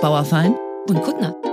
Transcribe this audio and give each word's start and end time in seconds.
Bauerfein 0.00 0.56
und 0.88 1.02
Kuttner. 1.02 1.34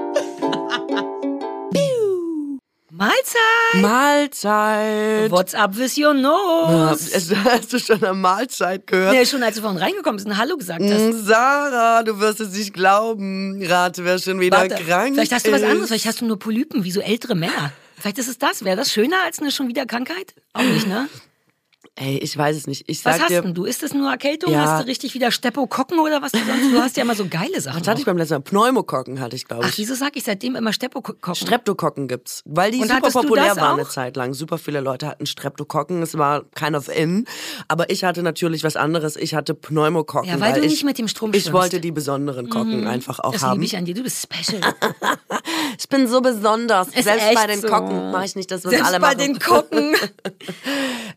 Mahlzeit! 2.89 3.81
Mahlzeit! 3.81 5.29
What's 5.31 5.53
up 5.53 5.77
with 5.77 5.97
your 5.97 6.15
Ja, 6.15 6.89
nose? 6.89 7.11
es- 7.13 7.31
hast 7.35 7.71
du 7.73 7.79
schon 7.79 8.01
eine 8.03 8.13
Mahlzeit 8.15 8.87
gehört? 8.87 9.13
Nee, 9.13 9.25
schon 9.25 9.43
als 9.43 9.55
du 9.57 9.61
vorhin 9.61 9.77
reingekommen 9.79 10.15
bist 10.15 10.25
und 10.27 10.37
Hallo 10.37 10.57
gesagt 10.57 10.81
hast. 10.81 10.91
Mm, 10.91 11.11
Sarah, 11.11 12.01
du 12.03 12.19
wirst 12.19 12.39
es 12.39 12.53
nicht 12.53 12.73
glauben. 12.73 13.61
Rate, 13.63 14.03
wer 14.03 14.17
schon 14.17 14.39
wieder 14.39 14.57
Warte, 14.57 14.75
krank 14.83 15.13
vielleicht 15.13 15.31
hast 15.33 15.45
du 15.45 15.51
was 15.51 15.61
anderes, 15.63 15.89
vielleicht 15.89 16.05
hast 16.07 16.21
du 16.21 16.25
nur 16.25 16.39
Polypen, 16.39 16.83
wie 16.85 16.91
so 16.91 17.01
ältere 17.01 17.35
Männer. 17.35 17.71
Vielleicht 17.97 18.17
ist 18.17 18.29
es 18.29 18.37
das. 18.39 18.63
Wäre 18.63 18.77
das 18.77 18.91
schöner 18.91 19.17
als 19.25 19.39
eine 19.39 19.51
schon 19.51 19.67
wieder 19.67 19.85
Krankheit? 19.85 20.33
Auch 20.53 20.61
nicht, 20.63 20.87
ne? 20.87 21.07
Ey, 21.99 22.17
ich 22.19 22.37
weiß 22.37 22.55
es 22.55 22.67
nicht. 22.67 22.83
Ich 22.87 23.03
Was 23.05 23.19
hast 23.19 23.31
dir, 23.31 23.41
denn 23.41 23.55
du? 23.55 23.65
Ist 23.65 23.81
das 23.81 23.91
nur 23.91 24.11
Erkältung? 24.11 24.53
Ja. 24.53 24.65
Hast 24.65 24.83
du 24.83 24.87
richtig 24.87 25.15
wieder 25.15 25.31
Steppokokken 25.31 25.97
oder 25.99 26.21
was 26.21 26.31
du 26.31 26.37
sonst? 26.37 26.71
Du 26.71 26.79
hast 26.79 26.95
ja 26.95 27.01
immer 27.01 27.15
so 27.15 27.25
geile 27.27 27.59
Sachen. 27.59 27.79
was 27.81 27.87
hatte 27.87 27.99
ich 27.99 28.05
beim 28.05 28.17
letzten 28.17 28.35
Mal? 28.35 28.41
Pneumokokken 28.41 29.19
hatte 29.19 29.35
ich, 29.35 29.47
glaube 29.47 29.63
Ach, 29.65 29.69
ich. 29.69 29.79
wieso 29.79 29.95
sag 29.95 30.15
ich 30.15 30.23
seitdem 30.23 30.55
immer 30.55 30.73
Steppokokken? 30.73 31.33
Streptokokken 31.33 32.07
gibt's, 32.07 32.43
weil 32.45 32.69
die 32.69 32.81
Und 32.81 32.89
super 32.91 33.09
populär 33.09 33.47
das 33.47 33.57
waren 33.57 33.79
eine? 33.79 33.89
Zeit 33.89 34.15
lang. 34.15 34.35
Super 34.35 34.59
viele 34.59 34.79
Leute 34.79 35.07
hatten 35.07 35.25
Streptokokken, 35.25 36.03
es 36.03 36.15
war 36.19 36.43
kind 36.53 36.75
of 36.75 36.87
in, 36.87 37.25
aber 37.67 37.89
ich 37.89 38.03
hatte 38.03 38.21
natürlich 38.21 38.63
was 38.63 38.75
anderes. 38.75 39.15
Ich 39.15 39.33
hatte 39.33 39.55
Pneumokokken. 39.55 40.29
Ja, 40.29 40.39
weil 40.39 40.53
du 40.53 40.59
ich, 40.61 40.69
nicht 40.73 40.83
mit 40.83 40.99
dem 40.99 41.07
Strom 41.07 41.31
Ich 41.33 41.41
schwimmst. 41.45 41.53
wollte 41.53 41.79
die 41.79 41.91
besonderen 41.91 42.47
Kokken 42.49 42.85
einfach 42.85 43.19
auch 43.21 43.33
Das 43.33 43.41
haben. 43.41 43.53
liebe 43.53 43.65
ich 43.65 43.75
an 43.75 43.85
dir. 43.85 43.95
Du 43.95 44.03
bist 44.03 44.21
special. 44.31 44.61
Ich 45.79 45.89
bin 45.89 46.07
so 46.07 46.21
besonders. 46.21 46.87
Ist 46.87 47.03
Selbst 47.03 47.33
bei 47.35 47.45
den 47.45 47.61
so. 47.61 47.67
Kocken 47.67 48.11
mache 48.11 48.25
ich 48.25 48.35
nicht 48.35 48.49
das, 48.49 48.63
was 48.65 48.71
Selbst 48.71 48.87
alle 48.87 48.99
bei 48.99 49.07
machen. 49.15 49.17
den 49.19 49.39
Kocken. 49.39 49.95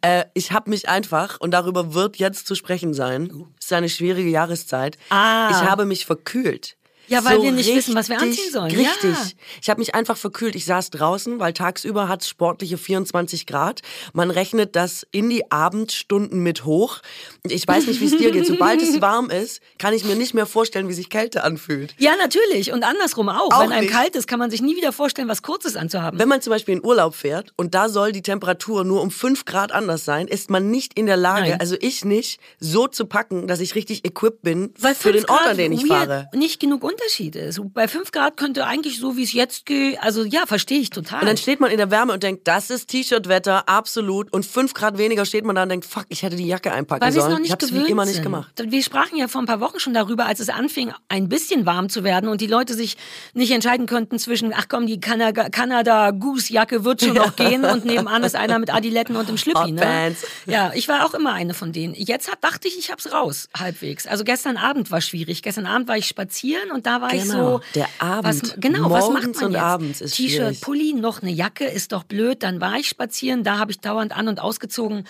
Äh, 0.03 0.25
ich 0.33 0.53
habe 0.53 0.70
mich 0.71 0.89
einfach, 0.89 1.39
und 1.41 1.51
darüber 1.51 1.93
wird 1.95 2.17
jetzt 2.17 2.47
zu 2.47 2.55
sprechen 2.55 2.95
sein, 2.95 3.31
es 3.59 3.67
ist 3.67 3.73
eine 3.75 3.89
schwierige 3.91 4.31
Jahreszeit, 4.31 4.97
Ah. 5.11 5.51
ich 5.51 5.69
habe 5.69 5.85
mich 5.85 6.07
verkühlt. 6.07 6.77
Ja, 7.11 7.25
weil 7.25 7.43
wir 7.43 7.51
nicht 7.51 7.75
wissen, 7.75 7.95
was 7.97 8.09
wir 8.09 8.21
anziehen 8.21 8.53
sollen. 8.53 8.71
Richtig. 8.71 9.11
Ja. 9.11 9.27
Ich 9.61 9.69
habe 9.69 9.81
mich 9.81 9.95
einfach 9.97 10.17
verkühlt. 10.17 10.55
Ich 10.55 10.65
saß 10.65 10.91
draußen, 10.91 11.41
weil 11.41 11.53
tagsüber 11.53 12.09
hat 12.09 12.23
es 12.23 12.29
sportliche 12.29 12.79
24 12.79 13.47
Grad. 13.47 13.81
Man 14.13 14.31
rechnet 14.31 14.77
das 14.77 15.05
in 15.11 15.29
die 15.29 15.51
Abendstunden 15.51 16.41
mit 16.41 16.65
hoch. 16.65 17.01
Ich 17.43 17.67
weiß 17.67 17.89
nicht, 17.89 18.01
wie 18.01 18.05
es 18.05 18.17
dir 18.17 18.31
geht. 18.31 18.47
Sobald 18.47 18.81
es 18.81 19.01
warm 19.01 19.29
ist, 19.29 19.61
kann 19.79 19.93
ich 19.93 20.05
mir 20.05 20.15
nicht 20.15 20.35
mehr 20.35 20.47
vorstellen, 20.47 20.89
wie 20.89 20.93
sich 20.93 21.11
Kälte 21.11 21.43
anfühlt. 21.43 21.97
Ja, 21.99 22.15
natürlich. 22.17 22.71
Und 22.73 22.85
andersrum 22.85 23.29
auch. 23.29 23.53
Auch 23.53 23.61
Wenn 23.63 23.73
einem 23.73 23.87
nicht. 23.87 23.93
kalt 23.93 24.15
ist, 24.15 24.29
kann 24.29 24.39
man 24.39 24.51
sich 24.53 24.63
nie 24.63 24.77
wieder 24.77 24.93
vorstellen, 24.93 25.27
was 25.27 25.43
Kurzes 25.43 25.75
anzuhaben. 25.75 26.21
Wenn 26.21 26.29
man 26.29 26.41
zum 26.43 26.53
Beispiel 26.53 26.77
in 26.77 26.85
Urlaub 26.85 27.17
fährt 27.17 27.53
und 27.57 27.75
da 27.75 27.89
soll 27.89 28.13
die 28.13 28.23
Temperatur 28.23 28.85
nur 28.85 29.03
um 29.03 29.11
5 29.11 29.45
Grad 29.47 29.73
anders 29.73 30.05
sein, 30.05 30.29
ist 30.29 30.49
man 30.49 30.71
nicht 30.71 30.97
in 30.97 31.07
der 31.07 31.17
Lage, 31.17 31.51
Nein. 31.51 31.61
also 31.61 31.75
ich 31.81 32.05
nicht, 32.05 32.39
so 32.61 32.87
zu 32.87 33.07
packen, 33.07 33.49
dass 33.49 33.59
ich 33.59 33.75
richtig 33.75 34.05
equipped 34.05 34.43
bin 34.43 34.73
Weil 34.79 34.95
für 34.95 35.11
den 35.11 35.23
fünf 35.23 35.31
Ort, 35.31 35.41
Grad 35.41 35.51
an 35.51 35.57
den 35.57 35.73
ich 35.73 35.87
fahre. 35.87 36.29
nicht 36.35 36.61
genug 36.61 36.85
Unterschied 36.85 37.00
ist. 37.37 37.61
Bei 37.75 37.89
5 37.89 38.13
Grad 38.13 38.37
könnte 38.37 38.67
eigentlich 38.67 38.99
so, 38.99 39.17
wie 39.17 39.23
es 39.23 39.33
jetzt 39.33 39.67
geht, 39.67 40.01
also 40.03 40.25
ja, 40.25 40.47
verstehe 40.47 40.81
ich 40.81 40.91
total. 40.91 41.21
Und 41.21 41.27
dann 41.27 41.37
steht 41.37 41.61
man 41.61 41.71
in 41.71 41.79
der 41.79 41.91
Wärme 41.91 42.13
und 42.13 42.23
denkt, 42.23 42.47
das 42.49 42.71
ist 42.71 42.89
T-Shirt-Wetter, 42.89 43.69
absolut. 43.69 44.33
Und 44.33 44.47
5 44.47 44.75
Grad 44.75 44.99
weniger 44.99 45.25
steht 45.25 45.45
man 45.45 45.57
da 45.57 45.63
und 45.65 45.69
denkt, 45.69 45.87
fuck, 45.87 46.07
ich 46.09 46.23
hätte 46.23 46.37
die 46.37 46.47
Jacke 46.47 46.73
einpacken 46.73 47.03
weil 47.03 47.13
wir 47.13 47.19
es 47.19 47.25
sollen. 47.25 47.33
noch 47.35 47.41
nicht 47.41 47.49
ich 47.49 47.53
hab's 47.53 47.69
gewöhnt 47.69 47.87
wie 47.87 47.91
immer 47.91 48.05
nicht 48.05 48.15
sind. 48.15 48.23
gemacht. 48.25 48.53
Wir 48.63 48.83
sprachen 48.83 49.17
ja 49.17 49.29
vor 49.29 49.43
ein 49.43 49.47
paar 49.47 49.61
Wochen 49.61 49.81
schon 49.81 49.95
darüber, 49.95 50.27
als 50.27 50.41
es 50.41 50.49
anfing, 50.49 50.93
ein 51.09 51.29
bisschen 51.29 51.67
warm 51.67 51.89
zu 51.89 52.05
werden 52.05 52.29
und 52.29 52.41
die 52.41 52.47
Leute 52.47 52.75
sich 52.75 52.97
nicht 53.35 53.51
entscheiden 53.51 53.87
könnten 53.87 54.19
zwischen, 54.19 54.53
ach 54.55 54.67
komm, 54.69 54.87
die 54.87 55.01
Kanada, 55.01 55.49
Kanada 55.49 56.11
Goose 56.11 56.53
Jacke 56.53 56.85
wird 56.85 57.03
schon 57.03 57.15
noch 57.15 57.37
gehen 57.37 57.65
und 57.65 57.85
nebenan 57.85 58.23
ist 58.25 58.37
einer 58.37 58.59
mit 58.59 58.73
Adiletten 58.73 59.17
und 59.17 59.29
dem 59.29 59.37
Schlippi. 59.37 59.73
Ne? 59.73 60.15
Ja, 60.47 60.73
ich 60.75 60.89
war 60.89 61.07
auch 61.07 61.15
immer 61.15 61.33
eine 61.33 61.55
von 61.55 61.73
denen. 61.73 61.95
Jetzt 61.95 62.31
hat, 62.31 62.43
dachte 62.43 62.69
ich, 62.69 62.79
ich 62.79 62.91
hab's 62.91 63.13
raus, 63.13 63.49
halbwegs. 63.57 64.07
Also 64.07 64.25
gestern 64.25 64.57
Abend 64.57 64.91
war 64.91 65.01
schwierig. 65.01 65.43
Gestern 65.43 65.67
Abend 65.67 65.89
war 65.89 65.97
ich 65.97 66.07
spazieren 66.07 66.71
und 66.71 66.80
da 66.83 67.01
war 67.01 67.13
ich 67.15 67.23
Genau, 67.23 67.59
so. 67.59 67.61
der 67.75 67.89
Abend. 67.99 68.25
Was, 68.43 68.55
genau, 68.59 68.91
was 68.91 69.09
macht 69.11 69.35
man 69.37 69.45
und 69.45 69.53
jetzt? 69.53 69.61
abends 69.63 70.01
ist 70.01 70.17
T-Shirt. 70.17 70.61
Pulli, 70.61 70.93
noch 70.95 71.23
eine 71.23 71.31
Jacke, 71.31 71.65
ist 71.65 71.93
doch 71.93 72.05
blöd. 72.05 72.43
Dann 72.43 72.61
war 72.61 72.77
ich 72.77 72.89
spazieren, 72.89 73.45
da 73.45 73.59
habe 73.59 73.71
ich 73.73 73.81
dauernd 73.81 74.17
an- 74.17 74.29
und 74.29 74.41
ausgezogen. 74.41 75.05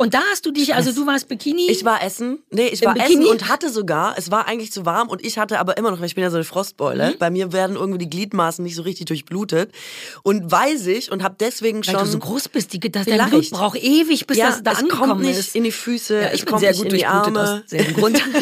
Und 0.00 0.14
da 0.14 0.22
hast 0.32 0.46
du 0.46 0.50
dich, 0.50 0.74
also 0.74 0.92
du 0.92 1.06
warst 1.06 1.28
Bikini. 1.28 1.70
Ich 1.70 1.84
war 1.84 2.02
essen, 2.02 2.38
nee, 2.50 2.68
ich 2.68 2.82
war 2.82 2.94
Bikini? 2.94 3.24
essen 3.24 3.30
und 3.30 3.48
hatte 3.50 3.68
sogar, 3.68 4.14
es 4.16 4.30
war 4.30 4.48
eigentlich 4.48 4.72
zu 4.72 4.86
warm 4.86 5.08
und 5.10 5.22
ich 5.22 5.36
hatte 5.36 5.58
aber 5.58 5.76
immer 5.76 5.90
noch, 5.90 5.98
weil 5.98 6.06
ich 6.06 6.14
bin 6.14 6.24
ja 6.24 6.30
so 6.30 6.36
eine 6.36 6.44
Frostbeule, 6.44 7.10
Mhm. 7.10 7.18
bei 7.18 7.28
mir 7.30 7.52
werden 7.52 7.76
irgendwie 7.76 7.98
die 7.98 8.08
Gliedmaßen 8.08 8.64
nicht 8.64 8.76
so 8.76 8.82
richtig 8.82 9.06
durchblutet 9.08 9.72
und 10.22 10.50
weiß 10.50 10.86
ich 10.86 11.12
und 11.12 11.22
habe 11.22 11.36
deswegen 11.38 11.86
weil 11.86 11.94
schon 11.94 12.04
du 12.04 12.10
so 12.10 12.18
groß 12.18 12.48
bist, 12.48 12.72
die, 12.72 12.80
dein 12.80 13.04
Vielleicht. 13.04 13.30
Blut 13.30 13.50
braucht 13.50 13.76
ewig, 13.76 14.26
bis 14.26 14.38
ja, 14.38 14.46
das 14.48 14.62
da 14.62 14.72
es 14.72 14.78
angekommen 14.78 15.10
kommt 15.10 15.20
nicht 15.20 15.38
ist. 15.38 15.54
in 15.54 15.64
die 15.64 15.72
Füße, 15.72 16.18
ja, 16.22 16.32
ich 16.32 16.46
bin 16.46 16.58
sehr 16.58 16.70
nicht 16.70 16.78
gut 16.82 16.92
in 16.92 16.98
die 16.98 17.06
Arme. 17.06 17.62
aus 17.64 17.70
selben 17.70 17.92
Grund. 17.92 18.22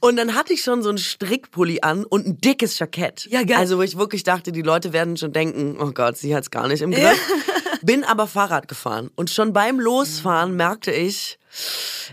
Und 0.00 0.16
dann 0.16 0.34
hatte 0.34 0.52
ich 0.52 0.62
schon 0.62 0.82
so 0.82 0.90
einen 0.90 0.98
Strickpulli 0.98 1.78
an 1.82 2.04
und 2.04 2.26
ein 2.26 2.38
dickes 2.38 2.78
Jackett. 2.78 3.26
Ja, 3.30 3.42
geil. 3.42 3.56
Also 3.56 3.78
wo 3.78 3.82
ich 3.82 3.96
wirklich 3.96 4.22
dachte, 4.22 4.52
die 4.52 4.60
Leute 4.62 4.92
werden 4.92 5.16
schon 5.16 5.32
denken, 5.32 5.76
oh 5.80 5.92
Gott, 5.92 6.18
sie 6.18 6.34
hat's 6.36 6.50
gar 6.50 6.68
nicht 6.68 6.82
im 6.82 6.90
Griff. 6.90 7.18
Bin 7.82 8.04
aber 8.04 8.26
Fahrrad 8.26 8.68
gefahren 8.68 9.10
und 9.16 9.30
schon 9.30 9.52
beim 9.52 9.80
Losfahren 9.80 10.56
merkte 10.56 10.92
ich, 10.92 11.38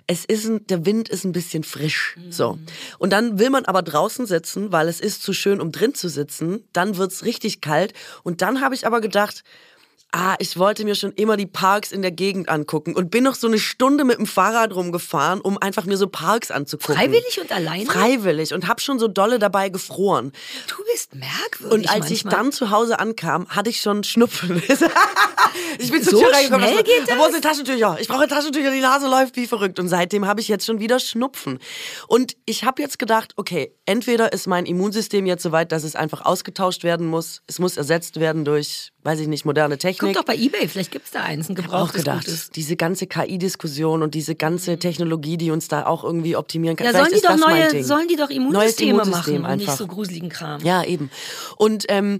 es 0.07 0.25
ist 0.25 0.45
ein, 0.45 0.65
der 0.67 0.85
Wind 0.85 1.09
ist 1.09 1.23
ein 1.23 1.31
bisschen 1.31 1.63
frisch. 1.63 2.17
So. 2.29 2.57
Und 2.97 3.11
dann 3.11 3.37
will 3.37 3.49
man 3.49 3.65
aber 3.65 3.83
draußen 3.83 4.25
sitzen, 4.25 4.71
weil 4.71 4.87
es 4.87 4.99
ist 4.99 5.21
zu 5.21 5.33
schön, 5.33 5.61
um 5.61 5.71
drin 5.71 5.93
zu 5.93 6.09
sitzen. 6.09 6.63
Dann 6.73 6.97
wird's 6.97 7.23
richtig 7.23 7.61
kalt. 7.61 7.93
Und 8.23 8.41
dann 8.41 8.61
habe 8.61 8.73
ich 8.73 8.87
aber 8.87 8.99
gedacht, 8.99 9.43
Ah, 10.13 10.35
ich 10.39 10.57
wollte 10.57 10.85
mir 10.85 10.95
schon 10.95 11.11
immer 11.13 11.35
die 11.35 11.45
Parks 11.45 11.91
in 11.91 12.01
der 12.01 12.11
Gegend 12.11 12.47
angucken 12.47 12.95
und 12.95 13.11
bin 13.11 13.25
noch 13.25 13.35
so 13.35 13.47
eine 13.47 13.59
Stunde 13.59 14.05
mit 14.05 14.17
dem 14.17 14.25
Fahrrad 14.25 14.73
rumgefahren, 14.73 15.41
um 15.41 15.57
einfach 15.57 15.83
mir 15.83 15.97
so 15.97 16.07
Parks 16.07 16.49
anzugucken. 16.49 16.95
Freiwillig 16.95 17.39
und 17.41 17.51
alleine? 17.51 17.85
Freiwillig 17.85 18.53
und 18.53 18.69
hab 18.69 18.79
schon 18.79 18.99
so 18.99 19.09
dolle 19.09 19.37
dabei 19.37 19.67
gefroren. 19.67 20.31
Du 20.69 20.75
bist 20.93 21.13
merkwürdig. 21.13 21.71
Und 21.71 21.89
als 21.89 22.09
ich 22.09 22.23
manchmal. 22.23 22.43
dann 22.45 22.51
zu 22.53 22.71
Hause 22.71 22.99
ankam, 22.99 23.47
hatte 23.49 23.69
ich 23.69 23.81
schon 23.81 24.05
Schnupfen. 24.05 24.63
ich 25.79 25.91
bin 25.91 26.01
So 26.01 26.19
Tür 26.19 26.31
reingekommen. 26.33 26.67
schnell 26.69 26.83
geht 26.83 27.09
das? 27.09 27.17
Wo 27.17 27.29
sind 27.29 27.43
Taschentücher? 27.43 27.97
Ich 27.99 28.07
brauche 28.07 28.27
Taschentücher, 28.27 28.71
die 28.71 28.79
Nase 28.79 29.07
läuft 29.09 29.35
wie 29.35 29.45
verrückt. 29.45 29.77
Und 29.77 29.89
seitdem 29.89 30.25
habe 30.25 30.39
ich 30.39 30.47
jetzt 30.47 30.65
schon 30.65 30.79
wieder 30.79 30.99
Schnupfen. 30.99 31.59
Und 32.07 32.37
ich 32.45 32.63
habe 32.63 32.81
jetzt 32.81 32.97
gedacht, 32.97 33.33
okay, 33.35 33.75
entweder 33.85 34.31
ist 34.31 34.47
mein 34.47 34.65
Immunsystem 34.65 35.25
jetzt 35.25 35.43
so 35.43 35.51
weit, 35.51 35.73
dass 35.73 35.83
es 35.83 35.95
einfach 35.95 36.23
ausgetauscht 36.25 36.85
werden 36.85 37.07
muss. 37.07 37.41
Es 37.45 37.59
muss 37.59 37.75
ersetzt 37.75 38.19
werden 38.21 38.45
durch, 38.45 38.93
weiß 39.03 39.19
ich 39.19 39.27
nicht, 39.27 39.43
moderne 39.43 39.77
Technik. 39.77 39.86
Guck 39.93 40.13
doch 40.13 40.23
bei 40.23 40.35
Ebay, 40.35 40.67
vielleicht 40.67 40.91
gibt's 40.91 41.11
da 41.11 41.23
eins, 41.23 41.49
ein 41.49 41.57
auch 41.57 41.63
gebrauchtes 41.63 42.03
gedacht, 42.03 42.25
Gutes. 42.25 42.49
diese 42.51 42.75
ganze 42.75 43.07
KI-Diskussion 43.07 44.03
und 44.03 44.13
diese 44.15 44.35
ganze 44.35 44.77
Technologie, 44.77 45.37
die 45.37 45.51
uns 45.51 45.67
da 45.67 45.85
auch 45.85 46.03
irgendwie 46.03 46.35
optimieren 46.35 46.75
kann. 46.75 46.85
Ja, 46.85 46.91
Vielleicht 46.91 47.21
sollen 47.21 47.21
die 47.21 47.27
ist 47.27 47.41
doch 47.41 47.47
neue, 47.47 47.83
sollen 47.83 48.07
die 48.07 48.15
doch 48.15 48.29
Neues 48.29 48.37
Immunsysteme 48.37 48.91
Immunsystem 48.91 49.41
machen 49.41 49.51
und 49.51 49.57
nicht 49.57 49.69
einfach. 49.69 49.77
so 49.77 49.87
gruseligen 49.87 50.29
Kram. 50.29 50.61
Ja, 50.63 50.83
eben. 50.83 51.09
Und 51.57 51.85
ähm, 51.89 52.19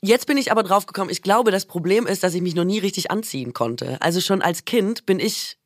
jetzt 0.00 0.26
bin 0.26 0.36
ich 0.36 0.50
aber 0.52 0.62
drauf 0.62 0.86
gekommen, 0.86 1.10
ich 1.10 1.22
glaube, 1.22 1.50
das 1.50 1.66
Problem 1.66 2.06
ist, 2.06 2.22
dass 2.22 2.34
ich 2.34 2.42
mich 2.42 2.54
noch 2.54 2.64
nie 2.64 2.78
richtig 2.78 3.10
anziehen 3.10 3.52
konnte. 3.52 3.96
Also 4.00 4.20
schon 4.20 4.42
als 4.42 4.64
Kind 4.64 5.06
bin 5.06 5.20
ich 5.20 5.56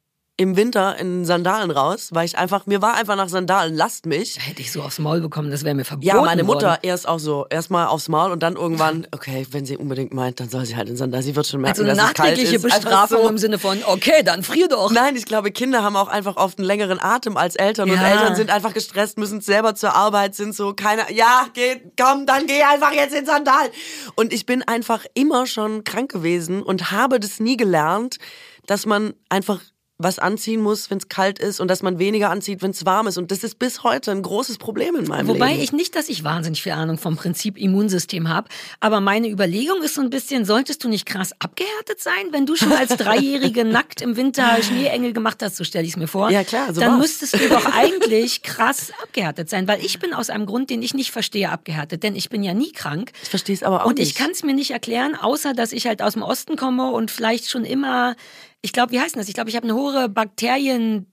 im 0.41 0.57
Winter 0.57 0.97
in 1.01 1.25
Sandalen 1.25 1.73
raus, 1.73 2.11
weil 2.13 2.25
ich 2.25 2.39
einfach, 2.39 2.65
mir 2.67 2.81
war 2.81 2.95
einfach 2.95 3.17
nach 3.17 3.29
Sandalen, 3.29 3.75
lasst 3.75 4.07
mich. 4.07 4.39
Hätte 4.41 4.63
ich 4.63 4.71
so 4.71 4.83
aufs 4.83 5.01
Maul 5.01 5.21
bekommen, 5.21 5.51
das 5.51 5.65
wäre 5.65 5.75
mir 5.75 5.85
verboten 5.85 6.07
Ja, 6.07 6.23
meine 6.23 6.45
Mutter 6.45 6.69
worden. 6.69 6.79
erst 6.83 7.09
auch 7.09 7.19
so, 7.19 7.47
erstmal 7.51 7.89
aufs 7.89 8.09
Maul 8.09 8.31
und 8.31 8.41
dann 8.45 8.55
irgendwann, 8.55 9.09
okay, 9.11 9.45
wenn 9.51 9.67
sie 9.67 9.77
unbedingt 9.77 10.15
meint, 10.15 10.39
dann 10.39 10.49
soll 10.49 10.65
sie 10.65 10.77
halt 10.77 10.89
in 10.89 10.97
Sandalen. 10.97 11.25
Sie 11.25 11.35
wird 11.35 11.49
schon 11.49 11.61
merken, 11.61 11.81
Also 11.81 11.83
eine 11.91 11.97
dass 12.01 12.09
es 12.09 12.15
kalt 12.15 12.39
ist. 12.39 12.55
Einfach 12.55 12.79
Bestrafung 12.79 13.23
so. 13.25 13.29
im 13.29 13.39
Sinne 13.39 13.59
von, 13.59 13.79
okay, 13.85 14.23
dann 14.25 14.45
frier 14.45 14.69
doch. 14.69 14.93
Nein, 14.93 15.17
ich 15.17 15.25
glaube, 15.25 15.51
Kinder 15.51 15.83
haben 15.83 15.97
auch 15.97 16.07
einfach 16.09 16.37
oft 16.37 16.59
einen 16.59 16.67
längeren 16.69 17.01
Atem 17.03 17.37
als 17.37 17.57
Eltern 17.57 17.91
und 17.91 17.97
Ja. 17.97 18.07
Eltern 18.09 18.37
sind 18.37 18.51
einfach 18.51 18.73
gestresst, 18.73 19.19
müssen 19.19 19.41
selber 19.41 19.75
zur 19.75 19.97
Arbeit, 19.97 20.37
sind 20.37 20.55
so 20.55 20.73
keiner, 20.73 21.11
ja, 21.11 21.49
geh, 21.53 21.81
komm, 22.01 22.27
dann 22.27 22.47
geh 22.47 22.63
einfach 22.63 22.93
jetzt 22.93 23.13
in 23.13 23.27
Sandalen. 23.27 23.71
Und 24.15 24.33
ich 24.33 24.47
bin 24.47 24.63
einfach 24.63 25.05
immer 25.15 25.49
schon 25.49 25.83
krank 25.83 26.13
gewesen 26.13 26.63
und 26.63 26.93
habe 26.93 27.19
das 27.19 27.41
nie 27.41 27.57
gelernt, 27.57 28.19
dass 28.67 28.87
man 28.87 29.15
einfach 29.31 29.61
was 30.01 30.21
anziehen 30.21 30.61
muss, 30.61 30.91
wenn 30.91 30.99
es 30.99 31.09
kalt 31.09 31.41
ist 31.41 31.61
und 31.61 31.67
dass 31.69 31.83
man 31.83 31.99
weniger 31.99 32.31
anzieht, 32.31 32.63
wenn 32.63 32.71
es 32.71 32.87
warm 32.87 33.09
ist. 33.09 33.19
Und 33.19 33.33
das 33.33 33.43
ist 33.43 33.59
bis 33.59 33.83
heute 33.83 34.13
ein 34.13 34.23
großes 34.23 34.59
Problem 34.59 34.95
in 34.95 35.09
meinem 35.09 35.27
Wobei 35.27 35.51
Leben. 35.51 35.63
ich 35.63 35.73
nicht, 35.73 35.97
dass 35.97 36.09
ich 36.09 36.23
wahnsinnig 36.23 36.63
viel 36.63 36.71
Ahnung 36.71 36.99
vom 36.99 37.17
Prinzip 37.17 37.59
Immunsystem 37.59 38.29
habe, 38.29 38.49
aber 38.79 39.01
meine 39.01 39.29
Überlegung 39.29 39.83
ist 39.83 39.95
so 39.95 40.01
ein 40.01 40.11
bisschen, 40.11 40.45
solltest 40.45 40.85
du 40.85 40.89
nicht 40.89 41.05
krass 41.05 41.33
abgehärtet 41.41 41.99
sein, 42.01 42.29
wenn 42.31 42.47
du 42.47 42.55
schon 42.55 42.71
als 42.73 42.91
Dreijährige 42.97 43.65
nackt 43.65 44.01
im 44.01 44.17
Winter 44.17 44.63
Schneeengel 44.63 45.13
gemacht 45.13 45.43
hast, 45.43 45.57
so 45.57 45.65
stelle 45.65 45.85
ich 45.85 45.93
es 45.93 45.97
mir 45.97 46.07
vor. 46.07 46.31
Ja, 46.31 46.45
klar, 46.45 46.73
so 46.73 46.81
Dann 46.81 46.93
war's. 46.93 47.01
müsstest 47.01 47.35
du 47.35 47.49
doch 47.49 47.67
eigentlich 47.75 48.43
krass 48.45 48.93
abgehärtet 49.03 49.51
sein, 49.51 49.67
weil 49.67 49.85
ich 49.85 49.99
bin 49.99 50.15
aus 50.15 50.31
einem 50.31 50.47
Grund, 50.47 50.71
den 50.71 50.81
ich 50.81 50.95
nicht 50.95 51.11
verstehe, 51.11 51.51
abgehärtet, 51.51 52.05
denn 52.05 52.15
ich 52.15 52.29
bin 52.31 52.45
ja 52.45 52.55
nie 52.55 52.71
krank. 52.71 53.11
Ich 53.25 53.31
verstehe 53.31 53.57
es 53.57 53.65
aber 53.65 53.83
auch 53.83 53.89
Und 53.89 53.99
nicht. 53.99 54.11
ich 54.11 54.15
kann 54.15 54.31
es 54.31 54.45
mir 54.45 54.55
nicht 54.55 54.71
erklären, 54.71 55.17
außer 55.17 55.55
dass 55.55 55.73
ich 55.73 55.89
halt 55.89 56.03
aus 56.03 56.13
dem 56.13 56.23
Osten 56.23 56.55
komme 56.55 56.93
und 56.93 57.11
vielleicht 57.11 57.51
schon 57.51 57.65
immer, 57.65 58.15
ich 58.63 58.73
glaube, 58.73 58.93
wie 58.93 59.01
heißt 59.01 59.17
das? 59.17 59.29
Ich 59.29 59.35
glaube, 59.35 59.51
ich 59.51 59.57
habe 59.57 59.65
eine 59.65 59.75
hohe 59.75 60.09
Bakterien 60.09 61.13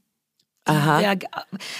Aha. 0.67 0.99
Ja, 0.99 1.13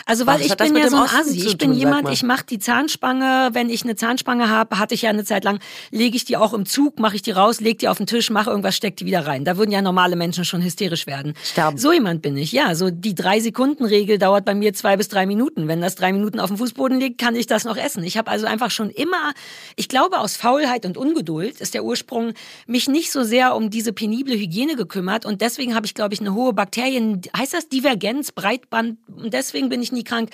also 0.06 0.28
weil 0.28 0.40
Was 0.40 0.46
ich 0.46 0.58
bin 0.58 0.76
ja 0.76 0.90
so 0.90 0.98
ein 0.98 1.04
Assi. 1.04 1.40
Ich 1.40 1.58
bin 1.58 1.72
tun, 1.72 1.80
jemand, 1.80 2.08
ich 2.12 2.22
mache 2.22 2.46
die 2.46 2.60
Zahnspange, 2.60 3.50
wenn 3.54 3.68
ich 3.72 3.84
eine 3.84 3.96
Zahnspange 3.96 4.48
habe, 4.48 4.78
hatte 4.78 4.94
ich 4.94 5.02
ja 5.02 5.10
eine 5.10 5.24
Zeit 5.24 5.44
lang, 5.44 5.60
lege 5.90 6.16
ich 6.16 6.24
die 6.24 6.38
auch 6.38 6.54
im 6.54 6.68
Zug, 6.68 7.00
mache 7.00 7.16
ich 7.16 7.24
die 7.24 7.32
raus, 7.32 7.62
leg 7.62 7.80
die 7.80 7.88
auf 7.88 7.98
den 7.98 8.06
Tisch, 8.06 8.30
mache 8.30 8.52
irgendwas, 8.52 8.76
steck 8.76 8.96
die 8.98 9.08
wieder 9.08 9.26
rein. 9.26 9.44
Da 9.44 9.58
würden 9.58 9.72
ja 9.72 9.82
normale 9.82 10.16
Menschen 10.16 10.46
schon 10.46 10.62
hysterisch 10.62 11.08
werden. 11.08 11.34
Sterben. 11.44 11.80
So 11.80 11.92
jemand 11.92 12.22
bin 12.22 12.38
ich, 12.38 12.52
ja. 12.52 12.76
So 12.76 12.92
die 12.92 13.16
drei 13.16 13.40
Sekunden 13.40 13.86
Regel 13.86 14.20
dauert 14.20 14.46
bei 14.46 14.54
mir 14.54 14.72
zwei 14.76 14.98
bis 14.98 15.08
drei 15.08 15.26
Minuten. 15.26 15.68
Wenn 15.68 15.82
das 15.82 15.96
drei 15.96 16.14
Minuten 16.14 16.40
auf 16.40 16.50
dem 16.50 16.58
Fußboden 16.58 17.00
liegt, 17.00 17.20
kann 17.20 17.36
ich 17.36 17.48
das 17.48 17.66
noch 17.66 17.78
essen. 17.78 18.04
Ich 18.04 18.18
habe 18.18 18.30
also 18.30 18.46
einfach 18.46 18.70
schon 18.70 18.92
immer, 18.92 19.34
ich 19.78 19.90
glaube 19.90 20.20
aus 20.20 20.38
Faulheit 20.38 20.86
und 20.86 20.96
Ungeduld 20.96 21.60
ist 21.60 21.74
der 21.74 21.84
Ursprung, 21.84 22.34
mich 22.68 22.88
nicht 22.88 23.12
so 23.12 23.24
sehr 23.24 23.56
um 23.56 23.72
diese 23.72 23.94
penible 23.94 24.36
Hygiene 24.36 24.76
gekümmert 24.76 25.26
und 25.26 25.42
deswegen 25.42 25.74
habe 25.74 25.88
ich, 25.88 25.96
glaube 25.96 26.14
ich, 26.14 26.20
eine 26.20 26.36
hohe 26.36 26.54
Bakterien, 26.54 27.22
heißt 27.36 27.56
das 27.56 27.68
Divergenz, 27.68 28.32
Breitband 28.32 28.75
und 28.80 28.98
deswegen 29.08 29.70
bin 29.70 29.82
ich 29.82 29.92
nie 29.92 30.04
krank, 30.04 30.30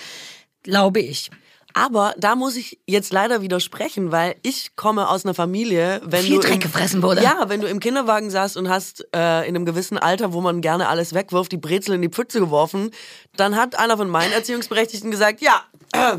glaube 0.63 0.99
ich. 0.99 1.29
Aber 1.73 2.13
da 2.17 2.35
muss 2.35 2.55
ich 2.55 2.79
jetzt 2.85 3.13
leider 3.13 3.41
widersprechen, 3.41 4.11
weil 4.11 4.35
ich 4.43 4.75
komme 4.75 5.09
aus 5.09 5.25
einer 5.25 5.33
Familie, 5.33 6.01
wenn 6.03 6.23
Viel 6.23 6.35
du 6.35 6.41
Dreck 6.41 6.55
im, 6.55 6.59
gefressen 6.59 7.01
wurde. 7.01 7.23
Ja, 7.23 7.45
wenn 7.47 7.61
du 7.61 7.67
im 7.67 7.79
Kinderwagen 7.79 8.29
saßt 8.29 8.57
und 8.57 8.69
hast 8.69 9.07
äh, 9.15 9.47
in 9.47 9.55
einem 9.55 9.65
gewissen 9.65 9.97
Alter, 9.97 10.33
wo 10.33 10.41
man 10.41 10.61
gerne 10.61 10.87
alles 10.87 11.13
wegwirft, 11.13 11.51
die 11.51 11.57
Brezel 11.57 11.95
in 11.95 12.01
die 12.01 12.09
Pfütze 12.09 12.39
geworfen, 12.39 12.91
dann 13.35 13.55
hat 13.55 13.79
einer 13.79 13.97
von 13.97 14.09
meinen 14.09 14.31
Erziehungsberechtigten 14.33 15.11
gesagt, 15.11 15.41
ja, 15.41 15.63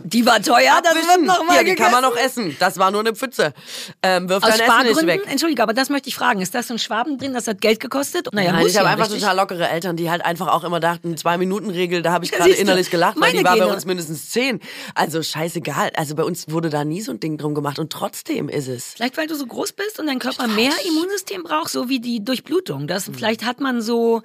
Die 0.05 0.27
war 0.27 0.43
teuer, 0.43 0.81
das 0.83 0.95
wird 0.95 1.05
abwischen. 1.05 1.25
noch 1.25 1.45
mal 1.45 1.55
Hier, 1.55 1.65
die 1.65 1.75
kann 1.75 1.93
man 1.93 2.03
noch 2.03 2.17
essen. 2.17 2.57
Das 2.59 2.79
war 2.79 2.91
nur 2.91 3.01
eine 3.01 3.15
Pfütze. 3.15 3.55
Ähm, 4.03 4.29
wirf 4.29 4.43
Aus 4.43 4.51
dein 4.57 4.61
Essen 4.61 4.87
nicht 4.87 5.07
weg. 5.07 5.23
Entschuldige, 5.31 5.63
aber 5.63 5.73
das 5.73 5.89
möchte 5.89 6.09
ich 6.09 6.15
fragen. 6.15 6.41
Ist 6.41 6.55
das 6.55 6.69
so 6.69 6.75
ein 6.75 6.79
Schwaben 6.79 7.19
drin, 7.19 7.33
das 7.33 7.47
hat 7.47 7.61
Geld 7.61 7.81
gekostet? 7.81 8.29
Naja, 8.33 8.53
Nein, 8.53 8.67
ich 8.67 8.77
habe 8.77 8.87
ja, 8.87 8.93
einfach 8.93 9.07
richtig? 9.07 9.23
total 9.23 9.37
lockere 9.37 9.69
Eltern, 9.69 9.97
die 9.97 10.11
halt 10.11 10.25
einfach 10.25 10.49
auch 10.49 10.65
immer 10.65 10.81
dachten, 10.81 11.17
Zwei-Minuten-Regel, 11.17 12.03
da 12.03 12.13
habe 12.13 12.25
ich 12.25 12.33
gerade 12.33 12.51
innerlich 12.51 12.91
gelacht, 12.91 13.21
weil 13.21 13.33
die 13.33 13.45
war 13.45 13.57
bei 13.57 13.65
Gene. 13.65 13.75
uns 13.75 13.85
mindestens 13.87 14.31
zehn. 14.31 14.61
Also 14.95 15.23
scheißegal. 15.23 15.91
Also 15.97 16.15
bei 16.15 16.25
uns 16.25 16.51
wurde 16.51 16.69
da 16.69 16.85
nie 16.85 17.01
so 17.01 17.13
ein 17.13 17.21
Ding 17.21 17.39
drum 17.39 17.55
gemacht 17.55 17.79
und 17.79 17.91
trotzdem 17.93 18.49
ist 18.49 18.69
es. 18.69 18.93
Vielleicht, 18.95 19.17
weil 19.17 19.27
du 19.27 19.35
so 19.35 19.47
groß 19.47 19.73
bist 19.73 19.99
und 19.99 20.07
dein 20.07 20.19
Körper 20.19 20.47
mehr 20.49 20.73
Immunsystem 20.87 21.43
braucht, 21.43 21.71
so 21.71 21.89
wie 21.89 22.01
die 22.01 22.25
Durchblutung. 22.25 22.87
Das, 22.87 23.11
Vielleicht 23.13 23.45
hat 23.45 23.61
man 23.61 23.83
so 23.83 24.23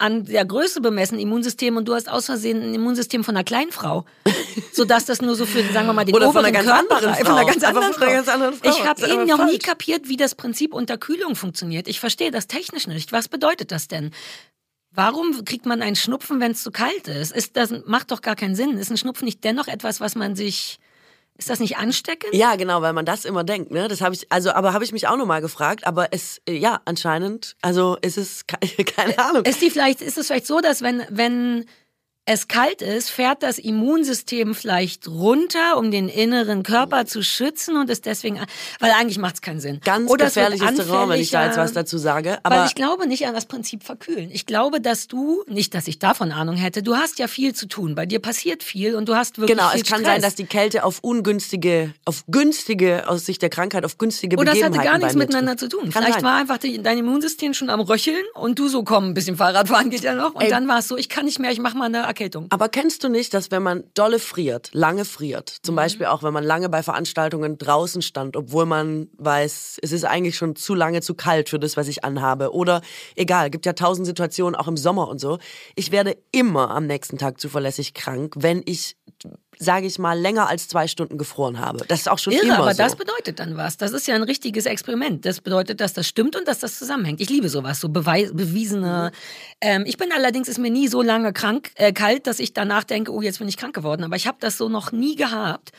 an 0.00 0.24
der 0.24 0.44
Größe 0.46 0.80
bemessen 0.80 1.18
Immunsystem 1.18 1.76
und 1.76 1.86
du 1.86 1.94
hast 1.94 2.08
aus 2.08 2.26
Versehen 2.26 2.62
ein 2.62 2.74
Immunsystem 2.74 3.22
von 3.22 3.36
einer 3.36 3.44
kleinen 3.44 3.70
Frau. 3.70 4.06
Sodass 4.72 5.04
das 5.04 5.20
nur 5.20 5.34
so 5.34 5.44
für, 5.44 5.62
sagen 5.72 5.86
wir 5.86 5.92
mal, 5.92 6.04
den 6.04 6.14
Oder 6.14 6.26
von 6.32 6.36
oberen 6.36 6.46
einer 6.46 6.52
ganz 6.52 6.66
Körper 6.66 6.96
anderen 6.96 7.10
reicht. 7.10 7.26
Von 7.26 7.36
einer 7.36 7.42
Frau. 7.42 7.52
ganz 7.52 7.64
anderen 7.64 7.92
von 7.92 8.02
einer 8.02 8.10
Frau. 8.10 8.16
ganz 8.16 8.28
anderen 8.28 8.54
Frau. 8.54 8.70
Ich 8.70 8.84
habe 8.86 9.06
eben 9.06 9.26
noch 9.26 9.44
nie 9.44 9.52
falsch. 9.52 9.62
kapiert, 9.62 10.08
wie 10.08 10.16
das 10.16 10.34
Prinzip 10.34 10.72
Unterkühlung 10.72 11.36
funktioniert. 11.36 11.86
Ich 11.86 12.00
verstehe 12.00 12.30
das 12.30 12.46
technisch 12.46 12.86
nicht. 12.86 13.12
Was 13.12 13.28
bedeutet 13.28 13.72
das 13.72 13.88
denn? 13.88 14.10
Warum 14.92 15.44
kriegt 15.44 15.66
man 15.66 15.82
einen 15.82 15.96
Schnupfen, 15.96 16.40
wenn 16.40 16.52
es 16.52 16.62
zu 16.62 16.70
kalt 16.70 17.06
ist? 17.06 17.32
ist? 17.32 17.56
Das 17.56 17.72
macht 17.86 18.10
doch 18.10 18.22
gar 18.22 18.36
keinen 18.36 18.54
Sinn. 18.54 18.78
Ist 18.78 18.90
ein 18.90 18.96
Schnupfen 18.96 19.26
nicht 19.26 19.44
dennoch 19.44 19.68
etwas, 19.68 20.00
was 20.00 20.14
man 20.14 20.34
sich... 20.34 20.78
Ist 21.40 21.50
das 21.50 21.58
nicht 21.58 21.78
ansteckend? 21.78 22.34
Ja, 22.34 22.54
genau, 22.56 22.82
weil 22.82 22.92
man 22.92 23.04
das 23.06 23.24
immer 23.24 23.42
denkt, 23.44 23.70
ne? 23.72 23.88
Das 23.88 24.00
habe 24.02 24.14
ich, 24.14 24.30
also, 24.30 24.52
aber 24.52 24.72
habe 24.74 24.84
ich 24.84 24.92
mich 24.92 25.08
auch 25.08 25.16
nochmal 25.16 25.40
gefragt, 25.40 25.86
aber 25.86 26.12
es, 26.12 26.40
äh, 26.46 26.52
ja, 26.52 26.80
anscheinend, 26.84 27.56
also 27.62 27.96
ist 28.02 28.18
es, 28.18 28.46
ke- 28.46 28.58
keine 28.84 29.18
Ahnung. 29.18 29.44
Ist, 29.44 29.62
die 29.62 29.70
vielleicht, 29.70 30.02
ist 30.02 30.18
es 30.18 30.26
vielleicht 30.26 30.46
so, 30.46 30.60
dass 30.60 30.82
wenn, 30.82 31.02
wenn 31.08 31.64
es 32.32 32.46
kalt 32.46 32.80
ist, 32.80 33.10
fährt 33.10 33.42
das 33.42 33.58
Immunsystem 33.58 34.54
vielleicht 34.54 35.08
runter, 35.08 35.76
um 35.76 35.90
den 35.90 36.08
inneren 36.08 36.62
Körper 36.62 37.04
zu 37.04 37.24
schützen 37.24 37.76
und 37.76 37.90
ist 37.90 38.06
deswegen, 38.06 38.38
weil 38.78 38.92
eigentlich 38.92 39.18
macht 39.18 39.34
es 39.34 39.40
keinen 39.40 39.58
Sinn. 39.58 39.80
Ganz 39.84 40.08
Oder 40.08 40.26
gefährliches 40.26 40.76
Terrain, 40.76 41.08
wenn 41.08 41.20
ich 41.20 41.32
da 41.32 41.46
jetzt 41.46 41.56
was 41.56 41.72
dazu 41.72 41.98
sage. 41.98 42.38
Weil 42.44 42.52
Aber 42.52 42.66
ich 42.66 42.76
glaube 42.76 43.08
nicht 43.08 43.26
an 43.26 43.34
das 43.34 43.46
Prinzip 43.46 43.82
verkühlen. 43.82 44.30
Ich 44.32 44.46
glaube, 44.46 44.80
dass 44.80 45.08
du, 45.08 45.42
nicht, 45.48 45.74
dass 45.74 45.88
ich 45.88 45.98
davon 45.98 46.30
Ahnung 46.30 46.54
hätte, 46.54 46.84
du 46.84 46.94
hast 46.94 47.18
ja 47.18 47.26
viel 47.26 47.52
zu 47.52 47.66
tun. 47.66 47.96
Bei 47.96 48.06
dir 48.06 48.20
passiert 48.20 48.62
viel 48.62 48.94
und 48.94 49.08
du 49.08 49.16
hast 49.16 49.38
wirklich 49.38 49.58
genau, 49.58 49.70
viel 49.70 49.80
es 49.80 49.88
kann 49.88 50.00
Stress. 50.02 50.12
sein, 50.12 50.22
dass 50.22 50.36
die 50.36 50.46
Kälte 50.46 50.84
auf 50.84 51.00
ungünstige, 51.00 51.94
auf 52.04 52.22
günstige, 52.28 53.08
aus 53.08 53.26
Sicht 53.26 53.42
der 53.42 53.50
Krankheit, 53.50 53.84
auf 53.84 53.98
günstige 53.98 54.36
Oder 54.36 54.52
es 54.52 54.58
Begebenheiten 54.60 54.78
hatte 54.78 54.88
gar 54.88 54.98
nichts 54.98 55.16
miteinander 55.16 55.56
zu 55.56 55.68
tun. 55.68 55.90
Kann 55.90 56.04
Vielleicht 56.04 56.14
sein. 56.14 56.22
war 56.22 56.36
einfach 56.36 56.58
die, 56.58 56.80
dein 56.80 56.98
Immunsystem 56.98 57.54
schon 57.54 57.70
am 57.70 57.80
Röcheln 57.80 58.24
und 58.34 58.60
du 58.60 58.68
so, 58.68 58.84
komm, 58.84 59.06
ein 59.06 59.14
bisschen 59.14 59.36
Fahrradfahren 59.36 59.90
geht 59.90 60.02
ja 60.02 60.14
noch. 60.14 60.36
Und 60.36 60.42
Ey. 60.42 60.48
dann 60.48 60.68
war 60.68 60.78
es 60.78 60.86
so, 60.86 60.96
ich 60.96 61.08
kann 61.08 61.24
nicht 61.24 61.40
mehr, 61.40 61.50
ich 61.50 61.58
mach 61.58 61.74
mal 61.74 61.86
eine 61.86 62.06
Erkältung. 62.20 62.46
Aber 62.50 62.68
kennst 62.68 63.02
du 63.02 63.08
nicht, 63.08 63.32
dass 63.34 63.50
wenn 63.50 63.62
man 63.62 63.84
dolle 63.94 64.18
friert, 64.18 64.70
lange 64.72 65.04
friert, 65.04 65.50
Mhm. 65.50 65.62
zum 65.64 65.76
Beispiel 65.76 66.06
auch 66.06 66.22
wenn 66.22 66.32
man 66.32 66.44
lange 66.44 66.68
bei 66.68 66.82
Veranstaltungen 66.82 67.56
draußen 67.56 68.02
stand, 68.02 68.36
obwohl 68.36 68.66
man 68.66 69.08
weiß, 69.16 69.78
es 69.82 69.92
ist 69.92 70.04
eigentlich 70.04 70.36
schon 70.36 70.54
zu 70.54 70.74
lange 70.74 71.00
zu 71.00 71.14
kalt 71.14 71.48
für 71.48 71.58
das, 71.58 71.76
was 71.76 71.88
ich 71.88 72.04
anhabe. 72.04 72.52
Oder 72.52 72.82
egal, 73.16 73.50
gibt 73.50 73.66
ja 73.66 73.72
tausend 73.72 74.06
Situationen, 74.06 74.54
auch 74.54 74.68
im 74.68 74.76
Sommer 74.76 75.08
und 75.08 75.18
so. 75.18 75.38
Ich 75.74 75.92
werde 75.92 76.16
immer 76.32 76.70
am 76.70 76.86
nächsten 76.86 77.18
Tag 77.18 77.40
zuverlässig 77.40 77.94
krank, 77.94 78.34
wenn 78.36 78.62
ich, 78.66 78.96
sage 79.62 79.86
ich 79.86 79.98
mal, 79.98 80.18
länger 80.18 80.48
als 80.48 80.68
zwei 80.68 80.88
Stunden 80.88 81.18
gefroren 81.18 81.60
habe. 81.60 81.84
Das 81.86 82.00
ist 82.00 82.08
auch 82.08 82.18
schon 82.18 82.32
Irre, 82.32 82.46
immer 82.46 82.58
aber 82.60 82.72
so. 82.72 82.82
das 82.82 82.96
bedeutet 82.96 83.40
dann 83.40 83.58
was. 83.58 83.76
Das 83.76 83.92
ist 83.92 84.08
ja 84.08 84.14
ein 84.14 84.22
richtiges 84.22 84.64
Experiment. 84.64 85.26
Das 85.26 85.42
bedeutet, 85.42 85.82
dass 85.82 85.92
das 85.92 86.08
stimmt 86.08 86.34
und 86.34 86.48
dass 86.48 86.60
das 86.60 86.78
zusammenhängt. 86.78 87.20
Ich 87.20 87.28
liebe 87.28 87.50
sowas, 87.50 87.78
so 87.78 87.90
bewei 87.90 88.30
bewiesene. 88.32 89.12
Ähm, 89.60 89.84
ich 89.86 89.98
bin 89.98 90.12
allerdings, 90.12 90.48
ist 90.48 90.58
mir 90.58 90.70
nie 90.70 90.88
so 90.88 91.02
lange 91.02 91.34
krank, 91.34 91.72
äh, 91.74 91.92
kalt, 91.92 92.26
dass 92.26 92.40
ich 92.40 92.54
danach 92.54 92.84
denke, 92.84 93.12
oh, 93.12 93.20
jetzt 93.20 93.38
bin 93.38 93.48
ich 93.48 93.58
krank 93.58 93.74
geworden. 93.74 94.02
Aber 94.02 94.16
ich 94.16 94.26
habe 94.26 94.38
das 94.40 94.56
so 94.56 94.70
noch 94.70 94.92
nie 94.92 95.14
gehabt. 95.14 95.72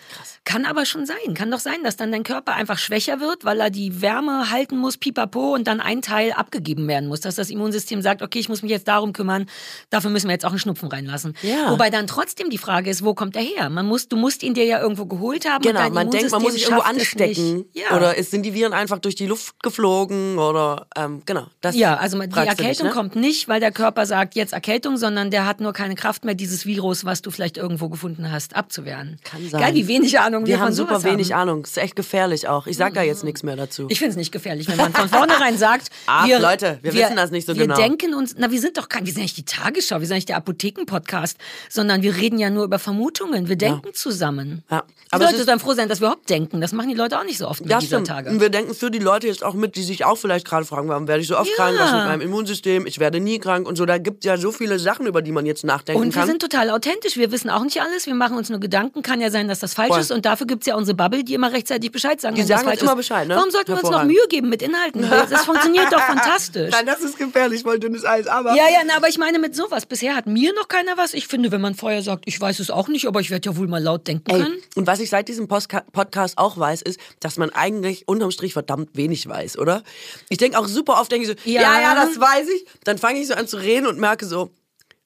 Kann 0.46 0.66
aber 0.66 0.86
schon 0.86 1.08
sein. 1.08 1.34
Kann 1.34 1.50
doch 1.50 1.60
sein, 1.60 1.84
dass 1.84 1.98
dann 1.98 2.12
dein 2.12 2.24
Körper 2.24 2.54
einfach 2.54 2.78
schwächer 2.78 3.20
wird, 3.20 3.46
weil 3.46 3.60
er 3.60 3.72
die 3.72 4.04
Wärme 4.04 4.52
halten 4.52 4.78
muss, 4.78 4.98
pipapo, 4.98 5.56
und 5.56 5.66
dann 5.66 5.80
ein 5.80 6.04
Teil 6.04 6.34
abgegeben 6.34 6.88
werden 6.88 7.10
muss. 7.10 7.22
Dass 7.22 7.34
das 7.34 7.50
Immunsystem 7.50 8.04
sagt, 8.04 8.22
okay, 8.22 8.38
ich 8.38 8.48
muss 8.48 8.62
mich 8.62 8.72
jetzt 8.72 8.88
darum 8.88 9.12
kümmern, 9.12 9.48
dafür 9.90 10.12
müssen 10.12 10.28
wir 10.28 10.34
jetzt 10.34 10.46
auch 10.46 10.52
einen 10.52 10.60
Schnupfen 10.60 10.88
reinlassen. 10.88 11.36
Ja. 11.42 11.72
Wobei 11.72 11.90
dann 11.90 12.06
trotzdem 12.06 12.52
die 12.52 12.60
Frage 12.60 12.92
ist, 12.92 13.04
wo 13.04 13.16
kommt 13.16 13.36
er 13.36 13.42
her? 13.42 13.71
Man 13.74 13.86
muss, 13.86 14.08
du 14.08 14.18
musst 14.18 14.44
ihn 14.44 14.54
dir 14.54 14.66
ja 14.66 14.82
irgendwo 14.82 15.06
geholt 15.06 15.48
haben. 15.50 15.62
Genau, 15.62 15.90
man 15.90 16.10
denkt, 16.10 16.32
man 16.32 16.42
muss 16.42 16.54
sich 16.54 16.64
irgendwo 16.64 16.84
anstecken. 16.84 17.58
Nicht. 17.58 17.68
Ja. 17.74 17.96
Oder 17.96 18.18
ist, 18.18 18.32
sind 18.32 18.44
die 18.44 18.54
Viren 18.54 18.74
einfach 18.74 19.00
durch 19.00 19.16
die 19.16 19.28
Luft 19.28 19.62
geflogen? 19.64 20.38
Oder 20.38 20.88
ähm, 20.96 21.22
genau. 21.26 21.48
Das 21.62 21.76
ja, 21.76 21.96
also 21.96 22.20
die 22.20 22.36
Erkältung 22.36 22.88
ne? 22.88 22.94
kommt 22.94 23.16
nicht, 23.16 23.48
weil 23.48 23.60
der 23.60 23.72
Körper 23.72 24.06
sagt, 24.06 24.36
jetzt 24.36 24.54
Erkältung, 24.54 24.98
sondern 24.98 25.32
der 25.32 25.46
hat 25.46 25.62
nur 25.62 25.74
keine 25.74 25.96
Kraft 25.96 26.26
mehr, 26.26 26.36
dieses 26.36 26.66
Virus, 26.66 27.06
was 27.06 27.22
du 27.22 27.32
vielleicht 27.32 27.58
irgendwo 27.58 27.90
gefunden 27.90 28.32
hast, 28.32 28.56
abzuwehren. 28.56 29.18
Kann 29.24 29.48
sein. 29.50 29.62
Geil, 29.62 29.76
wie 29.76 29.88
wenig 29.88 30.20
Ahnung 30.20 30.46
Wir 30.46 30.58
wir 30.58 30.60
haben 30.60 30.74
super 30.74 31.04
wenig 31.04 31.34
haben. 31.34 31.50
Ahnung. 31.50 31.64
Ist 31.64 31.78
echt 31.78 31.96
gefährlich 31.96 32.48
auch. 32.48 32.68
Ich 32.68 32.78
sag 32.78 32.94
da 32.94 33.02
jetzt 33.02 33.24
nichts 33.24 33.44
mehr 33.44 33.56
dazu. 33.56 33.88
Ich 33.90 34.00
finde 34.00 34.12
es 34.12 34.18
nicht 34.18 34.32
gefährlich, 34.32 34.68
wenn 34.68 34.78
man 34.78 34.94
von 34.94 35.10
vornherein 35.10 35.58
sagt, 35.58 35.90
Ach, 36.06 36.28
wir, 36.28 36.40
Leute, 36.40 36.80
wir 36.82 36.94
wissen 36.94 37.16
das 37.16 37.32
nicht 37.32 37.48
so 37.48 37.56
wir 37.56 37.64
genau. 37.64 37.78
Wir 37.78 37.84
denken 37.84 38.14
uns, 38.14 38.36
na, 38.38 38.52
wir 38.52 38.60
sind 38.60 38.78
doch 38.78 38.90
kein, 38.90 39.06
wir 39.06 39.14
sind 39.14 39.24
nicht 39.24 39.38
die 39.38 39.46
Tagesschau, 39.46 40.00
wir 40.00 40.08
sind 40.08 40.16
nicht 40.16 40.30
der 40.30 40.38
Apotheken-Podcast, 40.38 41.38
sondern 41.70 42.02
wir 42.02 42.16
reden 42.16 42.40
ja 42.40 42.50
nur 42.50 42.64
über 42.64 42.80
Vermutungen. 42.80 43.48
Wir 43.48 43.56
denken 43.62 43.94
zusammen. 43.94 44.64
Ja. 44.70 44.84
Die 44.88 45.14
Aber 45.14 45.26
es 45.26 45.32
Leute 45.34 45.44
sollen 45.44 45.60
froh 45.60 45.74
sein, 45.74 45.90
dass 45.90 46.00
wir 46.00 46.08
überhaupt 46.08 46.30
denken. 46.30 46.62
Das 46.62 46.72
machen 46.72 46.90
die 46.90 46.96
Leute 46.96 47.20
auch 47.20 47.24
nicht 47.26 47.38
so 47.38 47.48
oft 47.48 47.62
mehr 47.62 47.72
ja, 47.72 47.80
dieser 47.80 47.98
stimmt. 47.98 48.08
Tage. 48.08 48.30
Und 48.30 48.40
wir 48.42 48.50
denken 48.50 48.74
für 48.74 48.90
die 48.90 49.00
Leute 49.00 49.28
jetzt 49.28 49.44
auch 49.44 49.54
mit, 49.54 49.76
die 49.76 49.84
sich 49.84 50.06
auch 50.06 50.18
vielleicht 50.18 50.48
gerade 50.48 50.66
fragen, 50.66 50.88
warum 50.88 51.08
werde 51.08 51.22
ich 51.22 51.28
so 51.28 51.38
oft 51.38 51.50
Ja. 51.50 51.56
krank, 51.56 51.78
was 51.80 51.92
mit 51.92 52.06
meinem 52.06 52.22
Immunsystem, 52.22 52.86
ich 52.86 53.00
werde 53.00 53.20
nie 53.20 53.38
krank 53.40 53.68
und 53.68 53.76
so. 53.78 53.86
Da 53.86 53.98
gibt 53.98 54.24
ja 54.24 54.38
so 54.38 54.52
viele 54.52 54.80
Sachen, 54.80 55.06
über 55.08 55.22
die 55.22 55.32
man 55.32 55.46
jetzt 55.46 55.64
nachdenken 55.66 56.02
Und 56.02 56.16
wir 56.16 56.22
kann. 56.22 56.30
sind 56.30 56.42
total 56.42 56.70
authentisch. 56.70 57.18
Wir 57.18 57.32
wissen 57.32 57.50
auch 57.50 57.64
nicht 57.64 57.82
alles. 57.82 58.06
Wir 58.06 58.16
machen 58.16 58.38
uns 58.38 58.50
nur 58.50 58.60
Gedanken. 58.60 59.02
Kann 59.02 59.20
ja 59.20 59.30
sein, 59.30 59.48
dass 59.50 59.60
das 59.60 59.74
falsch 59.74 59.90
Voll. 59.90 60.00
ist. 60.00 60.12
Und 60.12 60.26
dafür 60.26 60.48
gibt's 60.48 60.66
ja 60.66 60.76
unsere 60.76 60.96
Bubble, 60.96 61.24
die 61.24 61.34
immer 61.34 61.52
rechtzeitig 61.52 61.92
Bescheid 61.92 62.22
sagen. 62.22 62.36
Die 62.36 62.44
sagen 62.44 62.68
uns 62.70 62.82
immer 62.82 62.92
ist. 62.92 62.98
Bescheid, 62.98 63.28
ne? 63.28 63.36
Warum 63.36 63.52
sollten 63.52 63.74
wir 63.74 63.84
uns 63.84 63.90
noch. 63.90 64.04
Mühe 64.06 64.26
geben 64.30 64.50
mit 64.50 64.62
Inhalten? 64.62 65.02
Das 65.30 65.44
funktioniert 65.46 65.92
doch 65.92 66.00
fantastisch. 66.08 66.72
Nein, 66.72 66.86
das 66.86 67.02
ist 67.02 67.18
gefährlich, 67.18 67.66
weil 67.66 67.80
dünnes 67.80 68.06
Eis, 68.06 68.28
aber... 68.28 68.56
Ja, 68.56 68.70
ja, 68.70 68.80
na, 68.88 68.96
aber 68.96 69.10
ich 69.10 69.18
meine 69.18 69.40
mit 69.40 69.56
sowas. 69.56 69.86
Bisher 69.86 70.16
hat 70.16 70.26
mir 70.28 70.54
noch 70.54 70.68
keiner 70.70 70.96
was. 70.98 71.14
Ich 71.14 71.28
finde, 71.28 71.52
wenn 71.52 71.62
man 71.62 71.76
vorher 71.76 72.02
sagt, 72.02 72.24
ich 72.28 72.40
weiß 72.40 72.60
es 72.60 72.72
auch 72.72 72.88
nicht, 72.88 73.08
aber 73.08 73.20
ich 73.20 73.30
werde 73.30 73.50
ja 73.50 73.51
wohl 73.58 73.68
mal 73.68 73.82
laut 73.82 74.08
denken 74.08 74.30
Ey, 74.32 74.42
können. 74.42 74.58
und 74.76 74.88
was 74.88 75.00
ich 75.00 75.10
seit 75.10 75.28
diesem 75.28 75.48
Postka 75.48 75.82
Podcast 75.92 76.38
auch 76.38 76.58
weiß, 76.58 76.82
ist, 76.82 77.00
dass 77.20 77.38
man 77.38 77.50
eigentlich 77.52 78.08
unterm 78.08 78.32
Strich 78.32 78.54
verdammt 78.54 78.90
wenig 78.96 79.28
weiß, 79.28 79.58
oder? 79.58 79.84
Ich 80.30 80.38
denke 80.38 80.58
auch 80.58 80.68
super 80.68 81.00
oft, 81.02 81.12
denke 81.12 81.30
ich 81.30 81.38
so, 81.44 81.50
ja. 81.50 81.62
Ja. 81.62 81.82
ja, 81.82 81.96
das 81.96 82.20
weiß 82.20 82.48
ich. 82.50 82.66
Dann 82.84 82.98
fange 82.98 83.20
ich 83.20 83.28
so 83.28 83.34
an 83.34 83.48
zu 83.48 83.58
reden 83.58 83.88
und 83.88 84.00
merke 84.00 84.26
so, 84.26 84.52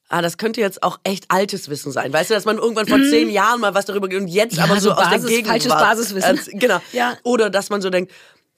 ah, 0.09 0.21
das 0.21 0.37
könnte 0.37 0.61
jetzt 0.61 0.83
auch 0.83 0.99
echt 1.03 1.25
altes 1.29 1.69
Wissen 1.69 1.91
sein. 1.91 2.13
Weißt 2.13 2.29
du, 2.29 2.33
dass 2.35 2.45
man 2.45 2.57
irgendwann 2.57 2.87
vor 2.87 2.99
zehn 2.99 3.29
Jahren 3.29 3.59
mal 3.61 3.73
was 3.73 3.85
darüber 3.85 4.07
und 4.15 4.27
jetzt 4.27 4.57
Ja, 4.57 4.63
aber 4.65 4.75
so, 4.75 4.89
so 4.89 4.91
aus 4.91 5.09
der 5.09 5.17
Basis- 5.17 5.29
Gegenwart. 5.29 5.63
falsches 5.63 5.71
Basiswissen. 6.13 6.29
Als- 6.29 6.49
genau. 6.53 6.79
Ja. 6.93 7.17
Oder 7.23 7.49
dass 7.49 7.69
man 7.69 7.81
so 7.81 7.89
denkt, 7.89 8.11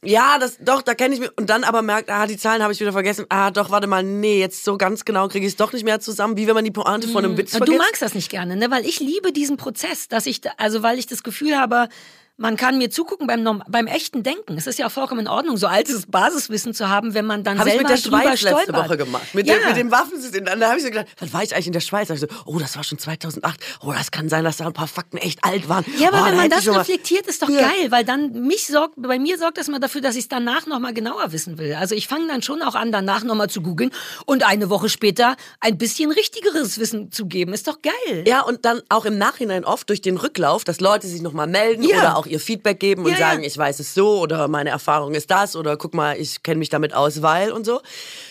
ja, 0.06 0.38
das 0.40 0.58
doch, 0.60 0.82
da 0.82 0.94
kenne 0.94 1.16
ich 1.16 1.20
mich 1.20 1.32
und 1.38 1.50
dann 1.50 1.64
aber 1.64 1.82
merkt, 1.82 2.10
ah, 2.10 2.28
die 2.28 2.38
Zahlen 2.38 2.62
habe 2.62 2.72
ich 2.72 2.80
wieder 2.80 2.92
vergessen. 2.92 3.26
Ah, 3.30 3.50
doch, 3.52 3.72
warte 3.72 3.88
mal, 3.88 4.04
nee, 4.04 4.40
jetzt 4.40 4.64
so 4.64 4.78
ganz 4.78 5.06
genau 5.06 5.28
kriege 5.28 5.46
ich 5.46 5.54
es 5.54 5.58
doch 5.58 5.74
nicht 5.74 5.84
mehr 5.84 6.00
zusammen, 6.00 6.38
wie 6.38 6.48
wenn 6.48 6.54
man 6.54 6.64
die 6.64 6.72
Pointe 6.72 7.08
von 7.08 7.26
einem 7.26 7.38
Witz 7.38 7.54
Und 7.54 7.60
vergisst. 7.60 7.80
du 7.80 7.84
magst 7.84 8.02
das 8.02 8.14
nicht 8.14 8.30
gerne, 8.30 8.56
ne? 8.56 8.70
Weil 8.70 8.86
ich 8.86 9.00
liebe 9.00 9.32
diesen 9.32 9.58
Prozess, 9.58 10.08
dass 10.08 10.26
ich, 10.28 10.42
da, 10.42 10.52
also 10.58 10.84
weil 10.84 11.00
ich 11.00 11.08
das 11.08 11.24
Gefühl 11.24 11.58
habe, 11.58 11.90
man 12.38 12.56
kann 12.56 12.78
mir 12.78 12.90
zugucken 12.92 13.26
beim, 13.28 13.64
beim 13.68 13.88
echten 13.88 14.22
Denken. 14.24 14.58
Es 14.58 14.68
ist 14.68 14.78
ja 14.80 14.88
auch 14.88 14.92
vollkommen 14.92 15.22
in 15.22 15.28
Ordnung, 15.28 15.58
so 15.58 15.68
altes 15.68 16.06
Basiswissen 16.06 16.74
zu 16.74 16.88
haben, 16.88 17.14
wenn 17.16 17.26
man 17.26 17.44
dann 17.44 17.58
Habe 17.60 17.70
ich 17.70 17.76
selber 17.76 17.90
mit 17.90 17.98
der 17.98 18.10
Schweiz 18.10 18.42
letzte 18.42 18.62
stolpert. 18.64 18.86
Woche 18.90 18.98
gemacht. 18.98 19.34
Mit, 19.34 19.48
ja. 19.48 19.56
dem, 19.56 19.68
mit 19.68 19.78
dem 19.78 19.92
Waffensystem. 19.92 20.46
Dann 20.46 20.64
habe 20.64 20.78
ich 20.78 20.84
so 20.84 20.90
gedacht, 20.90 21.08
wann 21.20 21.34
war 21.34 21.44
ich 21.44 21.54
eigentlich 21.54 21.68
in 21.68 21.74
der 21.74 21.80
Schweiz? 21.80 22.10
Hab 22.10 22.16
ich 22.16 22.22
so, 22.22 22.28
oh, 22.46 22.60
das 22.60 22.76
war 22.76 22.84
schon 22.84 23.00
2008. 23.00 23.60
Oh, 23.82 23.92
das 23.92 24.12
kann 24.12 24.30
sein, 24.30 24.44
dass 24.44 24.58
da 24.58 24.68
ein 24.68 24.74
paar 24.74 24.88
Fakten 24.88 25.18
echt 25.18 25.44
alt 25.44 25.68
waren. 25.68 25.84
Ja, 25.98 26.10
aber 26.10 26.22
oh, 26.22 26.26
wenn 26.26 26.38
man 26.38 26.50
das 26.50 26.62
ich 26.62 26.70
reflektiert, 26.70 27.26
ist 27.28 27.42
doch 27.42 27.50
Ja. 27.50 27.62
geil, 27.62 27.90
weil 27.90 28.06
dann 28.06 28.32
mich 28.48 28.68
sorgt, 28.68 28.94
bei 28.98 29.18
mir 29.18 29.38
sorgt 29.40 29.58
das 29.58 29.68
mal 29.68 29.80
dafür, 29.80 30.02
dass 30.02 30.16
ich 30.16 30.24
es 30.24 30.28
danach 30.30 30.68
nochmal 30.68 30.94
genauer 30.94 31.32
wissen 31.32 31.58
will. 31.58 31.74
Also 31.74 31.96
ich 31.96 32.08
fange 32.08 32.28
dann 32.28 32.44
schon 32.44 32.62
auch 32.62 32.76
an, 32.76 32.92
danach 32.92 33.24
nochmal 33.24 33.50
zu 33.50 33.62
googeln 33.62 33.90
und 34.28 34.46
eine 34.48 34.70
Woche 34.70 34.90
später 34.90 35.36
ein 35.60 35.78
bisschen 35.78 36.12
richtigeres 36.12 36.78
Wissen 36.78 37.12
zu 37.12 37.26
geben. 37.26 37.54
Ist 37.54 37.68
doch 37.68 37.80
geil. 37.82 38.24
Ja, 38.28 38.42
und 38.42 38.64
dann 38.66 38.82
auch 38.90 39.06
im 39.06 39.18
Nachhinein 39.18 39.66
oft 39.66 39.90
durch 39.90 40.02
den 40.02 40.18
Rücklauf, 40.18 40.64
dass 40.64 40.80
Leute 40.80 41.08
sich 41.08 41.22
nochmal 41.22 41.48
melden 41.48 41.82
Ja. 41.84 41.98
oder 41.98 42.18
auch 42.18 42.27
ihr 42.30 42.40
Feedback 42.40 42.80
geben 42.80 43.04
und 43.06 43.12
Ja, 43.12 43.18
ja. 43.20 43.30
sagen, 43.32 43.44
ich 43.44 43.58
weiß 43.58 43.80
es 43.80 43.94
so 43.94 44.20
oder 44.20 44.48
meine 44.48 44.70
Erfahrung 44.70 45.14
ist 45.14 45.32
das 45.32 45.56
oder 45.56 45.78
guck 45.78 45.94
mal, 45.94 46.18
ich 46.18 46.44
kenne 46.44 46.60
mich 46.60 46.70
damit 46.70 46.94
aus, 46.94 47.22
weil 47.22 47.52
und 47.52 47.66
so. 47.66 47.82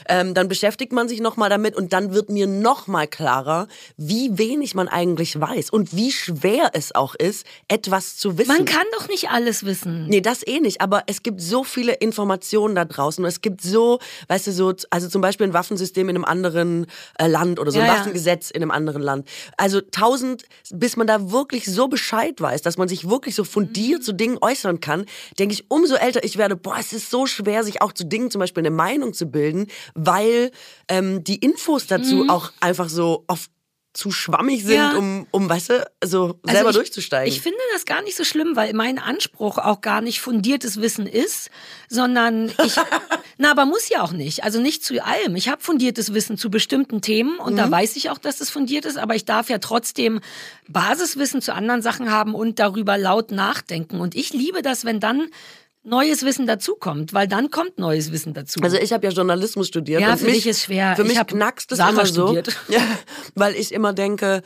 Ähm, 0.08 0.34
dann 0.34 0.48
beschäftigt 0.48 0.92
man 0.92 1.08
sich 1.08 1.20
nochmal 1.20 1.50
damit 1.50 1.74
und 1.76 1.92
dann 1.92 2.12
wird 2.14 2.30
mir 2.30 2.46
nochmal 2.46 3.06
klarer, 3.06 3.68
wie 3.96 4.36
wenig 4.38 4.74
man 4.74 4.88
eigentlich 4.88 5.40
weiß 5.40 5.70
und 5.70 5.96
wie 5.96 6.12
schwer 6.12 6.70
es 6.74 6.94
auch 6.94 7.14
ist, 7.14 7.46
etwas 7.68 8.16
zu 8.16 8.38
wissen. 8.38 8.48
Man 8.48 8.64
kann 8.64 8.84
doch 8.98 9.08
nicht 9.08 9.30
alles 9.30 9.64
wissen. 9.64 10.06
Nee, 10.06 10.20
das 10.20 10.46
eh 10.46 10.60
nicht. 10.60 10.80
Aber 10.80 11.02
es 11.06 11.22
gibt 11.22 11.40
so 11.40 11.64
viele 11.64 11.92
Informationen 11.94 12.74
da 12.74 12.84
draußen. 12.84 13.24
Und 13.24 13.28
es 13.28 13.40
gibt 13.40 13.60
so, 13.62 13.98
weißt 14.28 14.46
du, 14.48 14.52
so, 14.52 14.74
also 14.90 15.08
zum 15.08 15.20
Beispiel 15.22 15.46
ein 15.46 15.52
Waffensystem 15.52 16.08
in 16.08 16.16
einem 16.16 16.24
anderen 16.24 16.86
äh, 17.18 17.26
Land 17.26 17.58
oder 17.58 17.70
so 17.70 17.78
ein 17.78 17.86
Ja, 17.86 17.92
ja. 17.94 17.98
Waffengesetz 18.00 18.50
in 18.50 18.62
einem 18.62 18.70
anderen 18.70 19.02
Land. 19.02 19.28
Also 19.56 19.80
tausend, 19.80 20.44
bis 20.70 20.96
man 20.96 21.06
da 21.06 21.30
wirklich 21.32 21.64
so 21.66 21.88
Bescheid 21.88 22.40
weiß, 22.40 22.62
dass 22.62 22.76
man 22.76 22.88
sich 22.88 23.08
wirklich 23.08 23.34
so 23.34 23.44
fundiert 23.44 23.85
zu 24.00 24.12
Dingen 24.12 24.38
äußern 24.40 24.80
kann, 24.80 25.06
denke 25.38 25.54
ich, 25.54 25.70
umso 25.70 25.94
älter 25.94 26.24
ich 26.24 26.36
werde, 26.36 26.56
boah, 26.56 26.76
es 26.78 26.92
ist 26.92 27.10
so 27.10 27.26
schwer, 27.26 27.64
sich 27.64 27.82
auch 27.82 27.92
zu 27.92 28.04
Dingen 28.04 28.30
zum 28.30 28.40
Beispiel 28.40 28.62
eine 28.62 28.70
Meinung 28.70 29.12
zu 29.14 29.26
bilden, 29.26 29.66
weil 29.94 30.50
ähm, 30.88 31.22
die 31.24 31.36
Infos 31.36 31.86
dazu 31.86 32.16
Mhm. 32.16 32.30
auch 32.30 32.52
einfach 32.60 32.88
so 32.88 33.24
oft 33.26 33.50
zu 33.96 34.10
schwammig 34.10 34.62
sind, 34.64 34.74
Ja. 34.76 34.96
um, 34.96 35.26
um, 35.30 35.48
weißt 35.48 35.70
du, 35.70 35.90
so 36.04 36.22
Also 36.24 36.38
selber 36.44 36.70
ich, 36.70 36.76
durchzusteigen. 36.76 37.32
Ich 37.32 37.40
finde 37.40 37.58
das 37.72 37.84
gar 37.86 38.02
nicht 38.02 38.16
so 38.16 38.24
schlimm, 38.24 38.54
weil 38.54 38.72
mein 38.74 38.98
Anspruch 38.98 39.58
auch 39.58 39.80
gar 39.80 40.00
nicht 40.00 40.20
fundiertes 40.20 40.80
Wissen 40.80 41.06
ist, 41.06 41.50
sondern 41.88 42.52
ich. 42.64 42.76
na, 43.38 43.50
aber 43.50 43.64
muss 43.66 43.88
ja 43.88 44.02
auch 44.02 44.12
nicht. 44.12 44.44
Also 44.44 44.60
nicht 44.60 44.84
zu 44.84 45.02
allem. 45.04 45.34
Ich 45.36 45.48
habe 45.48 45.62
fundiertes 45.62 46.12
Wissen 46.14 46.36
zu 46.36 46.50
bestimmten 46.50 47.00
Themen 47.00 47.38
und 47.38 47.54
Mhm. 47.54 47.56
da 47.56 47.70
weiß 47.70 47.96
ich 47.96 48.10
auch, 48.10 48.18
dass 48.18 48.40
es 48.40 48.50
fundiert 48.50 48.84
ist, 48.84 48.98
aber 48.98 49.14
ich 49.14 49.24
darf 49.24 49.48
ja 49.48 49.58
trotzdem 49.58 50.20
Basiswissen 50.68 51.40
zu 51.42 51.54
anderen 51.54 51.82
Sachen 51.82 52.10
haben 52.10 52.34
und 52.34 52.58
darüber 52.58 52.98
laut 52.98 53.30
nachdenken. 53.30 54.00
Und 54.00 54.14
ich 54.14 54.32
liebe 54.32 54.62
das, 54.62 54.84
wenn 54.84 55.00
dann 55.00 55.28
neues 55.86 56.24
Wissen 56.24 56.46
dazukommt, 56.46 57.14
weil 57.14 57.28
dann 57.28 57.50
kommt 57.50 57.78
neues 57.78 58.12
Wissen 58.12 58.34
dazu. 58.34 58.60
Also 58.62 58.76
ich 58.76 58.92
habe 58.92 59.06
ja 59.06 59.12
Journalismus 59.12 59.68
studiert. 59.68 60.00
Ja, 60.00 60.16
für 60.16 60.26
mich, 60.26 60.46
ist 60.46 60.62
schwer. 60.62 60.96
Für 60.96 61.02
Ich 61.02 61.08
mich 61.16 61.26
knackst 61.26 61.70
es 61.72 61.78
immer 61.78 62.04
so. 62.06 62.34
Ja, 62.68 62.80
weil 63.34 63.54
ich 63.54 63.72
immer 63.72 63.92
denke, 63.92 64.42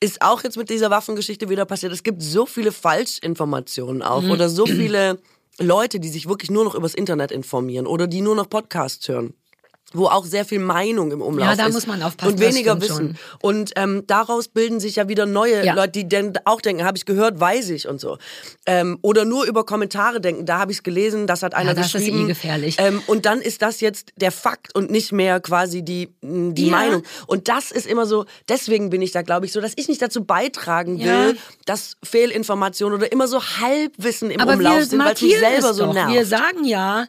ist 0.00 0.20
auch 0.22 0.42
jetzt 0.44 0.56
mit 0.56 0.68
dieser 0.70 0.90
Waffengeschichte 0.90 1.48
wieder 1.48 1.64
passiert. 1.64 1.92
Es 1.92 2.02
gibt 2.02 2.22
so 2.22 2.44
viele 2.46 2.72
Falschinformationen 2.72 4.02
auch 4.02 4.22
Mhm. 4.22 4.30
oder 4.30 4.48
so 4.48 4.66
viele 4.66 5.18
Leute, 5.58 5.98
die 6.00 6.08
sich 6.08 6.28
wirklich 6.28 6.50
nur 6.50 6.64
noch 6.64 6.74
übers 6.74 6.94
Internet 6.94 7.32
informieren 7.32 7.86
oder 7.86 8.06
die 8.06 8.20
nur 8.20 8.34
noch 8.36 8.48
Podcasts 8.48 9.08
hören. 9.08 9.34
Wo 9.94 10.04
auch 10.06 10.26
sehr 10.26 10.44
viel 10.44 10.58
Meinung 10.58 11.12
im 11.12 11.22
Umlauf 11.22 11.48
Ja, 11.48 11.56
da 11.56 11.66
ist. 11.66 11.72
muss 11.72 11.86
man 11.86 12.02
aufpassen, 12.02 12.34
Und 12.34 12.40
weniger 12.40 12.74
das 12.74 12.90
Wissen. 12.90 13.16
Und 13.40 13.72
ähm, 13.76 14.04
daraus 14.06 14.48
bilden 14.48 14.80
sich 14.80 14.96
ja 14.96 15.08
wieder 15.08 15.24
neue 15.24 15.64
Ja. 15.64 15.72
Leute, 15.72 15.92
die 15.92 16.06
denn 16.08 16.34
auch 16.44 16.60
denken, 16.60 16.84
habe 16.84 16.98
ich 16.98 17.06
gehört, 17.06 17.40
weiß 17.40 17.70
ich 17.70 17.88
und 17.88 17.98
so. 17.98 18.18
Ähm, 18.66 18.98
oder 19.00 19.24
nur 19.24 19.46
über 19.46 19.64
Kommentare 19.64 20.20
denken, 20.20 20.44
da 20.44 20.58
habe 20.58 20.72
ich 20.72 20.78
es 20.78 20.82
gelesen, 20.82 21.26
das 21.26 21.42
hat 21.42 21.54
einer 21.54 21.72
das 21.72 21.86
ist 21.86 21.92
geschrieben. 21.94 22.24
eh 22.24 22.26
gefährlich. 22.28 22.76
Ähm, 22.78 23.02
und 23.06 23.24
dann 23.24 23.40
ist 23.40 23.62
das 23.62 23.80
jetzt 23.80 24.12
der 24.16 24.30
Fakt 24.30 24.74
und 24.74 24.90
nicht 24.90 25.12
mehr 25.12 25.40
quasi 25.40 25.80
die, 25.82 26.10
mh, 26.20 26.52
die 26.52 26.66
Ja. 26.66 26.70
Meinung. 26.72 27.02
Und 27.26 27.48
das 27.48 27.70
ist 27.70 27.86
immer 27.86 28.04
so, 28.04 28.26
deswegen 28.50 28.90
bin 28.90 29.00
ich 29.00 29.12
da, 29.12 29.22
glaube 29.22 29.46
ich, 29.46 29.52
so, 29.52 29.60
dass 29.62 29.72
ich 29.76 29.88
nicht 29.88 30.02
dazu 30.02 30.22
beitragen 30.22 30.98
will, 30.98 31.06
Ja. 31.06 31.32
dass 31.64 31.96
Fehlinformationen 32.02 32.98
oder 32.98 33.10
immer 33.10 33.26
so 33.26 33.40
Halbwissen 33.42 34.30
im 34.30 34.40
Aber 34.40 34.52
Umlauf 34.52 34.82
sind, 34.84 35.02
weil 35.02 35.14
es 35.14 35.22
mich 35.22 35.38
selber 35.38 35.72
so 35.72 35.90
nervt. 35.94 36.12
Wir 36.12 36.26
sagen 36.26 36.64
ja, 36.64 37.06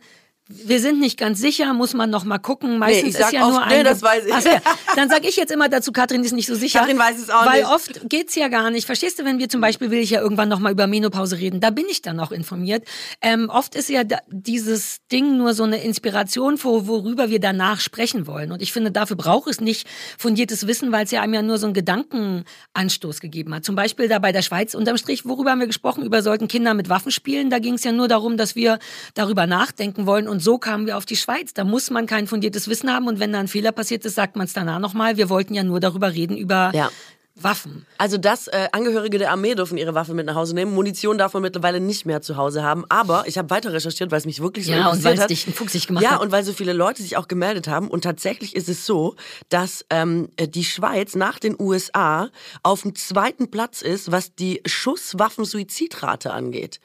wir 0.51 0.79
sind 0.79 0.99
nicht 0.99 1.19
ganz 1.19 1.39
sicher, 1.39 1.73
muss 1.73 1.93
man 1.93 2.09
noch 2.09 2.23
mal 2.23 2.39
gucken. 2.39 2.79
Meistens 2.79 3.09
ich 3.09 3.17
sag 3.17 3.27
ist 3.27 3.33
ja 3.33 3.45
oft, 3.45 3.51
nur 3.51 3.65
nee, 3.67 3.75
eine. 3.75 3.83
das 3.83 4.01
weiß 4.01 4.25
ich. 4.25 4.33
Ach 4.33 4.41
so, 4.41 4.49
ja. 4.49 4.61
Dann 4.95 5.07
sage 5.07 5.27
ich 5.27 5.35
jetzt 5.35 5.51
immer 5.51 5.69
dazu, 5.69 5.91
Katrin 5.91 6.23
ist 6.23 6.31
nicht 6.31 6.47
so 6.47 6.55
sicher. 6.55 6.79
Katrin 6.79 6.97
weiß 6.97 7.19
es 7.19 7.29
auch 7.29 7.45
weil 7.45 7.61
nicht. 7.61 7.71
oft 7.71 8.09
geht's 8.09 8.33
ja 8.33 8.47
gar 8.47 8.71
nicht. 8.71 8.87
Verstehst 8.87 9.19
du, 9.19 9.25
wenn 9.25 9.37
wir 9.37 9.47
zum 9.47 9.61
Beispiel 9.61 9.91
will 9.91 9.99
ich 9.99 10.09
ja 10.09 10.21
irgendwann 10.21 10.49
noch 10.49 10.57
mal 10.57 10.71
über 10.71 10.87
Menopause 10.87 11.37
reden, 11.37 11.59
da 11.59 11.69
bin 11.69 11.85
ich 11.87 12.01
dann 12.01 12.19
auch 12.19 12.31
informiert. 12.31 12.83
Ähm, 13.21 13.49
oft 13.49 13.75
ist 13.75 13.89
ja 13.89 14.01
dieses 14.27 15.05
Ding 15.11 15.37
nur 15.37 15.53
so 15.53 15.63
eine 15.65 15.83
Inspiration, 15.83 16.57
vor, 16.57 16.87
worüber 16.87 17.29
wir 17.29 17.39
danach 17.39 17.79
sprechen 17.79 18.25
wollen. 18.25 18.51
Und 18.51 18.63
ich 18.63 18.73
finde, 18.73 18.89
dafür 18.89 19.17
braucht 19.17 19.47
es 19.49 19.61
nicht 19.61 19.87
fundiertes 20.17 20.65
Wissen, 20.65 20.91
weil 20.91 21.05
es 21.05 21.11
ja 21.11 21.21
einem 21.21 21.35
ja 21.35 21.41
nur 21.43 21.59
so 21.59 21.67
einen 21.67 21.75
Gedankenanstoß 21.75 23.19
gegeben 23.19 23.53
hat. 23.53 23.65
Zum 23.65 23.75
Beispiel 23.75 24.07
da 24.07 24.17
bei 24.17 24.31
der 24.31 24.41
Schweiz 24.41 24.73
unterm 24.73 24.97
Strich, 24.97 25.25
worüber 25.25 25.51
haben 25.51 25.59
wir 25.59 25.67
gesprochen? 25.67 26.03
Über 26.03 26.23
sollten 26.23 26.47
Kinder 26.47 26.73
mit 26.73 26.89
Waffen 26.89 27.11
spielen. 27.11 27.51
Da 27.51 27.59
ging 27.59 27.75
es 27.75 27.83
ja 27.83 27.91
nur 27.91 28.07
darum, 28.07 28.35
dass 28.35 28.55
wir 28.55 28.79
darüber 29.13 29.45
nachdenken 29.45 30.07
wollen. 30.07 30.27
Und 30.27 30.38
so 30.41 30.57
kamen 30.57 30.85
wir 30.85 30.97
auf 30.97 31.05
die 31.05 31.15
Schweiz. 31.15 31.53
Da 31.53 31.63
muss 31.63 31.89
man 31.89 32.05
kein 32.05 32.27
fundiertes 32.27 32.67
Wissen 32.67 32.91
haben. 32.93 33.07
Und 33.07 33.19
wenn 33.19 33.31
da 33.33 33.39
ein 33.39 33.47
Fehler 33.47 33.71
passiert 33.71 34.05
ist, 34.05 34.15
sagt 34.15 34.35
man 34.35 34.45
es 34.45 34.53
danach 34.53 34.79
nochmal. 34.79 35.17
Wir 35.17 35.29
wollten 35.29 35.53
ja 35.53 35.63
nur 35.63 35.79
darüber 35.79 36.13
reden, 36.13 36.37
über 36.37 36.71
Ja. 36.73 36.89
Waffen. 37.41 37.85
Also 37.97 38.17
das 38.17 38.47
äh, 38.49 38.67
Angehörige 38.73 39.17
der 39.17 39.31
Armee 39.31 39.55
dürfen 39.55 39.77
ihre 39.77 39.93
Waffe 39.93 40.13
mit 40.13 40.25
nach 40.25 40.35
Hause 40.35 40.53
nehmen. 40.53 40.73
Munition 40.73 41.17
darf 41.17 41.31
man 41.33 41.41
mittlerweile 41.41 41.79
nicht 41.79 42.05
mehr 42.05 42.21
zu 42.21 42.35
Hause 42.35 42.63
haben. 42.63 42.83
Aber 42.89 43.23
ich 43.27 43.37
habe 43.37 43.49
weiter 43.49 43.71
recherchiert, 43.71 44.11
weil 44.11 44.17
es 44.17 44.25
mich 44.25 44.41
wirklich 44.41 44.65
so 44.65 44.73
Ja, 44.73 44.89
und 44.89 44.97
interessiert 44.97 45.05
weil 45.05 45.13
es 45.13 45.21
hat. 45.21 45.29
dich 45.29 45.45
fuchsig 45.45 45.87
gemacht 45.87 46.03
ja, 46.03 46.11
hat. 46.15 46.21
und 46.21 46.33
weil 46.33 46.43
so 46.43 46.51
viele 46.51 46.73
Leute 46.73 47.01
sich 47.01 47.15
auch 47.15 47.29
gemeldet 47.29 47.69
haben. 47.69 47.87
Und 47.87 48.03
tatsächlich 48.03 48.57
ist 48.57 48.67
es 48.67 48.85
so, 48.85 49.15
dass 49.47 49.85
ähm, 49.89 50.27
äh, 50.35 50.49
die 50.49 50.65
Schweiz 50.65 51.15
nach 51.15 51.39
den 51.39 51.55
USA 51.57 52.29
auf 52.61 52.81
dem 52.81 52.93
zweiten 52.95 53.49
Platz 53.49 53.81
ist, 53.83 54.11
was 54.11 54.35
die 54.35 54.61
Schusswaffen-Suizidrate 54.65 56.33
angeht. 56.33 56.81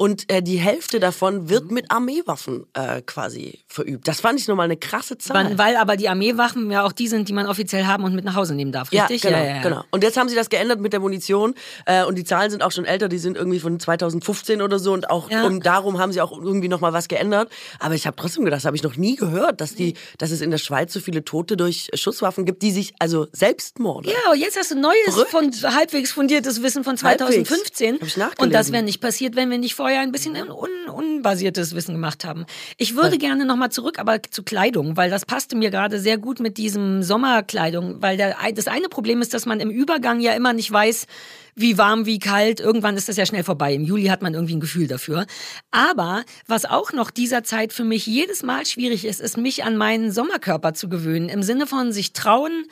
Und 0.00 0.32
äh, 0.32 0.42
die 0.42 0.56
Hälfte 0.56 0.98
davon 0.98 1.50
wird 1.50 1.70
mit 1.70 1.90
Armeewaffen 1.90 2.64
äh, 2.72 3.02
quasi 3.02 3.58
verübt. 3.72 4.06
Das 4.08 4.20
fand 4.20 4.38
ich 4.40 4.48
nochmal 4.48 4.64
eine 4.64 4.76
krasse 4.76 5.16
Zahl. 5.16 5.50
Weil, 5.50 5.58
weil 5.58 5.76
aber 5.76 5.96
die 5.96 6.08
Armeewachen 6.08 6.70
ja 6.70 6.84
auch 6.84 6.92
die 6.92 7.08
sind, 7.08 7.28
die 7.28 7.32
man 7.32 7.46
offiziell 7.46 7.86
haben 7.86 8.04
und 8.04 8.14
mit 8.14 8.24
nach 8.24 8.34
Hause 8.34 8.54
nehmen 8.54 8.72
darf, 8.72 8.90
richtig? 8.92 9.22
Ja, 9.22 9.30
genau, 9.30 9.42
ja, 9.42 9.56
ja. 9.56 9.62
genau. 9.62 9.84
Und 9.90 10.02
jetzt 10.02 10.16
haben 10.16 10.28
sie 10.28 10.34
das 10.34 10.48
geändert 10.50 10.80
mit 10.80 10.92
der 10.92 11.00
Munition 11.00 11.54
äh, 11.86 12.04
und 12.04 12.16
die 12.16 12.24
Zahlen 12.24 12.50
sind 12.50 12.62
auch 12.62 12.72
schon 12.72 12.84
älter, 12.84 13.08
die 13.08 13.18
sind 13.18 13.36
irgendwie 13.36 13.60
von 13.60 13.78
2015 13.78 14.60
oder 14.62 14.78
so 14.78 14.92
und 14.92 15.08
auch 15.10 15.30
Ja. 15.30 15.44
um, 15.44 15.60
darum 15.60 15.98
haben 15.98 16.12
sie 16.12 16.20
auch 16.20 16.32
irgendwie 16.32 16.68
noch 16.68 16.80
mal 16.80 16.92
was 16.92 17.08
geändert. 17.08 17.50
Aber 17.78 17.94
ich 17.94 18.06
habe 18.06 18.16
trotzdem 18.16 18.44
gedacht, 18.44 18.58
das 18.60 18.64
habe 18.66 18.76
ich 18.76 18.82
noch 18.82 18.96
nie 18.96 19.16
gehört, 19.16 19.60
dass 19.60 19.74
die, 19.74 19.94
dass 20.18 20.30
es 20.30 20.40
in 20.40 20.50
der 20.50 20.58
Schweiz 20.58 20.92
so 20.92 21.00
viele 21.00 21.24
Tote 21.24 21.56
durch 21.56 21.88
Schusswaffen 21.94 22.44
gibt, 22.44 22.62
die 22.62 22.72
sich 22.72 22.94
also 22.98 23.28
Selbstmorde. 23.32 24.08
Ja, 24.10 24.32
und 24.32 24.38
jetzt 24.38 24.56
hast 24.58 24.70
du 24.72 24.74
neues, 24.80 24.94
Verrückt. 25.06 25.30
von, 25.30 25.52
halbwegs 25.74 26.12
fundiertes 26.12 26.62
Wissen 26.62 26.82
von 26.84 26.96
Halbwegs. 27.00 27.48
2015. 27.48 27.94
Hab 27.94 28.02
ich 28.06 28.16
nachgelesen. 28.16 28.44
und 28.44 28.52
das 28.52 28.72
wäre 28.72 28.82
nicht 28.82 29.00
passiert, 29.00 29.36
wenn 29.36 29.50
wir 29.50 29.58
nicht 29.58 29.74
vorher 29.74 30.00
ein 30.00 30.12
bisschen 30.12 30.36
un 30.36 30.68
unbasiertes 30.90 31.74
Wissen 31.74 31.94
gemacht 31.94 32.24
haben. 32.24 32.46
Ich 32.76 32.96
würde 32.96 33.18
gerne 33.18 33.44
nochmal 33.60 33.70
zurück, 33.70 33.98
aber 33.98 34.22
zu 34.22 34.42
Kleidung, 34.42 34.96
weil 34.96 35.10
das 35.10 35.26
passte 35.26 35.54
mir 35.54 35.70
gerade 35.70 36.00
sehr 36.00 36.16
gut 36.16 36.40
mit 36.40 36.56
diesem 36.56 37.02
Sommerkleidung, 37.02 38.00
weil 38.00 38.16
der, 38.16 38.36
das 38.54 38.68
eine 38.68 38.88
Problem 38.88 39.20
ist, 39.20 39.34
dass 39.34 39.44
man 39.44 39.60
im 39.60 39.70
Übergang 39.70 40.20
ja 40.20 40.32
immer 40.32 40.54
nicht 40.54 40.72
weiß, 40.72 41.06
wie 41.54 41.76
warm, 41.76 42.06
wie 42.06 42.18
kalt. 42.18 42.58
Irgendwann 42.58 42.96
ist 42.96 43.10
das 43.10 43.18
ja 43.18 43.26
schnell 43.26 43.44
vorbei. 43.44 43.74
Im 43.74 43.84
Juli 43.84 44.06
hat 44.06 44.22
man 44.22 44.32
irgendwie 44.32 44.56
ein 44.56 44.60
Gefühl 44.60 44.86
dafür. 44.86 45.26
Aber 45.70 46.24
was 46.46 46.64
auch 46.64 46.94
noch 46.94 47.10
dieser 47.10 47.44
Zeit 47.44 47.74
für 47.74 47.84
mich 47.84 48.06
jedes 48.06 48.42
Mal 48.42 48.64
schwierig 48.64 49.04
ist, 49.04 49.20
ist 49.20 49.36
mich 49.36 49.62
an 49.62 49.76
meinen 49.76 50.10
Sommerkörper 50.10 50.72
zu 50.72 50.88
gewöhnen. 50.88 51.28
Im 51.28 51.42
Sinne 51.42 51.66
von 51.66 51.92
sich 51.92 52.14
trauen, 52.14 52.64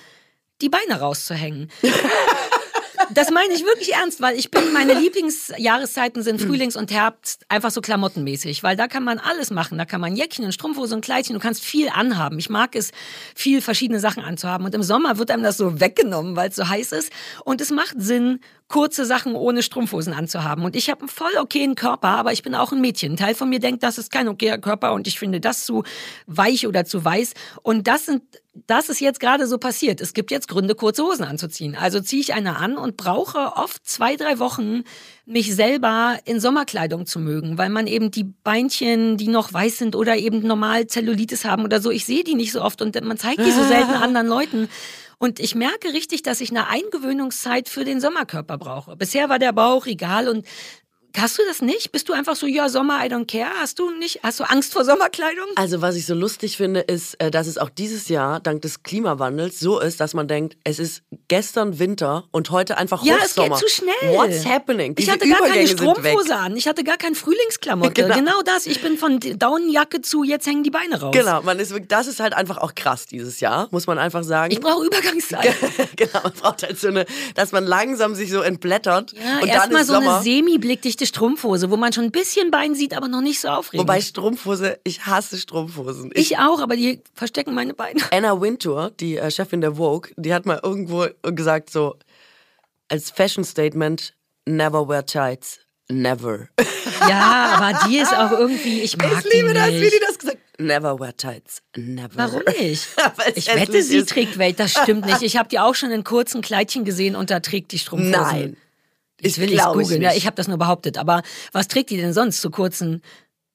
die 0.62 0.70
Beine 0.70 1.00
rauszuhängen. 1.00 1.70
Das 3.18 3.32
meine 3.32 3.52
ich 3.52 3.64
wirklich 3.64 3.94
ernst, 3.94 4.20
weil 4.20 4.38
ich 4.38 4.48
bin, 4.48 4.72
meine 4.72 4.94
Lieblingsjahreszeiten 4.94 6.22
sind 6.22 6.40
Frühlings 6.40 6.76
und 6.76 6.92
Herbst, 6.92 7.44
einfach 7.48 7.72
so 7.72 7.80
klamottenmäßig, 7.80 8.62
weil 8.62 8.76
da 8.76 8.86
kann 8.86 9.02
man 9.02 9.18
alles 9.18 9.50
machen. 9.50 9.76
Da 9.76 9.86
kann 9.86 10.00
man 10.00 10.14
Jäckchen 10.14 10.44
und 10.44 10.52
Strumpfhose 10.52 10.94
und 10.94 11.00
Kleidchen, 11.00 11.34
du 11.34 11.40
kannst 11.40 11.64
viel 11.64 11.88
anhaben. 11.88 12.38
Ich 12.38 12.48
mag 12.48 12.76
es, 12.76 12.92
viel 13.34 13.60
verschiedene 13.60 13.98
Sachen 13.98 14.22
anzuhaben. 14.22 14.64
Und 14.64 14.72
im 14.72 14.84
Sommer 14.84 15.18
wird 15.18 15.32
einem 15.32 15.42
das 15.42 15.56
so 15.56 15.80
weggenommen, 15.80 16.36
weil 16.36 16.50
es 16.50 16.54
so 16.54 16.68
heiß 16.68 16.92
ist. 16.92 17.10
Und 17.44 17.60
es 17.60 17.72
macht 17.72 17.96
Sinn, 18.00 18.38
kurze 18.68 19.04
Sachen 19.04 19.34
ohne 19.34 19.64
Strumpfhosen 19.64 20.12
anzuhaben. 20.12 20.64
Und 20.64 20.76
ich 20.76 20.88
habe 20.88 21.00
einen 21.00 21.08
voll 21.08 21.36
okayen 21.40 21.74
Körper, 21.74 22.10
aber 22.10 22.32
ich 22.32 22.44
bin 22.44 22.54
auch 22.54 22.70
ein 22.70 22.80
Mädchen. 22.80 23.14
Ein 23.14 23.16
Teil 23.16 23.34
von 23.34 23.48
mir 23.48 23.58
denkt, 23.58 23.82
das 23.82 23.98
ist 23.98 24.12
kein 24.12 24.28
okayer 24.28 24.58
Körper 24.58 24.92
und 24.92 25.08
ich 25.08 25.18
finde 25.18 25.40
das 25.40 25.64
zu 25.64 25.82
weich 26.28 26.68
oder 26.68 26.84
zu 26.84 27.04
weiß. 27.04 27.32
Und 27.62 27.88
das 27.88 28.06
sind 28.06 28.22
das 28.66 28.88
ist 28.88 29.00
jetzt 29.00 29.20
gerade 29.20 29.46
so 29.46 29.58
passiert. 29.58 30.00
Es 30.00 30.14
gibt 30.14 30.30
jetzt 30.30 30.48
Gründe, 30.48 30.74
kurze 30.74 31.04
Hosen 31.04 31.24
anzuziehen. 31.24 31.76
Also 31.76 32.00
ziehe 32.00 32.20
ich 32.20 32.34
eine 32.34 32.56
an 32.56 32.76
und 32.76 32.96
brauche 32.96 33.52
oft 33.56 33.86
zwei, 33.86 34.16
drei 34.16 34.38
Wochen, 34.38 34.84
mich 35.24 35.54
selber 35.54 36.18
in 36.24 36.40
Sommerkleidung 36.40 37.06
zu 37.06 37.20
mögen, 37.20 37.58
weil 37.58 37.68
man 37.68 37.86
eben 37.86 38.10
die 38.10 38.24
Beinchen, 38.24 39.16
die 39.16 39.28
noch 39.28 39.52
weiß 39.52 39.78
sind 39.78 39.94
oder 39.94 40.16
eben 40.16 40.40
normal 40.40 40.86
Zellulitis 40.86 41.44
haben 41.44 41.64
oder 41.64 41.80
so, 41.80 41.90
ich 41.90 42.04
sehe 42.04 42.24
die 42.24 42.34
nicht 42.34 42.52
so 42.52 42.62
oft 42.62 42.82
und 42.82 43.00
man 43.04 43.18
zeigt 43.18 43.40
die 43.40 43.50
so 43.50 43.62
selten 43.64 43.92
anderen 44.02 44.26
Leuten. 44.26 44.68
Und 45.18 45.40
ich 45.40 45.54
merke 45.54 45.92
richtig, 45.92 46.22
dass 46.22 46.40
ich 46.40 46.50
eine 46.50 46.68
Eingewöhnungszeit 46.68 47.68
für 47.68 47.84
den 47.84 48.00
Sommerkörper 48.00 48.56
brauche. 48.56 48.96
Bisher 48.96 49.28
war 49.28 49.40
der 49.40 49.52
Bauch 49.52 49.86
egal 49.86 50.28
und 50.28 50.46
Hast 51.20 51.38
du 51.38 51.42
das 51.48 51.62
nicht? 51.62 51.90
Bist 51.92 52.08
du 52.08 52.12
einfach 52.12 52.36
so, 52.36 52.46
ja, 52.46 52.68
Sommer, 52.68 53.04
I 53.04 53.08
don't 53.08 53.26
care? 53.26 53.50
Hast 53.60 53.78
du 53.78 53.90
nicht, 53.90 54.20
hast 54.22 54.40
du 54.40 54.44
Angst 54.44 54.72
vor 54.72 54.84
Sommerkleidung? 54.84 55.46
Also 55.56 55.80
was 55.82 55.96
ich 55.96 56.06
so 56.06 56.14
lustig 56.14 56.56
finde, 56.56 56.80
ist, 56.80 57.20
äh, 57.20 57.30
dass 57.30 57.46
es 57.46 57.58
auch 57.58 57.70
dieses 57.70 58.08
Jahr 58.08 58.40
dank 58.40 58.62
des 58.62 58.82
Klimawandels 58.82 59.58
so 59.58 59.80
ist, 59.80 60.00
dass 60.00 60.14
man 60.14 60.28
denkt, 60.28 60.56
es 60.64 60.78
ist 60.78 61.02
gestern 61.28 61.78
Winter 61.78 62.24
und 62.30 62.50
heute 62.50 62.78
einfach 62.78 63.02
Ja, 63.04 63.16
es 63.16 63.30
Hochsommer. 63.36 63.56
geht 63.58 63.58
zu 63.58 63.68
schnell. 63.74 64.14
What's 64.16 64.46
happening? 64.46 64.92
Ich 64.92 65.06
Diese 65.06 65.12
hatte 65.12 65.28
gar 65.28 65.38
keine 65.40 65.62
Übergänge 65.70 65.70
weg. 65.70 65.78
Strumpfhose 66.12 66.36
an. 66.36 66.56
Ich 66.56 66.68
hatte 66.68 66.84
gar 66.84 66.96
keine 66.96 67.14
Frühlingsklamotte. 67.14 67.92
Genau. 68.02 68.14
Genau. 68.14 68.42
das. 68.44 68.66
Ich 68.66 68.80
bin 68.82 68.96
von 68.96 69.18
Daunenjacke 69.20 70.00
zu, 70.02 70.22
jetzt 70.24 70.46
hängen 70.46 70.62
die 70.62 70.70
Beine 70.70 71.00
raus. 71.00 71.12
Genau, 71.12 71.42
man 71.42 71.58
ist, 71.58 71.74
das 71.88 72.06
ist 72.06 72.20
halt 72.20 72.34
einfach 72.34 72.58
auch 72.58 72.74
krass 72.74 73.06
dieses 73.06 73.40
Jahr, 73.40 73.68
muss 73.70 73.86
man 73.86 73.98
einfach 73.98 74.22
sagen. 74.22 74.52
Ich 74.52 74.60
brauche 74.60 74.84
Übergangszeit. 74.86 75.54
genau, 75.96 76.20
man 76.22 76.32
braucht 76.32 76.62
halt 76.62 76.78
so 76.78 76.88
eine, 76.88 77.06
dass 77.34 77.52
man 77.52 77.64
langsam 77.66 78.14
sich 78.14 78.30
so 78.30 78.40
entblättert 78.40 79.12
Ja, 79.12 79.34
und 79.36 79.40
dann 79.42 79.48
erstmal 79.48 79.84
so 79.84 79.94
Sommer. 79.94 80.14
eine 80.16 80.22
semi-blickdichte 80.22 81.06
Strumpfhose, 81.08 81.70
wo 81.70 81.76
man 81.76 81.92
schon 81.92 82.04
ein 82.04 82.12
bisschen 82.12 82.50
Bein 82.50 82.74
sieht, 82.74 82.96
aber 82.96 83.08
noch 83.08 83.20
nicht 83.20 83.40
so 83.40 83.48
aufregend. 83.48 83.88
Wobei 83.88 84.00
Strumpfhose, 84.00 84.78
ich 84.84 85.06
hasse 85.06 85.36
Strumpfhosen. 85.36 86.10
Ich, 86.14 86.32
ich 86.32 86.38
auch, 86.38 86.60
aber 86.60 86.76
die 86.76 87.02
verstecken 87.14 87.54
meine 87.54 87.74
Beine. 87.74 88.00
Anna 88.12 88.40
Wintour, 88.40 88.92
die 89.00 89.16
äh, 89.16 89.30
Chefin 89.30 89.60
der 89.60 89.76
Vogue, 89.76 90.10
die 90.16 90.32
hat 90.32 90.46
mal 90.46 90.60
irgendwo 90.62 91.06
gesagt 91.22 91.70
so 91.70 91.96
als 92.88 93.10
Fashion 93.10 93.44
Statement 93.44 94.14
never 94.46 94.88
wear 94.88 95.04
tights, 95.04 95.60
never. 95.88 96.48
Ja, 97.08 97.58
aber 97.58 97.88
die 97.88 97.98
ist 97.98 98.12
auch 98.14 98.32
irgendwie, 98.32 98.80
ich 98.80 98.96
mag 98.96 99.24
ich 99.24 99.32
liebe 99.32 99.48
die 99.48 99.54
das, 99.54 99.70
wie 99.70 99.90
die 99.90 100.00
das 100.06 100.18
gesagt. 100.18 100.38
Never 100.58 100.98
wear 100.98 101.16
tights, 101.16 101.62
never. 101.76 102.10
Warum 102.14 102.42
nicht? 102.58 102.88
Ich 103.34 103.46
wette, 103.54 103.82
sie 103.82 103.98
ist. 103.98 104.08
trägt 104.08 104.38
Welt. 104.38 104.58
Das 104.58 104.72
stimmt 104.72 105.06
nicht. 105.06 105.22
Ich 105.22 105.36
habe 105.36 105.48
die 105.48 105.58
auch 105.60 105.74
schon 105.74 105.90
in 105.92 106.02
kurzen 106.02 106.40
Kleidchen 106.40 106.84
gesehen 106.84 107.14
und 107.14 107.30
da 107.30 107.40
trägt 107.40 107.72
die 107.72 107.78
Strumpfhosen. 107.78 108.10
Nein. 108.10 108.56
Ich 109.20 109.38
will 109.38 109.50
ich 109.50 109.58
glaube 109.58 109.82
googeln. 109.82 110.00
nicht. 110.00 110.10
Ja, 110.10 110.16
ich 110.16 110.26
habe 110.26 110.36
das 110.36 110.48
nur 110.48 110.58
behauptet. 110.58 110.98
Aber 110.98 111.22
was 111.52 111.68
trägt 111.68 111.90
die 111.90 111.96
denn 111.96 112.12
sonst 112.12 112.40
zu 112.40 112.50
kurzen 112.50 113.02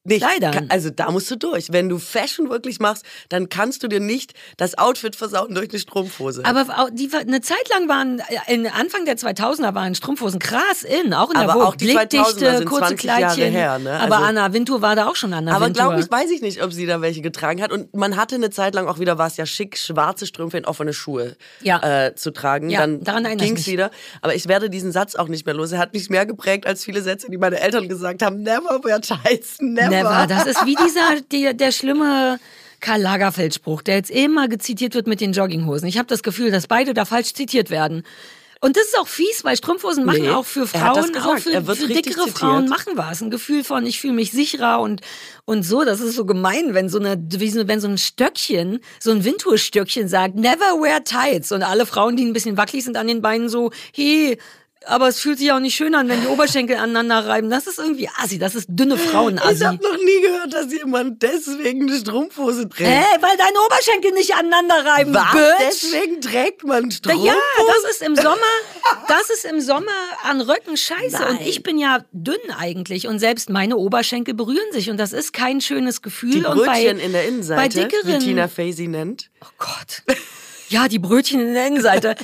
Nicht. 0.05 0.21
Kleidern? 0.21 0.51
Ka- 0.51 0.63
Also 0.67 0.89
da 0.89 1.11
musst 1.11 1.31
du 1.31 1.37
durch. 1.37 1.71
Wenn 1.71 1.87
du 1.87 1.97
Fashion 1.97 2.49
wirklich 2.49 2.79
machst, 2.81 3.05
dann 3.29 3.47
kannst 3.47 3.83
du 3.83 3.87
dir 3.87 4.01
nicht 4.01 4.33
das 4.57 4.77
Outfit 4.77 5.15
versauen 5.15 5.55
durch 5.55 5.69
eine 5.69 5.79
Strumpfhose. 5.79 6.43
Aber 6.43 6.89
die, 6.91 7.09
eine 7.13 7.39
Zeit 7.39 7.69
lang 7.69 7.87
waren, 7.87 8.19
äh, 8.19 8.53
in 8.53 8.67
Anfang 8.67 9.05
der 9.05 9.15
2000er 9.17 9.73
waren 9.75 9.95
Strumpfhosen 9.95 10.39
krass 10.39 10.83
in, 10.83 11.13
auch 11.13 11.29
in 11.29 11.35
der 11.35 11.43
Aber 11.43 11.53
Vogue. 11.53 11.67
auch 11.67 11.75
die 11.75 11.87
2000er 11.95 12.07
Blickdichte, 12.09 12.57
sind 12.57 12.65
kurze 12.69 12.87
20 12.87 13.03
Jahre 13.03 13.21
Kleidchen. 13.21 13.51
her, 13.53 13.79
ne? 13.79 13.99
Aber 13.99 14.15
Also- 14.17 14.27
Anna 14.27 14.51
Wintour 14.53 14.81
war 14.81 14.95
da 14.97 15.07
auch 15.07 15.15
schon 15.15 15.31
Anna 15.33 15.55
Aber 15.55 15.67
Wintour. 15.67 15.83
glaube 15.85 16.01
ich, 16.01 16.11
weiß 16.11 16.31
ich 16.31 16.41
nicht, 16.41 16.61
ob 16.61 16.73
sie 16.73 16.85
da 16.85 16.99
welche 17.01 17.21
getragen 17.21 17.61
hat. 17.61 17.71
Und 17.71 17.95
man 17.95 18.17
hatte 18.17 18.35
eine 18.35 18.49
Zeit 18.49 18.75
lang 18.75 18.87
auch 18.87 18.99
wieder, 18.99 19.17
war 19.17 19.27
es 19.27 19.37
ja 19.37 19.45
schick, 19.45 19.77
schwarze 19.77 20.25
Strümpfe 20.25 20.57
in 20.57 20.65
offene 20.65 20.91
Schuhe 20.93 21.37
Ja. 21.61 22.07
äh, 22.07 22.15
zu 22.15 22.31
tragen. 22.31 22.69
Ja, 22.69 22.81
Dann 22.81 23.03
daran 23.05 23.23
ging's 23.37 23.59
mich. 23.59 23.67
wieder. 23.67 23.89
Aber 24.21 24.35
ich 24.35 24.49
werde 24.49 24.69
diesen 24.69 24.91
Satz 24.91 25.15
auch 25.15 25.29
nicht 25.29 25.45
mehr 25.45 25.55
los. 25.55 25.71
Er 25.71 25.79
hat 25.79 25.93
mich 25.93 26.09
mehr 26.09 26.25
geprägt 26.25 26.65
als 26.67 26.83
viele 26.83 27.01
Sätze, 27.01 27.27
die 27.31 27.37
meine 27.37 27.61
Eltern 27.61 27.87
gesagt 27.87 28.21
haben. 28.21 28.43
Never 28.43 28.81
wear 28.83 28.99
tights, 28.99 29.57
never. 29.61 29.92
Never. 29.97 30.27
Das 30.27 30.45
ist 30.45 30.65
wie 30.65 30.75
dieser, 30.75 31.21
der, 31.31 31.53
der 31.53 31.71
schlimme 31.71 32.39
Karl 32.79 33.01
Lagerfeld-Spruch, 33.01 33.81
der 33.81 33.95
jetzt 33.95 34.11
immer 34.11 34.47
gezitiert 34.47 34.93
wird 34.93 35.07
mit 35.07 35.21
den 35.21 35.31
Jogginghosen. 35.31 35.87
Ich 35.87 35.97
habe 35.97 36.07
das 36.07 36.21
Gefühl, 36.21 36.51
dass 36.51 36.67
beide 36.67 36.93
da 36.93 37.05
falsch 37.05 37.33
zitiert 37.33 37.69
werden. 37.69 38.03
Und 38.63 38.77
das 38.77 38.85
ist 38.85 38.97
auch 38.97 39.09
fies, 39.09 39.43
weil 39.43 39.57
Strumpfhosen 39.57 40.05
machen 40.05 40.21
Nee, 40.21 40.29
auch 40.29 40.45
für 40.45 40.65
Frauen, 40.65 41.13
auch 41.17 41.37
für, 41.37 41.61
für 41.75 41.87
dickere. 41.87 42.29
Frauen 42.29 42.69
machen 42.69 42.93
was. 42.95 43.21
Ein 43.21 43.29
Gefühl 43.29 43.65
von, 43.65 43.85
ich 43.85 43.99
fühle 43.99 44.13
mich 44.13 44.31
sicherer 44.31 44.79
und, 44.79 45.01
und 45.43 45.63
so. 45.63 45.83
Das 45.83 45.99
ist 45.99 46.15
so 46.15 46.25
gemein, 46.25 46.73
wenn 46.73 46.87
so 46.87 46.97
eine, 46.97 47.21
wie 47.29 47.49
so, 47.49 47.67
wenn 47.67 47.81
so 47.81 47.89
ein 47.89 47.97
Stöckchen, 47.97 48.79
so 49.01 49.11
ein 49.11 49.25
Windtour-Stöckchen 49.25 50.07
sagt, 50.07 50.35
never 50.35 50.79
wear 50.79 51.03
tights. 51.03 51.51
Und 51.51 51.61
alle 51.61 51.85
Frauen, 51.85 52.15
die 52.15 52.23
ein 52.23 52.31
bisschen 52.31 52.55
wackelig 52.55 52.85
sind 52.85 52.95
an 52.95 53.07
den 53.07 53.21
Beinen, 53.21 53.49
so, 53.49 53.71
hey, 53.93 54.37
aber 54.85 55.07
es 55.07 55.19
fühlt 55.19 55.39
sich 55.39 55.51
auch 55.51 55.59
nicht 55.59 55.75
schön 55.75 55.95
an, 55.95 56.09
wenn 56.09 56.21
die 56.21 56.27
Oberschenkel 56.27 56.77
aneinander 56.77 57.27
reiben. 57.27 57.49
Das 57.49 57.67
ist 57.67 57.79
irgendwie 57.79 58.09
assi. 58.21 58.37
Das 58.37 58.55
ist 58.55 58.67
dünne 58.69 58.97
Frauen-Assi. 58.97 59.55
Ich 59.55 59.63
habe 59.63 59.83
noch 59.83 59.97
nie 59.97 60.21
gehört, 60.21 60.53
dass 60.53 60.71
jemand 60.71 61.21
deswegen 61.21 61.89
eine 61.89 61.97
Strumpfhose 61.97 62.69
trägt. 62.69 62.89
Hä, 62.89 63.03
weil 63.21 63.37
deine 63.37 63.59
Oberschenkel 63.65 64.11
nicht 64.11 64.33
aneinander 64.35 64.85
reiben, 64.85 65.13
Was? 65.13 65.31
Bitch. 65.31 65.93
Deswegen 65.93 66.21
trägt 66.21 66.63
man 66.63 66.91
Strumpfhosen? 66.91 67.27
Ja, 67.27 67.35
das 67.83 67.91
ist 67.91 68.01
im 68.01 68.15
Sommer, 68.15 68.37
das 69.07 69.29
ist 69.29 69.45
im 69.45 69.61
Sommer 69.61 69.91
an 70.23 70.41
Röcken 70.41 70.77
scheiße. 70.77 71.25
Und 71.25 71.35
Nein. 71.35 71.45
ich 71.45 71.63
bin 71.63 71.77
ja 71.77 71.99
dünn 72.11 72.35
eigentlich 72.57 73.07
und 73.07 73.19
selbst 73.19 73.49
meine 73.49 73.77
Oberschenkel 73.77 74.33
berühren 74.33 74.71
sich 74.71 74.89
und 74.89 74.97
das 74.97 75.13
ist 75.13 75.33
kein 75.33 75.61
schönes 75.61 76.01
Gefühl. 76.01 76.31
Die 76.31 76.45
und 76.45 76.65
bei, 76.65 76.83
Brötchen 76.83 76.99
in 76.99 77.11
der 77.13 77.21
bei 77.21 77.27
Innenseite, 77.27 77.81
dickeren, 77.81 78.21
wie 78.21 78.25
Tina 78.25 78.47
Fey 78.47 78.73
sie 78.73 78.87
nennt. 78.87 79.29
Oh 79.41 79.47
Gott. 79.57 80.03
Ja, 80.73 80.87
die 80.87 80.99
Brötchen 80.99 81.39
in 81.39 81.53
der 81.53 81.67
Innenseite. 81.67 82.15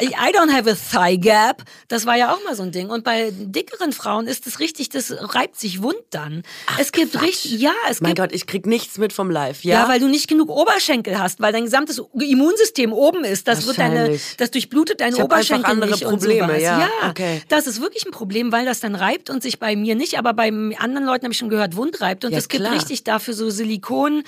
I 0.00 0.36
don't 0.36 0.52
have 0.52 0.70
a 0.70 0.74
thigh 0.74 1.18
gap. 1.20 1.62
Das 1.88 2.04
war 2.06 2.16
ja 2.16 2.32
auch 2.34 2.44
mal 2.44 2.54
so 2.54 2.62
ein 2.62 2.70
Ding. 2.70 2.90
Und 2.90 3.02
bei 3.02 3.32
dickeren 3.32 3.92
Frauen 3.92 4.26
ist 4.26 4.46
es 4.46 4.60
richtig, 4.60 4.90
das 4.90 5.12
reibt 5.18 5.58
sich 5.58 5.82
wund 5.82 5.96
dann. 6.10 6.42
es 6.78 6.92
gibt 6.92 7.20
richtig, 7.22 7.58
ja, 7.60 7.72
es 7.88 8.00
Mein 8.00 8.14
gibt 8.14 8.18
Gott, 8.30 8.34
ich 8.34 8.46
krieg 8.46 8.66
nichts 8.66 8.98
mit 8.98 9.12
vom 9.12 9.30
Live, 9.30 9.64
Ja, 9.64 9.82
ja? 9.84 9.88
weil 9.88 10.00
du 10.00 10.08
nicht 10.08 10.28
genug 10.28 10.50
Oberschenkel 10.50 11.18
hast, 11.18 11.40
weil 11.40 11.52
dein 11.52 11.64
gesamtes 11.64 12.00
Immunsystem 12.12 12.92
oben 12.92 13.24
ist. 13.24 13.48
Das 13.48 13.66
wird 13.66 13.78
deine, 13.78 14.18
das 14.36 14.50
durchblutet 14.50 15.00
deine 15.00 15.16
Ich 15.16 15.22
Oberschenkel 15.22 15.64
andere 15.70 15.90
nicht 15.92 16.04
Probleme, 16.04 16.42
und 16.44 16.48
sowas. 16.50 16.62
ja, 16.62 16.90
okay. 17.08 17.42
das 17.48 17.66
ist 17.66 17.80
wirklich 17.80 18.04
ein 18.04 18.10
Problem, 18.12 18.52
weil 18.52 18.66
das 18.66 18.80
dann 18.80 18.94
reibt 18.94 19.30
und 19.30 19.42
sich 19.42 19.58
bei 19.58 19.76
mir 19.76 19.94
nicht, 19.94 20.18
aber 20.18 20.34
bei 20.34 20.48
anderen 20.78 21.06
Leuten 21.06 21.24
habe 21.24 21.32
ich 21.32 21.38
schon 21.38 21.48
gehört, 21.48 21.76
wund 21.76 22.00
reibt. 22.00 22.24
Und 22.24 22.32
Ja, 22.32 22.38
es 22.38 22.48
gibt 22.48 22.68
richtig 22.70 23.04
dafür 23.04 23.32
so 23.34 23.48
Silikon. 23.50 24.24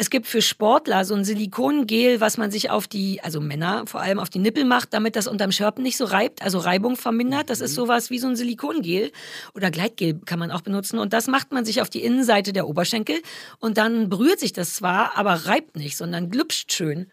Es 0.00 0.08
gibt 0.08 0.26
für 0.26 0.40
Sportler 0.40 1.04
so 1.04 1.14
ein 1.14 1.26
Silikongel, 1.26 2.22
was 2.22 2.38
man 2.38 2.50
sich 2.50 2.70
auf 2.70 2.88
die, 2.88 3.20
also 3.22 3.38
Männer 3.38 3.84
vor 3.86 4.00
allem 4.00 4.18
auf 4.18 4.30
die 4.30 4.38
Nippel 4.38 4.64
macht, 4.64 4.94
damit 4.94 5.14
das 5.14 5.26
unterm 5.26 5.52
Schörpen 5.52 5.82
nicht 5.82 5.98
so 5.98 6.06
reibt, 6.06 6.40
also 6.40 6.56
Reibung 6.56 6.96
vermindert. 6.96 7.50
Das 7.50 7.58
Mhm. 7.58 7.64
ist 7.66 7.74
sowas 7.74 8.08
wie 8.08 8.18
so 8.18 8.26
ein 8.26 8.34
Silikongel 8.34 9.12
oder 9.52 9.70
Gleitgel 9.70 10.18
kann 10.24 10.38
man 10.38 10.52
auch 10.52 10.62
benutzen. 10.62 10.98
Und 10.98 11.12
das 11.12 11.26
macht 11.26 11.52
man 11.52 11.66
sich 11.66 11.82
auf 11.82 11.90
die 11.90 12.02
Innenseite 12.02 12.54
der 12.54 12.66
Oberschenkel 12.66 13.20
und 13.58 13.76
dann 13.76 14.08
berührt 14.08 14.40
sich 14.40 14.54
das 14.54 14.72
zwar, 14.72 15.18
aber 15.18 15.34
reibt 15.44 15.76
nicht, 15.76 15.98
sondern 15.98 16.30
glüpscht 16.30 16.72
schön. 16.72 17.12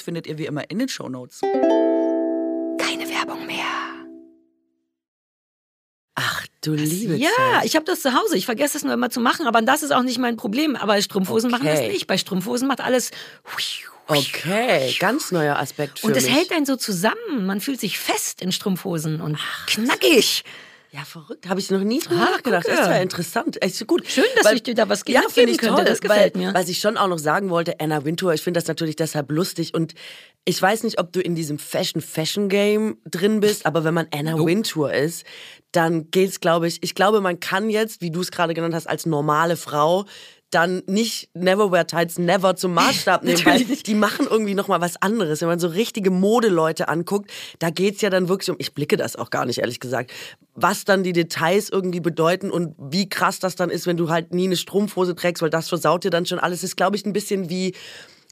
findet 0.00 0.26
ihr 0.26 0.38
wie 0.38 0.46
immer 0.46 0.70
in 0.70 0.78
den 0.78 0.88
Shownotes. 0.88 1.40
Keine 1.42 3.08
Werbung 3.08 3.46
mehr. 3.46 3.64
Ach 6.16 6.46
du 6.60 6.74
liebe 6.74 7.14
Ja, 7.16 7.30
Zeit. 7.36 7.64
ich 7.64 7.76
habe 7.76 7.86
das 7.86 8.02
zu 8.02 8.12
Hause. 8.14 8.36
Ich 8.36 8.44
vergesse 8.44 8.76
es 8.76 8.84
nur 8.84 8.92
immer 8.92 9.10
zu 9.10 9.20
machen, 9.20 9.46
aber 9.46 9.62
das 9.62 9.82
ist 9.82 9.90
auch 9.92 10.02
nicht 10.02 10.18
mein 10.18 10.36
Problem. 10.36 10.76
Aber 10.76 11.00
Strumpfhosen 11.00 11.50
machen 11.50 11.64
das 11.66 11.78
Okay. 11.78 11.88
nicht. 11.88 12.06
Bei 12.06 12.18
Strumpfhosen 12.18 12.68
macht 12.68 12.80
alles. 12.80 13.10
Okay, 14.06 14.94
ganz 14.98 15.30
neuer 15.30 15.56
Aspekt 15.56 16.00
für 16.00 16.08
Und 16.08 16.16
es 16.16 16.24
mich. 16.24 16.34
hält 16.34 16.52
einen 16.52 16.66
so 16.66 16.76
zusammen. 16.76 17.46
Man 17.46 17.60
fühlt 17.60 17.80
sich 17.80 17.98
fest 17.98 18.42
in 18.42 18.50
Strumpfhosen 18.52 19.20
und 19.20 19.38
knackig. 19.66 20.44
Ja, 20.92 21.04
verrückt. 21.04 21.48
Habe 21.48 21.60
ich 21.60 21.70
noch 21.70 21.82
nie 21.82 22.00
drüber 22.00 22.20
Ah, 22.20 22.30
nachgedacht. 22.32 22.64
gucke. 22.64 22.76
Das 22.76 22.86
ist 22.86 22.92
ja 22.92 23.00
interessant. 23.00 23.62
Echt 23.62 23.86
gut. 23.86 24.08
Schön, 24.08 24.24
dass 24.42 24.52
ich 24.52 24.64
dir 24.64 24.74
da 24.74 24.88
was 24.88 25.02
ja, 25.06 25.20
mitgeben 25.20 25.30
finde 25.32 25.50
ich 25.52 25.58
könnte. 25.58 25.76
toll. 25.76 25.84
Das 25.84 26.00
gefällt 26.00 26.34
weil, 26.34 26.42
mir. 26.46 26.54
Was 26.54 26.68
ich 26.68 26.80
schon 26.80 26.96
auch 26.96 27.06
noch 27.06 27.18
sagen 27.20 27.48
wollte, 27.50 27.78
Anna 27.78 28.04
Wintour, 28.04 28.34
ich 28.34 28.42
finde 28.42 28.58
das 28.58 28.66
natürlich 28.66 28.96
deshalb 28.96 29.30
lustig 29.30 29.72
und 29.72 29.94
ich 30.44 30.60
weiß 30.60 30.82
nicht, 30.82 30.98
ob 30.98 31.12
du 31.12 31.20
in 31.20 31.36
diesem 31.36 31.58
Fashion-Fashion-Game 31.60 32.98
drin 33.04 33.40
bist, 33.40 33.66
aber 33.66 33.84
wenn 33.84 33.94
man 33.94 34.08
Anna 34.12 34.36
Wintour 34.44 34.92
ist, 34.92 35.24
dann 35.72 36.10
geht's, 36.10 36.40
glaube 36.40 36.66
ich, 36.66 36.82
ich 36.82 36.94
glaube, 36.96 37.20
man 37.20 37.38
kann 37.38 37.70
jetzt, 37.70 38.00
wie 38.00 38.10
du 38.10 38.20
es 38.20 38.30
gerade 38.32 38.54
genannt 38.54 38.74
hast, 38.74 38.88
als 38.88 39.06
normale 39.06 39.56
Frau 39.56 40.06
dann 40.50 40.82
nicht 40.86 41.30
Neverwear 41.34 41.86
Tights 41.86 42.18
Never 42.18 42.56
zum 42.56 42.74
Maßstab 42.74 43.22
nehmen, 43.24 43.44
weil 43.44 43.64
die 43.64 43.94
machen 43.94 44.26
irgendwie 44.28 44.54
noch 44.54 44.68
mal 44.68 44.80
was 44.80 45.00
anderes. 45.00 45.40
Wenn 45.40 45.48
man 45.48 45.58
so 45.58 45.68
richtige 45.68 46.10
Modeleute 46.10 46.88
anguckt, 46.88 47.30
da 47.58 47.70
geht's 47.70 48.00
ja 48.00 48.10
dann 48.10 48.28
wirklich 48.28 48.50
um, 48.50 48.56
ich 48.58 48.74
blicke 48.74 48.96
das 48.96 49.16
auch 49.16 49.30
gar 49.30 49.46
nicht, 49.46 49.58
ehrlich 49.58 49.80
gesagt, 49.80 50.12
was 50.54 50.84
dann 50.84 51.02
die 51.02 51.12
Details 51.12 51.70
irgendwie 51.70 52.00
bedeuten 52.00 52.50
und 52.50 52.74
wie 52.78 53.08
krass 53.08 53.38
das 53.38 53.56
dann 53.56 53.70
ist, 53.70 53.86
wenn 53.86 53.96
du 53.96 54.10
halt 54.10 54.34
nie 54.34 54.44
eine 54.44 54.56
Strumpfhose 54.56 55.14
trägst, 55.14 55.42
weil 55.42 55.50
das 55.50 55.68
versaut 55.68 56.04
dir 56.04 56.10
dann 56.10 56.26
schon 56.26 56.38
alles. 56.38 56.60
Das 56.60 56.70
ist, 56.70 56.76
glaube 56.76 56.96
ich, 56.96 57.06
ein 57.06 57.12
bisschen 57.12 57.48
wie 57.48 57.74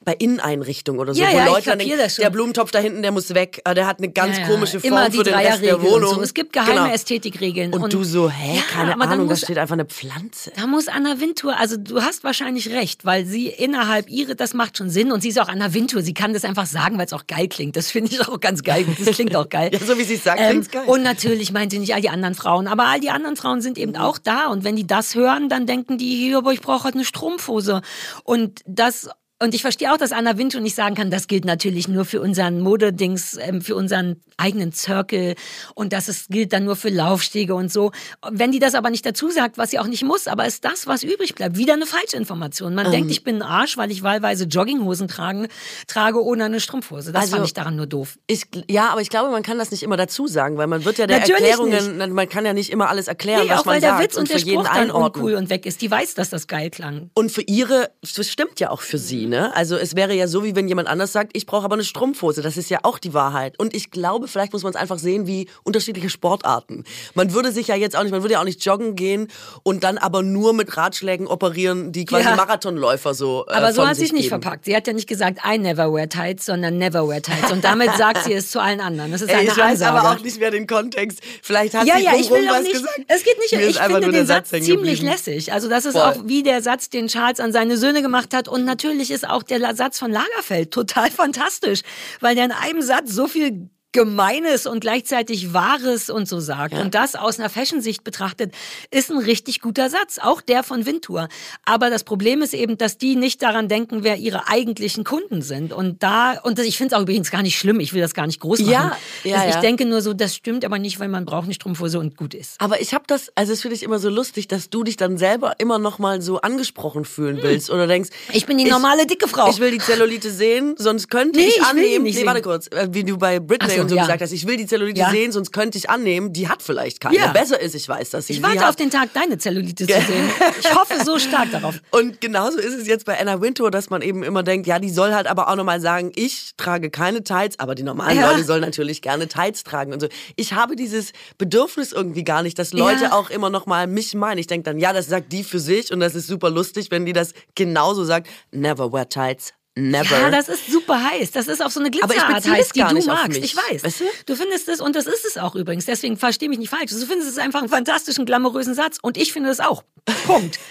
bei 0.09 0.15
Inneneinrichtungen 0.15 0.99
oder 1.01 1.13
so, 1.13 1.21
Ja, 1.21 1.29
wo 1.31 1.37
ja, 1.37 1.45
ich 1.45 1.51
Leute 1.51 1.69
dann 1.71 1.79
denken, 1.81 1.99
das 1.99 2.15
schon. 2.17 2.23
der 2.23 2.31
Blumentopf 2.31 2.71
da 2.71 2.79
hinten, 2.79 3.03
der 3.03 3.13
muss 3.13 3.35
weg, 3.35 3.61
äh, 3.67 3.75
der 3.75 3.87
hat 3.87 3.99
eine 3.99 4.09
ganz 4.11 4.39
Ja, 4.39 4.47
komische 4.47 4.81
Form 4.81 4.93
Immer 4.93 5.11
die 5.11 5.19
für 5.19 5.25
den 5.25 5.35
Rest 5.35 5.63
der 5.63 5.79
und 5.79 5.85
Wohnung. 5.85 6.15
so. 6.15 6.23
Es 6.23 6.33
gibt 6.33 6.55
geheime 6.55 6.73
Genau. 6.75 6.87
Ästhetikregeln. 6.95 7.75
Und, 7.75 7.93
du 7.93 8.05
so, 8.05 8.31
hä, 8.31 8.59
keine 8.73 8.95
Ahnung, 8.99 9.27
da 9.27 9.33
muss- 9.33 9.41
steht 9.43 9.59
einfach 9.59 9.75
eine 9.75 9.85
Pflanze. 9.85 10.51
Da 10.57 10.67
muss 10.67 10.89
Anna 10.89 11.21
Wintour, 11.21 11.59
also 11.59 11.77
du 11.77 12.01
hast 12.01 12.25
wahrscheinlich 12.25 12.71
recht, 12.71 13.05
weil 13.05 13.27
sie 13.27 13.49
innerhalb 13.49 14.09
ihre, 14.09 14.35
das 14.35 14.55
macht 14.55 14.79
schon 14.79 14.89
Sinn 14.89 15.13
und 15.13 15.21
sie 15.21 15.29
ist 15.29 15.39
auch 15.39 15.49
Anna 15.49 15.75
Wintour, 15.75 16.01
sie 16.01 16.15
kann 16.15 16.33
das 16.33 16.45
einfach 16.45 16.67
sagen, 16.67 16.97
weil 16.97 17.05
es 17.07 17.13
auch 17.13 17.27
geil 17.27 17.49
klingt. 17.49 17.77
Das 17.77 17.91
finde 17.91 18.11
ich 18.13 18.21
auch 18.27 18.41
ganz 18.41 18.63
geil. 18.63 18.87
Das 19.05 19.15
klingt 19.17 19.37
auch 19.37 19.49
geil. 19.49 19.71
Ja, 19.79 19.81
so 19.81 19.99
wie 19.99 20.05
sie 20.05 20.15
es 20.15 20.25
sagt, 20.25 20.41
ähm, 20.41 20.49
klingt's 20.51 20.71
geil. 20.71 20.85
Und 20.87 21.03
natürlich 21.03 21.53
meint 21.53 21.71
sie 21.73 21.79
nicht 21.79 21.95
all 21.95 22.01
die 22.01 22.09
anderen 22.09 22.35
Frauen, 22.35 22.67
aber 22.67 22.87
all 22.87 23.01
die 23.01 23.11
anderen 23.11 23.37
Frauen 23.37 23.61
sind 23.61 23.77
eben 23.77 23.95
auch 23.97 24.17
da 24.17 24.47
und 24.47 24.65
wenn 24.65 24.77
die 24.77 24.87
das 24.87 25.15
hören, 25.15 25.49
dann 25.51 25.67
denken 25.67 25.99
die, 25.99 26.17
hier, 26.17 26.39
aber 26.39 26.53
ich 26.53 26.61
brauche 26.63 26.85
halt 26.85 26.95
eine 26.95 27.05
Strumpfhose. 27.05 27.83
Und 28.25 28.61
das 28.67 29.11
und 29.41 29.55
ich 29.55 29.63
verstehe 29.63 29.93
auch, 29.93 29.97
dass 29.99 30.13
Anna 30.13 30.37
Wintour 30.37 30.61
nicht 30.61 30.75
sagen 30.75 30.95
kann, 30.95 31.11
das 31.11 31.27
gilt 31.29 31.45
natürlich 31.45 31.87
nur 31.89 32.05
für 32.05 32.21
unseren 32.21 32.61
Modedings, 32.61 33.37
ähm, 33.41 33.61
für 33.63 33.77
unseren 33.77 34.17
eigenen 34.37 34.73
Circle 34.73 35.35
und 35.75 35.93
das 35.93 36.09
ist, 36.09 36.29
gilt 36.29 36.53
dann 36.53 36.65
nur 36.65 36.77
für 36.77 36.89
Laufstege 36.89 37.55
und 37.55 37.73
so. 37.73 37.93
Wenn 38.31 38.53
die 38.53 38.59
das 38.59 38.75
aber 38.75 38.91
nicht 38.91 39.05
dazu 39.07 39.31
sagt, 39.31 39.59
was 39.59 39.71
sie 39.71 39.79
auch 39.79 39.87
nicht 39.87 40.03
muss, 40.05 40.27
aber 40.29 40.47
ist 40.47 40.65
das, 40.65 40.87
was 40.87 41.03
übrig 41.03 41.35
bleibt, 41.35 41.57
wieder 41.57 41.75
eine 41.75 41.87
Falschinformation. 41.87 42.75
Man 42.75 42.87
Ähm. 42.87 42.93
denkt, 42.93 43.11
ich 43.11 43.25
bin 43.25 43.37
ein 43.37 43.43
Arsch, 43.43 43.77
weil 43.77 43.91
ich 43.91 44.03
wahlweise 44.03 44.45
Jogginghosen 44.45 45.09
tragen, 45.09 45.49
trage 45.87 46.23
ohne 46.23 46.45
eine 46.45 46.61
Strumpfhose. 46.61 47.13
Das 47.13 47.23
Also- 47.23 47.37
fand 47.37 47.47
ich 47.47 47.55
daran 47.55 47.77
nur 47.77 47.87
doof. 47.87 48.19
Ich, 48.27 48.43
ja, 48.69 48.89
aber 48.91 49.01
ich 49.03 49.09
glaube, 49.11 49.31
man 49.31 49.43
kann 49.43 49.59
das 49.59 49.71
nicht 49.71 49.83
immer 49.83 49.97
dazu 49.97 50.27
sagen, 50.27 50.57
weil 50.57 50.67
man 50.67 50.85
wird 50.85 50.99
ja 50.99 51.07
der 51.07 51.21
Natürlich 51.21 51.43
Erklärungen, 51.43 52.13
man 52.13 52.29
kann 52.29 52.45
ja 52.45 52.53
nicht 52.55 52.71
immer 52.71 52.89
alles 52.89 53.09
erklären, 53.09 53.45
Nee, 53.45 53.51
was 53.51 53.61
auch 53.61 53.65
man 53.67 53.75
weil 53.75 53.81
der 53.81 53.99
Witz 54.01 54.15
und, 54.17 54.23
und 54.23 54.31
der 54.31 54.39
für 54.41 54.47
jeden 54.47 54.65
Spruch 54.65 54.75
dann 54.75 54.91
uncool 54.91 55.35
und 55.35 55.51
weg 55.51 55.67
ist. 55.67 55.81
Die 55.83 55.91
weiß, 55.91 56.15
dass 56.15 56.31
das 56.31 56.47
geil 56.47 56.71
klang. 56.71 57.11
Und 57.15 57.31
für 57.31 57.43
ihre, 57.43 57.91
das 58.17 58.29
stimmt 58.29 58.59
ja 58.61 58.71
auch 58.71 58.81
für 58.83 58.99
sie, 58.99 59.28
ne? 59.29 59.55
Also 59.55 59.77
es 59.77 59.95
wäre 59.97 60.15
ja 60.15 60.27
so, 60.27 60.45
wie 60.45 60.57
wenn 60.57 60.69
jemand 60.69 60.89
anders 60.89 61.13
sagt, 61.13 61.31
ich 61.35 61.47
brauche 61.47 61.65
aber 61.65 61.75
eine 61.75 61.85
Strumpfhose. 61.85 62.43
Das 62.43 62.57
ist 62.57 62.71
ja 62.71 62.79
auch 62.83 62.99
die 62.99 63.15
Wahrheit. 63.15 63.59
Und 63.59 63.75
ich 63.75 63.91
glaube, 63.91 64.29
vielleicht 64.29 64.53
muss 64.53 64.63
man 64.63 64.71
es 64.73 64.77
einfach 64.77 64.99
sehen 64.99 65.27
wie 65.27 65.49
unterschiedliche 65.65 66.11
Sportarten. 66.11 66.85
Man 67.15 67.33
würde 67.33 67.53
sich 67.53 67.69
ja 67.69 67.77
jetzt 67.77 67.97
auch 67.97 68.03
nicht, 68.03 68.13
man 68.13 68.23
würde 68.23 68.35
ja 68.35 68.41
auch 68.41 68.45
nicht 68.45 68.65
joggen 68.65 68.97
gehen 68.97 69.29
und 69.63 69.85
dann 69.85 69.99
aber 69.99 70.23
nur 70.23 70.53
mit 70.53 70.77
Ratschlägen 70.77 71.27
operieren, 71.27 71.93
die 71.93 72.05
quasi 72.05 72.25
Ja. 72.25 72.37
Marathonläufer 72.37 73.15
so 73.15 73.45
äh, 73.49 73.53
Aber 73.53 73.73
so 73.73 73.87
hat 73.87 73.97
sie 73.97 74.03
es 74.03 74.09
sich 74.09 74.13
nicht 74.19 74.29
verpackt. 74.29 74.65
Sie 74.65 74.75
hat 74.75 74.87
ja 74.87 74.93
nicht 74.93 75.09
gesagt, 75.09 75.39
I 75.47 75.59
never 75.59 75.93
wear 75.93 76.09
tights, 76.09 76.47
sondern 76.47 76.79
never 76.79 77.07
wear 77.09 77.23
tights. 77.23 77.53
Und 77.53 77.65
damit 77.65 77.91
sagt 77.97 78.25
sie 78.25 78.33
es 78.33 78.51
zu 78.51 78.61
allen 78.61 78.81
anderen. 78.81 79.13
Das 79.13 79.23
ist 79.23 79.29
Ey, 79.31 79.37
eine 79.37 79.45
ich 79.49 79.57
weiß 79.57 79.83
Ansage. 79.83 79.93
aber 79.99 80.11
auch 80.17 80.23
nicht 80.23 80.39
mehr 80.41 80.51
den 80.51 80.67
Kontext. 80.67 81.21
Vielleicht 81.43 81.75
hat 81.75 81.87
ja, 81.87 81.97
sie 81.99 82.05
ja, 82.05 82.13
ich 82.17 82.31
will 82.31 82.47
was 82.49 82.63
nicht. 82.63 82.73
gesagt. 82.73 83.01
Es 83.09 83.23
geht 83.25 83.39
nicht. 83.39 83.53
Mir 83.53 83.69
ich 83.69 83.79
finde 83.79 84.11
den 84.11 84.27
Satz 84.27 84.53
hängen 84.53 84.65
ziemlich 84.65 85.03
lässig. 85.03 85.53
Also 85.53 85.69
das 85.69 85.85
ist 85.85 85.93
Voll. 85.93 86.03
auch 86.03 86.17
wie 86.25 86.43
der 86.43 86.63
Satz, 86.63 86.91
den 86.91 87.09
Charles 87.09 87.41
an 87.41 87.53
seine 87.53 87.77
Söhne 87.77 88.03
gemacht 88.03 88.35
hat. 88.35 88.49
Und 88.49 88.65
natürlich 88.65 89.11
ist 89.11 89.18
auch 89.25 89.43
der 89.43 89.75
Satz 89.75 89.99
von 89.99 90.11
Lagerfeld 90.11 90.73
total 90.73 91.11
fantastisch, 91.11 91.81
weil 92.21 92.35
der 92.35 92.45
in 92.45 92.53
einem 92.53 92.83
Satz 92.83 93.13
so 93.13 93.27
viel 93.29 93.71
Gemeines 93.93 94.67
und 94.67 94.81
gleichzeitig 94.81 95.55
Wahres 95.55 96.11
und 96.11 96.29
so 96.29 96.41
sagt. 96.41 96.75
Und 96.75 96.95
das 96.95 97.15
aus 97.17 97.39
einer 97.39 97.49
Fashion-Sicht 97.49 98.05
betrachtet, 98.05 98.53
ist 98.91 99.11
ein 99.11 99.19
richtig 99.19 99.61
guter 99.61 99.89
Satz. 99.89 100.19
Auch 100.23 100.41
der 100.43 100.63
von 100.63 100.85
Wintour. 100.85 101.29
Aber 101.65 101.89
das 101.89 102.05
Problem 102.05 102.43
ist 102.43 102.53
eben, 102.53 102.77
dass 102.77 102.99
die 102.99 103.17
nicht 103.17 103.43
daran 103.43 103.67
denken, 103.69 104.05
wer 104.05 104.17
ihre 104.19 104.47
eigentlichen 104.49 105.05
Kunden 105.05 105.41
sind. 105.41 105.73
Und 105.73 106.03
da, 106.03 106.39
und 106.43 106.59
das, 106.59 106.67
ich 106.67 106.77
finde 106.77 106.95
es 106.95 106.99
auch 106.99 107.03
übrigens 107.03 107.31
gar 107.31 107.43
nicht 107.43 107.59
schlimm. 107.59 107.81
Ich 107.81 107.95
will 107.95 108.03
das 108.03 108.13
gar 108.15 108.27
nicht 108.27 108.41
groß 108.41 108.61
machen. 108.61 108.71
Ja, 108.71 108.97
ja, 109.25 109.37
Also 109.37 109.49
ich 109.49 109.55
ja. 109.55 109.61
denke 109.63 109.87
nur 109.87 110.03
so, 110.03 110.13
das 110.13 110.35
stimmt 110.35 110.65
aber 110.67 110.79
nicht, 110.79 111.01
weil 111.01 111.09
man 111.09 111.25
braucht 111.25 111.45
eine 111.45 111.55
Strumpfhose 111.55 111.99
und 111.99 112.17
gut 112.17 112.35
ist. 112.35 112.61
Aber 112.61 112.81
ich 112.83 112.93
habe 112.93 113.05
das, 113.07 113.33
also 113.37 113.53
das 113.53 113.63
finde 113.63 113.75
ich 113.77 113.83
immer 113.83 113.99
so 113.99 114.11
lustig, 114.11 114.49
dass 114.49 114.69
du 114.69 114.85
dich 114.85 114.97
dann 114.99 115.17
selber 115.17 115.55
immer 115.59 115.79
noch 115.79 115.99
mal 115.99 116.21
so 116.21 116.41
angesprochen 116.43 117.05
fühlen 117.07 117.39
willst 117.43 117.71
oder 117.71 117.87
denkst, 117.87 118.11
Hm. 118.29 118.37
Ich 118.37 118.47
bin 118.47 118.59
die 118.59 118.65
normale 118.65 119.07
dicke 119.07 119.29
Frau. 119.29 119.49
Ich 119.51 119.59
will 119.59 119.71
die 119.71 119.79
Zellulite 119.79 120.31
sehen, 120.31 120.75
sonst 120.79 121.09
könnte 121.09 121.39
Nee, 121.41 121.47
ich 121.47 121.57
ich 121.57 121.65
annehmen. 121.65 122.05
nicht 122.05 122.19
nee, 122.19 122.27
warte 122.27 122.43
kurz, 122.43 122.67
äh, 122.69 122.89
wie 122.93 123.03
du 123.05 123.17
bei 123.19 123.41
Britney 123.41 123.77
so, 123.77 123.88
und 123.89 123.91
so 123.91 123.97
ja. 123.97 124.03
gesagt 124.03 124.23
hast, 124.23 124.33
ich 124.33 124.47
will 124.47 124.57
die 124.57 124.67
Zellulite 124.67 125.01
Ja. 125.01 125.11
sehen, 125.11 125.33
sonst 125.33 125.53
könnte 125.53 125.79
ich 125.79 125.89
annehmen, 125.89 126.33
die 126.33 126.49
hat 126.49 126.63
vielleicht 126.63 127.01
keine. 127.01 127.17
Ja. 127.17 127.29
Besser 127.33 127.61
ist, 127.61 127.75
ich 127.75 127.89
weiß, 127.89 128.11
dass 128.11 128.27
sie 128.27 128.35
Ich 128.35 128.43
warte 128.43 128.69
auf 128.69 128.77
den 128.77 128.91
Tag, 128.91 129.13
deine 129.15 129.39
Zellulite 129.39 129.87
zu 129.87 129.93
sehen. 129.93 130.31
Ich 130.61 130.75
hoffe 130.75 131.05
so 131.05 131.19
stark 131.19 131.51
darauf. 131.53 131.81
Und 131.91 132.21
genauso 132.21 132.59
ist 132.59 132.75
es 132.75 132.87
jetzt 132.87 133.05
bei 133.05 133.19
Anna 133.19 133.41
Wintour, 133.41 133.71
dass 133.71 133.91
man 133.91 134.03
eben 134.03 134.23
immer 134.23 134.43
denkt, 134.43 134.67
ja, 134.67 134.79
die 134.79 134.91
soll 134.91 135.15
halt 135.15 135.27
aber 135.27 135.49
auch 135.49 135.57
nochmal 135.57 135.81
sagen, 135.81 136.13
ich 136.17 136.53
trage 136.57 136.91
keine 136.91 137.23
Tights, 137.25 137.59
aber 137.59 137.75
die 137.75 137.83
normalen. 137.83 138.21
Leute 138.21 138.45
sollen 138.45 138.61
natürlich 138.61 139.03
gerne 139.03 139.29
Tights 139.29 139.65
tragen 139.65 139.93
und 139.93 140.01
so. 140.01 140.09
Ich 140.37 140.53
habe 140.55 140.77
dieses 140.77 141.13
Bedürfnis 141.39 141.93
irgendwie 141.93 142.25
gar 142.25 142.43
nicht, 142.43 142.59
dass 142.59 142.73
Leute 142.73 143.13
auch 143.13 143.31
immer 143.31 143.51
nochmal 143.51 143.87
mich 143.87 144.15
meinen. 144.15 144.39
Ich 144.39 144.47
denke 144.47 144.65
dann, 144.65 144.79
ja, 144.79 144.93
das 144.93 145.07
sagt 145.07 145.33
die 145.33 145.45
für 145.45 145.61
sich 145.61 145.93
und 145.93 146.01
das 146.01 146.15
ist 146.15 146.27
super 146.27 146.51
lustig, 146.51 146.91
wenn 146.91 147.07
die 147.07 147.13
das 147.13 147.33
genauso 147.55 148.05
sagt. 148.05 148.29
Never 148.51 148.93
wear 148.93 149.09
Tights. 149.09 149.53
Never. 149.79 150.21
Ja, 150.21 150.31
das 150.31 150.49
ist 150.49 150.67
super 150.67 151.03
heiß. 151.03 151.31
Das 151.31 151.47
ist 151.47 151.65
auf 151.65 151.73
so 151.73 151.79
eine 151.79 151.89
Aber 151.89 151.97
ich 151.97 152.01
Glitzerart 152.11 152.35
beziehe 152.35 152.55
heiß, 152.55 152.69
die 152.71 152.81
gar 152.81 152.89
du 152.89 152.97
nicht 152.97 153.07
magst. 153.07 153.39
Ich 153.39 153.55
weiß. 153.55 153.85
Weißt 153.85 154.01
du? 154.01 154.05
du 154.27 154.35
findest 154.35 154.69
es, 154.69 154.81
und 154.81 154.97
das 154.97 155.07
ist 155.07 155.25
es 155.25 155.39
auch 155.39 155.55
übrigens, 155.55 155.87
deswegen 155.87 156.17
versteh 156.17 156.49
mich 156.49 156.59
nicht 156.59 156.71
falsch. 156.71 156.91
Du 156.91 157.07
findest 157.07 157.31
es 157.31 157.39
einfach 157.39 157.61
einen 157.61 157.69
fantastischen, 157.69 158.27
glamourösen 158.27 158.75
Satz. 158.75 158.99
Und 159.01 159.17
ich 159.17 159.33
finde 159.33 159.51
es 159.51 159.61
auch. 159.61 159.85
Punkt. 160.27 160.59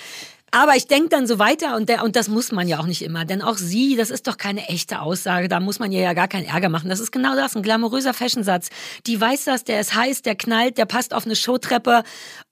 Aber 0.51 0.75
ich 0.77 0.87
denke 0.87 1.09
dann 1.09 1.27
so 1.27 1.39
weiter 1.39 1.75
und, 1.75 1.89
der, 1.89 2.03
und 2.05 2.15
das 2.15 2.29
muss 2.29 2.53
man 2.53 2.69
ja 2.69 2.79
auch 2.79 2.85
nicht 2.85 3.01
immer, 3.01 3.25
denn 3.25 3.41
auch 3.41 3.57
sie, 3.57 3.97
das 3.97 4.09
ist 4.09 4.27
doch 4.27 4.37
keine 4.37 4.65
echte 4.69 5.01
Aussage, 5.01 5.49
da 5.49 5.59
muss 5.59 5.79
man 5.79 5.91
ihr 5.91 5.99
ja 6.01 6.13
gar 6.13 6.29
keinen 6.29 6.45
Ärger 6.45 6.69
machen. 6.69 6.89
Das 6.89 7.01
ist 7.01 7.11
genau 7.11 7.35
das, 7.35 7.55
ein 7.57 7.63
glamouröser 7.63 8.13
Fashionsatz. 8.13 8.69
Die 9.07 9.19
weiß 9.19 9.43
das, 9.43 9.65
der 9.65 9.81
ist 9.81 9.93
heiß, 9.93 10.21
der 10.21 10.35
knallt, 10.35 10.77
der 10.77 10.85
passt 10.85 11.13
auf 11.13 11.25
eine 11.25 11.35
Showtreppe 11.35 12.03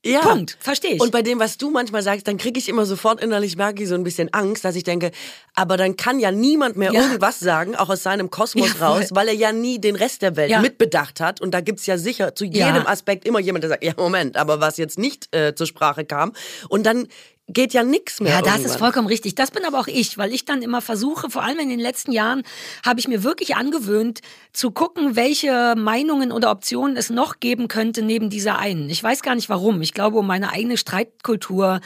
Ja. 0.05 0.19
Punkt. 0.19 0.57
Verstehe 0.59 0.95
ich. 0.95 1.01
Und 1.01 1.11
bei 1.11 1.21
dem, 1.21 1.39
was 1.39 1.57
du 1.57 1.71
manchmal 1.71 2.03
sagst, 2.03 2.27
dann 2.27 2.37
kriege 2.37 2.59
ich 2.59 2.67
immer 2.67 2.85
sofort 2.85 3.21
innerlich, 3.23 3.55
merke 3.55 3.83
ich 3.83 3.89
so 3.89 3.95
ein 3.95 4.03
bisschen 4.03 4.31
Angst, 4.33 4.65
dass 4.65 4.75
ich 4.75 4.83
denke, 4.83 5.11
aber 5.55 5.77
dann 5.77 5.95
kann 5.95 6.19
ja 6.19 6.31
niemand 6.31 6.75
mehr 6.75 6.91
Ja. 6.91 7.01
irgendwas 7.01 7.39
sagen, 7.39 7.75
auch 7.77 7.89
aus 7.89 8.03
seinem 8.03 8.29
Kosmos 8.29 8.73
Ja, 8.77 8.87
raus, 8.87 9.05
weil 9.11 9.29
er 9.29 9.33
ja 9.33 9.53
nie 9.53 9.79
den 9.79 9.95
Rest 9.95 10.21
der 10.21 10.35
Welt 10.35 10.51
Ja. 10.51 10.59
mitbedacht 10.59 11.21
hat. 11.21 11.39
Und 11.39 11.51
da 11.53 11.61
gibt's 11.61 11.85
ja 11.85 11.97
sicher 11.97 12.35
zu 12.35 12.43
jedem 12.43 12.85
Aspekt 12.87 13.25
immer 13.25 13.39
jemand, 13.39 13.63
der 13.63 13.69
sagt, 13.69 13.83
ja, 13.85 13.93
Moment, 13.95 14.35
aber 14.35 14.59
was 14.59 14.75
jetzt 14.75 14.99
nicht 14.99 15.33
äh, 15.33 15.55
zur 15.55 15.65
Sprache 15.65 16.03
kam. 16.03 16.33
Und 16.67 16.85
dann 16.85 17.07
geht 17.47 17.73
ja 17.73 17.83
nichts 17.83 18.19
mehr. 18.21 18.33
Ja, 18.33 18.41
das 18.41 18.53
irgendwann. 18.55 18.71
ist 18.71 18.77
vollkommen 18.77 19.07
richtig. 19.07 19.35
Das 19.35 19.51
bin 19.51 19.65
aber 19.65 19.79
auch 19.79 19.87
ich, 19.87 20.17
weil 20.17 20.33
ich 20.33 20.45
dann 20.45 20.61
immer 20.61 20.81
versuche, 20.81 21.29
vor 21.29 21.43
allem 21.43 21.59
in 21.59 21.69
den 21.69 21.79
letzten 21.79 22.11
Jahren, 22.11 22.43
habe 22.83 22.99
ich 22.99 23.07
mir 23.07 23.23
wirklich 23.23 23.55
angewöhnt, 23.55 24.21
zu 24.51 24.71
gucken, 24.71 25.15
welche 25.15 25.75
Meinungen 25.77 26.31
oder 26.31 26.49
Optionen 26.49 26.97
es 26.97 27.09
noch 27.09 27.39
geben 27.39 27.67
könnte 27.67 28.01
neben 28.01 28.29
dieser 28.29 28.57
einen. 28.57 28.89
Ich 28.89 29.03
weiß 29.03 29.21
gar 29.21 29.35
nicht 29.35 29.49
warum. 29.49 29.81
Ich 29.81 29.93
glaube, 29.93 30.17
um 30.17 30.27
meine 30.27 30.51
eigene 30.51 30.77
Streitkultur 30.77 31.81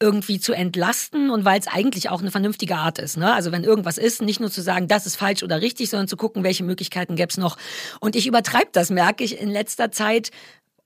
irgendwie 0.00 0.40
zu 0.40 0.52
entlasten 0.52 1.30
und 1.30 1.44
weil 1.44 1.60
es 1.60 1.68
eigentlich 1.68 2.10
auch 2.10 2.20
eine 2.20 2.32
vernünftige 2.32 2.76
Art 2.76 2.98
ist. 2.98 3.16
Ne? 3.16 3.32
Also 3.32 3.52
wenn 3.52 3.62
irgendwas 3.62 3.96
ist, 3.96 4.20
nicht 4.20 4.40
nur 4.40 4.50
zu 4.50 4.60
sagen, 4.60 4.88
das 4.88 5.06
ist 5.06 5.16
falsch 5.16 5.44
oder 5.44 5.60
richtig, 5.60 5.88
sondern 5.88 6.08
zu 6.08 6.16
gucken, 6.16 6.42
welche 6.42 6.64
Möglichkeiten 6.64 7.14
gäbe 7.14 7.30
es 7.30 7.36
noch. 7.36 7.56
Und 8.00 8.16
ich 8.16 8.26
übertreibe 8.26 8.70
das, 8.72 8.90
merke 8.90 9.22
ich 9.22 9.40
in 9.40 9.48
letzter 9.48 9.92
Zeit 9.92 10.30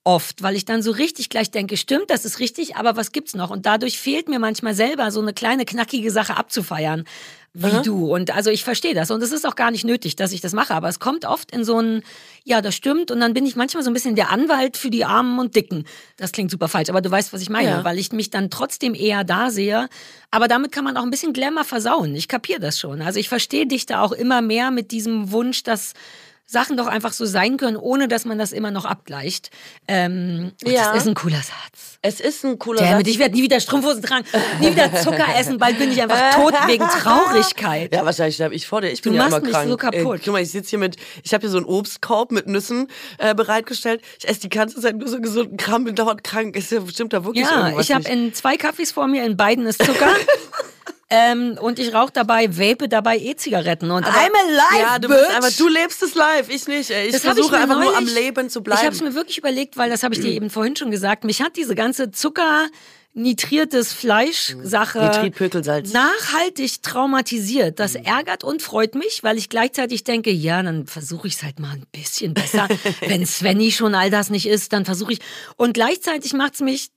oft, 0.05 0.43
weil 0.43 0.57
ich 0.57 0.65
dann 0.65 0.83
so 0.83 0.91
richtig 0.91 1.29
gleich 1.29 1.51
denke, 1.51 1.77
stimmt, 1.77 2.09
das 2.09 2.25
ist 2.25 2.39
richtig, 2.39 2.77
aber 2.77 2.97
was 2.97 3.13
gibt's 3.13 3.35
noch? 3.35 3.51
Und 3.51 3.67
dadurch 3.67 3.99
fehlt 3.99 4.29
mir 4.29 4.39
manchmal 4.39 4.75
selber 4.75 5.11
so 5.11 5.21
eine 5.21 5.35
kleine 5.35 5.65
knackige 5.67 6.11
Sache 6.11 6.37
abzufeiern, 6.37 7.05
wie 7.53 7.83
du. 7.83 8.15
Und 8.15 8.35
also 8.35 8.51
ich 8.51 8.65
verstehe 8.65 8.95
das 8.95 9.11
und 9.11 9.23
es 9.23 9.33
ist 9.33 9.47
auch 9.47 9.57
gar 9.57 9.71
nicht 9.71 9.85
nötig, 9.85 10.17
dass 10.17 10.33
ich 10.33 10.41
das 10.41 10.53
mache, 10.53 10.73
aber 10.75 10.89
es 10.89 10.99
kommt 11.01 11.25
oft 11.27 11.51
in 11.51 11.65
so 11.65 11.79
ein, 11.81 12.03
ja, 12.45 12.63
das 12.63 12.75
stimmt 12.75 13.11
und 13.11 13.21
dann 13.21 13.35
bin 13.35 13.45
ich 13.45 13.57
manchmal 13.57 13.83
so 13.83 13.91
ein 13.91 13.95
bisschen 13.95 14.15
der 14.15 14.31
Anwalt 14.31 14.77
für 14.77 14.91
die 14.91 15.05
Armen 15.05 15.39
und 15.39 15.57
Dicken. 15.57 15.85
Das 16.17 16.33
klingt 16.33 16.51
super 16.51 16.69
falsch, 16.69 16.89
aber 16.89 17.01
du 17.03 17.11
weißt, 17.11 17.33
was 17.33 17.43
ich 17.43 17.51
meine, 17.51 17.69
Ja. 17.69 17.85
weil 17.85 17.99
ich 17.99 18.13
mich 18.13 18.31
dann 18.31 18.49
trotzdem 18.49 18.95
eher 18.95 19.25
da 19.25 19.51
sehe, 19.51 19.89
aber 20.31 20.49
damit 20.49 20.73
kann 20.73 20.85
man 20.85 20.97
auch 20.97 21.03
ein 21.03 21.11
bisschen 21.11 21.33
Glamour 21.35 21.65
versauen. 21.65 22.15
Ich 22.15 22.29
kapiere 22.29 22.61
das 22.61 22.79
schon. 22.79 23.03
Also 23.03 23.19
ich 23.19 23.29
verstehe 23.29 23.67
dich 23.67 23.85
da 23.87 24.03
auch 24.03 24.13
immer 24.13 24.41
mehr 24.41 24.71
mit 24.71 24.91
diesem 24.91 25.33
Wunsch, 25.33 25.63
dass 25.65 25.93
Sachen 26.51 26.79
doch 26.79 26.87
einfach 26.87 27.13
so 27.13 27.27
sein 27.27 27.59
können, 27.59 27.77
ohne 27.77 28.09
dass 28.09 28.25
man 28.25 28.39
das 28.39 28.53
immer 28.53 28.71
noch 28.71 28.87
abgleicht. 28.87 29.51
Ähm, 29.87 30.53
Ja. 30.65 30.93
Das 30.95 31.03
ist 31.03 31.09
ein 31.09 31.15
cooler 31.15 31.37
Satz. 31.43 31.99
Es 32.01 32.21
ist 32.21 32.43
ein 32.43 32.59
cooler 32.59 32.81
Damit, 32.81 33.05
Satz. 33.07 33.15
ich 33.15 33.19
werde 33.19 33.35
nie 33.35 33.43
wieder 33.43 33.61
Strumpfhosen 33.61 34.03
tragen, 34.03 34.25
nie 34.61 34.71
wieder 34.71 34.95
Zucker 34.95 35.27
essen, 35.39 35.59
bald 35.59 35.79
bin 35.79 35.93
ich 35.93 36.01
einfach 36.01 36.37
tot 36.37 36.55
wegen 36.67 36.85
Traurigkeit. 36.87 37.93
Ja, 37.95 38.03
wahrscheinlich 38.07 38.37
sterbe 38.37 38.55
ich 38.55 38.67
vor 38.67 38.81
dir. 38.81 38.89
Ich 38.91 39.03
Du 39.03 39.11
bin 39.11 39.19
ja 39.19 39.25
machst 39.25 39.37
immer 39.39 39.45
mich 39.47 39.53
krank. 39.53 39.69
so 39.69 39.77
kaputt. 39.77 40.21
Äh, 40.21 40.23
guck 40.25 40.33
mal, 40.33 40.41
ich 40.43 40.51
sitze 40.51 40.71
hier 40.71 40.79
mit, 40.79 40.97
ich 41.23 41.35
habe 41.35 41.43
hier 41.43 41.51
so 41.51 41.59
einen 41.59 41.67
Obstkorb 41.67 42.33
mit 42.33 42.47
Nüssen 42.47 42.89
äh, 43.19 43.35
bereitgestellt. 43.35 44.01
Ich 44.19 44.27
esse 44.27 44.41
die 44.41 44.49
ganze 44.49 44.81
Zeit 44.81 44.97
nur 44.97 45.09
so 45.09 45.21
gesunden 45.21 45.59
Kram, 45.59 45.85
bin 45.85 45.97
dauernd 45.97 46.25
krank. 46.25 46.57
Ist 46.57 46.73
ja 46.73 46.81
bestimmt 46.81 47.13
da 47.13 47.25
wirklich 47.27 47.45
Ja, 47.45 47.65
irgendwas 47.67 47.85
ich 47.91 47.95
habe 47.95 48.09
in 48.09 48.33
zwei 48.33 48.57
Kaffees 48.57 48.91
vor 48.93 49.07
mir, 49.07 49.25
in 49.27 49.37
beiden 49.37 49.67
ist 49.67 49.85
Zucker. 49.85 50.09
ähm, 51.11 51.57
und 51.61 51.79
ich 51.79 51.95
rauche 51.95 52.13
dabei, 52.13 52.49
vape 52.59 52.89
dabei 52.89 53.19
E-Zigaretten. 53.19 53.91
Und 53.91 54.05
I'm 54.05 54.11
alive, 54.35 54.81
Ja, 54.83 54.99
du 54.99 55.09
bitch. 55.09 55.19
bist 55.19 55.31
einfach, 55.31 55.53
du 55.57 55.69
lebst 55.69 56.03
es 56.03 56.15
live, 56.15 56.49
ich 56.51 56.67
nicht. 56.69 56.91
Ey. 56.91 57.07
Ich 57.07 57.13
Das 57.13 57.23
versuche 57.23 57.53
mir 57.53 57.63
einfach 57.63 57.81
nur 57.81 57.97
am 57.97 58.05
neulich- 58.05 58.15
Leben 58.19 58.51
zu 58.51 58.61
Ich 58.61 58.67
habe 58.67 58.81
bleiben. 58.81 58.95
es 58.95 59.01
mir 59.03 59.15
wirklich 59.15 59.39
überlegt, 59.39 59.77
weil 59.77 59.89
das 59.91 60.03
habe 60.03 60.15
ich 60.15 60.21
dir 60.21 60.31
eben 60.31 60.51
vorhin 60.51 60.77
schon 60.77 60.91
gesagt. 60.91 61.25
Mich 61.25 61.41
hat 61.43 61.57
diese 61.57 61.75
ganze 61.75 62.11
Zucker 62.11 62.67
nitriertes 63.15 63.93
Fleisch-Sache 63.95 64.99
nachhaltig 65.93 66.83
traumatisiert. 66.83 67.81
Das 67.81 67.95
Mhm. 67.95 68.05
ärgert 68.05 68.45
und 68.45 68.63
freut 68.63 68.95
mich, 68.95 69.23
weil 69.23 69.39
ich 69.39 69.49
gleichzeitig 69.49 70.05
denke, 70.05 70.31
ja, 70.31 70.63
dann 70.63 70.87
versuche 70.87 71.27
ich 71.27 71.35
es 71.35 71.43
halt 71.43 71.59
mal 71.59 71.73
ein 71.73 71.87
bisschen 71.91 72.35
besser. 72.35 72.69
Wenn 73.01 73.27
Svenny 73.27 73.73
schon 73.73 73.95
all 73.95 74.11
das 74.11 74.31
nicht 74.31 74.47
ist, 74.47 74.73
dann 74.73 74.85
versuche 74.85 75.15
ich. 75.15 75.21
Und 75.57 75.73
gleichzeitig 75.75 76.33
macht 76.33 76.55
es 76.55 76.61
mich 76.61 76.89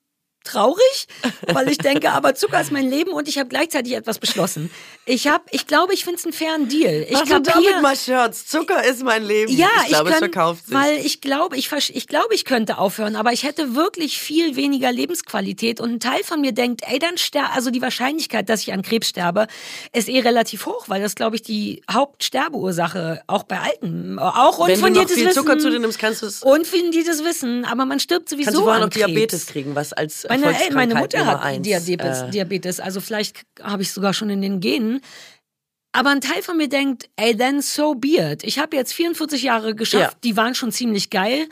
traurig, 0.43 1.07
weil 1.53 1.69
ich 1.69 1.77
denke, 1.77 2.11
aber 2.11 2.35
Zucker 2.35 2.59
ist 2.61 2.71
mein 2.71 2.89
Leben 2.89 3.11
und 3.11 3.27
ich 3.27 3.37
habe 3.37 3.49
gleichzeitig 3.49 3.93
etwas 3.93 4.19
beschlossen. 4.19 4.71
Ich 5.05 5.27
habe, 5.27 5.43
ich 5.51 5.67
glaube, 5.67 5.93
ich 5.93 6.03
finde 6.03 6.19
es 6.19 6.25
einen 6.25 6.33
fairen 6.33 6.67
Deal. 6.69 7.05
Ich 7.07 7.13
Mach 7.13 7.25
kapier- 7.25 7.53
damit 7.53 7.81
mal 7.81 7.95
Shirts. 7.95 8.47
Zucker 8.47 8.83
ist 8.83 9.03
mein 9.03 9.23
Leben. 9.23 9.51
ja, 9.51 9.67
ich 9.83 9.87
glaube, 9.89 10.09
es 10.09 10.19
kann, 10.19 10.31
verkauft 10.31 10.65
sich. 10.67 10.75
weil 10.75 10.97
ich 11.05 11.21
glaube, 11.21 11.57
ich, 11.57 11.71
ich 11.71 12.07
glaube, 12.07 12.33
ich 12.35 12.45
könnte 12.45 12.77
aufhören, 12.77 13.15
aber 13.15 13.31
ich 13.33 13.43
hätte 13.43 13.75
wirklich 13.75 14.19
viel 14.19 14.55
weniger 14.55 14.91
Lebensqualität 14.91 15.79
und 15.79 15.91
ein 15.93 15.99
Teil 15.99 16.23
von 16.23 16.41
mir 16.41 16.51
denkt, 16.51 16.81
ey, 16.87 16.99
dann 16.99 17.17
ster 17.17 17.53
also 17.53 17.71
die 17.71 17.81
Wahrscheinlichkeit, 17.81 18.47
dass 18.49 18.61
ich 18.61 18.73
an 18.73 18.81
Krebs 18.81 19.09
sterbe, 19.09 19.47
ist 19.93 20.09
eh 20.09 20.19
relativ 20.19 20.65
hoch, 20.65 20.85
weil 20.87 21.01
das 21.01 21.15
glaube 21.15 21.35
ich 21.35 21.41
die 21.41 21.81
Hauptsterbeursache 21.91 23.21
auch 23.27 23.43
bei 23.43 23.59
Alten, 23.59 24.19
auch 24.19 24.59
Wenn 24.67 24.75
du 24.75 24.81
noch 24.81 24.87
unfundiertes 24.87 25.15
viel 25.15 25.27
Wissen. 25.27 25.35
Zucker 25.35 25.59
zu 25.59 25.69
dir 25.69 25.79
nimmst, 25.79 25.99
kannst 25.99 26.21
du 26.21 26.25
es 26.27 26.41
Unfundiertes 26.43 27.23
Wissen, 27.23 27.65
aber 27.65 27.85
man 27.85 27.99
stirbt 27.99 28.29
sowieso 28.29 28.45
kannst 28.45 28.59
du 28.59 28.63
vorher 28.63 28.81
noch. 28.81 28.89
Diabetes 28.89 29.45
kriegen, 29.47 29.75
was 29.75 29.93
als 29.93 30.25
Meine, 30.39 30.59
ey, 30.61 30.71
meine 30.73 30.95
Mutter 30.95 31.25
hat 31.25 31.41
eins, 31.41 31.65
Diabetes, 31.67 32.21
äh, 32.23 32.29
Diabetes, 32.29 32.79
also 32.79 33.01
vielleicht 33.01 33.43
habe 33.61 33.81
ich 33.81 33.89
es 33.89 33.93
sogar 33.93 34.13
schon 34.13 34.29
in 34.29 34.41
den 34.41 34.59
Genen. 34.59 35.01
Aber 35.93 36.09
ein 36.11 36.21
Teil 36.21 36.41
von 36.41 36.55
mir 36.55 36.69
denkt, 36.69 37.09
ey, 37.17 37.35
then 37.35 37.61
so 37.61 37.95
be 37.95 38.17
it. 38.17 38.43
Ich 38.43 38.59
habe 38.59 38.75
jetzt 38.77 38.93
44 38.93 39.43
Jahre 39.43 39.75
geschafft, 39.75 40.13
Ja. 40.13 40.17
die 40.23 40.37
waren 40.37 40.55
schon 40.55 40.71
ziemlich 40.71 41.09
geil. 41.09 41.47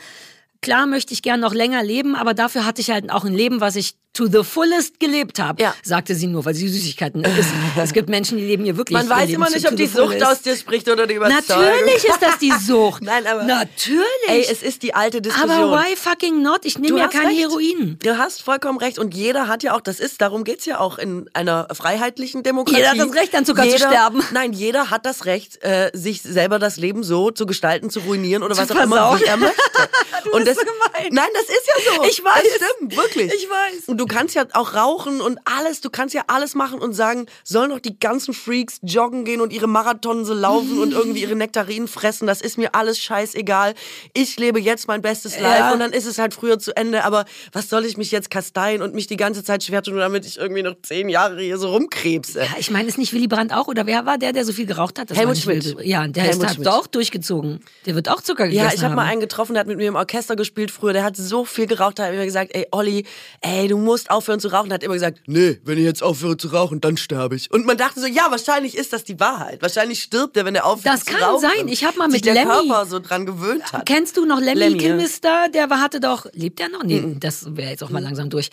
Klar 0.62 0.86
möchte 0.86 1.12
ich 1.14 1.22
gern 1.22 1.40
noch 1.40 1.54
länger 1.54 1.82
leben, 1.82 2.14
aber 2.16 2.32
dafür 2.34 2.64
hatte 2.64 2.80
ich 2.80 2.90
halt 2.90 3.10
auch 3.10 3.24
ein 3.24 3.34
Leben, 3.34 3.60
was 3.60 3.76
ich 3.76 3.94
to 4.12 4.26
the 4.26 4.42
fullest 4.42 4.98
gelebt 4.98 5.38
habe, 5.38 5.62
Ja. 5.62 5.72
sagte 5.84 6.14
sie 6.16 6.26
nur, 6.26 6.44
weil 6.44 6.54
sie 6.54 6.68
Süßigkeiten 6.68 7.22
isst. 7.22 7.50
es 7.76 7.92
gibt 7.92 8.08
Menschen, 8.08 8.38
die 8.38 8.44
leben 8.44 8.64
hier 8.64 8.76
wirklich. 8.76 8.98
Man 8.98 9.08
weiß 9.08 9.30
immer 9.30 9.48
nicht, 9.50 9.68
ob 9.68 9.76
die 9.76 9.86
Sucht 9.86 10.06
fullest. 10.06 10.26
aus 10.26 10.42
dir 10.42 10.56
spricht 10.56 10.88
oder 10.88 11.06
die 11.06 11.14
Überzeugung. 11.14 11.64
Natürlich 11.64 12.04
ist 12.04 12.18
das 12.20 12.38
die 12.38 12.50
Sucht. 12.66 13.02
Nein, 13.02 13.24
aber- 13.26 13.44
Natürlich. 13.44 14.00
Ey, 14.26 14.44
es 14.50 14.62
ist 14.62 14.82
die 14.82 14.94
alte 14.94 15.22
Diskussion. 15.22 15.50
aber 15.50 15.78
why 15.80 15.94
fucking 15.94 16.42
not? 16.42 16.64
Ich 16.64 16.76
nehme 16.78 16.88
Du 16.94 16.98
ja 16.98 17.06
kein 17.08 17.26
recht. 17.26 17.38
Heroin. 17.40 17.98
Du 18.02 18.18
hast 18.18 18.42
vollkommen 18.42 18.78
recht. 18.78 18.98
Und 18.98 19.14
jeder 19.14 19.46
hat 19.46 19.62
ja 19.62 19.74
auch, 19.76 19.80
das 19.80 20.00
ist, 20.00 20.20
darum 20.20 20.42
geht's 20.42 20.66
ja 20.66 20.80
auch 20.80 20.98
in 20.98 21.30
einer 21.32 21.68
freiheitlichen 21.72 22.42
Demokratie. 22.42 22.78
Jeder 22.82 22.90
hat 22.90 22.98
das 22.98 23.14
Recht, 23.14 23.34
an 23.36 23.46
Zucker 23.46 23.62
zu 23.62 23.68
jeder, 23.68 23.88
sterben. 23.88 24.22
Nein, 24.32 24.52
jeder 24.52 24.90
hat 24.90 25.06
das 25.06 25.24
Recht, 25.24 25.62
äh, 25.62 25.90
sich 25.94 26.22
selber 26.22 26.58
das 26.58 26.76
Leben 26.78 27.04
so 27.04 27.30
zu 27.30 27.46
gestalten, 27.46 27.90
zu 27.90 28.00
ruinieren 28.00 28.42
oder 28.42 28.54
Zu 28.56 28.62
was 28.62 28.70
auch 28.72 28.82
immer, 28.82 29.20
wie 29.20 29.24
er 29.24 29.36
möchte. 29.36 29.56
Und 30.32 30.44
bist 30.44 30.58
so 30.60 30.66
gemein. 30.66 31.10
Nein, 31.12 31.28
das 31.32 31.44
ist 31.44 31.66
ja 31.66 31.94
so. 31.94 32.04
Ich 32.04 32.22
weiß. 32.24 32.42
Das 32.58 32.68
stimmt, 32.68 32.96
wirklich. 32.96 33.32
Ich 33.32 33.48
weiß. 33.48 33.88
Und 33.88 33.99
du 34.00 34.06
kannst 34.06 34.34
ja 34.34 34.44
auch 34.54 34.74
rauchen 34.74 35.20
und 35.20 35.38
alles, 35.44 35.80
du 35.82 35.90
kannst 35.90 36.14
ja 36.14 36.22
alles 36.26 36.54
machen 36.54 36.80
und 36.80 36.94
sagen, 36.94 37.26
sollen 37.44 37.70
doch 37.70 37.78
die 37.80 37.98
ganzen 37.98 38.32
Freaks 38.34 38.78
joggen 38.82 39.24
gehen 39.24 39.40
und 39.40 39.52
ihre 39.52 39.66
Marathon 39.68 40.24
so 40.24 40.32
laufen 40.34 40.78
und 40.80 40.92
irgendwie 40.92 41.20
ihre 41.20 41.36
Nektarinen 41.36 41.86
fressen, 41.86 42.26
das 42.26 42.40
ist 42.40 42.56
mir 42.56 42.74
alles 42.74 42.98
scheißegal. 42.98 43.74
Ich 44.14 44.38
lebe 44.38 44.58
jetzt 44.58 44.88
mein 44.88 45.02
bestes 45.02 45.38
Life 45.38 45.58
Ja. 45.58 45.72
und 45.72 45.80
dann 45.80 45.92
ist 45.92 46.06
es 46.06 46.18
halt 46.18 46.32
früher 46.34 46.58
zu 46.58 46.74
Ende, 46.76 47.04
aber 47.04 47.26
was 47.52 47.68
soll 47.68 47.84
ich 47.84 47.96
mich 47.98 48.10
jetzt 48.10 48.30
kasteien 48.30 48.80
und 48.82 48.94
mich 48.94 49.06
die 49.06 49.16
ganze 49.18 49.44
Zeit 49.44 49.62
schwer 49.62 49.82
tun, 49.82 49.96
damit 49.98 50.24
ich 50.24 50.38
irgendwie 50.38 50.62
noch 50.62 50.74
zehn 50.82 51.08
Jahre 51.10 51.40
hier 51.42 51.58
so 51.58 51.68
rumkrebse? 51.70 52.40
Ja, 52.40 52.46
ich 52.58 52.70
meine, 52.70 52.88
ist 52.88 52.96
nicht 52.98 53.12
Willy 53.12 53.26
Brandt 53.28 53.52
auch? 53.52 53.68
Oder 53.68 53.84
wer 53.86 54.06
war 54.06 54.16
der, 54.16 54.32
der 54.32 54.44
so 54.46 54.52
viel 54.52 54.66
geraucht 54.66 54.98
hat? 54.98 55.10
Das 55.10 55.18
Helmut 55.18 55.36
Schmidt. 55.36 55.76
Ja, 55.82 56.06
der 56.08 56.22
Helmut 56.22 56.42
ist, 56.42 56.48
hat 56.48 56.54
Schmidt. 56.54 56.66
doch 56.66 56.78
auch 56.80 56.86
durchgezogen. 56.86 57.60
Der 57.84 57.94
wird 57.94 58.08
auch 58.08 58.22
Zucker 58.22 58.44
gegessen 58.48 58.66
Ja, 58.66 58.72
ich 58.74 58.82
habe 58.82 58.94
mal 58.94 59.04
einen 59.04 59.20
getroffen, 59.20 59.52
der 59.52 59.60
hat 59.60 59.66
mit 59.66 59.76
mir 59.76 59.88
im 59.88 59.96
Orchester 59.96 60.36
gespielt 60.36 60.70
früher. 60.70 60.94
Der 60.94 61.04
hat 61.04 61.16
so 61.16 61.44
viel 61.44 61.66
geraucht, 61.66 61.98
da 61.98 62.04
hat 62.06 62.12
mir 62.12 62.24
gesagt, 62.24 62.52
ey 62.54 62.66
Olli, 62.70 63.04
ey, 63.42 63.68
du 63.68 63.76
musst 63.90 64.10
aufhören 64.10 64.40
zu 64.40 64.48
rauchen. 64.48 64.68
Der 64.68 64.74
hat 64.76 64.82
immer 64.82 64.94
gesagt, 64.94 65.20
nee, 65.26 65.60
wenn 65.64 65.78
ich 65.78 65.84
jetzt 65.84 66.02
aufhöre 66.02 66.36
zu 66.36 66.48
rauchen, 66.48 66.80
dann 66.80 66.96
sterbe 66.96 67.34
ich. 67.36 67.50
Und 67.50 67.66
man 67.66 67.76
dachte 67.76 68.00
so, 68.00 68.06
ja, 68.06 68.26
wahrscheinlich 68.30 68.76
ist 68.76 68.92
das 68.92 69.04
die 69.04 69.18
Wahrheit. 69.18 69.60
Wahrscheinlich 69.62 70.02
stirbt 70.02 70.36
er, 70.36 70.44
wenn 70.44 70.54
er 70.54 70.64
aufhört 70.66 70.94
Das 70.94 71.04
zu 71.04 71.12
kann 71.12 71.22
rauchen. 71.22 71.40
sein. 71.40 71.68
Ich 71.68 71.84
hab 71.84 71.96
mal 71.96 72.08
mit 72.08 72.24
der 72.24 72.34
Lemmy- 72.34 72.68
Körper 72.68 72.86
so 72.86 73.00
dran 73.00 73.26
gewöhnt 73.26 73.72
hat. 73.72 73.86
Kennst 73.86 74.16
du 74.16 74.24
noch 74.24 74.40
Lemmy, 74.40 74.60
Lemmy. 74.60 74.78
Kilmister? 74.78 75.48
Der 75.52 75.68
hatte 75.68 76.00
doch, 76.00 76.26
lebt 76.32 76.58
der 76.60 76.68
noch? 76.68 76.82
Nee, 76.84 77.16
das 77.18 77.56
wäre 77.56 77.70
jetzt 77.70 77.82
auch 77.82 77.90
mal 77.90 78.02
langsam 78.02 78.30
durch. 78.30 78.50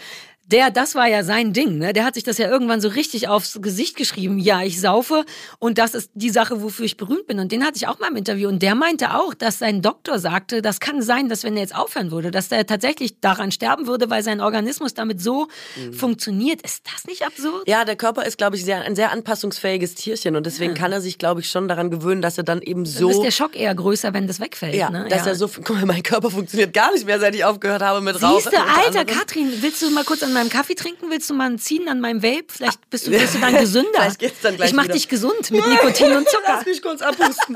Der, 0.51 0.71
das 0.71 0.95
war 0.95 1.07
ja 1.07 1.23
sein 1.23 1.51
Ding, 1.51 1.77
ne? 1.77 1.93
Der 1.93 2.05
hat 2.05 2.15
sich 2.15 2.23
das 2.23 2.37
ja 2.37 2.49
irgendwann 2.49 2.79
so 2.79 2.87
richtig 2.87 3.27
aufs 3.27 3.59
Gesicht 3.61 3.97
geschrieben. 3.97 4.39
Ja, 4.39 4.63
ich 4.63 4.79
saufe 4.79 5.25
und 5.59 5.77
das 5.77 5.93
ist 5.93 6.11
die 6.13 6.29
Sache, 6.29 6.61
wofür 6.61 6.85
ich 6.85 6.95
berühmt 6.95 7.27
bin. 7.27 7.39
Und 7.39 7.51
den 7.51 7.65
hatte 7.65 7.75
ich 7.75 7.87
auch 7.87 7.99
mal 7.99 8.09
im 8.09 8.15
Interview. 8.15 8.47
Und 8.47 8.61
der 8.61 8.75
meinte 8.75 9.15
auch, 9.15 9.33
dass 9.33 9.59
sein 9.59 9.81
Doktor 9.81 10.19
sagte, 10.19 10.61
das 10.61 10.79
kann 10.79 11.01
sein, 11.01 11.27
dass 11.27 11.43
wenn 11.43 11.55
er 11.55 11.61
jetzt 11.61 11.75
aufhören 11.75 12.11
würde, 12.11 12.31
dass 12.31 12.47
der 12.47 12.65
tatsächlich 12.65 13.19
daran 13.19 13.51
sterben 13.51 13.87
würde, 13.87 14.09
weil 14.09 14.23
sein 14.23 14.39
Organismus 14.39 14.93
damit 14.93 15.21
so 15.21 15.47
funktioniert. 15.91 16.61
Ist 16.61 16.85
das 16.93 17.05
nicht 17.05 17.25
absurd? 17.25 17.67
Ja, 17.67 17.83
der 17.83 17.97
Körper 17.97 18.25
ist, 18.25 18.37
glaube 18.37 18.55
ich, 18.55 18.63
sehr, 18.63 18.81
ein 18.81 18.95
sehr 18.95 19.11
anpassungsfähiges 19.11 19.95
Tierchen 19.95 20.35
und 20.35 20.45
deswegen 20.45 20.73
kann 20.73 20.91
er 20.93 21.01
sich, 21.01 21.17
glaube 21.17 21.41
ich, 21.41 21.49
schon 21.49 21.67
daran 21.67 21.91
gewöhnen, 21.91 22.21
dass 22.21 22.37
er 22.37 22.43
dann 22.45 22.61
eben 22.61 22.85
Dann 22.85 22.93
so 22.93 23.09
ist 23.09 23.21
der 23.21 23.31
Schock 23.31 23.55
eher 23.55 23.75
größer, 23.75 24.13
wenn 24.13 24.27
das 24.27 24.39
wegfällt. 24.39 24.75
ja, 24.75 24.89
ne? 24.89 25.07
dass 25.09 25.25
ja. 25.25 25.31
er 25.31 25.35
so, 25.35 25.47
guck 25.63 25.71
mal, 25.71 25.85
mein 25.85 26.03
Körper 26.03 26.31
funktioniert 26.31 26.73
gar 26.73 26.93
nicht 26.93 27.05
mehr, 27.05 27.19
seit 27.19 27.35
ich 27.35 27.43
aufgehört 27.43 27.81
habe 27.81 27.99
mit 27.99 28.21
Rauchen. 28.21 28.41
Siehste, 28.41 28.59
Alter, 28.59 28.99
anderem. 28.99 29.07
Katrin, 29.07 29.53
willst 29.61 29.81
du 29.81 29.89
mal 29.89 30.03
kurz 30.05 30.23
an 30.23 30.36
meinem 30.37 30.49
Kaffee 30.49 30.75
trinken? 30.75 31.09
Willst 31.09 31.29
du 31.29 31.33
mal 31.33 31.47
einen 31.47 31.59
ziehen 31.59 31.89
an 31.89 31.99
meinem 31.99 32.23
Vape? 32.23 32.45
Vielleicht 32.47 32.89
bist 32.89 33.07
du, 33.07 33.11
bist 33.11 33.35
du 33.35 33.39
dann 33.39 33.55
gesünder. 33.55 33.89
Vielleicht 33.95 34.19
geht's 34.19 34.41
dann 34.41 34.55
gleich 34.55 34.69
ich 34.69 34.75
mach 34.75 34.83
wieder. 34.85 34.93
dich 34.93 35.07
gesund 35.07 35.51
mit 35.51 35.65
Nikotin 35.67 36.15
und 36.15 36.29
Zucker. 36.29 36.43
Lass 36.47 36.65
mich 36.65 36.81
kurz 36.81 37.01
abhusten. 37.01 37.55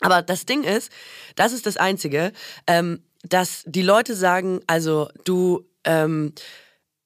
Aber 0.00 0.22
das 0.22 0.46
Ding 0.46 0.64
ist, 0.64 0.90
das 1.34 1.52
ist 1.52 1.66
das 1.66 1.76
Einzige, 1.76 2.32
ähm, 2.66 3.02
dass 3.22 3.62
die 3.66 3.82
Leute 3.82 4.14
sagen, 4.14 4.60
also 4.66 5.08
du, 5.24 5.64
ähm, 5.84 6.32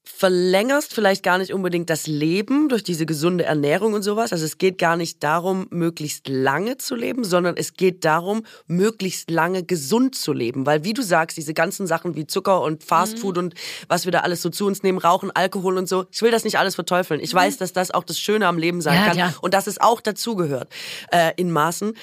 verlängerst 0.03 0.95
vielleicht 0.95 1.23
gar 1.23 1.39
nicht 1.39 1.53
unbedingt 1.53 1.91
das 1.91 2.07
Leben 2.07 2.69
durch 2.69 2.83
diese 2.83 3.07
gesunde 3.07 3.45
Ernährung 3.45 3.93
und 3.93 4.03
sowas. 4.03 4.33
Also 4.33 4.45
es 4.45 4.59
geht 4.59 4.79
gar 4.79 4.97
nicht 4.97 5.23
darum, 5.23 5.67
möglichst 5.71 6.29
lange 6.29 6.79
zu 6.79 6.95
leben, 6.95 7.23
sondern 7.25 7.57
es 7.57 7.75
geht 7.75 8.05
darum, 8.05 8.45
möglichst 8.67 9.31
lange 9.31 9.63
gesund 9.63 10.15
zu 10.15 10.33
leben. 10.33 10.67
Weil 10.67 10.85
wie 10.85 10.95
du 10.95 11.03
sagst, 11.03 11.37
diese 11.37 11.55
ganzen 11.55 11.87
Sachen 11.87 12.17
wie 12.17 12.27
Zucker 12.27 12.63
und 12.63 12.83
Fastfood 12.83 13.37
mhm. 13.37 13.45
und 13.45 13.55
was 13.89 14.05
wir 14.05 14.13
da 14.13 14.21
alles 14.21 14.43
so 14.43 14.51
zu 14.51 14.67
uns 14.67 14.83
nehmen, 14.83 14.99
Rauchen, 14.99 15.31
Alkohol 15.31 15.77
und 15.77 15.89
so, 15.89 16.07
ich 16.11 16.23
will 16.23 16.31
das 16.31 16.45
nicht 16.45 16.59
alles 16.59 16.75
verteufeln. 16.75 17.21
Ich 17.21 17.33
mhm. 17.33 17.39
weiß, 17.39 17.59
dass 17.59 17.73
das 17.73 17.91
auch 17.91 18.05
das 18.05 18.19
Schöne 18.19 18.47
am 18.47 18.59
Leben 18.59 18.81
sein 18.81 18.97
ja, 18.97 19.07
kann 19.07 19.19
ja. 19.19 19.35
und 19.43 19.55
dass 19.55 19.67
es 19.67 19.81
auch 19.81 20.01
dazugehört 20.01 20.71
äh, 21.13 21.33
in 21.37 21.51
Maßen. 21.51 21.95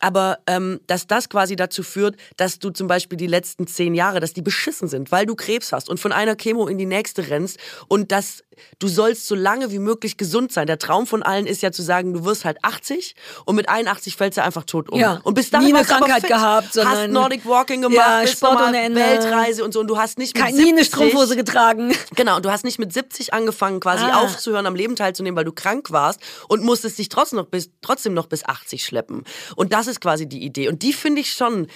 Aber 0.00 0.38
ähm, 0.46 0.80
dass 0.86 1.06
das 1.06 1.30
quasi 1.30 1.56
dazu 1.56 1.82
führt, 1.82 2.16
dass 2.36 2.58
du 2.58 2.70
zum 2.70 2.86
Beispiel 2.86 3.16
die 3.16 3.26
letzten 3.26 3.66
zehn 3.66 3.94
Jahre, 3.94 4.20
dass 4.20 4.34
die 4.34 4.42
beschissen 4.42 4.88
sind, 4.88 5.10
weil 5.10 5.24
du 5.24 5.34
Krebs 5.34 5.72
hast 5.72 5.88
und 5.88 5.98
von 5.98 6.12
einer 6.12 6.36
Chemo 6.36 6.68
in 6.68 6.76
die 6.76 6.86
nächste 6.86 7.28
rennst 7.28 7.45
und 7.88 8.12
dass 8.12 8.42
du 8.78 8.88
sollst 8.88 9.26
so 9.26 9.34
lange 9.34 9.70
wie 9.70 9.78
möglich 9.78 10.16
gesund 10.16 10.52
sein. 10.52 10.66
Der 10.66 10.78
Traum 10.78 11.06
von 11.06 11.22
allen 11.22 11.46
ist 11.46 11.62
ja 11.62 11.72
zu 11.72 11.82
sagen, 11.82 12.14
du 12.14 12.24
wirst 12.24 12.44
halt 12.44 12.58
80 12.62 13.14
und 13.44 13.56
mit 13.56 13.68
81 13.68 14.16
fällst 14.16 14.38
du 14.38 14.42
einfach 14.42 14.64
tot 14.64 14.88
um. 14.88 14.98
Ja. 14.98 15.20
Und 15.24 15.34
bis 15.34 15.50
dahin 15.50 15.68
nie 15.68 15.74
eine 15.74 15.84
Krankheit 15.84 16.22
fit, 16.22 16.30
gehabt, 16.30 16.72
sondern 16.72 16.96
hast 16.96 17.10
Nordic 17.10 17.46
Walking 17.46 17.82
gemacht, 17.82 17.96
ja, 17.96 18.26
Sport 18.26 18.60
ohne 18.68 18.80
Ende. 18.80 19.00
Weltreise 19.00 19.64
und 19.64 19.72
so 19.72 19.80
und 19.80 19.88
du 19.88 19.98
hast 19.98 20.18
nicht 20.18 20.34
mit 20.34 20.42
Keine 20.42 20.56
70, 20.56 20.72
nie 20.72 20.78
eine 20.78 20.84
Strumpfhose 20.84 21.36
getragen. 21.36 21.94
Genau, 22.14 22.36
und 22.36 22.44
du 22.44 22.50
hast 22.50 22.64
nicht 22.64 22.78
mit 22.78 22.92
70 22.92 23.34
angefangen 23.34 23.80
quasi 23.80 24.04
ah. 24.04 24.22
aufzuhören 24.22 24.66
am 24.66 24.74
Leben 24.74 24.96
teilzunehmen, 24.96 25.36
weil 25.36 25.44
du 25.44 25.52
krank 25.52 25.90
warst 25.90 26.20
und 26.48 26.62
musstest 26.62 26.98
dich 26.98 27.08
trotzdem 27.08 27.38
noch 27.38 27.46
bis 27.46 27.70
trotzdem 27.82 28.14
noch 28.14 28.26
bis 28.26 28.44
80 28.44 28.84
schleppen. 28.84 29.24
Und 29.54 29.72
das 29.72 29.86
ist 29.86 30.00
quasi 30.00 30.26
die 30.26 30.42
Idee 30.42 30.68
und 30.68 30.82
die 30.82 30.92
finde 30.92 31.20
ich 31.20 31.32
schon 31.32 31.68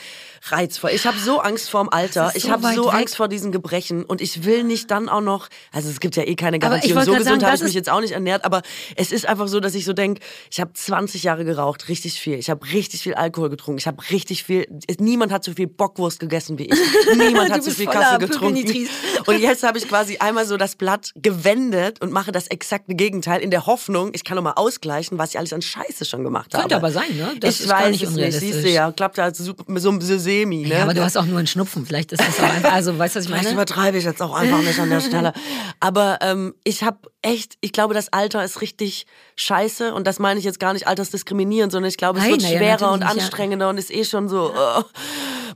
reizvoll. 0.44 0.90
Ich 0.92 1.06
habe 1.06 1.18
so 1.18 1.40
Angst 1.40 1.70
vorm 1.70 1.88
Alter, 1.90 2.30
so 2.30 2.36
ich 2.36 2.50
habe 2.50 2.62
so 2.74 2.86
weg. 2.86 2.94
Angst 2.94 3.16
vor 3.16 3.28
diesen 3.28 3.52
Gebrechen 3.52 4.04
und 4.04 4.20
ich 4.20 4.44
will 4.44 4.64
nicht 4.64 4.90
dann 4.90 5.08
auch 5.08 5.20
noch, 5.20 5.48
also 5.72 5.88
es 5.88 6.00
gibt 6.00 6.16
ja 6.16 6.24
eh 6.24 6.34
keine 6.34 6.58
Garantie 6.58 6.92
und 6.92 7.04
so 7.04 7.14
gesund 7.14 7.44
habe 7.44 7.56
ich 7.56 7.62
mich 7.62 7.74
jetzt 7.74 7.90
auch 7.90 8.00
nicht 8.00 8.12
ernährt, 8.12 8.44
aber 8.44 8.62
es 8.96 9.12
ist 9.12 9.26
einfach 9.26 9.48
so, 9.48 9.60
dass 9.60 9.74
ich 9.74 9.84
so 9.84 9.92
denke, 9.92 10.20
ich 10.50 10.60
habe 10.60 10.72
20 10.72 11.22
Jahre 11.22 11.44
geraucht, 11.44 11.88
richtig 11.88 12.20
viel. 12.20 12.38
Ich 12.38 12.50
habe 12.50 12.64
richtig 12.72 13.02
viel 13.02 13.14
Alkohol 13.14 13.50
getrunken. 13.50 13.78
Ich 13.78 13.86
habe 13.86 14.02
richtig 14.10 14.44
viel, 14.44 14.66
niemand 14.98 15.32
hat 15.32 15.44
so 15.44 15.52
viel 15.52 15.66
Bockwurst 15.66 16.20
gegessen 16.20 16.58
wie 16.58 16.64
ich. 16.64 16.78
Niemand 17.16 17.52
hat 17.52 17.62
so 17.62 17.70
viel 17.70 17.86
Kaffee 17.86 18.26
getrunken. 18.26 18.88
Und 19.26 19.40
jetzt 19.40 19.62
habe 19.62 19.78
ich 19.78 19.88
quasi 19.88 20.18
einmal 20.18 20.46
so 20.46 20.56
das 20.56 20.76
Blatt 20.76 21.12
gewendet 21.16 22.00
und 22.00 22.12
mache 22.12 22.32
das 22.32 22.46
exakte 22.48 22.94
Gegenteil 22.94 23.40
in 23.40 23.50
der 23.50 23.66
Hoffnung, 23.66 24.10
ich 24.14 24.24
kann 24.24 24.36
noch 24.36 24.42
mal 24.42 24.52
ausgleichen, 24.52 25.18
was 25.18 25.30
ich 25.30 25.38
alles 25.38 25.52
an 25.52 25.62
Scheiße 25.62 26.04
schon 26.04 26.24
gemacht 26.24 26.54
habe. 26.54 26.62
Könnte 26.62 26.76
aber 26.76 26.90
sein, 26.90 27.16
ne? 27.16 27.34
Das 27.40 27.60
ich 27.60 27.68
weiß 27.68 28.02
es 28.02 28.10
nicht, 28.10 28.32
siehst 28.32 28.64
du 28.64 28.70
ja, 28.70 28.92
klappt 28.92 29.18
halt 29.18 29.36
so, 29.36 29.54
so, 29.66 30.00
so 30.00 30.18
semi, 30.18 30.62
ne? 30.62 30.68
Ja, 30.68 30.82
aber 30.82 30.94
du 30.94 31.02
hast 31.02 31.16
auch 31.16 31.26
nur 31.26 31.38
einen 31.38 31.46
Schnupfen, 31.46 31.86
vielleicht 31.86 32.12
ist 32.12 32.20
das 32.20 32.38
auch 32.40 32.54
einfach, 32.54 32.72
also 32.72 32.98
weißt 32.98 33.16
du, 33.16 33.18
was 33.18 33.24
ich 33.24 33.30
meine? 33.30 33.42
Vielleicht 33.42 33.54
übertreibe 33.54 33.98
ich 33.98 34.04
jetzt 34.04 34.22
auch 34.22 34.34
einfach 34.34 34.58
nicht 34.58 34.78
an 34.78 34.90
der 34.90 35.00
Stelle. 35.00 35.32
Aber 35.80 36.18
ähm, 36.20 36.54
ich 36.64 36.82
habe 36.82 37.10
echt, 37.22 37.56
ich 37.60 37.72
glaube, 37.72 37.94
das 37.94 38.12
Alter 38.12 38.44
ist 38.44 38.60
richtig 38.60 39.06
scheiße 39.36 39.94
und 39.94 40.06
das 40.06 40.18
meine 40.18 40.38
ich 40.38 40.44
jetzt 40.44 40.60
gar 40.60 40.72
nicht 40.72 40.86
altersdiskriminierend, 40.86 41.72
sondern 41.72 41.88
ich 41.88 41.96
glaube, 41.96 42.18
es 42.18 42.24
Nein, 42.24 42.32
wird 42.32 42.42
schwerer 42.42 42.80
ja, 42.80 42.90
und 42.90 43.02
anstrengender 43.02 43.66
ja. 43.66 43.70
und 43.70 43.78
ist 43.78 43.90
eh 43.90 44.04
schon 44.04 44.28
so, 44.28 44.52
oh, 44.54 44.82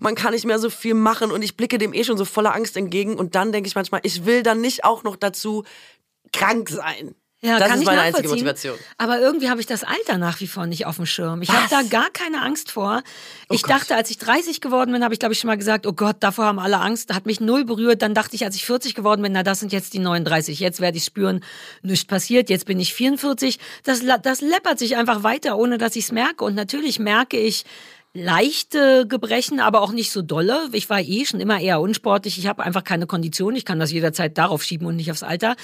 man 0.00 0.14
kann 0.14 0.32
nicht 0.32 0.46
mehr 0.46 0.58
so 0.58 0.70
viel 0.70 0.94
machen 0.94 1.30
und 1.30 1.42
ich 1.42 1.56
blicke 1.56 1.78
dem 1.78 1.92
eh 1.92 2.04
schon 2.04 2.16
so 2.16 2.24
voller 2.24 2.54
Angst 2.54 2.76
entgegen 2.76 3.16
und 3.16 3.34
dann 3.34 3.52
denke 3.52 3.68
ich 3.68 3.74
manchmal, 3.74 4.00
ich 4.04 4.24
will 4.24 4.42
dann 4.42 4.60
nicht 4.60 4.84
auch 4.84 5.02
noch 5.02 5.16
dazu 5.16 5.64
krank 6.32 6.68
sein. 6.68 7.14
Ja, 7.44 7.58
das 7.58 7.76
ist 7.76 7.84
meine 7.84 8.00
einzige 8.00 8.28
Motivation. 8.28 8.78
Aber 8.96 9.20
irgendwie 9.20 9.50
habe 9.50 9.60
ich 9.60 9.66
das 9.66 9.84
Alter 9.84 10.16
nach 10.16 10.40
wie 10.40 10.46
vor 10.46 10.66
nicht 10.66 10.86
auf 10.86 10.96
dem 10.96 11.04
Schirm. 11.04 11.42
Ich 11.42 11.50
habe 11.50 11.66
da 11.68 11.82
gar 11.82 12.10
keine 12.10 12.40
Angst 12.40 12.70
vor. 12.70 13.02
Oh 13.50 13.54
ich 13.54 13.62
Gott. 13.62 13.70
dachte, 13.70 13.96
als 13.96 14.08
ich 14.08 14.16
30 14.16 14.62
geworden 14.62 14.92
bin, 14.92 15.04
habe 15.04 15.12
ich 15.12 15.20
glaube 15.20 15.34
ich 15.34 15.40
schon 15.40 15.48
mal 15.48 15.58
gesagt, 15.58 15.86
oh 15.86 15.92
Gott, 15.92 16.16
davor 16.20 16.46
haben 16.46 16.58
alle 16.58 16.80
Angst. 16.80 17.12
Hat 17.12 17.26
mich 17.26 17.40
null 17.40 17.66
berührt. 17.66 18.00
Dann 18.00 18.14
dachte 18.14 18.34
ich, 18.34 18.44
als 18.44 18.56
ich 18.56 18.64
40 18.64 18.94
geworden 18.94 19.20
bin, 19.20 19.32
na 19.32 19.42
das 19.42 19.60
sind 19.60 19.72
jetzt 19.72 19.92
die 19.92 19.98
39. 19.98 20.58
Jetzt 20.58 20.80
werde 20.80 20.96
ich 20.96 21.04
spüren, 21.04 21.44
nichts 21.82 22.06
passiert. 22.06 22.48
Jetzt 22.48 22.64
bin 22.64 22.80
ich 22.80 22.94
44. 22.94 23.58
Das, 23.82 24.00
das 24.22 24.40
läppert 24.40 24.78
sich 24.78 24.96
einfach 24.96 25.22
weiter, 25.22 25.58
ohne 25.58 25.76
dass 25.76 25.96
ich 25.96 26.04
es 26.04 26.12
merke. 26.12 26.44
Und 26.44 26.54
natürlich 26.54 26.98
merke 26.98 27.36
ich, 27.36 27.66
leichte 28.14 29.06
Gebrechen, 29.08 29.58
aber 29.58 29.82
auch 29.82 29.92
nicht 29.92 30.12
so 30.12 30.22
dolle. 30.22 30.68
Ich 30.72 30.88
war 30.88 31.00
eh 31.00 31.24
schon 31.26 31.40
immer 31.40 31.60
eher 31.60 31.80
unsportlich. 31.80 32.38
Ich 32.38 32.46
habe 32.46 32.62
einfach 32.62 32.84
keine 32.84 33.06
Kondition. 33.06 33.56
Ich 33.56 33.64
kann 33.64 33.80
das 33.80 33.90
jederzeit 33.90 34.38
darauf 34.38 34.62
schieben 34.62 34.86
und 34.86 34.96
nicht 34.96 35.10
aufs 35.10 35.24
Alter. 35.24 35.56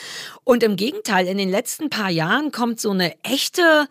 Und 0.43 0.65
im 0.65 0.75
Gegenteil, 0.77 1.29
in 1.29 1.39
den 1.39 1.49
letzten 1.49 1.91
paar 1.91 2.11
Jahren 2.11 2.51
kommt 2.51 2.81
so 2.81 2.91
eine 2.91 3.15
echte 3.23 3.87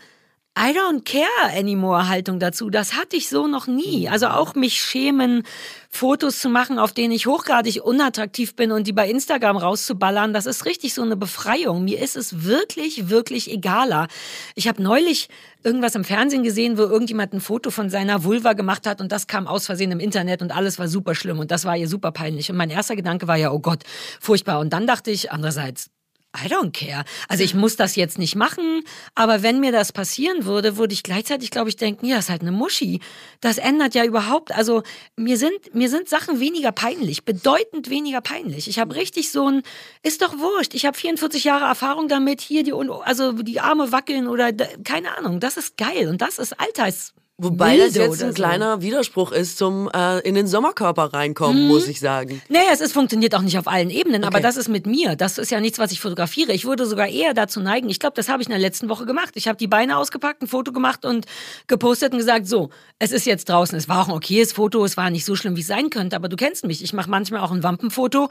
I 0.62 0.74
don't 0.74 1.06
care 1.06 1.58
anymore 1.58 2.10
Haltung 2.10 2.38
dazu. 2.38 2.70
Das 2.70 2.94
hatte 2.98 3.16
ich 3.16 3.30
so 3.30 3.48
noch 3.48 3.68
nie. 3.68 4.10
Also 4.10 4.28
auch 4.28 4.56
mich 4.56 4.82
schämen, 4.82 5.44
Fotos 5.90 6.40
zu 6.40 6.50
machen, 6.50 6.80
auf 6.80 6.92
denen 6.92 7.14
ich 7.14 7.28
hochgradig 7.28 7.82
unattraktiv 7.82 8.58
bin 8.58 8.74
und 8.74 8.86
die 8.86 8.92
bei 8.92 9.10
Instagram 9.10 9.56
rauszuballern, 9.56 10.34
das 10.34 10.46
ist 10.46 10.66
richtig 10.66 10.94
so 10.94 11.02
eine 11.02 11.16
Befreiung. 11.16 11.86
Mir 11.86 12.02
ist 12.02 12.18
es 12.18 12.44
wirklich, 12.44 13.08
wirklich 13.08 13.50
egaler. 13.50 14.10
Ich 14.54 14.68
habe 14.68 14.84
neulich 14.84 15.30
irgendwas 15.64 15.96
im 15.96 16.04
Fernsehen 16.04 16.44
gesehen, 16.44 16.78
wo 16.78 16.82
irgendjemand 16.82 17.32
ein 17.32 17.40
Foto 17.40 17.72
von 17.72 17.90
seiner 17.90 18.26
Vulva 18.26 18.52
gemacht 18.52 18.86
hat 18.86 19.00
und 19.00 19.14
das 19.14 19.28
kam 19.28 19.48
aus 19.48 19.66
Versehen 19.66 19.94
im 19.94 20.02
Internet 20.02 20.42
und 20.42 20.52
alles 20.52 20.78
war 20.78 20.90
super 20.90 21.16
schlimm 21.16 21.40
und 21.40 21.52
das 21.52 21.64
war 21.64 21.78
ihr 21.78 21.88
super 21.88 22.12
peinlich. 22.12 22.52
Und 22.52 22.58
mein 22.58 22.70
erster 22.70 22.98
Gedanke 22.98 23.30
war 23.30 23.38
ja, 23.38 23.52
oh 23.52 23.60
Gott, 23.60 23.86
furchtbar. 24.20 24.60
Und 24.60 24.74
dann 24.74 24.88
dachte 24.88 25.10
ich 25.10 25.32
andererseits, 25.32 25.90
I 26.38 26.48
don't 26.48 26.72
care. 26.72 27.06
Also 27.28 27.44
ich 27.44 27.56
muss 27.56 27.76
das 27.76 27.96
jetzt 27.96 28.20
nicht 28.20 28.36
machen, 28.36 28.84
aber 29.16 29.42
wenn 29.42 29.60
mir 29.60 29.72
das 29.72 29.92
passieren 29.92 30.46
würde, 30.46 30.78
würde 30.78 30.94
ich 30.94 31.02
gleichzeitig, 31.02 31.50
glaube 31.50 31.70
ich, 31.70 31.76
denken, 31.76 32.06
ja, 32.06 32.20
ist 32.20 32.30
halt 32.30 32.42
eine 32.42 32.52
Muschi. 32.52 33.02
Das 33.42 33.58
ändert 33.58 33.96
ja 33.96 34.06
überhaupt, 34.06 34.52
also 34.52 34.84
mir 35.16 35.38
sind, 35.38 35.74
mir 35.74 35.90
sind 35.90 36.08
Sachen 36.08 36.40
weniger 36.40 36.72
peinlich, 36.72 37.26
bedeutend 37.26 37.90
weniger 37.90 38.22
peinlich. 38.22 38.68
Ich 38.68 38.78
habe 38.78 38.96
richtig 38.96 39.32
so 39.32 39.50
ein, 39.50 39.64
ist 40.04 40.22
doch 40.22 40.38
wurscht, 40.38 40.76
ich 40.76 40.86
habe 40.86 40.96
44 40.96 41.44
Jahre 41.46 41.66
Erfahrung 41.66 42.08
damit, 42.08 42.42
hier 42.42 42.64
die, 42.64 42.74
also 42.74 43.32
die 43.34 43.60
Arme 43.60 43.92
wackeln 43.92 44.28
oder 44.28 44.54
keine 44.54 45.18
Ahnung, 45.18 45.40
das 45.40 45.58
ist 45.58 45.78
geil 45.78 46.10
und 46.10 46.22
das 46.22 46.38
ist 46.38 46.60
Alltags, 46.60 47.16
Wobei 47.42 47.78
das 47.78 47.96
jetzt 47.96 48.22
ein 48.22 48.30
so. 48.30 48.34
kleiner 48.34 48.82
Widerspruch 48.82 49.32
ist 49.32 49.58
zum 49.58 49.90
äh, 49.94 50.20
in 50.20 50.36
den 50.36 50.46
Sommerkörper 50.46 51.14
reinkommen, 51.14 51.64
mhm. 51.64 51.68
muss 51.70 51.88
ich 51.88 52.02
sagen. 52.02 52.42
Naja, 52.50 52.68
es 52.74 52.82
ist, 52.82 52.92
funktioniert 52.92 53.34
auch 53.34 53.42
nicht 53.42 53.58
auf 53.58 53.68
allen 53.68 53.90
Ebenen, 53.90 54.26
okay. 54.26 54.28
aber 54.28 54.42
das 54.42 54.58
ist 54.58 54.68
mit 54.68 54.86
mir. 54.86 55.16
Das 55.16 55.38
ist 55.38 55.50
ja 55.50 55.62
nichts, 55.62 55.80
was 55.80 55.94
ich 55.94 56.02
fotografiere. 56.02 56.52
Ich 56.52 56.66
würde 56.66 56.86
sogar 56.86 57.08
eher 57.08 57.34
dazu 57.34 57.62
neigen, 57.62 57.88
ich 57.90 58.00
glaube, 58.00 58.16
das 58.18 58.28
habe 58.28 58.42
ich 58.42 58.50
in 58.50 58.52
der 58.52 58.60
letzten 58.60 58.90
Woche 58.90 59.06
gemacht. 59.06 59.32
Ich 59.36 59.48
habe 59.48 59.58
die 59.58 59.68
Beine 59.68 59.98
ausgepackt, 59.98 60.42
ein 60.42 60.48
Foto 60.48 60.74
gemacht 60.74 61.06
und 61.06 61.28
gepostet 61.68 62.12
und 62.12 62.18
gesagt, 62.18 62.46
so, 62.46 62.72
es 63.00 63.14
ist 63.14 63.26
jetzt 63.26 63.48
draußen. 63.48 63.78
Es 63.78 63.88
war 63.88 64.02
auch 64.02 64.10
ein 64.10 64.16
okayes 64.16 64.52
Foto, 64.52 64.84
es 64.84 64.98
war 64.98 65.10
nicht 65.10 65.24
so 65.24 65.38
schlimm, 65.38 65.56
wie 65.56 65.62
es 65.62 65.68
sein 65.68 65.90
könnte, 65.90 66.18
aber 66.18 66.28
du 66.28 66.36
kennst 66.36 66.66
mich. 66.66 66.84
Ich 66.84 66.92
mache 66.92 67.10
manchmal 67.10 67.40
auch 67.40 67.52
ein 67.52 67.64
Wampenfoto. 67.64 68.28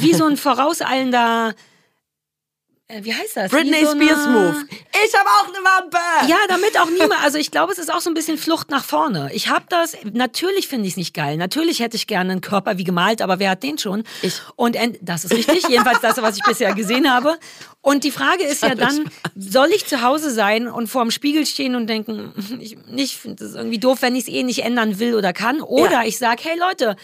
Wie 0.00 0.12
so 0.12 0.24
ein 0.24 0.36
vorauseilender 0.36 1.54
wie 3.02 3.14
heißt 3.14 3.36
das? 3.36 3.50
Britney 3.50 3.84
so 3.84 3.92
Spears 3.92 4.26
Move. 4.26 4.64
Ich 5.04 5.14
habe 5.14 5.28
auch 5.28 5.48
eine 5.48 5.58
Wampe. 5.64 5.98
Ja, 6.28 6.36
damit 6.48 6.78
auch 6.78 6.90
niemand. 6.90 7.22
Also 7.22 7.38
ich 7.38 7.50
glaube, 7.50 7.72
es 7.72 7.78
ist 7.78 7.92
auch 7.92 8.00
so 8.00 8.10
ein 8.10 8.14
bisschen 8.14 8.38
Flucht 8.38 8.70
nach 8.70 8.84
vorne. 8.84 9.30
Ich 9.32 9.48
habe 9.48 9.64
das. 9.68 9.96
Natürlich 10.12 10.68
finde 10.68 10.86
ich 10.86 10.94
es 10.94 10.96
nicht 10.96 11.14
geil. 11.14 11.36
Natürlich 11.36 11.80
hätte 11.80 11.96
ich 11.96 12.06
gerne 12.06 12.32
einen 12.32 12.40
Körper 12.40 12.78
wie 12.78 12.84
gemalt, 12.84 13.22
aber 13.22 13.38
wer 13.38 13.50
hat 13.50 13.62
den 13.62 13.78
schon? 13.78 14.04
Ich. 14.22 14.40
Und 14.56 14.76
das 15.00 15.24
ist 15.24 15.34
richtig. 15.34 15.68
Jedenfalls 15.68 16.00
das, 16.00 16.20
was 16.20 16.36
ich 16.36 16.42
bisher 16.42 16.74
gesehen 16.74 17.12
habe. 17.12 17.38
Und 17.82 18.04
die 18.04 18.10
Frage 18.10 18.44
ist 18.44 18.62
ja 18.62 18.74
dann, 18.74 19.10
soll 19.34 19.68
ich 19.74 19.86
zu 19.86 20.02
Hause 20.02 20.30
sein 20.30 20.68
und 20.68 20.88
vor 20.88 21.02
dem 21.02 21.10
Spiegel 21.10 21.46
stehen 21.46 21.74
und 21.74 21.86
denken, 21.86 22.34
ich, 22.60 22.76
ich 22.94 23.16
finde 23.16 23.44
es 23.44 23.54
irgendwie 23.54 23.78
doof, 23.78 24.02
wenn 24.02 24.14
ich 24.14 24.24
es 24.24 24.28
eh 24.28 24.42
nicht 24.42 24.64
ändern 24.64 24.98
will 24.98 25.14
oder 25.14 25.32
kann? 25.32 25.62
Oder 25.62 25.92
ja. 25.92 26.04
ich 26.04 26.18
sage, 26.18 26.42
hey 26.44 26.58
Leute, 26.58 26.96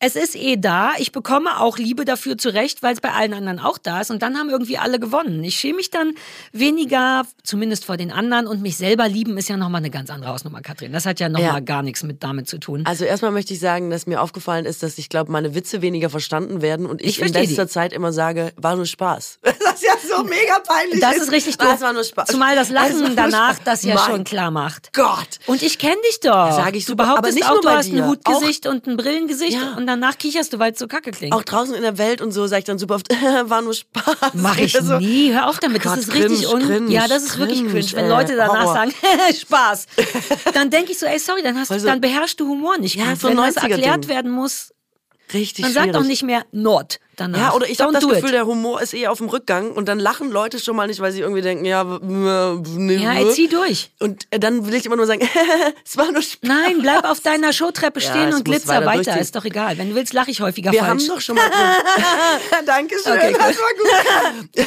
es 0.00 0.14
ist 0.14 0.36
eh 0.36 0.56
da. 0.56 0.92
Ich 0.98 1.10
bekomme 1.10 1.60
auch 1.60 1.76
Liebe 1.76 2.04
dafür 2.04 2.38
zurecht, 2.38 2.82
weil 2.82 2.94
es 2.94 3.00
bei 3.00 3.10
allen 3.10 3.34
anderen 3.34 3.58
auch 3.58 3.78
da 3.78 4.00
ist. 4.00 4.10
Und 4.12 4.22
dann 4.22 4.38
haben 4.38 4.48
irgendwie 4.48 4.78
alle 4.78 5.00
gewonnen. 5.00 5.42
Ich 5.42 5.56
schäme 5.56 5.76
mich 5.76 5.90
dann 5.90 6.14
weniger, 6.52 7.24
zumindest 7.42 7.84
vor 7.84 7.96
den 7.96 8.12
anderen. 8.12 8.46
Und 8.46 8.62
mich 8.62 8.76
selber 8.76 9.08
lieben 9.08 9.36
ist 9.38 9.48
ja 9.48 9.56
nochmal 9.56 9.80
eine 9.80 9.90
ganz 9.90 10.10
andere 10.10 10.30
Hausnummer, 10.30 10.60
Katrin. 10.60 10.92
Das 10.92 11.04
hat 11.04 11.18
ja 11.18 11.28
nochmal 11.28 11.54
ja. 11.54 11.60
gar 11.60 11.82
nichts 11.82 12.04
mit 12.04 12.22
damit 12.22 12.48
zu 12.48 12.58
tun. 12.58 12.86
Also 12.86 13.04
erstmal 13.04 13.32
möchte 13.32 13.54
ich 13.54 13.60
sagen, 13.60 13.90
dass 13.90 14.06
mir 14.06 14.22
aufgefallen 14.22 14.66
ist, 14.66 14.84
dass 14.84 14.98
ich 14.98 15.08
glaube, 15.08 15.32
meine 15.32 15.56
Witze 15.56 15.82
weniger 15.82 16.10
verstanden 16.10 16.62
werden. 16.62 16.86
Und 16.86 17.02
ich, 17.02 17.20
ich 17.20 17.26
in 17.26 17.32
letzter 17.32 17.64
die. 17.64 17.70
Zeit 17.70 17.92
immer 17.92 18.12
sage, 18.12 18.52
war 18.56 18.76
nur 18.76 18.86
Spaß. 18.86 19.40
Das 19.68 19.84
ist 19.84 20.10
ja 20.10 20.16
so 20.16 20.24
mega 20.24 20.58
peinlich. 20.66 21.00
Das 21.00 21.16
ist 21.18 21.30
richtig 21.30 21.56
doof. 21.58 21.68
Das 21.72 21.80
war 21.82 21.92
nur 21.92 22.02
Spaß. 22.02 22.30
Zumal 22.30 22.56
das 22.56 22.70
Lachen 22.70 23.14
danach 23.14 23.58
das 23.64 23.84
ja 23.84 23.96
schon 23.98 24.24
klar 24.24 24.50
macht. 24.50 24.92
Gott. 24.92 25.38
Und 25.46 25.62
ich 25.62 25.78
kenne 25.78 25.98
dich 26.08 26.18
doch. 26.20 26.50
Sag 26.50 26.74
ich 26.74 26.84
du 26.84 26.92
super, 26.92 27.04
behauptest 27.04 27.40
aber 27.42 27.52
nicht 27.52 27.58
auch, 27.58 27.60
du 27.60 27.68
hast 27.68 27.92
ein 27.92 28.06
Hutgesicht 28.06 28.66
auch. 28.66 28.72
und 28.72 28.86
ein 28.88 28.96
Brillengesicht. 28.96 29.52
Ja. 29.52 29.76
Und 29.76 29.86
danach 29.88 30.16
kicherst 30.16 30.52
du, 30.52 30.58
weil 30.60 30.72
es 30.72 30.78
so 30.78 30.86
kacke 30.86 31.10
klingt. 31.10 31.34
Auch 31.34 31.42
draußen 31.42 31.74
in 31.74 31.82
der 31.82 31.98
Welt 31.98 32.20
und 32.20 32.30
so 32.30 32.46
sage 32.46 32.60
ich 32.60 32.64
dann 32.64 32.78
super 32.78 32.94
oft, 32.94 33.08
war 33.44 33.62
nur 33.62 33.74
Spaß. 33.74 34.34
Mach 34.34 34.56
ich 34.58 34.72
so, 34.72 34.98
nie. 34.98 35.32
Hör 35.32 35.48
auf 35.48 35.58
damit. 35.58 35.82
Gott, 35.82 35.92
das 35.92 36.04
ist 36.04 36.10
cringe, 36.10 36.30
richtig 36.30 36.48
un 36.48 36.62
cringe, 36.62 36.92
Ja, 36.92 37.08
das 37.08 37.24
ist 37.24 37.32
cringe, 37.32 37.48
wirklich 37.48 37.92
cringe. 37.92 37.92
Wenn 37.94 38.08
Leute 38.08 38.36
danach 38.36 38.64
Horror. 38.64 38.74
sagen, 38.74 38.92
Spaß, 39.40 39.86
dann 40.54 40.70
denke 40.70 40.92
ich 40.92 40.98
so, 40.98 41.06
ey, 41.06 41.18
sorry, 41.18 41.42
dann 41.42 41.58
hast 41.58 41.72
also, 41.72 41.86
dann 41.86 42.00
beherrschst 42.00 42.38
du 42.38 42.46
Humor 42.48 42.78
nicht. 42.78 42.94
Ja, 42.94 43.16
so 43.16 43.28
Wenn 43.28 43.36
das 43.36 43.56
erklärt 43.56 44.06
werden 44.06 44.30
muss, 44.30 44.72
Richtig 45.32 45.62
Man 45.62 45.72
sagt 45.72 45.94
doch 45.94 46.04
nicht 46.04 46.22
mehr 46.22 46.44
Nord. 46.52 47.00
Danach. 47.20 47.38
Ja, 47.38 47.52
oder 47.54 47.68
ich 47.68 47.80
habe 47.80 47.92
das 47.92 48.06
Gefühl, 48.06 48.28
it. 48.28 48.34
der 48.34 48.46
Humor 48.46 48.80
ist 48.82 48.92
eher 48.94 49.10
auf 49.10 49.18
dem 49.18 49.28
Rückgang 49.28 49.72
und 49.72 49.86
dann 49.88 49.98
lachen 49.98 50.30
Leute 50.30 50.58
schon 50.58 50.76
mal 50.76 50.86
nicht, 50.86 51.00
weil 51.00 51.12
sie 51.12 51.20
irgendwie 51.20 51.42
denken, 51.42 51.64
ja, 51.64 51.84
nee, 52.02 52.96
Ja, 52.96 53.14
ey, 53.14 53.30
zieh 53.32 53.48
durch. 53.48 53.90
Und 53.98 54.26
äh, 54.30 54.38
dann 54.38 54.66
will 54.66 54.74
ich 54.74 54.86
immer 54.86 54.96
nur 54.96 55.06
sagen, 55.06 55.26
es 55.84 55.96
war 55.96 56.12
nur 56.12 56.22
Spaß. 56.22 56.48
Nein, 56.48 56.78
bleib 56.82 57.04
auf 57.04 57.20
deiner 57.20 57.52
Showtreppe 57.52 58.00
Ja, 58.00 58.10
stehen 58.10 58.28
es 58.28 58.36
und 58.36 58.44
glitzer 58.44 58.84
weiter 58.84 58.98
weiter. 58.98 59.20
Ist 59.20 59.36
doch 59.36 59.44
egal. 59.44 59.78
Wenn 59.78 59.90
du 59.90 59.94
willst, 59.94 60.12
lache 60.12 60.30
ich 60.30 60.40
häufiger 60.40 60.72
Wir 60.72 60.80
falsch. 60.80 60.90
haben 60.90 61.08
doch 61.08 61.20
schon 61.20 61.36
mal. 61.36 61.44
Dankeschön, 62.66 63.12
Okay, 63.12 63.32
das 63.32 63.56
war 63.58 63.74
gut. 64.54 64.66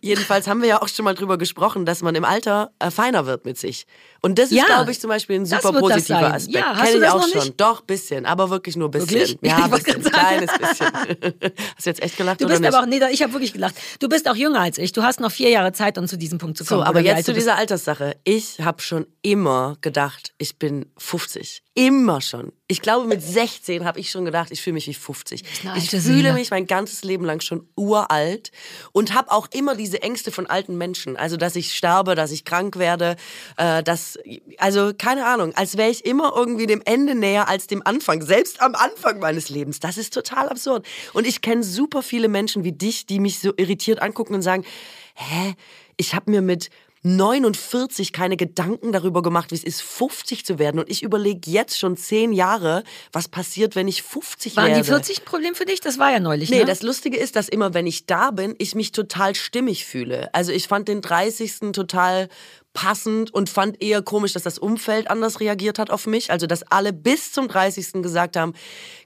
Jedenfalls 0.00 0.46
haben 0.46 0.62
wir 0.62 0.68
ja 0.68 0.82
auch 0.82 0.88
schon 0.88 1.04
mal 1.04 1.14
drüber 1.14 1.38
gesprochen, 1.38 1.86
dass 1.86 2.02
man 2.02 2.14
im 2.14 2.24
Alter 2.24 2.72
äh, 2.78 2.90
feiner 2.90 3.26
wird 3.26 3.44
mit 3.44 3.58
sich. 3.58 3.86
Und 4.24 4.38
das 4.38 4.50
ist, 4.50 4.56
Ja, 4.56 4.66
glaube 4.66 4.92
ich, 4.92 5.00
zum 5.00 5.08
Beispiel 5.08 5.34
ein 5.40 5.46
super 5.46 5.72
positiver. 5.72 6.32
Aspekt. 6.34 6.54
Ja, 6.54 6.76
hast 6.76 6.90
Kenn 6.92 7.00
du 7.00 7.06
ich 7.06 7.12
auch 7.12 7.28
schon. 7.28 7.38
nicht? 7.40 7.60
Doch, 7.60 7.80
bisschen, 7.80 8.24
aber 8.24 8.50
wirklich 8.50 8.76
nur 8.76 8.86
ein 8.86 8.90
bisschen. 8.92 9.10
Wirklich? 9.10 9.38
Ja, 9.42 9.56
Ich 9.58 9.64
ein 9.64 9.70
bisschen, 9.72 10.02
kleines 10.04 10.50
bisschen. 10.58 10.86
Hast 11.76 11.86
du 11.86 11.90
jetzt 11.90 12.02
echt 12.02 12.16
gelacht 12.16 12.40
Du 12.40 12.44
oder 12.44 12.52
bist 12.52 12.60
nicht? 12.62 12.72
aber 12.72 12.84
auch, 12.84 12.86
nee, 12.88 13.00
ich 13.10 13.20
habe 13.22 13.32
wirklich 13.32 13.52
gelacht. 13.52 13.74
Du 13.98 14.08
bist 14.08 14.28
auch 14.28 14.36
jünger 14.36 14.60
als 14.60 14.78
ich. 14.78 14.92
Du 14.92 15.02
hast 15.02 15.18
noch 15.18 15.32
vier 15.32 15.48
Jahre 15.50 15.72
Zeit, 15.72 15.98
um 15.98 16.06
zu 16.06 16.16
diesem 16.16 16.38
Punkt 16.38 16.56
zu 16.56 16.64
kommen. 16.64 16.82
So, 16.82 16.86
aber 16.86 17.00
jetzt 17.00 17.26
zu 17.26 17.32
dieser 17.32 17.56
Alterssache. 17.56 18.16
Ich 18.22 18.60
habe 18.60 18.80
schon 18.80 19.06
immer 19.22 19.76
gedacht, 19.80 20.32
ich 20.38 20.56
bin 20.56 20.86
50. 20.98 21.62
Immer 21.74 22.20
schon. 22.20 22.52
Ich 22.68 22.82
glaube, 22.82 23.06
mit 23.06 23.22
16 23.22 23.86
habe 23.86 23.98
ich 23.98 24.10
schon 24.10 24.26
gedacht, 24.26 24.50
ich 24.50 24.60
fühle 24.60 24.74
mich 24.74 24.86
wie 24.88 24.92
50. 24.94 25.42
eine 25.64 25.78
Ich 25.78 25.88
fühle 25.88 26.02
Seele. 26.02 26.32
mich 26.34 26.50
mein 26.50 26.66
ganzes 26.66 27.02
Leben 27.02 27.24
lang 27.24 27.40
schon 27.40 27.66
uralt 27.76 28.52
und 28.92 29.14
habe 29.14 29.30
auch 29.30 29.48
immer 29.54 29.74
diese 29.74 30.02
Ängste 30.02 30.32
von 30.32 30.46
alten 30.46 30.76
Menschen. 30.76 31.16
Also, 31.16 31.38
dass 31.38 31.56
ich 31.56 31.74
sterbe, 31.74 32.14
dass 32.14 32.30
ich 32.30 32.44
krank 32.44 32.76
werde, 32.76 33.16
äh, 33.56 33.82
dass, 33.82 34.18
also 34.58 34.92
keine 34.96 35.24
Ahnung, 35.24 35.54
als 35.54 35.78
wäre 35.78 35.88
ich 35.90 36.04
immer 36.04 36.34
irgendwie 36.36 36.66
dem 36.66 36.82
Ende 36.84 37.14
näher 37.14 37.48
als 37.48 37.68
dem 37.68 37.80
Anfang. 37.86 38.20
Selbst 38.20 38.60
am 38.60 38.74
Anfang 38.74 39.18
meines 39.18 39.48
Lebens. 39.48 39.80
Das 39.80 39.96
ist 39.96 40.12
total 40.12 40.50
absurd. 40.50 40.86
Und 41.14 41.26
ich 41.26 41.40
kenne 41.40 41.62
super 41.62 42.02
viele 42.02 42.28
Menschen 42.28 42.64
wie 42.64 42.72
dich, 42.72 43.06
die 43.06 43.18
mich 43.18 43.38
so 43.38 43.50
irritiert 43.56 44.02
angucken 44.02 44.34
und 44.34 44.42
sagen, 44.42 44.66
hä, 45.14 45.54
ich 45.96 46.14
habe 46.14 46.30
mir 46.30 46.42
mit 46.42 46.68
49 47.04 48.12
keine 48.12 48.36
Gedanken 48.36 48.92
darüber 48.92 49.22
gemacht, 49.22 49.50
wie 49.50 49.56
es 49.56 49.64
ist, 49.64 49.82
50 49.82 50.44
zu 50.46 50.58
werden. 50.58 50.78
Und 50.78 50.88
ich 50.88 51.02
überlege 51.02 51.50
jetzt 51.50 51.78
schon 51.78 51.96
zehn 51.96 52.32
Jahre, 52.32 52.84
was 53.12 53.28
passiert, 53.28 53.74
wenn 53.74 53.88
ich 53.88 54.02
50 54.02 54.56
Waren 54.56 54.68
werde. 54.68 54.82
die 54.82 54.86
40 54.88 55.18
ein 55.20 55.24
Problem 55.24 55.54
für 55.54 55.64
dich? 55.64 55.80
Das 55.80 55.98
war 55.98 56.12
ja 56.12 56.20
neulich, 56.20 56.50
Nee, 56.50 56.60
ne? 56.60 56.64
das 56.64 56.82
Lustige 56.82 57.16
ist, 57.16 57.34
dass 57.34 57.48
immer, 57.48 57.74
wenn 57.74 57.86
ich 57.86 58.06
da 58.06 58.30
bin, 58.30 58.54
ich 58.58 58.74
mich 58.74 58.92
total 58.92 59.34
stimmig 59.34 59.84
fühle. 59.84 60.32
Also 60.32 60.52
ich 60.52 60.68
fand 60.68 60.86
den 60.88 61.00
30. 61.00 61.72
total 61.72 62.28
passend 62.74 63.34
und 63.34 63.50
fand 63.50 63.82
eher 63.82 64.02
komisch, 64.02 64.32
dass 64.32 64.44
das 64.44 64.58
Umfeld 64.58 65.10
anders 65.10 65.40
reagiert 65.40 65.78
hat 65.78 65.90
auf 65.90 66.06
mich. 66.06 66.30
Also, 66.30 66.46
dass 66.46 66.62
alle 66.62 66.92
bis 66.92 67.32
zum 67.32 67.48
30. 67.48 68.02
gesagt 68.02 68.36
haben, 68.36 68.54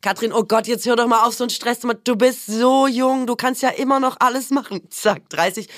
Katrin, 0.02 0.32
oh 0.32 0.44
Gott, 0.44 0.68
jetzt 0.68 0.86
hör 0.86 0.96
doch 0.96 1.06
mal 1.08 1.24
auf 1.26 1.34
so 1.34 1.44
einen 1.44 1.50
Stress. 1.50 1.80
Du 2.04 2.16
bist 2.16 2.46
so 2.46 2.86
jung, 2.86 3.26
du 3.26 3.34
kannst 3.36 3.62
ja 3.62 3.70
immer 3.70 3.98
noch 4.00 4.16
alles 4.20 4.50
machen. 4.50 4.82
Zack, 4.90 5.28
30. 5.30 5.68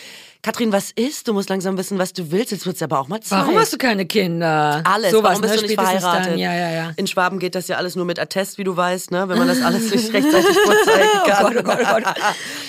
Katrin, 0.43 0.72
was 0.72 0.93
ist? 0.93 1.26
Du 1.26 1.32
musst 1.32 1.51
langsam 1.51 1.76
wissen, 1.76 1.99
was 1.99 2.12
du 2.12 2.30
willst. 2.30 2.53
Jetzt 2.53 2.64
wird's 2.64 2.80
aber 2.80 3.01
auch 3.01 3.09
mal 3.09 3.20
Zeit. 3.20 3.41
Warum 3.41 3.59
hast 3.59 3.72
du 3.72 3.78
keine 3.78 4.07
Kinder? 4.07 4.82
Alles. 4.84 5.11
Sowas, 5.11 5.30
Warum 5.30 5.43
bist 5.43 5.55
ne? 5.55 5.61
du 5.61 5.66
nicht 5.66 5.74
verheiratet? 5.74 6.32
Dann. 6.32 6.39
Ja, 6.39 6.55
ja, 6.55 6.70
ja. 6.70 6.93
In 6.97 7.07
Schwaben 7.09 7.41
geht 7.41 7.57
das 7.57 7.66
ja 7.66 7.76
alles 7.76 7.97
nur 7.97 8.05
mit 8.05 8.20
Attest, 8.20 8.57
wie 8.57 8.64
du 8.64 8.76
weißt, 8.76 9.11
ne? 9.11 9.28
wenn 9.28 9.39
man 9.39 9.49
das 9.49 9.61
alles 9.61 9.91
nicht 9.91 10.12
rechtzeitig 10.12 10.57
vorzeigen 10.57 11.09
kann. 11.26 11.47
Oh 11.47 11.51
Gott, 11.51 11.57
oh 11.59 11.62
Gott, 11.62 11.78
oh 11.80 11.95
Gott. 11.95 12.14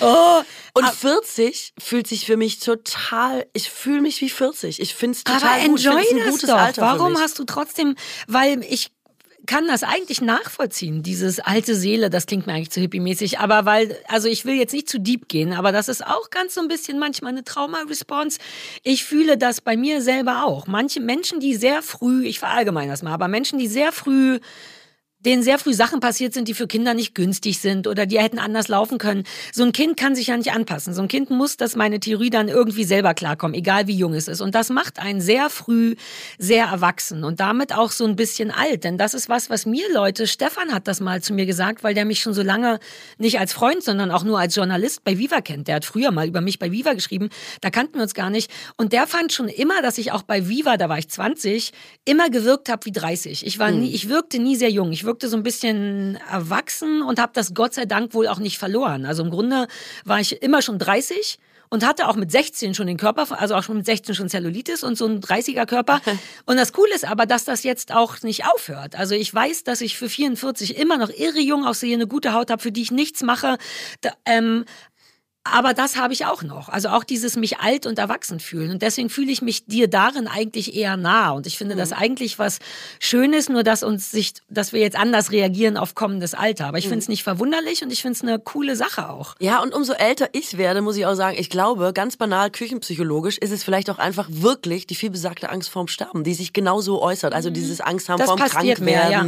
Oh, 0.02 0.42
Und 0.72 0.88
40 0.88 1.74
fühlt 1.78 2.06
sich 2.06 2.26
für 2.26 2.36
mich 2.36 2.58
total, 2.58 3.46
ich 3.52 3.70
fühle 3.70 4.00
mich 4.00 4.20
wie 4.20 4.30
40. 4.30 4.80
Ich 4.80 4.94
finde 4.94 5.16
es 5.16 5.24
total 5.24 5.60
aber 5.60 5.68
gut. 5.68 5.84
Enjoy 5.84 6.04
ein 6.10 6.26
das 6.26 6.40
doch. 6.40 6.56
Alter 6.56 6.82
Warum 6.82 7.18
hast 7.18 7.38
du 7.38 7.44
trotzdem, 7.44 7.94
weil 8.26 8.64
ich 8.64 8.90
kann 9.50 9.66
das 9.66 9.82
eigentlich 9.82 10.20
nachvollziehen, 10.20 11.02
dieses 11.02 11.40
alte 11.40 11.74
Seele, 11.74 12.08
das 12.08 12.26
klingt 12.26 12.46
mir 12.46 12.52
eigentlich 12.52 12.70
zu 12.70 12.80
hippie-mäßig, 12.80 13.40
aber 13.40 13.64
weil, 13.64 13.96
also 14.06 14.28
ich 14.28 14.44
will 14.44 14.54
jetzt 14.54 14.72
nicht 14.72 14.88
zu 14.88 15.00
deep 15.00 15.26
gehen, 15.26 15.54
aber 15.54 15.72
das 15.72 15.88
ist 15.88 16.06
auch 16.06 16.30
ganz 16.30 16.54
so 16.54 16.60
ein 16.60 16.68
bisschen 16.68 17.00
manchmal 17.00 17.32
eine 17.32 17.42
Trauma-Response. 17.42 18.38
Ich 18.84 19.04
fühle 19.04 19.36
das 19.36 19.60
bei 19.60 19.76
mir 19.76 20.02
selber 20.02 20.44
auch. 20.44 20.68
Manche 20.68 21.00
Menschen, 21.00 21.40
die 21.40 21.56
sehr 21.56 21.82
früh, 21.82 22.26
ich 22.26 22.38
verallgemeine 22.38 22.92
das 22.92 23.02
mal, 23.02 23.12
aber 23.12 23.26
Menschen, 23.26 23.58
die 23.58 23.66
sehr 23.66 23.90
früh 23.90 24.38
denen 25.24 25.42
sehr 25.42 25.58
früh 25.58 25.74
Sachen 25.74 26.00
passiert 26.00 26.34
sind, 26.34 26.48
die 26.48 26.54
für 26.54 26.66
Kinder 26.66 26.94
nicht 26.94 27.14
günstig 27.14 27.60
sind 27.60 27.86
oder 27.86 28.06
die 28.06 28.18
hätten 28.18 28.38
anders 28.38 28.68
laufen 28.68 28.98
können. 28.98 29.24
So 29.52 29.64
ein 29.64 29.72
Kind 29.72 29.96
kann 29.96 30.14
sich 30.14 30.28
ja 30.28 30.36
nicht 30.36 30.52
anpassen. 30.52 30.94
So 30.94 31.02
ein 31.02 31.08
Kind 31.08 31.30
muss, 31.30 31.56
dass 31.56 31.76
meine 31.76 32.00
Theorie 32.00 32.30
dann 32.30 32.48
irgendwie 32.48 32.84
selber 32.84 33.14
klarkommen, 33.14 33.54
egal 33.54 33.86
wie 33.86 33.96
jung 33.96 34.14
es 34.14 34.28
ist. 34.28 34.40
Und 34.40 34.54
das 34.54 34.70
macht 34.70 34.98
einen 34.98 35.20
sehr 35.20 35.50
früh 35.50 35.94
sehr 36.38 36.66
erwachsen 36.66 37.24
und 37.24 37.40
damit 37.40 37.74
auch 37.74 37.90
so 37.90 38.06
ein 38.06 38.16
bisschen 38.16 38.50
alt. 38.50 38.84
Denn 38.84 38.98
das 38.98 39.14
ist 39.14 39.28
was, 39.28 39.50
was 39.50 39.66
mir 39.66 39.92
Leute, 39.92 40.26
Stefan 40.26 40.72
hat 40.72 40.88
das 40.88 41.00
mal 41.00 41.22
zu 41.22 41.34
mir 41.34 41.46
gesagt, 41.46 41.84
weil 41.84 41.94
der 41.94 42.04
mich 42.04 42.20
schon 42.20 42.34
so 42.34 42.42
lange 42.42 42.80
nicht 43.18 43.38
als 43.38 43.52
Freund, 43.52 43.82
sondern 43.82 44.10
auch 44.10 44.24
nur 44.24 44.38
als 44.38 44.54
Journalist 44.54 45.04
bei 45.04 45.18
Viva 45.18 45.40
kennt. 45.40 45.68
Der 45.68 45.76
hat 45.76 45.84
früher 45.84 46.10
mal 46.10 46.26
über 46.26 46.40
mich 46.40 46.58
bei 46.58 46.72
Viva 46.72 46.94
geschrieben. 46.94 47.28
Da 47.60 47.70
kannten 47.70 47.96
wir 47.96 48.02
uns 48.02 48.14
gar 48.14 48.30
nicht. 48.30 48.50
Und 48.76 48.92
der 48.92 49.06
fand 49.06 49.32
schon 49.32 49.48
immer, 49.48 49.82
dass 49.82 49.98
ich 49.98 50.12
auch 50.12 50.22
bei 50.22 50.48
Viva, 50.48 50.76
da 50.76 50.88
war 50.88 50.98
ich 50.98 51.08
20, 51.08 51.72
immer 52.04 52.30
gewirkt 52.30 52.68
habe 52.68 52.86
wie 52.86 52.92
30. 52.92 53.46
Ich 53.46 53.58
war 53.58 53.70
nie, 53.70 53.92
ich 53.92 54.08
wirkte 54.08 54.38
nie 54.38 54.56
sehr 54.56 54.70
jung. 54.70 54.92
Ich 54.92 55.04
wirkte 55.10 55.28
so 55.28 55.36
ein 55.36 55.42
bisschen 55.42 56.20
erwachsen 56.30 57.02
und 57.02 57.18
habe 57.18 57.32
das 57.34 57.52
Gott 57.52 57.74
sei 57.74 57.84
Dank 57.84 58.14
wohl 58.14 58.28
auch 58.28 58.38
nicht 58.38 58.58
verloren. 58.58 59.04
Also 59.04 59.24
im 59.24 59.30
Grunde 59.30 59.66
war 60.04 60.20
ich 60.20 60.40
immer 60.40 60.62
schon 60.62 60.78
30 60.78 61.40
und 61.68 61.84
hatte 61.84 62.06
auch 62.06 62.14
mit 62.14 62.30
16 62.30 62.74
schon 62.74 62.86
den 62.86 62.96
Körper, 62.96 63.40
also 63.40 63.56
auch 63.56 63.64
schon 63.64 63.78
mit 63.78 63.86
16 63.86 64.14
schon 64.14 64.28
Zellulitis 64.28 64.84
und 64.84 64.96
so 64.96 65.06
ein 65.06 65.20
30er 65.20 65.66
Körper. 65.66 66.00
Und 66.46 66.56
das 66.56 66.72
Coole 66.72 66.94
ist 66.94 67.04
aber, 67.04 67.26
dass 67.26 67.44
das 67.44 67.62
jetzt 67.62 67.92
auch 67.92 68.22
nicht 68.22 68.44
aufhört. 68.46 68.96
Also 68.96 69.14
ich 69.14 69.32
weiß, 69.32 69.64
dass 69.64 69.80
ich 69.80 69.96
für 69.96 70.08
44 70.08 70.76
immer 70.76 70.96
noch 70.96 71.10
irre 71.10 71.40
jung 71.40 71.64
aussehe, 71.64 71.94
eine 71.94 72.06
gute 72.06 72.32
Haut 72.32 72.50
habe, 72.50 72.62
für 72.62 72.72
die 72.72 72.82
ich 72.82 72.90
nichts 72.90 73.22
mache. 73.22 73.56
Da, 74.00 74.10
ähm, 74.26 74.64
aber 75.42 75.72
das 75.72 75.96
habe 75.96 76.12
ich 76.12 76.26
auch 76.26 76.42
noch. 76.42 76.68
Also 76.68 76.90
auch 76.90 77.02
dieses 77.02 77.36
mich 77.36 77.60
alt 77.60 77.86
und 77.86 77.98
erwachsen 77.98 78.40
fühlen. 78.40 78.70
Und 78.70 78.82
deswegen 78.82 79.08
fühle 79.08 79.32
ich 79.32 79.40
mich 79.40 79.64
dir 79.64 79.88
darin 79.88 80.26
eigentlich 80.28 80.76
eher 80.76 80.98
nah. 80.98 81.30
Und 81.30 81.46
ich 81.46 81.56
finde 81.56 81.76
das 81.76 81.92
eigentlich 81.92 82.38
was 82.38 82.58
Schönes, 82.98 83.48
nur 83.48 83.62
dass 83.62 83.82
uns 83.82 84.10
sich, 84.10 84.34
dass 84.50 84.74
wir 84.74 84.80
jetzt 84.80 84.96
anders 84.96 85.32
reagieren 85.32 85.78
auf 85.78 85.94
kommendes 85.94 86.34
Alter. 86.34 86.66
Aber 86.66 86.76
ich 86.76 86.88
finde 86.88 86.98
es 86.98 87.08
nicht 87.08 87.22
verwunderlich 87.22 87.82
und 87.82 87.90
ich 87.90 88.02
finde 88.02 88.16
es 88.16 88.22
eine 88.22 88.38
coole 88.38 88.76
Sache 88.76 89.08
auch. 89.08 89.34
Ja, 89.38 89.62
und 89.62 89.72
umso 89.72 89.94
älter 89.94 90.28
ich 90.32 90.58
werde, 90.58 90.82
muss 90.82 90.96
ich 90.96 91.06
auch 91.06 91.14
sagen, 91.14 91.38
ich 91.38 91.48
glaube, 91.48 91.94
ganz 91.94 92.18
banal 92.18 92.50
küchenpsychologisch 92.50 93.38
ist 93.38 93.50
es 93.50 93.64
vielleicht 93.64 93.88
auch 93.88 93.98
einfach 93.98 94.28
wirklich 94.30 94.86
die 94.86 94.94
vielbesagte 94.94 95.48
Angst 95.48 95.70
vorm 95.70 95.88
Sterben, 95.88 96.22
die 96.22 96.34
sich 96.34 96.52
genauso 96.52 97.00
äußert. 97.00 97.32
Also 97.32 97.48
dieses 97.48 97.80
Angst 97.80 98.10
haben 98.10 98.18
Das 98.18 98.26
vorm 98.26 98.38
passiert 98.38 98.76
krank 98.76 98.80
mehr, 98.80 99.10
ja. 99.10 99.24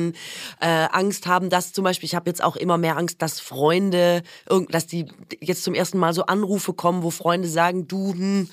äh, 0.60 0.88
Angst 0.92 1.26
haben, 1.26 1.48
dass 1.48 1.72
zum 1.72 1.84
Beispiel, 1.84 2.06
ich 2.06 2.14
habe 2.14 2.28
jetzt 2.28 2.44
auch 2.44 2.56
immer 2.56 2.76
mehr 2.76 2.98
Angst, 2.98 3.22
dass 3.22 3.40
Freunde, 3.40 4.22
dass 4.68 4.86
die 4.86 5.06
jetzt 5.40 5.64
zum 5.64 5.72
ersten 5.72 5.98
Mal 5.98 6.01
so 6.10 6.26
Anrufe 6.26 6.72
kommen, 6.72 7.02
wo 7.02 7.10
Freunde 7.10 7.48
sagen, 7.48 7.86
du, 7.86 8.12
hm, 8.12 8.48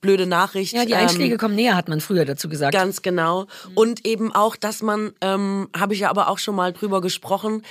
blöde 0.00 0.26
Nachricht. 0.26 0.74
Ja, 0.74 0.84
die 0.84 0.92
ähm, 0.92 0.98
Einschläge 0.98 1.38
kommen 1.38 1.54
näher, 1.54 1.76
hat 1.76 1.88
man 1.88 2.00
früher 2.00 2.24
dazu 2.24 2.48
gesagt. 2.48 2.74
Ganz 2.74 3.02
genau. 3.02 3.46
Und 3.74 4.06
eben 4.06 4.34
auch, 4.34 4.56
dass 4.56 4.82
man, 4.82 5.12
ähm, 5.20 5.68
habe 5.76 5.94
ich 5.94 6.00
ja 6.00 6.10
aber 6.10 6.28
auch 6.28 6.38
schon 6.38 6.54
mal 6.54 6.72
drüber 6.72 7.00
gesprochen, 7.00 7.62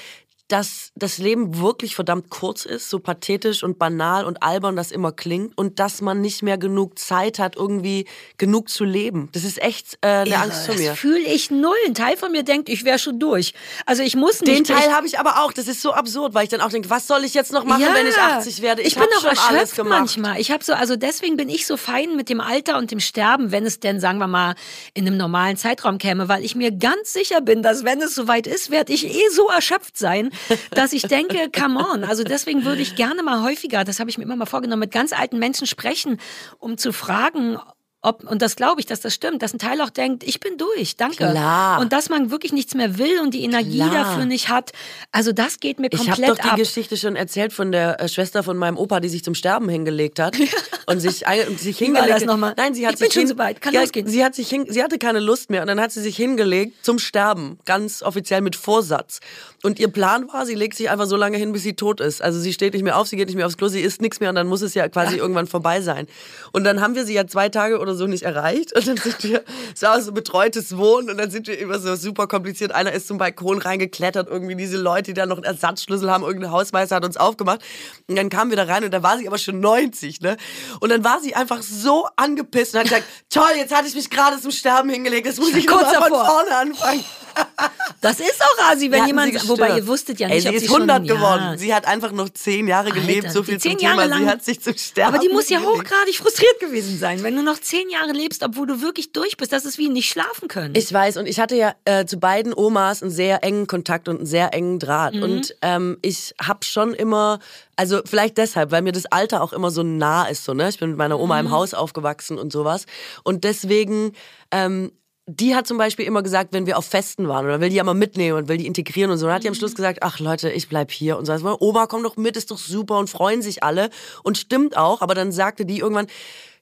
dass 0.50 0.92
das 0.96 1.20
Leben 1.20 1.60
wirklich 1.60 1.96
verdammt 1.96 2.30
kurz 2.30 2.66
ist, 2.66 2.90
so 2.90 3.00
pathetisch 3.00 3.64
und 3.64 3.78
banal 3.78 4.26
und 4.26 4.42
albern 4.42 4.76
das 4.76 4.92
immer 4.92 5.12
klingt 5.12 5.56
und 5.56 5.80
dass 5.80 6.02
man 6.02 6.22
nicht 6.22 6.42
mehr 6.42 6.58
genug 6.58 6.98
Zeit 6.98 7.38
hat, 7.38 7.56
irgendwie 7.56 8.06
genug 8.38 8.68
zu 8.68 8.84
leben. 8.84 9.30
Das 9.32 9.44
ist 9.44 9.62
echt 9.62 10.00
äh, 10.02 10.08
eine 10.08 10.30
Irre, 10.32 10.40
Angst 10.40 10.66
von 10.66 10.76
mir. 10.76 10.90
Das 10.92 11.00
fühle 11.00 11.20
ich 11.20 11.52
null. 11.52 11.76
Ein 11.86 11.94
Teil 11.94 12.18
von 12.18 12.32
mir 12.32 12.42
denkt, 12.44 12.68
ich 12.68 12.84
wäre 12.84 12.98
schon 12.98 13.20
durch. 13.20 13.54
Also 13.86 14.02
ich 14.02 14.16
muss 14.16 14.42
nicht. 14.42 14.58
Den 14.58 14.64
Teil 14.64 14.88
ich, 14.88 14.94
habe 14.94 15.06
ich 15.06 15.20
aber 15.20 15.44
auch. 15.44 15.54
Das 15.54 15.68
ist 15.68 15.84
so 15.84 15.94
absurd, 15.94 16.34
weil 16.34 16.44
ich 16.44 16.50
dann 16.50 16.62
auch 16.62 16.70
denke, 16.70 16.90
was 16.90 17.06
soll 17.06 17.24
ich 17.24 17.36
jetzt 17.36 17.54
noch 17.54 17.64
machen, 17.64 17.86
wenn 17.94 18.08
ich 18.08 18.18
80 18.18 18.62
werde? 18.64 18.82
Ich, 18.82 18.98
hab 18.98 19.08
bin 19.08 19.18
auch 19.20 19.26
erschöpft 19.26 19.76
gemacht. 19.76 20.00
manchmal. 20.00 20.42
Ich 20.42 20.50
habe 20.52 20.64
so, 20.64 20.74
also 20.74 20.96
deswegen 20.96 21.38
bin 21.38 21.50
ich 21.50 21.68
so 21.68 21.78
fein 21.78 22.16
mit 22.16 22.28
dem 22.28 22.42
Alter 22.42 22.80
und 22.80 22.90
dem 22.90 23.00
Sterben, 23.00 23.52
wenn 23.52 23.68
es 23.68 23.80
denn, 23.80 24.00
sagen 24.00 24.18
wir 24.18 24.28
mal, 24.28 24.56
in 24.96 25.06
einem 25.06 25.18
normalen 25.18 25.58
Zeitraum 25.58 26.00
käme, 26.00 26.28
weil 26.28 26.44
ich 26.44 26.56
mir 26.56 26.72
ganz 26.72 27.14
sicher 27.14 27.42
bin, 27.42 27.62
dass 27.62 27.84
wenn 27.84 28.02
es 28.02 28.16
soweit 28.16 28.48
ist, 28.48 28.72
werde 28.72 28.94
ich 28.94 29.06
eh 29.06 29.30
so 29.32 29.48
erschöpft 29.48 29.96
sein, 29.96 30.32
dass 30.72 30.94
ich 30.94 31.04
denke, 31.04 31.50
come 31.58 31.80
on. 31.94 32.04
Also 32.04 32.24
deswegen 32.24 32.66
würde 32.66 32.82
ich 32.82 32.96
gerne 32.96 33.24
mal 33.24 33.44
häufiger, 33.44 33.84
das 33.84 34.00
habe 34.00 34.10
ich 34.10 34.18
mir 34.18 34.24
immer 34.24 34.36
mal 34.36 34.46
vorgenommen, 34.46 34.82
mit 34.82 34.92
ganz 34.92 35.14
alten 35.14 35.40
Menschen 35.40 35.68
sprechen, 35.68 36.20
um 36.60 36.78
zu 36.78 36.92
fragen, 36.94 37.58
ob, 38.02 38.24
und 38.24 38.42
das 38.42 38.56
glaube 38.56 38.80
ich, 38.80 38.86
dass 38.88 39.02
das 39.02 39.14
stimmt, 39.14 39.42
dass 39.42 39.54
ein 39.54 39.60
Teil 39.60 39.82
auch 39.82 39.90
denkt, 39.90 40.24
ich 40.24 40.40
bin 40.40 40.58
durch, 40.58 40.96
danke. 40.96 41.18
Klar. 41.18 41.82
Und 41.82 41.92
dass 41.92 42.08
man 42.08 42.32
wirklich 42.32 42.54
nichts 42.54 42.74
mehr 42.74 42.98
will 42.98 43.20
und 43.22 43.34
die 43.34 43.44
Energie 43.44 43.76
Klar. 43.76 43.90
dafür 43.92 44.24
nicht 44.26 44.48
hat. 44.48 44.72
Also 45.12 45.34
das 45.34 45.60
geht 45.60 45.82
mir 45.82 45.90
Ich 45.92 45.98
komplett 46.00 46.18
habe 46.30 46.38
doch 46.38 46.42
die 46.42 46.50
ab. 46.52 46.56
Geschichte 46.56 46.96
schon 46.96 47.18
erzählt 47.18 47.52
von 47.52 47.74
der 47.74 48.00
äh, 48.00 48.08
Schwester 48.08 48.42
von 48.42 48.56
meinem 48.56 48.78
Opa, 48.78 49.02
die 49.02 49.10
sich 49.10 49.22
zum 49.26 49.36
Sterben 49.36 49.68
hingelegt 49.68 50.18
hat 50.20 50.38
und 50.86 51.02
sich, 51.02 51.26
und 51.50 51.60
sich 51.60 51.78
Wie 51.82 51.88
war 51.88 51.96
hingelegt 52.04 52.22
das 52.22 52.24
nochmal? 52.26 52.54
Nein, 52.56 52.74
sie 52.74 52.88
hat 52.88 52.94
Ich 52.94 53.00
bin 53.02 53.08
sich 53.08 53.14
schon 53.16 53.20
hin- 53.24 53.28
so 53.28 53.38
weit, 53.38 53.60
kann 53.60 53.74
ja, 53.74 53.82
losgehen. 53.82 54.08
Sie 54.08 54.24
hat 54.24 54.34
sich 54.34 54.48
hin, 54.48 54.66
sie 54.70 54.82
hatte 54.82 54.98
keine 54.98 55.20
Lust 55.20 55.50
mehr 55.50 55.60
und 55.62 55.68
dann 55.68 55.82
hat 55.82 55.92
sie 55.92 56.00
sich 56.02 56.16
hingelegt 56.16 56.86
zum 56.86 57.00
Sterben, 57.00 57.60
ganz 57.66 58.02
offiziell 58.02 58.40
mit 58.40 58.56
Vorsatz. 58.56 59.20
Und 59.62 59.78
ihr 59.80 59.90
Plan 59.90 60.28
war, 60.32 60.46
sie 60.46 60.56
legt 60.56 60.78
sich 60.78 60.90
einfach 60.90 61.06
so 61.06 61.18
lange 61.18 61.38
hin, 61.38 61.52
bis 61.52 61.64
sie 61.64 61.74
tot 61.74 62.00
ist. 62.00 62.22
Also 62.22 62.40
sie 62.40 62.54
steht 62.54 62.74
nicht 62.74 62.84
mehr 62.84 62.98
auf, 62.98 63.08
sie 63.08 63.18
geht 63.18 63.28
nicht 63.28 63.36
mehr 63.36 63.46
aufs 63.46 63.58
Klo, 63.58 63.68
sie 63.68 63.82
isst 63.82 64.02
nichts 64.02 64.22
mehr 64.22 64.30
und 64.30 64.36
dann 64.36 64.48
muss 64.48 64.62
es 64.62 64.74
ja 64.74 64.88
quasi 64.88 65.18
ja. 65.18 65.22
irgendwann 65.22 65.48
vorbei 65.48 65.82
sein. 65.82 66.08
Und 66.54 66.64
dann 66.64 66.80
haben 66.80 66.96
wir 66.96 67.06
sie 67.06 67.14
ja 67.14 67.28
zwei 67.28 67.50
Tage 67.50 67.80
oder 67.80 67.94
so 67.94 68.08
nicht 68.08 68.24
erreicht 68.24 68.74
und 68.76 68.88
dann 68.88 68.98
sind 68.98 69.22
wir, 69.24 69.44
es 69.74 69.82
war 69.82 70.02
so 70.02 70.14
betreutes 70.14 70.78
Wohnen 70.78 71.10
und 71.10 71.18
dann 71.18 71.30
sind 71.30 71.48
wir 71.48 71.60
immer 71.60 71.78
so 71.80 71.96
super 71.96 72.28
kompliziert. 72.28 72.72
Einer 72.72 72.94
ist 72.94 73.08
zum 73.08 73.18
Balkon 73.18 73.58
reingeklettert, 73.58 74.30
irgendwie 74.30 74.56
diese 74.56 74.78
Leute, 74.78 75.12
die 75.12 75.14
da 75.14 75.26
noch 75.26 75.38
einen 75.38 75.46
Ersatzschlüssel 75.46 76.10
haben, 76.10 76.24
irgendein 76.24 76.52
Hausmeister 76.52 76.96
hat 76.96 77.06
uns 77.06 77.18
aufgemacht. 77.18 77.62
Und 78.08 78.16
dann 78.16 78.30
kamen 78.30 78.52
wir 78.52 78.58
da 78.58 78.64
rein 78.64 78.86
und 78.86 78.92
da 78.92 79.04
war 79.04 79.18
sie 79.18 79.28
aber 79.28 79.38
schon 79.38 79.60
90, 79.60 80.22
ne? 80.22 80.38
Und 80.80 80.90
dann 80.90 81.04
war 81.04 81.20
sie 81.20 81.36
einfach 81.36 81.62
so 81.62 82.08
angepisst 82.16 82.74
und 82.74 82.80
hat 82.80 82.88
gesagt, 82.88 83.06
toll, 83.30 83.52
jetzt 83.58 83.76
hatte 83.76 83.90
ich 83.90 83.96
mich 83.96 84.10
gerade 84.10 84.40
zum 84.40 84.52
Sterben 84.52 84.90
hingelegt, 84.90 85.26
jetzt 85.26 85.40
muss 85.40 85.54
ich 85.54 85.68
kurz 85.68 85.94
von 85.94 86.10
vorne 86.10 86.56
anfangen. 86.56 87.04
Das 88.02 88.20
ist 88.20 88.42
auch 88.42 88.72
Asi, 88.72 88.92
wenn 88.92 89.08
jemand, 89.08 89.48
wobei 89.50 89.78
ihr 89.78 89.86
wusstet 89.86 90.20
ja 90.20 90.28
nicht, 90.28 90.46
Ey, 90.46 90.52
sie 90.52 90.56
ist 90.56 90.68
sie 90.68 90.74
100 90.74 90.98
schon, 90.98 91.08
geworden. 91.08 91.44
Ja. 91.44 91.58
Sie 91.58 91.74
hat 91.74 91.86
einfach 91.86 92.14
noch 92.14 92.30
zehn 92.30 92.68
Jahre 92.68 92.92
gelebt, 92.92 93.26
Alter, 93.26 93.34
so 93.34 93.44
viel 93.44 93.60
zum 93.60 93.78
Thema. 93.78 94.06
Lang, 94.06 94.24
sie 94.24 94.30
hat 94.30 94.44
sich 94.44 94.62
zum 94.62 94.78
Sterben 94.78 95.16
Aber 95.16 95.24
die 95.24 95.30
muss 95.30 95.50
ja 95.50 95.60
hochgradig 95.60 96.18
frustriert 96.18 96.60
gewesen 96.62 96.98
sein, 96.98 97.24
wenn 97.24 97.36
du 97.36 97.44
noch 97.44 97.60
zehn 97.60 97.90
Jahre 97.90 98.14
lebst, 98.14 98.44
obwohl 98.44 98.68
du 98.68 98.82
wirklich 98.82 99.12
durch 99.12 99.36
bist. 99.36 99.52
Das 99.52 99.66
ist 99.66 99.78
wie 99.78 99.90
nicht 99.90 100.10
schlafen 100.10 100.48
können. 100.48 100.76
Ich 100.76 100.92
weiß 100.94 101.18
und 101.18 101.28
ich 101.28 101.40
hatte 101.40 101.56
ja 101.56 101.74
äh, 101.84 102.06
zu 102.06 102.20
beiden 102.20 102.54
Omas 102.54 103.04
einen 103.04 103.12
sehr 103.12 103.44
engen 103.44 103.68
Kontakt 103.68 104.08
und 104.08 104.18
einen 104.18 104.26
sehr 104.26 104.54
engen 104.54 104.80
Draht. 104.80 105.16
Mhm. 105.16 105.24
Und 105.24 105.56
ähm, 105.62 105.98
ich 106.02 106.34
habe 106.42 106.64
schon 106.64 106.94
immer 106.94 107.40
also 107.76 108.02
vielleicht 108.04 108.38
deshalb, 108.38 108.72
weil 108.72 108.82
mir 108.82 108.92
das 108.92 109.06
Alter 109.06 109.42
auch 109.42 109.54
immer 109.54 109.72
so 109.72 109.84
nah 109.84 110.26
ist, 110.26 110.44
so 110.44 110.54
ne. 110.54 110.68
Ich 110.68 110.80
bin 110.80 110.90
mit 110.90 110.98
meiner 110.98 111.18
Oma 111.18 111.42
mhm. 111.42 111.48
im 111.48 111.52
Haus 111.54 111.74
aufgewachsen 111.74 112.38
und 112.38 112.52
sowas 112.52 112.86
und 113.24 113.46
deswegen 113.46 114.12
ähm, 114.52 114.92
die 115.30 115.56
hat 115.56 115.68
zum 115.68 115.78
Beispiel 115.78 116.06
immer 116.06 116.24
gesagt, 116.24 116.54
wenn 116.54 116.66
wir 116.66 116.78
auf 116.78 116.86
Festen 116.86 117.28
waren, 117.28 117.46
oder 117.46 117.62
will 117.62 117.70
die 117.70 117.76
ja 117.76 117.84
mal 117.84 117.94
mitnehmen 117.94 118.38
und 118.38 118.48
will 118.48 118.58
die 118.58 118.66
integrieren 118.66 119.12
und 119.12 119.18
so, 119.18 119.28
dann 119.28 119.36
hat 119.36 119.44
die 119.44 119.48
am 119.48 119.54
Schluss 119.54 119.76
gesagt, 119.76 120.00
ach 120.02 120.20
Leute, 120.20 120.50
ich 120.50 120.70
bleib 120.70 120.92
hier 120.92 121.18
und 121.18 121.26
so. 121.26 121.32
Also, 121.32 121.58
Oma, 121.60 121.86
komm 121.86 122.02
doch 122.02 122.18
mit, 122.18 122.36
ist 122.36 122.50
doch 122.50 122.58
super 122.58 122.98
und 122.98 123.10
freuen 123.10 123.44
sich 123.44 123.64
alle 123.64 123.90
und 124.24 124.38
stimmt 124.38 124.76
auch, 124.76 125.02
aber 125.02 125.14
dann 125.14 125.32
sagte 125.32 125.66
die 125.66 125.80
irgendwann, 125.80 126.08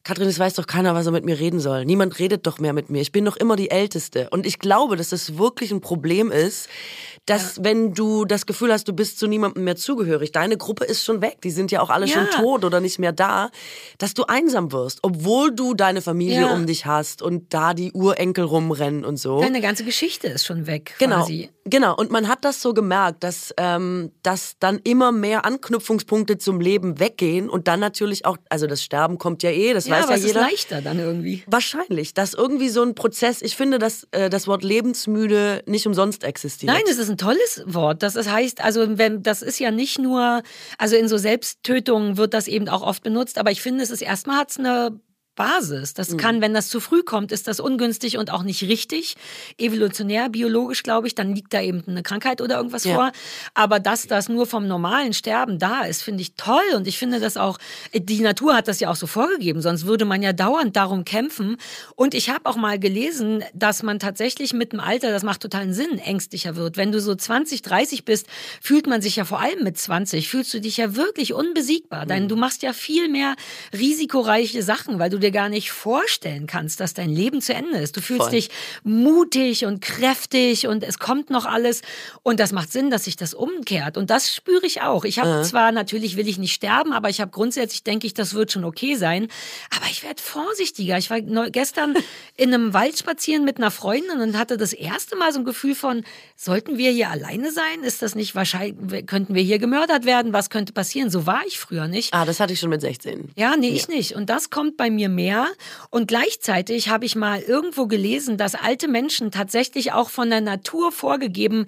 Katrin, 0.03 0.27
es 0.27 0.39
weiß 0.39 0.53
doch 0.53 0.67
keiner, 0.67 0.95
was 0.95 1.05
er 1.05 1.11
mit 1.11 1.25
mir 1.25 1.39
reden 1.39 1.59
soll. 1.59 1.85
Niemand 1.85 2.17
redet 2.19 2.47
doch 2.47 2.59
mehr 2.59 2.71
mit 2.71 2.89
mir. 2.89 3.01
Ich 3.01 3.11
bin 3.11 3.25
doch 3.25 3.35
immer 3.35 3.57
die 3.57 3.71
Älteste. 3.71 4.29
Und 4.29 4.45
ich 4.45 4.57
glaube, 4.57 4.95
dass 4.95 5.09
das 5.09 5.37
wirklich 5.37 5.71
ein 5.71 5.81
Problem 5.81 6.31
ist, 6.31 6.69
dass 7.27 7.57
ja. 7.57 7.65
wenn 7.65 7.93
du 7.93 8.25
das 8.25 8.45
Gefühl 8.45 8.73
hast, 8.73 8.87
du 8.87 8.93
bist 8.93 9.19
zu 9.19 9.27
niemandem 9.27 9.63
mehr 9.63 9.75
zugehörig, 9.75 10.31
deine 10.31 10.57
Gruppe 10.57 10.85
ist 10.85 11.03
schon 11.03 11.21
weg, 11.21 11.41
die 11.43 11.51
sind 11.51 11.71
ja 11.71 11.81
auch 11.81 11.89
alle 11.89 12.07
ja. 12.07 12.13
schon 12.13 12.27
tot 12.41 12.65
oder 12.65 12.79
nicht 12.79 12.97
mehr 12.97 13.11
da, 13.11 13.51
dass 13.99 14.15
du 14.15 14.23
einsam 14.23 14.71
wirst, 14.71 14.99
obwohl 15.03 15.53
du 15.53 15.73
deine 15.73 16.01
Familie 16.01 16.41
ja. 16.41 16.53
um 16.53 16.65
dich 16.65 16.85
hast 16.85 17.21
und 17.21 17.53
da 17.53 17.73
die 17.73 17.91
Urenkel 17.91 18.45
rumrennen 18.45 19.05
und 19.05 19.17
so. 19.17 19.41
Deine 19.41 19.61
ganze 19.61 19.83
Geschichte 19.83 20.27
ist 20.27 20.45
schon 20.45 20.65
weg. 20.65 20.95
Genau, 20.99 21.17
quasi. 21.17 21.49
Genau. 21.69 21.95
Und 21.95 22.11
man 22.11 22.27
hat 22.27 22.43
das 22.45 22.61
so 22.61 22.73
gemerkt, 22.73 23.23
dass, 23.23 23.53
ähm, 23.57 24.11
dass 24.23 24.55
dann 24.59 24.79
immer 24.83 25.11
mehr 25.11 25.45
Anknüpfungspunkte 25.45 26.37
zum 26.37 26.59
Leben 26.59 26.99
weggehen 26.99 27.49
und 27.49 27.67
dann 27.67 27.79
natürlich 27.79 28.25
auch, 28.25 28.37
also 28.49 28.67
das 28.67 28.83
Sterben 28.83 29.17
kommt 29.17 29.43
ja 29.43 29.51
eh, 29.51 29.73
das 29.73 29.89
weiß 29.89 30.09
ja 30.09 30.15
jeder. 30.15 30.27
ist 30.27 30.35
leichter 30.35 30.81
dann 30.81 30.99
irgendwie. 30.99 31.43
Wahrscheinlich, 31.47 32.13
dass 32.13 32.33
irgendwie 32.33 32.69
so 32.69 32.81
ein 32.83 32.95
Prozess, 32.95 33.41
ich 33.41 33.55
finde, 33.55 33.79
dass 33.79 34.07
äh, 34.11 34.29
das 34.29 34.47
Wort 34.47 34.63
lebensmüde 34.63 35.63
nicht 35.65 35.87
umsonst 35.87 36.23
existiert. 36.23 36.71
Nein, 36.71 36.83
es 36.89 36.97
ist 36.97 37.09
ein 37.09 37.17
tolles 37.17 37.63
Wort. 37.65 38.03
Das 38.03 38.15
heißt, 38.15 38.63
also 38.63 38.97
wenn 38.97 39.23
das 39.23 39.41
ist 39.41 39.59
ja 39.59 39.71
nicht 39.71 39.99
nur, 39.99 40.41
also 40.77 40.95
in 40.95 41.07
so 41.07 41.17
Selbsttötungen 41.17 42.17
wird 42.17 42.33
das 42.33 42.47
eben 42.47 42.69
auch 42.69 42.81
oft 42.81 43.03
benutzt, 43.03 43.37
aber 43.37 43.51
ich 43.51 43.61
finde, 43.61 43.83
es 43.83 43.91
ist 43.91 44.01
erstmal 44.01 44.37
hat 44.37 44.51
es 44.51 44.57
eine 44.57 44.99
Basis. 45.37 45.93
Das 45.93 46.09
mhm. 46.09 46.17
kann, 46.17 46.41
wenn 46.41 46.53
das 46.53 46.67
zu 46.67 46.81
früh 46.81 47.03
kommt, 47.03 47.31
ist 47.31 47.47
das 47.47 47.61
ungünstig 47.61 48.17
und 48.17 48.31
auch 48.31 48.43
nicht 48.43 48.63
richtig. 48.63 49.15
Evolutionär, 49.57 50.27
biologisch, 50.27 50.83
glaube 50.83 51.07
ich, 51.07 51.15
dann 51.15 51.33
liegt 51.33 51.53
da 51.53 51.61
eben 51.61 51.81
eine 51.87 52.03
Krankheit 52.03 52.41
oder 52.41 52.57
irgendwas 52.57 52.83
ja. 52.83 52.95
vor. 52.95 53.11
Aber 53.53 53.79
dass 53.79 54.07
das 54.07 54.27
nur 54.27 54.45
vom 54.47 54.67
normalen 54.67 55.13
Sterben 55.13 55.59
da 55.59 55.83
ist, 55.83 56.01
finde 56.01 56.23
ich 56.23 56.33
toll. 56.33 56.59
Und 56.75 56.87
ich 56.87 56.97
finde 56.97 57.21
das 57.21 57.37
auch, 57.37 57.57
die 57.93 58.19
Natur 58.19 58.55
hat 58.55 58.67
das 58.67 58.81
ja 58.81 58.89
auch 58.89 58.95
so 58.95 59.07
vorgegeben, 59.07 59.61
sonst 59.61 59.85
würde 59.85 60.03
man 60.03 60.21
ja 60.21 60.33
dauernd 60.33 60.75
darum 60.75 61.05
kämpfen. 61.05 61.57
Und 61.95 62.13
ich 62.13 62.29
habe 62.29 62.49
auch 62.49 62.57
mal 62.57 62.79
gelesen, 62.79 63.43
dass 63.53 63.83
man 63.83 63.99
tatsächlich 63.99 64.53
mit 64.53 64.73
dem 64.73 64.79
Alter, 64.79 65.11
das 65.11 65.23
macht 65.23 65.41
totalen 65.41 65.73
Sinn, 65.73 65.99
ängstlicher 65.99 66.55
wird. 66.55 66.75
Wenn 66.75 66.91
du 66.91 66.99
so 66.99 67.13
20, 67.13 67.61
30 67.61 68.03
bist, 68.03 68.27
fühlt 68.59 68.87
man 68.87 69.01
sich 69.01 69.15
ja 69.15 69.25
vor 69.25 69.39
allem 69.39 69.63
mit 69.63 69.77
20, 69.77 70.27
fühlst 70.27 70.53
du 70.53 70.59
dich 70.59 70.77
ja 70.77 70.95
wirklich 70.95 71.33
unbesiegbar. 71.33 72.05
Mhm. 72.05 72.09
Denn 72.09 72.27
du 72.27 72.35
machst 72.35 72.63
ja 72.63 72.73
viel 72.73 73.07
mehr 73.07 73.35
risikoreiche 73.71 74.63
Sachen, 74.63 74.97
weil 74.97 75.11
du 75.11 75.19
dir 75.19 75.26
gar 75.31 75.49
nicht 75.49 75.71
vorstellen 75.71 76.47
kannst, 76.47 76.79
dass 76.79 76.93
dein 76.93 77.09
Leben 77.09 77.41
zu 77.41 77.53
Ende 77.53 77.77
ist. 77.77 77.97
Du 77.97 78.01
fühlst 78.01 78.23
Voll. 78.23 78.31
dich 78.31 78.49
mutig 78.83 79.65
und 79.65 79.81
kräftig 79.81 80.67
und 80.67 80.83
es 80.83 80.99
kommt 80.99 81.29
noch 81.29 81.45
alles. 81.45 81.81
Und 82.23 82.39
das 82.39 82.51
macht 82.51 82.71
Sinn, 82.71 82.89
dass 82.89 83.05
sich 83.05 83.15
das 83.15 83.33
umkehrt. 83.33 83.97
Und 83.97 84.09
das 84.09 84.33
spüre 84.33 84.65
ich 84.65 84.81
auch. 84.81 85.05
Ich 85.05 85.19
habe 85.19 85.41
äh. 85.41 85.43
zwar, 85.43 85.71
natürlich 85.71 86.17
will 86.17 86.27
ich 86.27 86.37
nicht 86.37 86.53
sterben, 86.53 86.93
aber 86.93 87.09
ich 87.09 87.21
habe 87.21 87.31
grundsätzlich, 87.31 87.83
denke 87.83 88.07
ich, 88.07 88.13
das 88.13 88.33
wird 88.33 88.51
schon 88.51 88.63
okay 88.63 88.95
sein. 88.95 89.27
Aber 89.75 89.85
ich 89.89 90.03
werde 90.03 90.21
vorsichtiger. 90.21 90.97
Ich 90.97 91.09
war 91.09 91.21
gestern 91.49 91.95
in 92.35 92.53
einem 92.53 92.73
Wald 92.73 92.97
spazieren 92.97 93.45
mit 93.45 93.57
einer 93.57 93.71
Freundin 93.71 94.21
und 94.21 94.37
hatte 94.37 94.57
das 94.57 94.73
erste 94.73 95.15
Mal 95.15 95.31
so 95.33 95.39
ein 95.39 95.45
Gefühl 95.45 95.75
von, 95.75 96.03
sollten 96.35 96.77
wir 96.77 96.91
hier 96.91 97.09
alleine 97.09 97.51
sein? 97.51 97.83
Ist 97.83 98.01
das 98.01 98.15
nicht 98.15 98.35
wahrscheinlich, 98.35 99.05
könnten 99.05 99.35
wir 99.35 99.41
hier 99.41 99.59
gemördert 99.59 100.05
werden? 100.05 100.33
Was 100.33 100.49
könnte 100.49 100.73
passieren? 100.73 101.09
So 101.09 101.25
war 101.25 101.41
ich 101.47 101.59
früher 101.59 101.87
nicht. 101.87 102.13
Ah, 102.13 102.25
das 102.25 102.39
hatte 102.39 102.53
ich 102.53 102.59
schon 102.59 102.69
mit 102.69 102.81
16. 102.81 103.31
Ja, 103.35 103.55
nee, 103.55 103.69
ja. 103.69 103.75
ich 103.75 103.87
nicht. 103.87 104.15
Und 104.15 104.29
das 104.29 104.49
kommt 104.49 104.77
bei 104.77 104.89
mir 104.89 105.09
mehr. 105.17 105.47
Und 105.89 106.07
gleichzeitig 106.07 106.89
habe 106.89 107.05
ich 107.05 107.15
mal 107.15 107.41
irgendwo 107.41 107.87
gelesen, 107.87 108.37
dass 108.37 108.55
alte 108.55 108.87
Menschen 108.87 109.31
tatsächlich 109.31 109.91
auch 109.91 110.09
von 110.09 110.29
der 110.29 110.41
Natur 110.41 110.91
vorgegeben 110.91 111.65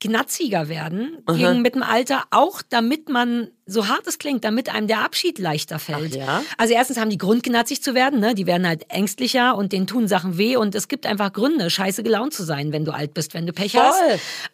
gnatziger 0.00 0.68
werden 0.68 1.22
gegen 1.26 1.62
mit 1.62 1.74
dem 1.74 1.82
Alter, 1.82 2.24
auch 2.30 2.62
damit 2.62 3.08
man 3.08 3.50
so 3.68 3.88
hart 3.88 4.06
es 4.06 4.18
klingt, 4.18 4.44
damit 4.44 4.72
einem 4.72 4.86
der 4.86 5.00
Abschied 5.00 5.40
leichter 5.40 5.80
fällt. 5.80 6.14
Ja? 6.14 6.44
Also 6.56 6.72
erstens 6.72 6.98
haben 6.98 7.10
die 7.10 7.18
Grund, 7.18 7.42
gnatzig 7.42 7.82
zu 7.82 7.94
werden, 7.94 8.20
ne? 8.20 8.34
die 8.36 8.46
werden 8.46 8.66
halt 8.66 8.84
ängstlicher 8.88 9.56
und 9.56 9.72
denen 9.72 9.88
tun 9.88 10.06
Sachen 10.06 10.38
weh 10.38 10.56
und 10.56 10.76
es 10.76 10.86
gibt 10.86 11.04
einfach 11.04 11.32
Gründe, 11.32 11.68
scheiße 11.68 12.04
gelaunt 12.04 12.32
zu 12.32 12.44
sein, 12.44 12.72
wenn 12.72 12.84
du 12.84 12.92
alt 12.92 13.12
bist, 13.12 13.34
wenn 13.34 13.44
du 13.44 13.52
Pech 13.52 13.72
Voll. 13.72 13.82
hast. 13.82 14.02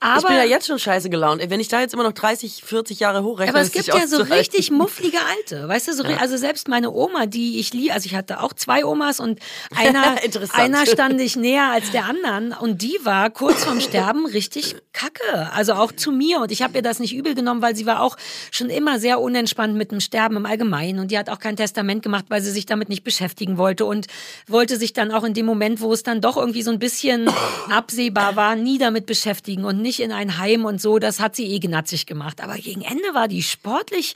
Aber 0.01 0.19
ich 0.19 0.27
bin 0.27 0.37
ja 0.37 0.45
jetzt 0.45 0.67
schon 0.67 0.79
scheiße 0.79 1.11
gelaunt. 1.11 1.43
Wenn 1.47 1.61
ich 1.61 1.69
da 1.69 1.81
jetzt 1.83 1.93
immer 1.93 2.05
noch 2.05 2.13
30, 2.13 2.65
40 2.65 3.01
Jahre 3.01 3.23
hochrechne, 3.23 3.53
Aber 3.53 3.61
es 3.61 3.73
gibt 3.73 3.89
ja 3.89 4.07
so 4.07 4.23
richtig 4.23 4.71
mufflige 4.71 5.19
Alte, 5.37 5.69
weißt 5.69 5.89
du, 5.89 5.93
so, 5.93 6.05
ja. 6.05 6.17
also 6.17 6.39
selbst 6.39 6.69
meine 6.69 6.91
Oma, 6.91 7.27
die 7.27 7.61
ich 7.61 7.75
liebe, 7.75 7.93
also 7.93 8.07
ich 8.07 8.15
hatte 8.15 8.41
auch 8.41 8.55
zwei 8.55 8.83
Omas 8.87 9.21
und 9.21 9.41
einer, 9.77 10.17
einer 10.55 10.87
stand 10.87 11.21
ich 11.21 11.37
näher 11.37 11.71
als 11.71 11.91
der 11.91 12.07
anderen 12.07 12.53
und 12.53 12.81
die 12.81 12.99
war 13.03 13.29
kurz 13.29 13.65
vorm 13.65 13.81
Sterben 13.83 14.25
richtig 14.25 14.77
kacke, 14.95 15.53
also 15.53 15.75
auch 15.75 15.93
zu 15.93 16.13
mir 16.13 16.41
und 16.41 16.51
ich 16.51 16.63
habe 16.63 16.77
ihr 16.77 16.83
das 16.83 16.99
nicht 16.99 17.15
übel 17.15 17.35
genommen, 17.35 17.61
weil 17.61 17.77
sie 17.77 17.85
war 17.85 18.01
auch 18.01 18.17
schon 18.51 18.71
immer 18.71 19.02
sehr 19.03 19.21
unentspannt 19.21 19.77
mit 19.77 19.91
dem 19.91 20.01
Sterben 20.01 20.37
im 20.39 20.47
Allgemeinen 20.47 21.01
und 21.01 21.11
die 21.11 21.19
hat 21.19 21.29
auch 21.29 21.39
kein 21.39 21.57
Testament 21.57 22.03
gemacht, 22.03 22.25
weil 22.29 22.41
sie 22.41 22.51
sich 22.51 22.65
damit 22.65 22.89
nicht 22.89 23.05
beschäftigen 23.05 23.59
wollte 23.59 23.85
und 23.85 24.07
wollte 24.49 24.79
sich 24.79 24.95
dann 24.95 25.13
auch 25.13 25.25
in 25.25 25.35
dem 25.35 25.45
Moment, 25.45 25.83
wo 25.83 25.93
es 25.93 26.03
dann 26.03 26.23
doch 26.23 26.39
irgendwie 26.39 26.63
so 26.63 26.71
ein 26.71 26.79
bisschen 26.79 27.29
absehbar 27.71 28.37
war, 28.37 28.57
nie 28.57 28.79
damit 28.79 29.05
beschäftigen 29.05 29.67
und 29.67 29.83
nicht 29.83 30.01
in 30.01 30.13
ein 30.13 30.39
Heim 30.39 30.65
und 30.65 30.81
so. 30.81 30.99
Das 30.99 31.21
hat 31.21 31.37
sie 31.37 31.47
eh 31.53 31.59
gnatzig 31.59 32.07
gemacht. 32.07 32.43
Aber 32.43 32.55
gegen 32.55 32.81
Ende 32.81 33.13
war 33.13 33.29
die 33.29 33.43
sportlich 33.43 34.15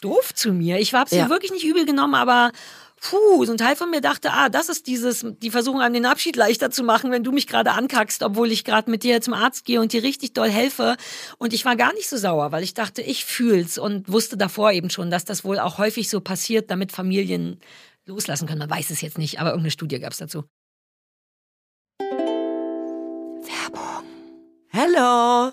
doof 0.00 0.34
zu 0.34 0.52
mir. 0.52 0.78
Ich 0.78 0.94
habe 0.94 1.10
sie 1.10 1.16
ja. 1.16 1.28
wirklich 1.28 1.52
nicht 1.52 1.64
übel 1.64 1.84
genommen, 1.84 2.14
aber 2.14 2.52
puh, 3.00 3.44
so 3.44 3.52
ein 3.52 3.58
Teil 3.58 3.76
von 3.76 3.90
mir 3.90 4.00
dachte, 4.00 4.32
ah, 4.32 4.48
das 4.48 4.68
ist 4.68 4.86
dieses, 4.86 5.24
die 5.42 5.50
versuchen 5.50 5.80
einem 5.80 5.94
den 5.94 6.06
Abschied 6.06 6.36
leichter 6.36 6.70
zu 6.70 6.82
machen, 6.82 7.10
wenn 7.10 7.22
du 7.24 7.32
mich 7.32 7.46
gerade 7.46 7.72
ankackst, 7.72 8.22
obwohl 8.22 8.50
ich 8.50 8.64
gerade 8.64 8.90
mit 8.90 9.02
dir 9.02 9.20
zum 9.20 9.34
Arzt 9.34 9.64
gehe 9.64 9.80
und 9.80 9.92
dir 9.92 10.02
richtig 10.02 10.32
doll 10.32 10.50
helfe. 10.50 10.96
Und 11.38 11.52
ich 11.52 11.64
war 11.64 11.76
gar 11.76 11.92
nicht 11.94 12.08
so 12.08 12.16
sauer, 12.16 12.52
weil 12.52 12.62
ich 12.62 12.74
dachte, 12.74 13.02
ich 13.02 13.24
fühl's 13.24 13.78
und 13.78 14.10
wusste 14.10 14.36
davor 14.36 14.72
eben 14.72 14.90
schon, 14.90 15.10
dass 15.10 15.24
das 15.24 15.44
wohl 15.44 15.58
auch 15.58 15.78
häufig 15.78 16.08
so 16.08 16.20
passiert, 16.20 16.70
damit 16.70 16.92
Familien 16.92 17.60
loslassen 18.06 18.46
können. 18.46 18.60
Man 18.60 18.70
weiß 18.70 18.90
es 18.90 19.00
jetzt 19.00 19.18
nicht, 19.18 19.40
aber 19.40 19.50
irgendeine 19.50 19.72
Studie 19.72 19.98
gab's 19.98 20.18
dazu. 20.18 20.44
Werbung. 23.42 24.04
Hello. 24.68 25.52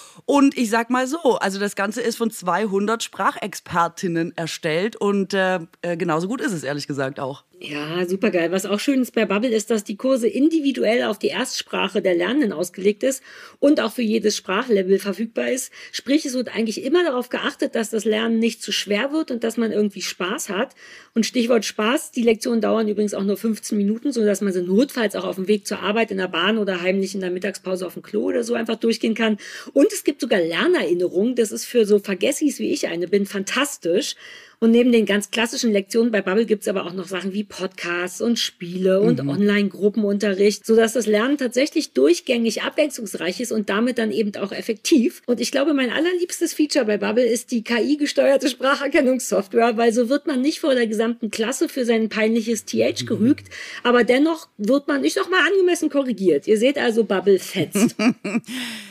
Und 0.25 0.57
ich 0.57 0.69
sag 0.69 0.89
mal 0.89 1.07
so, 1.07 1.37
also 1.39 1.59
das 1.59 1.75
Ganze 1.75 2.01
ist 2.01 2.17
von 2.17 2.31
200 2.31 3.03
Sprachexpertinnen 3.03 4.35
erstellt 4.37 4.95
und 4.95 5.33
äh, 5.33 5.59
äh, 5.81 5.97
genauso 5.97 6.27
gut 6.27 6.41
ist 6.41 6.53
es 6.53 6.63
ehrlich 6.63 6.87
gesagt 6.87 7.19
auch. 7.19 7.43
Ja, 7.63 8.07
super 8.07 8.31
geil. 8.31 8.51
Was 8.51 8.65
auch 8.65 8.79
schön 8.79 9.03
ist 9.03 9.13
bei 9.13 9.25
Bubble 9.25 9.51
ist, 9.51 9.69
dass 9.69 9.83
die 9.83 9.95
Kurse 9.95 10.27
individuell 10.27 11.03
auf 11.03 11.19
die 11.19 11.27
Erstsprache 11.27 12.01
der 12.01 12.15
Lernenden 12.15 12.53
ausgelegt 12.53 13.03
ist 13.03 13.21
und 13.59 13.79
auch 13.79 13.91
für 13.91 14.01
jedes 14.01 14.35
Sprachlevel 14.35 14.97
verfügbar 14.97 15.51
ist. 15.51 15.71
Sprich, 15.91 16.25
es 16.25 16.33
wird 16.33 16.55
eigentlich 16.55 16.83
immer 16.83 17.03
darauf 17.03 17.29
geachtet, 17.29 17.75
dass 17.75 17.91
das 17.91 18.03
Lernen 18.03 18.39
nicht 18.39 18.63
zu 18.63 18.71
schwer 18.71 19.11
wird 19.11 19.29
und 19.29 19.43
dass 19.43 19.57
man 19.57 19.71
irgendwie 19.71 20.01
Spaß 20.01 20.49
hat. 20.49 20.73
Und 21.13 21.27
Stichwort 21.27 21.63
Spaß, 21.63 22.09
die 22.09 22.23
Lektionen 22.23 22.61
dauern 22.61 22.87
übrigens 22.87 23.13
auch 23.13 23.23
nur 23.23 23.37
15 23.37 23.77
Minuten, 23.77 24.11
so 24.11 24.25
dass 24.25 24.41
man 24.41 24.53
sie 24.53 24.63
notfalls 24.63 25.15
auch 25.15 25.25
auf 25.25 25.35
dem 25.35 25.47
Weg 25.47 25.67
zur 25.67 25.81
Arbeit 25.81 26.09
in 26.09 26.17
der 26.17 26.29
Bahn 26.29 26.57
oder 26.57 26.81
heimlich 26.81 27.13
in 27.13 27.21
der 27.21 27.29
Mittagspause 27.29 27.85
auf 27.85 27.93
dem 27.93 28.01
Klo 28.01 28.23
oder 28.23 28.43
so 28.43 28.55
einfach 28.55 28.77
durchgehen 28.77 29.13
kann. 29.13 29.37
Und 29.73 29.93
es 29.93 30.03
gibt 30.03 30.21
sogar 30.21 30.39
Lernerinnerungen. 30.39 31.35
Das 31.35 31.51
ist 31.51 31.65
für 31.65 31.85
so 31.85 31.99
Vergessis 31.99 32.57
wie 32.57 32.71
ich 32.71 32.87
eine 32.87 33.07
bin 33.07 33.27
fantastisch. 33.27 34.15
Und 34.63 34.69
neben 34.69 34.91
den 34.91 35.07
ganz 35.07 35.31
klassischen 35.31 35.71
Lektionen 35.71 36.11
bei 36.11 36.21
Bubble 36.21 36.45
gibt's 36.45 36.67
aber 36.67 36.85
auch 36.85 36.93
noch 36.93 37.07
Sachen 37.07 37.33
wie 37.33 37.43
Podcasts 37.43 38.21
und 38.21 38.37
Spiele 38.37 39.01
und 39.01 39.23
mhm. 39.23 39.29
Online-Gruppenunterricht, 39.29 40.67
sodass 40.67 40.93
das 40.93 41.07
Lernen 41.07 41.39
tatsächlich 41.39 41.93
durchgängig 41.93 42.61
abwechslungsreich 42.61 43.41
ist 43.41 43.51
und 43.51 43.71
damit 43.71 43.97
dann 43.97 44.11
eben 44.11 44.35
auch 44.35 44.51
effektiv. 44.51 45.23
Und 45.25 45.41
ich 45.41 45.51
glaube, 45.51 45.73
mein 45.73 45.89
allerliebstes 45.89 46.53
Feature 46.53 46.85
bei 46.85 46.99
Bubble 46.99 47.25
ist 47.25 47.49
die 47.49 47.63
KI-gesteuerte 47.63 48.49
Spracherkennungssoftware, 48.49 49.77
weil 49.77 49.93
so 49.93 50.09
wird 50.09 50.27
man 50.27 50.41
nicht 50.41 50.59
vor 50.59 50.75
der 50.75 50.85
gesamten 50.85 51.31
Klasse 51.31 51.67
für 51.67 51.83
sein 51.83 52.09
peinliches 52.09 52.65
TH 52.65 53.01
mhm. 53.01 53.05
gerügt, 53.07 53.47
aber 53.81 54.03
dennoch 54.03 54.47
wird 54.59 54.87
man, 54.87 55.03
ich 55.03 55.15
sag 55.15 55.27
mal, 55.31 55.43
angemessen 55.43 55.89
korrigiert. 55.89 56.45
Ihr 56.45 56.59
seht 56.59 56.77
also, 56.77 57.03
Bubble 57.03 57.39
fetzt. 57.39 57.95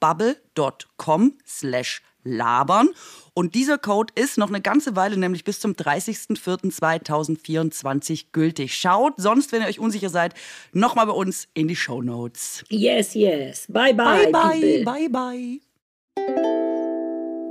bubble.com 0.00 1.38
slash 1.46 2.02
labern. 2.24 2.88
Und 3.34 3.54
dieser 3.54 3.78
Code 3.78 4.12
ist 4.16 4.36
noch 4.38 4.48
eine 4.48 4.60
ganze 4.60 4.96
Weile, 4.96 5.16
nämlich 5.16 5.44
bis 5.44 5.60
zum 5.60 5.70
30.04.2024 5.72 8.24
gültig. 8.32 8.74
Schaut 8.74 9.14
sonst, 9.16 9.52
wenn 9.52 9.62
ihr 9.62 9.68
euch 9.68 9.78
unsicher 9.78 10.08
seid, 10.08 10.34
nochmal 10.72 11.06
bei 11.06 11.12
uns 11.12 11.46
in 11.54 11.68
die 11.68 11.76
Show 11.76 12.02
Notes. 12.02 12.64
Yes, 12.68 13.14
yes. 13.14 13.66
Bye, 13.68 13.94
bye. 13.94 14.30
Bye, 14.30 14.32
bye. 14.32 14.60
People. 14.60 14.84
Bye, 14.84 15.08
bye. 15.08 15.60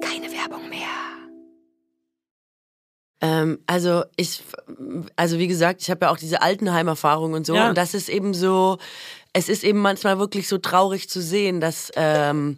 Keine 0.02 0.30
Werbung 0.32 0.68
mehr. 0.70 0.90
Ähm, 3.22 3.60
also 3.68 4.04
ich, 4.18 4.44
also 5.16 5.40
wie 5.40 5.48
gesagt, 5.48 5.82
ich 5.82 5.90
habe 5.90 6.04
ja 6.06 6.12
auch 6.12 6.18
diese 6.18 6.42
Altenheim-Erfahrung 6.42 7.32
und 7.34 7.46
so. 7.46 7.56
Ja. 7.56 7.70
Und 7.70 7.78
das 7.78 7.94
ist 7.94 8.10
eben 8.10 8.34
so, 8.34 8.80
es 9.34 9.50
ist 9.50 9.64
eben 9.64 9.80
manchmal 9.80 10.20
wirklich 10.20 10.48
so 10.48 10.60
traurig 10.60 11.10
zu 11.10 11.22
sehen, 11.22 11.60
dass, 11.60 11.92
ähm, 11.96 12.58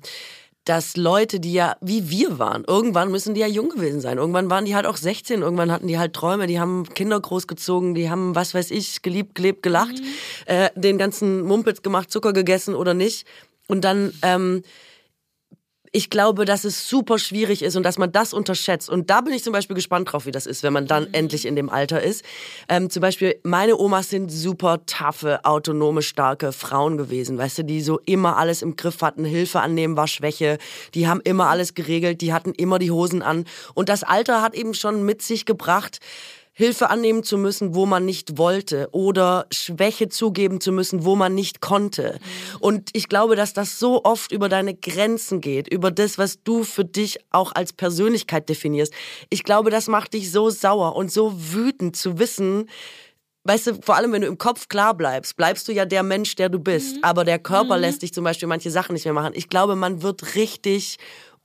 dass 0.66 0.98
Leute, 0.98 1.40
die 1.40 1.54
ja 1.54 1.78
wie 1.80 2.10
wir 2.10 2.38
waren, 2.38 2.66
irgendwann 2.66 3.12
müssen 3.12 3.34
die 3.34 3.42
ja 3.42 3.48
jung 3.48 3.70
gewesen 3.70 4.02
sein. 4.02 4.18
Irgendwann 4.18 4.50
waren 4.50 4.66
die 4.66 4.76
halt 4.76 4.86
auch 4.86 4.98
16, 4.98 5.42
irgendwann 5.42 5.72
hatten 5.72 5.88
die 5.88 5.98
halt 5.98 6.14
Träume, 6.14 6.48
die 6.48 6.60
haben 6.60 6.86
Kinder 6.94 7.20
großgezogen, 7.20 7.96
die 7.96 8.10
haben, 8.10 8.36
was 8.36 8.54
weiß 8.54 8.72
ich, 8.72 9.02
geliebt, 9.02 9.36
gelebt, 9.36 9.64
gelacht, 9.64 9.94
mhm. 9.94 10.06
äh, 10.48 10.70
den 10.76 10.98
ganzen 10.98 11.42
Mumpitz 11.42 11.82
gemacht, 11.82 12.12
Zucker 12.12 12.34
gegessen 12.34 12.76
oder 12.76 12.94
nicht. 12.94 13.26
Und 13.68 13.86
dann 13.86 14.14
ähm, 14.22 14.64
ich 15.96 16.10
glaube, 16.10 16.44
dass 16.44 16.66
es 16.66 16.90
super 16.90 17.18
schwierig 17.18 17.62
ist 17.62 17.78
und 17.78 17.84
dass 17.84 17.98
man 17.98 18.12
das 18.12 18.34
unterschätzt. 18.34 18.90
Und 18.90 19.10
da 19.10 19.22
bin 19.22 19.34
ich 19.34 19.46
zum 19.46 19.54
Beispiel 19.54 19.78
gespannt 19.78 20.12
drauf, 20.12 20.26
wie 20.26 20.32
das 20.32 20.46
ist, 20.46 20.62
wenn 20.62 20.74
man 20.74 20.88
dann 20.88 21.04
mhm. 21.04 21.14
endlich 21.14 21.46
in 21.46 21.56
dem 21.56 21.70
Alter 21.70 22.04
ist. 22.04 22.26
Ähm, 22.68 22.90
zum 22.90 23.00
Beispiel, 23.00 23.40
meine 23.44 23.78
Omas 23.78 24.10
sind 24.10 24.30
super 24.30 24.86
taffe, 24.86 25.46
autonome, 25.46 26.02
starke 26.02 26.52
Frauen 26.52 26.98
gewesen, 26.98 27.38
weißt 27.38 27.60
du, 27.60 27.64
die 27.64 27.80
so 27.80 28.02
immer 28.06 28.36
alles 28.36 28.62
im 28.62 28.76
Griff 28.76 29.02
hatten. 29.02 29.24
Hilfe 29.24 29.62
annehmen 29.62 29.96
war 29.96 30.10
Schwäche. 30.10 30.58
Die 30.96 31.08
haben 31.08 31.22
immer 31.22 31.48
alles 31.48 31.76
geregelt, 31.76 32.20
die 32.20 32.34
hatten 32.34 32.52
immer 32.52 32.78
die 32.78 32.92
Hosen 32.92 33.22
an. 33.22 33.46
Und 33.74 33.88
das 33.88 34.04
Alter 34.04 34.42
hat 34.42 34.54
eben 34.54 34.74
schon 34.74 35.06
mit 35.06 35.22
sich 35.22 35.46
gebracht, 35.46 36.02
Hilfe 36.58 36.90
annehmen 36.90 37.24
zu 37.24 37.38
müssen, 37.38 37.76
wo 37.76 37.86
man 37.86 38.06
nicht 38.06 38.38
wollte 38.38 38.88
oder 38.94 39.46
Schwäche 39.52 40.08
zugeben 40.08 40.62
zu 40.62 40.72
müssen, 40.72 41.04
wo 41.04 41.18
man 41.18 41.36
nicht 41.36 41.60
konnte. 41.60 42.18
Und 42.62 42.92
ich 42.94 43.10
glaube, 43.10 43.36
dass 43.36 43.52
das 43.52 43.78
so 43.78 44.06
oft 44.06 44.32
über 44.32 44.48
deine 44.48 44.74
Grenzen 44.74 45.42
geht, 45.42 45.68
über 45.68 45.92
das, 45.92 46.18
was 46.18 46.42
du 46.44 46.64
für 46.64 46.86
dich 46.86 47.20
auch 47.30 47.52
als 47.54 47.74
Persönlichkeit 47.74 48.48
definierst. 48.48 48.94
Ich 49.30 49.44
glaube, 49.44 49.70
das 49.70 49.88
macht 49.88 50.14
dich 50.14 50.32
so 50.32 50.50
sauer 50.50 50.96
und 50.96 51.12
so 51.12 51.34
wütend 51.36 51.98
zu 51.98 52.20
wissen, 52.20 52.70
weißt 53.46 53.68
du, 53.68 53.74
vor 53.82 53.96
allem 53.96 54.12
wenn 54.12 54.22
du 54.22 54.28
im 54.28 54.38
Kopf 54.38 54.70
klar 54.70 54.94
bleibst, 54.94 55.38
bleibst 55.38 55.68
du 55.68 55.72
ja 55.72 55.86
der 55.86 56.04
Mensch, 56.04 56.36
der 56.36 56.50
du 56.50 56.60
bist. 56.60 56.98
Mhm. 56.98 57.04
Aber 57.04 57.24
der 57.24 57.40
Körper 57.40 57.76
mhm. 57.76 57.82
lässt 57.82 58.02
dich 58.02 58.14
zum 58.14 58.24
Beispiel 58.24 58.48
manche 58.48 58.72
Sachen 58.72 58.94
nicht 58.94 59.06
mehr 59.06 59.14
machen. 59.14 59.34
Ich 59.36 59.50
glaube, 59.50 59.76
man 59.76 60.02
wird 60.02 60.36
richtig 60.36 60.98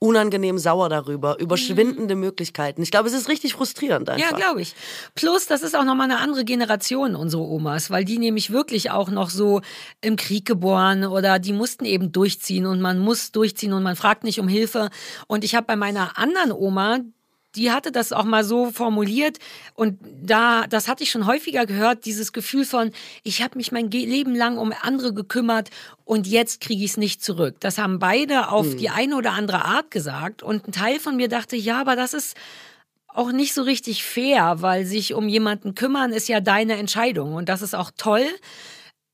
unangenehm 0.03 0.57
sauer 0.57 0.89
darüber, 0.89 1.39
über 1.39 1.55
mhm. 1.55 1.59
schwindende 1.59 2.15
Möglichkeiten. 2.15 2.81
Ich 2.81 2.89
glaube, 2.89 3.07
es 3.07 3.13
ist 3.13 3.29
richtig 3.29 3.53
frustrierend 3.53 4.09
einfach. 4.09 4.31
Ja, 4.31 4.35
glaube 4.35 4.61
ich. 4.61 4.73
Plus, 5.13 5.45
das 5.45 5.61
ist 5.61 5.75
auch 5.75 5.83
nochmal 5.83 6.09
eine 6.09 6.19
andere 6.19 6.43
Generation, 6.43 7.15
unsere 7.15 7.43
Omas, 7.43 7.91
weil 7.91 8.03
die 8.03 8.17
nämlich 8.17 8.51
wirklich 8.51 8.89
auch 8.89 9.11
noch 9.11 9.29
so 9.29 9.61
im 10.01 10.15
Krieg 10.15 10.45
geboren 10.45 11.05
oder 11.05 11.37
die 11.37 11.53
mussten 11.53 11.85
eben 11.85 12.11
durchziehen 12.11 12.65
und 12.65 12.81
man 12.81 12.97
muss 12.97 13.31
durchziehen 13.31 13.73
und 13.73 13.83
man 13.83 13.95
fragt 13.95 14.23
nicht 14.23 14.39
um 14.39 14.47
Hilfe. 14.47 14.89
Und 15.27 15.43
ich 15.43 15.53
habe 15.53 15.67
bei 15.67 15.75
meiner 15.75 16.17
anderen 16.17 16.51
Oma, 16.51 17.01
die 17.55 17.71
hatte 17.71 17.91
das 17.91 18.13
auch 18.13 18.23
mal 18.23 18.43
so 18.43 18.71
formuliert 18.71 19.37
und 19.75 19.99
da, 20.21 20.65
das 20.67 20.87
hatte 20.87 21.03
ich 21.03 21.11
schon 21.11 21.25
häufiger 21.25 21.65
gehört, 21.65 22.05
dieses 22.05 22.33
Gefühl 22.33 22.65
von, 22.65 22.91
ich 23.23 23.41
habe 23.41 23.57
mich 23.57 23.71
mein 23.71 23.91
Leben 23.91 24.35
lang 24.35 24.57
um 24.57 24.73
andere 24.81 25.13
gekümmert 25.13 25.69
und 26.05 26.27
jetzt 26.27 26.61
kriege 26.61 26.83
ich 26.83 26.91
es 26.91 26.97
nicht 26.97 27.23
zurück. 27.23 27.55
Das 27.59 27.77
haben 27.77 27.99
beide 27.99 28.49
auf 28.49 28.65
mhm. 28.65 28.77
die 28.77 28.89
eine 28.89 29.15
oder 29.15 29.33
andere 29.33 29.65
Art 29.65 29.91
gesagt 29.91 30.43
und 30.43 30.67
ein 30.67 30.71
Teil 30.71 30.99
von 30.99 31.15
mir 31.15 31.27
dachte, 31.27 31.55
ja, 31.55 31.81
aber 31.81 31.95
das 31.95 32.13
ist 32.13 32.35
auch 33.07 33.31
nicht 33.31 33.53
so 33.53 33.63
richtig 33.63 34.03
fair, 34.03 34.61
weil 34.61 34.85
sich 34.85 35.13
um 35.13 35.27
jemanden 35.27 35.75
kümmern 35.75 36.13
ist 36.13 36.29
ja 36.29 36.39
deine 36.39 36.77
Entscheidung 36.77 37.33
und 37.33 37.49
das 37.49 37.61
ist 37.61 37.75
auch 37.75 37.91
toll. 37.97 38.25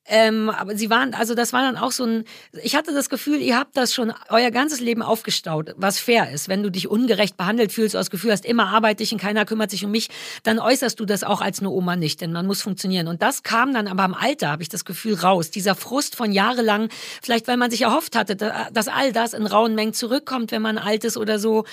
Ähm, 0.10 0.50
aber 0.50 0.78
sie 0.78 0.90
waren, 0.90 1.14
also 1.14 1.36
das 1.36 1.52
war 1.52 1.62
dann 1.62 1.76
auch 1.76 1.92
so 1.92 2.06
ein, 2.06 2.24
ich 2.64 2.76
hatte 2.76 2.94
das 2.94 3.10
Gefühl, 3.10 3.42
ihr 3.42 3.58
habt 3.58 3.76
das 3.76 3.94
schon 3.94 4.14
euer 4.30 4.52
ganzes 4.52 4.80
Leben 4.80 5.02
aufgestaut, 5.02 5.74
was 5.76 6.00
fair 6.00 6.32
ist. 6.32 6.48
Wenn 6.48 6.64
du 6.64 6.72
dich 6.72 6.88
ungerecht 6.88 7.36
behandelt 7.36 7.74
fühlst, 7.74 7.94
das 7.94 8.10
Gefühl 8.10 8.32
hast, 8.32 8.46
immer 8.46 8.68
arbeite 8.68 9.04
ich 9.04 9.12
und 9.12 9.20
keiner 9.20 9.44
kümmert 9.46 9.70
sich 9.70 9.84
um 9.84 9.92
mich, 9.92 10.10
dann 10.44 10.60
äußerst 10.60 10.98
du 11.00 11.06
das 11.06 11.24
auch 11.24 11.42
als 11.42 11.60
eine 11.60 11.70
Oma 11.70 11.98
nicht, 11.98 12.22
denn 12.22 12.32
man 12.32 12.48
muss 12.48 12.62
funktionieren. 12.62 13.08
Und 13.08 13.22
das 13.22 13.44
kam 13.44 13.74
dann 13.74 13.88
aber 13.88 14.06
im 14.06 14.14
Alter, 14.14 14.50
habe 14.50 14.64
ich 14.64 14.70
das 14.70 14.86
Gefühl, 14.86 15.16
raus. 15.16 15.52
Dieser 15.52 15.76
Frust 15.76 16.16
von 16.16 16.32
jahrelang, 16.32 16.88
vielleicht 17.22 17.48
weil 17.50 17.58
man 17.58 17.70
sich 17.70 17.82
erhofft 17.82 18.16
hatte, 18.16 18.36
dass 18.36 18.88
all 18.88 19.12
das 19.12 19.34
in 19.34 19.46
rauen 19.46 19.76
Mengen 19.76 19.94
zurückkommt, 19.94 20.52
wenn 20.52 20.62
man 20.62 20.78
alt 20.78 21.04
ist 21.04 21.18
oder 21.18 21.38
so. 21.38 21.66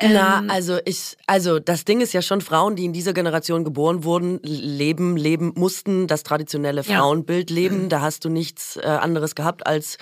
Na, 0.00 0.40
ähm, 0.40 0.50
also 0.50 0.78
ich, 0.84 1.16
also 1.26 1.58
das 1.58 1.84
Ding 1.84 2.00
ist 2.02 2.12
ja 2.12 2.20
schon, 2.20 2.42
Frauen, 2.42 2.76
die 2.76 2.84
in 2.84 2.92
dieser 2.92 3.14
Generation 3.14 3.64
geboren 3.64 4.04
wurden, 4.04 4.40
leben, 4.42 5.16
leben 5.16 5.52
mussten, 5.56 6.06
das 6.06 6.22
traditionelle 6.22 6.84
Frauenbild 6.84 7.50
ja. 7.50 7.54
leben. 7.54 7.88
Da 7.88 8.02
hast 8.02 8.24
du 8.24 8.28
nichts 8.28 8.76
äh, 8.76 8.82
anderes 8.82 9.34
gehabt 9.34 9.66
als 9.66 9.96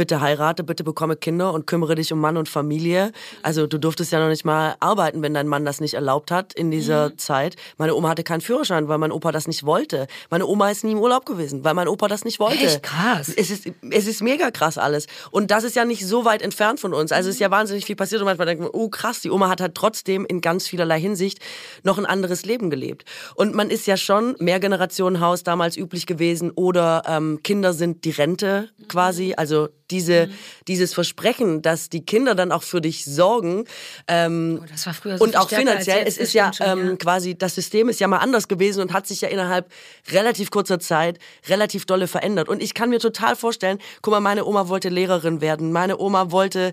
bitte 0.00 0.22
heirate, 0.22 0.64
bitte 0.64 0.82
bekomme 0.82 1.14
Kinder 1.14 1.52
und 1.52 1.66
kümmere 1.66 1.94
dich 1.94 2.10
um 2.10 2.20
Mann 2.20 2.38
und 2.38 2.48
Familie. 2.48 3.12
Also 3.42 3.66
du 3.66 3.76
durftest 3.76 4.12
ja 4.12 4.18
noch 4.18 4.30
nicht 4.30 4.46
mal 4.46 4.74
arbeiten, 4.80 5.20
wenn 5.20 5.34
dein 5.34 5.46
Mann 5.46 5.66
das 5.66 5.78
nicht 5.78 5.92
erlaubt 5.92 6.30
hat 6.30 6.54
in 6.54 6.70
dieser 6.70 7.10
mhm. 7.10 7.18
Zeit. 7.18 7.56
Meine 7.76 7.94
Oma 7.94 8.08
hatte 8.08 8.24
keinen 8.24 8.40
Führerschein, 8.40 8.88
weil 8.88 8.96
mein 8.96 9.12
Opa 9.12 9.30
das 9.30 9.46
nicht 9.46 9.66
wollte. 9.66 10.06
Meine 10.30 10.46
Oma 10.46 10.70
ist 10.70 10.84
nie 10.84 10.92
im 10.92 11.00
Urlaub 11.00 11.26
gewesen, 11.26 11.64
weil 11.64 11.74
mein 11.74 11.86
Opa 11.86 12.08
das 12.08 12.24
nicht 12.24 12.40
wollte. 12.40 12.64
Echt 12.64 12.82
krass. 12.82 13.30
Es 13.36 13.50
ist, 13.50 13.70
es 13.90 14.06
ist 14.06 14.22
mega 14.22 14.50
krass 14.50 14.78
alles. 14.78 15.06
Und 15.30 15.50
das 15.50 15.64
ist 15.64 15.76
ja 15.76 15.84
nicht 15.84 16.06
so 16.06 16.24
weit 16.24 16.40
entfernt 16.40 16.80
von 16.80 16.94
uns. 16.94 17.12
Also 17.12 17.28
es 17.28 17.34
ist 17.34 17.40
ja 17.40 17.50
wahnsinnig 17.50 17.84
viel 17.84 17.96
passiert 17.96 18.22
und 18.22 18.24
manchmal 18.24 18.46
denkt 18.46 18.62
man, 18.62 18.70
oh 18.72 18.88
krass, 18.88 19.20
die 19.20 19.30
Oma 19.30 19.50
hat 19.50 19.60
halt 19.60 19.74
trotzdem 19.74 20.24
in 20.24 20.40
ganz 20.40 20.66
vielerlei 20.66 20.98
Hinsicht 20.98 21.40
noch 21.82 21.98
ein 21.98 22.06
anderes 22.06 22.46
Leben 22.46 22.70
gelebt. 22.70 23.04
Und 23.34 23.54
man 23.54 23.68
ist 23.68 23.86
ja 23.86 23.98
schon 23.98 24.34
Mehrgenerationenhaus 24.38 25.42
damals 25.42 25.76
üblich 25.76 26.06
gewesen 26.06 26.52
oder 26.52 27.02
ähm, 27.06 27.40
Kinder 27.42 27.74
sind 27.74 28.06
die 28.06 28.12
Rente 28.12 28.70
quasi. 28.88 29.34
Also 29.36 29.68
diese, 29.90 30.26
mhm. 30.26 30.32
dieses 30.68 30.94
Versprechen, 30.94 31.62
dass 31.62 31.88
die 31.88 32.04
Kinder 32.04 32.34
dann 32.34 32.52
auch 32.52 32.62
für 32.62 32.80
dich 32.80 33.04
sorgen. 33.04 33.64
Ähm, 34.08 34.60
oh, 34.62 34.66
das 34.70 34.86
war 34.86 34.94
früher 34.94 35.18
so 35.18 35.24
und 35.24 35.36
auch 35.36 35.48
finanziell. 35.48 36.04
Es 36.06 36.18
ist 36.18 36.32
ja, 36.32 36.52
schon, 36.52 36.66
ähm, 36.66 36.98
quasi, 36.98 37.36
das 37.36 37.54
System 37.54 37.88
ist 37.88 38.00
ja 38.00 38.08
mal 38.08 38.18
anders 38.18 38.48
gewesen 38.48 38.80
und 38.80 38.92
hat 38.92 39.06
sich 39.06 39.20
ja 39.20 39.28
innerhalb 39.28 39.70
relativ 40.10 40.50
kurzer 40.50 40.78
Zeit 40.78 41.18
relativ 41.48 41.86
dolle 41.86 42.08
verändert. 42.08 42.48
Und 42.48 42.62
ich 42.62 42.74
kann 42.74 42.90
mir 42.90 43.00
total 43.00 43.36
vorstellen, 43.36 43.78
guck 44.02 44.12
mal, 44.12 44.20
meine 44.20 44.44
Oma 44.44 44.68
wollte 44.68 44.88
Lehrerin 44.88 45.40
werden. 45.40 45.72
Meine 45.72 45.98
Oma 45.98 46.30
wollte 46.30 46.72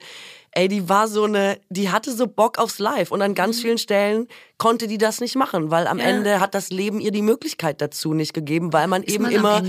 ey, 0.52 0.68
die 0.68 0.90
war 0.90 1.08
so 1.08 1.24
eine, 1.24 1.60
die 1.70 1.90
hatte 1.90 2.12
so 2.12 2.28
Bock 2.28 2.58
aufs 2.58 2.80
Live 2.80 3.12
und 3.12 3.22
an 3.22 3.36
ganz 3.36 3.58
mhm. 3.58 3.62
vielen 3.62 3.78
Stellen 3.78 4.28
konnte 4.58 4.88
die 4.88 4.98
das 4.98 5.22
nicht 5.22 5.36
machen, 5.36 5.70
weil 5.70 5.86
am 5.86 6.00
ja. 6.00 6.06
Ende 6.06 6.40
hat 6.40 6.56
das 6.56 6.72
Leben 6.72 7.00
ihr 7.00 7.12
die 7.12 7.22
Möglichkeit 7.22 7.80
dazu 7.80 8.14
nicht 8.14 8.34
gegeben, 8.34 8.74
weil 8.74 8.88
man 8.88 9.04
Ist 9.04 9.14
eben 9.14 9.26
man 9.26 9.32
immer 9.32 9.64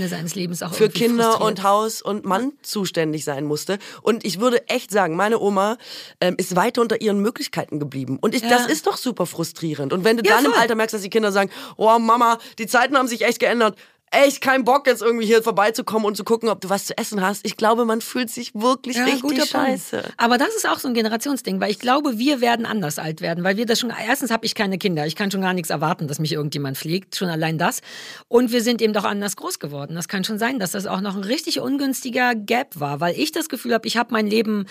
für 0.71 0.89
Kinder 0.89 1.41
und 1.41 1.61
Haus 1.63 2.01
und 2.01 2.25
Mann 2.25 2.43
ja. 2.43 2.63
zuständig 2.63 3.23
sein 3.23 3.45
musste. 3.45 3.77
Und 4.01 4.25
ich 4.25 4.39
würde 4.39 4.67
echt 4.67 4.89
sagen, 4.89 5.15
meine 5.15 5.39
Oma 5.39 5.77
ähm, 6.21 6.35
ist 6.37 6.55
weiter 6.55 6.81
unter 6.81 7.01
ihren 7.01 7.19
Möglichkeiten 7.19 7.79
geblieben. 7.79 8.17
Und 8.19 8.33
ich, 8.33 8.41
ja. 8.41 8.49
das 8.49 8.65
ist 8.65 8.87
doch 8.87 8.97
super 8.97 9.27
frustrierend. 9.27 9.93
Und 9.93 10.03
wenn 10.03 10.17
du 10.17 10.23
dann 10.23 10.43
voll. 10.43 10.53
im 10.53 10.59
Alter 10.59 10.75
merkst, 10.75 10.95
dass 10.95 11.03
die 11.03 11.09
Kinder 11.09 11.31
sagen, 11.31 11.51
oh 11.77 11.99
Mama, 11.99 12.39
die 12.57 12.65
Zeiten 12.65 12.97
haben 12.97 13.07
sich 13.07 13.23
echt 13.25 13.39
geändert, 13.39 13.77
echt 14.11 14.41
keinen 14.41 14.63
Bock, 14.63 14.87
jetzt 14.87 15.01
irgendwie 15.01 15.25
hier 15.25 15.43
vorbeizukommen 15.43 16.05
und 16.05 16.15
zu 16.15 16.23
gucken, 16.23 16.49
ob 16.49 16.61
du 16.61 16.69
was 16.69 16.85
zu 16.85 16.97
essen 16.97 17.21
hast. 17.21 17.45
Ich 17.45 17.57
glaube, 17.57 17.85
man 17.85 18.01
fühlt 18.01 18.29
sich 18.29 18.55
wirklich 18.55 18.97
ja, 18.97 19.05
richtig 19.05 19.45
scheiße. 19.45 19.97
Punkt. 19.97 20.13
Aber 20.17 20.37
das 20.37 20.55
ist 20.55 20.67
auch 20.67 20.79
so 20.79 20.87
ein 20.87 20.93
Generationsding, 20.93 21.59
weil 21.59 21.71
ich 21.71 21.79
glaube, 21.79 22.17
wir 22.17 22.41
werden 22.41 22.65
anders 22.65 22.99
alt 22.99 23.21
werden, 23.21 23.43
weil 23.43 23.57
wir 23.57 23.65
das 23.65 23.79
schon, 23.79 23.91
erstens 23.91 24.31
habe 24.31 24.45
ich 24.45 24.55
keine 24.55 24.77
Kinder, 24.77 25.05
ich 25.05 25.15
kann 25.15 25.31
schon 25.31 25.41
gar 25.41 25.53
nichts 25.53 25.69
erwarten, 25.69 26.07
dass 26.07 26.19
mich 26.19 26.33
irgendjemand 26.33 26.77
pflegt, 26.77 27.15
schon 27.15 27.29
allein 27.29 27.57
das. 27.57 27.81
Und 28.27 28.51
wir 28.51 28.63
sind 28.63 28.81
eben 28.81 28.93
doch 28.93 29.05
anders 29.05 29.35
groß 29.35 29.59
geworden. 29.59 29.95
Das 29.95 30.07
kann 30.07 30.23
schon 30.23 30.39
sein, 30.39 30.59
dass 30.59 30.71
das 30.71 30.85
auch 30.85 31.01
noch 31.01 31.15
ein 31.15 31.23
richtig 31.23 31.59
ungünstiger 31.59 32.35
Gap 32.35 32.79
war, 32.79 32.99
weil 32.99 33.19
ich 33.19 33.31
das 33.31 33.49
Gefühl 33.49 33.73
habe, 33.73 33.87
ich 33.87 33.97
habe 33.97 34.13
mein 34.13 34.27
Leben 34.27 34.65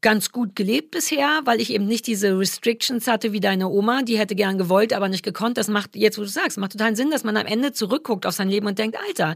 ganz 0.00 0.30
gut 0.30 0.54
gelebt 0.54 0.92
bisher, 0.92 1.40
weil 1.44 1.60
ich 1.60 1.72
eben 1.72 1.86
nicht 1.86 2.06
diese 2.06 2.38
Restrictions 2.38 3.08
hatte 3.08 3.32
wie 3.32 3.40
deine 3.40 3.68
Oma. 3.68 4.02
Die 4.02 4.16
hätte 4.16 4.36
gern 4.36 4.56
gewollt, 4.56 4.92
aber 4.92 5.08
nicht 5.08 5.24
gekonnt. 5.24 5.58
Das 5.58 5.66
macht, 5.68 5.96
jetzt 5.96 6.18
wo 6.18 6.22
du 6.22 6.28
sagst, 6.28 6.56
macht 6.56 6.72
total 6.72 6.94
Sinn, 6.94 7.10
dass 7.10 7.24
man 7.24 7.36
am 7.36 7.46
Ende 7.46 7.72
zurückguckt 7.72 8.24
auf 8.24 8.34
sein 8.34 8.48
Leben 8.48 8.66
und 8.66 8.78
denkt, 8.78 8.96
Alter, 9.08 9.34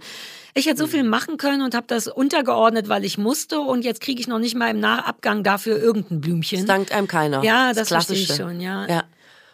ich 0.55 0.67
hätte 0.67 0.79
so 0.79 0.87
viel 0.87 1.03
machen 1.03 1.37
können 1.37 1.63
und 1.63 1.75
habe 1.75 1.87
das 1.89 2.07
untergeordnet, 2.07 2.89
weil 2.89 3.05
ich 3.05 3.19
musste 3.19 3.61
und 3.61 3.85
jetzt 3.85 4.01
kriege 4.01 4.21
ich 4.21 4.29
noch 4.29 4.39
nicht 4.39 4.55
mal 4.55 4.71
im 4.71 4.79
Nachabgang 4.79 5.43
dafür 5.43 5.79
irgendein 5.79 6.21
Blümchen. 6.21 6.61
Das 6.61 6.67
dankt 6.67 6.93
einem 6.93 7.09
keiner. 7.09 7.43
Ja, 7.43 7.69
das, 7.73 7.89
das 7.89 8.07
verstehe 8.07 8.17
ich 8.19 8.35
schon, 8.35 8.61
ja. 8.61 8.87
Ja, 8.87 9.05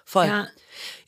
voll. 0.04 0.26
Ja. 0.26 0.48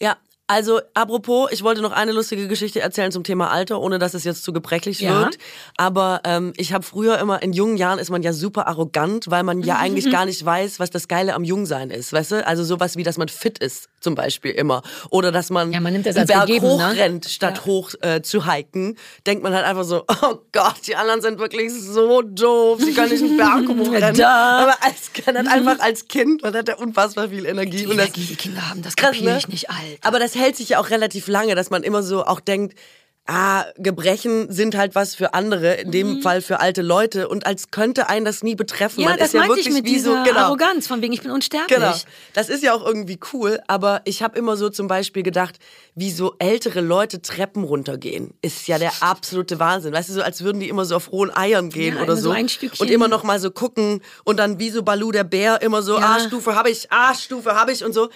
ja, 0.01 0.17
also, 0.51 0.81
apropos, 0.95 1.53
ich 1.53 1.63
wollte 1.63 1.81
noch 1.81 1.93
eine 1.93 2.11
lustige 2.11 2.49
Geschichte 2.49 2.81
erzählen 2.81 3.13
zum 3.13 3.23
Thema 3.23 3.53
Alter, 3.53 3.81
ohne 3.81 4.01
dass 4.01 4.15
es 4.15 4.25
jetzt 4.25 4.43
zu 4.43 4.53
gebrechlich 4.53 4.99
ja. 4.99 5.21
wird. 5.21 5.39
Aber 5.77 6.23
ähm, 6.25 6.55
ich 6.57 6.73
habe 6.73 6.83
früher 6.83 7.21
immer, 7.21 7.41
in 7.41 7.53
jungen 7.53 7.77
Jahren 7.77 8.01
ist 8.01 8.11
man 8.11 8.25
ja 8.25 8.33
super 8.33 8.67
arrogant, 8.67 9.31
weil 9.31 9.45
man 9.45 9.63
ja 9.63 9.79
eigentlich 9.79 10.11
gar 10.11 10.25
nicht 10.25 10.45
weiß, 10.45 10.81
was 10.81 10.91
das 10.91 11.07
Geile 11.07 11.35
am 11.35 11.45
Jungsein 11.45 11.93
ist, 11.93 12.13
weißt 12.13 12.33
du? 12.33 12.47
Also 12.49 12.65
sowas 12.65 12.97
wie, 12.97 13.05
dass 13.05 13.17
man 13.17 13.29
fit 13.29 13.61
ist, 13.61 13.91
zum 14.01 14.15
Beispiel 14.15 14.53
immer. 14.53 14.83
Oder 15.11 15.33
dass 15.33 15.51
man, 15.51 15.73
ja, 15.73 15.81
man 15.81 15.93
nimmt 15.93 16.07
das 16.07 16.17
einen 16.17 16.27
Berg 16.27 16.47
gegeben, 16.47 16.77
ne? 16.77 16.97
rennt, 16.97 17.27
statt 17.27 17.59
ja. 17.59 17.65
hoch 17.67 17.93
äh, 18.01 18.23
zu 18.23 18.51
hiken. 18.51 18.97
Denkt 19.27 19.43
man 19.43 19.55
halt 19.55 19.65
einfach 19.65 19.85
so, 19.85 20.05
oh 20.23 20.39
Gott, 20.53 20.87
die 20.87 20.97
anderen 20.97 21.21
sind 21.21 21.39
wirklich 21.39 21.73
so 21.73 22.23
doof, 22.23 22.81
sie 22.81 22.93
können 22.95 23.13
nicht 23.13 23.23
einen 23.23 23.37
Berg 23.37 23.69
hochrennen. 23.69 24.23
Aber 24.23 24.77
als, 24.83 25.11
halt 25.27 25.37
einfach 25.37 25.81
als 25.81 26.09
Kind, 26.09 26.43
man 26.43 26.55
hat 26.55 26.69
ja 26.69 26.77
unfassbar 26.77 27.29
viel 27.29 27.47
Energie. 27.47 27.79
Die 27.79 27.87
und 27.87 27.93
Energie, 27.93 28.25
die 28.25 28.37
Kinder 28.37 28.69
haben, 28.69 28.83
das 28.83 28.97
krass, 28.97 29.21
ne? 29.21 29.39
ich 29.39 29.49
nicht 29.49 29.71
alt. 29.71 29.99
Aber 30.03 30.19
das 30.19 30.35
hält 30.35 30.57
sich 30.57 30.71
ja 30.71 30.81
auch 30.81 30.91
relativ 30.91 31.29
lange, 31.29 31.55
dass 31.55 31.71
man 31.71 31.83
immer 31.83 32.03
so 32.03 32.25
auch 32.25 32.41
denkt, 32.41 32.79
ah, 33.27 33.65
Gebrechen 33.77 34.51
sind 34.51 34.77
halt 34.77 34.95
was 34.95 35.15
für 35.15 35.35
andere, 35.35 35.75
in 35.75 35.91
dem 35.91 36.15
mhm. 36.15 36.23
Fall 36.23 36.43
für 36.43 36.61
alte 36.61 36.83
Leute 36.83 37.29
und 37.29 37.47
als 37.47 37.71
könnte 37.71 38.09
einen 38.09 38.25
das 38.25 38.43
nie 38.43 38.55
betreffen. 38.55 39.01
Ja, 39.01 39.11
Man 39.11 39.19
das 39.19 39.29
ist 39.29 39.35
ja 39.35 39.47
wirklich 39.47 39.69
ich 39.69 39.73
mit 39.73 39.85
wie 39.85 39.93
dieser 39.93 40.19
so, 40.19 40.23
genau. 40.25 40.41
Arroganz, 40.41 40.87
von 40.87 41.01
wegen 41.03 41.13
ich 41.13 41.23
bin 41.23 41.31
unsterblich. 41.31 41.79
Genau, 41.79 41.95
das 42.33 42.49
ist 42.49 42.63
ja 42.63 42.75
auch 42.75 42.85
irgendwie 42.85 43.19
cool, 43.33 43.61
aber 43.69 44.03
ich 44.05 44.23
habe 44.23 44.39
immer 44.39 44.57
so 44.57 44.69
zum 44.69 44.89
Beispiel 44.89 45.23
gedacht, 45.23 45.59
wie 45.95 46.11
so 46.11 46.35
ältere 46.39 46.81
Leute 46.81 47.23
Treppen 47.23 47.65
runtergehen, 47.65 48.35
ist 48.43 48.67
ja 48.67 48.79
der 48.79 48.93
absolute 49.01 49.59
Wahnsinn. 49.59 49.93
Weißt 49.93 50.09
du, 50.09 50.15
so 50.15 50.23
als 50.23 50.43
würden 50.43 50.61
die 50.61 50.69
immer 50.69 50.85
so 50.85 50.97
auf 50.97 51.13
rohen 51.13 51.35
Eiern 51.35 51.71
gehen 51.71 51.97
ja, 51.97 52.03
oder 52.03 52.17
so, 52.17 52.33
so 52.33 52.83
und 52.83 52.91
immer 52.91 53.09
noch 53.09 53.23
mal 53.23 53.39
so 53.39 53.51
gucken 53.51 54.03
und 54.25 54.39
dann 54.39 54.59
wie 54.59 54.71
so 54.71 54.83
Balu 54.83 55.13
der 55.13 55.25
Bär 55.25 55.63
immer 55.63 55.83
so, 55.83 55.99
ja. 55.99 56.17
ah, 56.17 56.21
Stufe 56.21 56.55
habe 56.55 56.71
ich, 56.71 56.91
ah, 56.91 57.15
Stufe 57.15 57.55
habe 57.55 57.73
ich 57.73 57.85
und 57.85 57.93
so. 57.93 58.09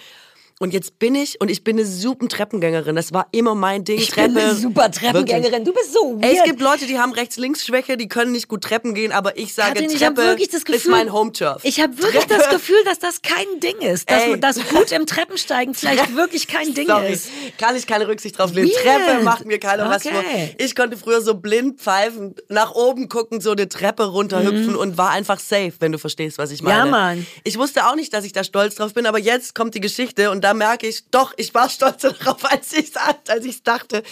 Und 0.61 0.71
jetzt 0.71 0.99
bin 0.99 1.15
ich 1.15 1.41
und 1.41 1.51
ich 1.51 1.65
bin 1.65 1.77
eine 1.77 1.85
super 1.85 2.29
Treppengängerin. 2.29 2.95
Das 2.95 3.11
war 3.11 3.27
immer 3.31 3.55
mein 3.55 3.83
Ding. 3.83 3.99
Ich 3.99 4.07
Treppe. 4.07 4.35
bin 4.35 4.43
eine 4.43 4.55
super 4.55 4.89
Treppengängerin. 4.89 5.65
Wirklich. 5.65 5.65
Du 5.65 5.73
bist 5.73 5.91
so 5.91 6.13
weird. 6.13 6.23
Ey, 6.23 6.37
es 6.37 6.43
gibt 6.43 6.61
Leute, 6.61 6.85
die 6.85 6.97
haben 6.97 7.11
Rechts-Links-Schwäche, 7.11 7.97
die 7.97 8.07
können 8.07 8.31
nicht 8.31 8.47
gut 8.47 8.63
Treppen 8.63 8.93
gehen, 8.93 9.11
aber 9.11 9.37
ich 9.37 9.53
sage, 9.53 9.81
Katrin, 9.81 9.89
Treppe 9.89 10.37
ich 10.39 10.49
Gefühl, 10.49 10.75
ist 10.75 10.87
mein 10.87 11.11
Home-Turf. 11.11 11.61
Ich 11.65 11.81
habe 11.81 11.97
wirklich 11.97 12.23
Treppe. 12.23 12.37
das 12.39 12.49
Gefühl, 12.49 12.81
dass 12.85 12.99
das 12.99 13.21
kein 13.21 13.59
Ding 13.59 13.79
ist. 13.81 14.09
Dass 14.09 14.23
Ey. 14.23 14.39
das 14.39 14.65
gut 14.69 14.93
im 14.93 15.05
Treppensteigen 15.05 15.73
vielleicht 15.73 16.15
wirklich 16.15 16.47
kein 16.47 16.73
Ding 16.73 16.87
Sorry. 16.87 17.11
ist. 17.11 17.27
Kann 17.57 17.75
ich 17.75 17.85
keine 17.85 18.07
Rücksicht 18.07 18.39
drauf 18.39 18.53
nehmen. 18.53 18.71
Treppe 18.71 19.23
macht 19.23 19.43
mir 19.43 19.59
keiner 19.59 19.87
okay. 19.87 19.93
was 19.93 20.03
vor. 20.03 20.23
Ich 20.57 20.73
konnte 20.73 20.95
früher 20.95 21.19
so 21.19 21.33
blind 21.33 21.81
pfeifen, 21.81 22.33
nach 22.47 22.73
oben 22.75 23.09
gucken, 23.09 23.41
so 23.41 23.51
eine 23.51 23.67
Treppe 23.67 24.05
runterhüpfen 24.05 24.71
mhm. 24.71 24.77
und 24.77 24.97
war 24.97 25.09
einfach 25.09 25.39
safe, 25.39 25.73
wenn 25.79 25.91
du 25.91 25.97
verstehst, 25.97 26.37
was 26.37 26.51
ich 26.51 26.61
meine. 26.61 26.77
Ja, 26.77 26.85
Mann. 26.85 27.27
Ich 27.43 27.57
wusste 27.57 27.87
auch 27.87 27.95
nicht, 27.95 28.13
dass 28.13 28.23
ich 28.23 28.31
da 28.31 28.45
stolz 28.45 28.75
drauf 28.75 28.93
bin, 28.93 29.05
aber 29.05 29.19
jetzt 29.19 29.53
kommt 29.53 29.75
die 29.75 29.81
Geschichte 29.81 30.31
und 30.31 30.44
da 30.45 30.53
merke 30.53 30.85
ich, 30.85 31.09
doch, 31.09 31.33
ich 31.37 31.55
war 31.55 31.69
stolz 31.69 32.03
darauf, 32.03 32.45
als 32.51 32.71
ich 32.71 32.91
als 32.99 33.45
ich 33.45 33.63
dachte. 33.63 34.03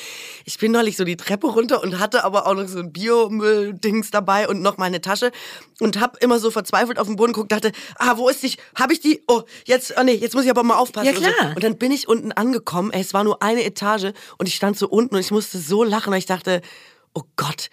Ich 0.45 0.57
bin 0.57 0.71
neulich 0.71 0.97
so 0.97 1.03
die 1.03 1.15
Treppe 1.15 1.45
runter 1.45 1.83
und 1.83 1.99
hatte 1.99 2.23
aber 2.23 2.47
auch 2.47 2.55
noch 2.55 2.67
so 2.67 2.79
ein 2.79 2.91
Biomüll-Dings 2.91 4.09
dabei 4.09 4.47
und 4.47 4.63
noch 4.63 4.77
meine 4.77 4.99
Tasche 4.99 5.31
und 5.79 6.01
hab 6.01 6.17
immer 6.23 6.39
so 6.39 6.49
verzweifelt 6.49 6.97
auf 6.97 7.05
den 7.05 7.17
Boden 7.17 7.33
geguckt, 7.33 7.51
dachte, 7.51 7.71
ah, 7.99 8.17
wo 8.17 8.29
ist 8.29 8.41
die? 8.41 8.55
Hab 8.73 8.91
ich 8.91 8.99
die? 8.99 9.21
Oh, 9.27 9.43
jetzt, 9.65 9.93
oh 9.95 10.01
nee, 10.01 10.13
jetzt 10.13 10.33
muss 10.33 10.45
ich 10.45 10.49
aber 10.49 10.63
mal 10.63 10.77
aufpassen. 10.77 11.05
Ja, 11.05 11.13
klar. 11.13 11.29
Und, 11.29 11.49
so. 11.49 11.55
und 11.55 11.63
dann 11.63 11.77
bin 11.77 11.91
ich 11.91 12.07
unten 12.07 12.31
angekommen. 12.31 12.91
Ey, 12.91 13.01
es 13.01 13.13
war 13.13 13.23
nur 13.23 13.43
eine 13.43 13.63
Etage 13.63 14.13
und 14.39 14.47
ich 14.47 14.55
stand 14.55 14.75
so 14.75 14.89
unten 14.89 15.13
und 15.13 15.21
ich 15.21 15.29
musste 15.29 15.59
so 15.59 15.83
lachen, 15.83 16.11
weil 16.11 16.17
ich 16.17 16.25
dachte, 16.25 16.63
oh 17.13 17.21
Gott, 17.35 17.69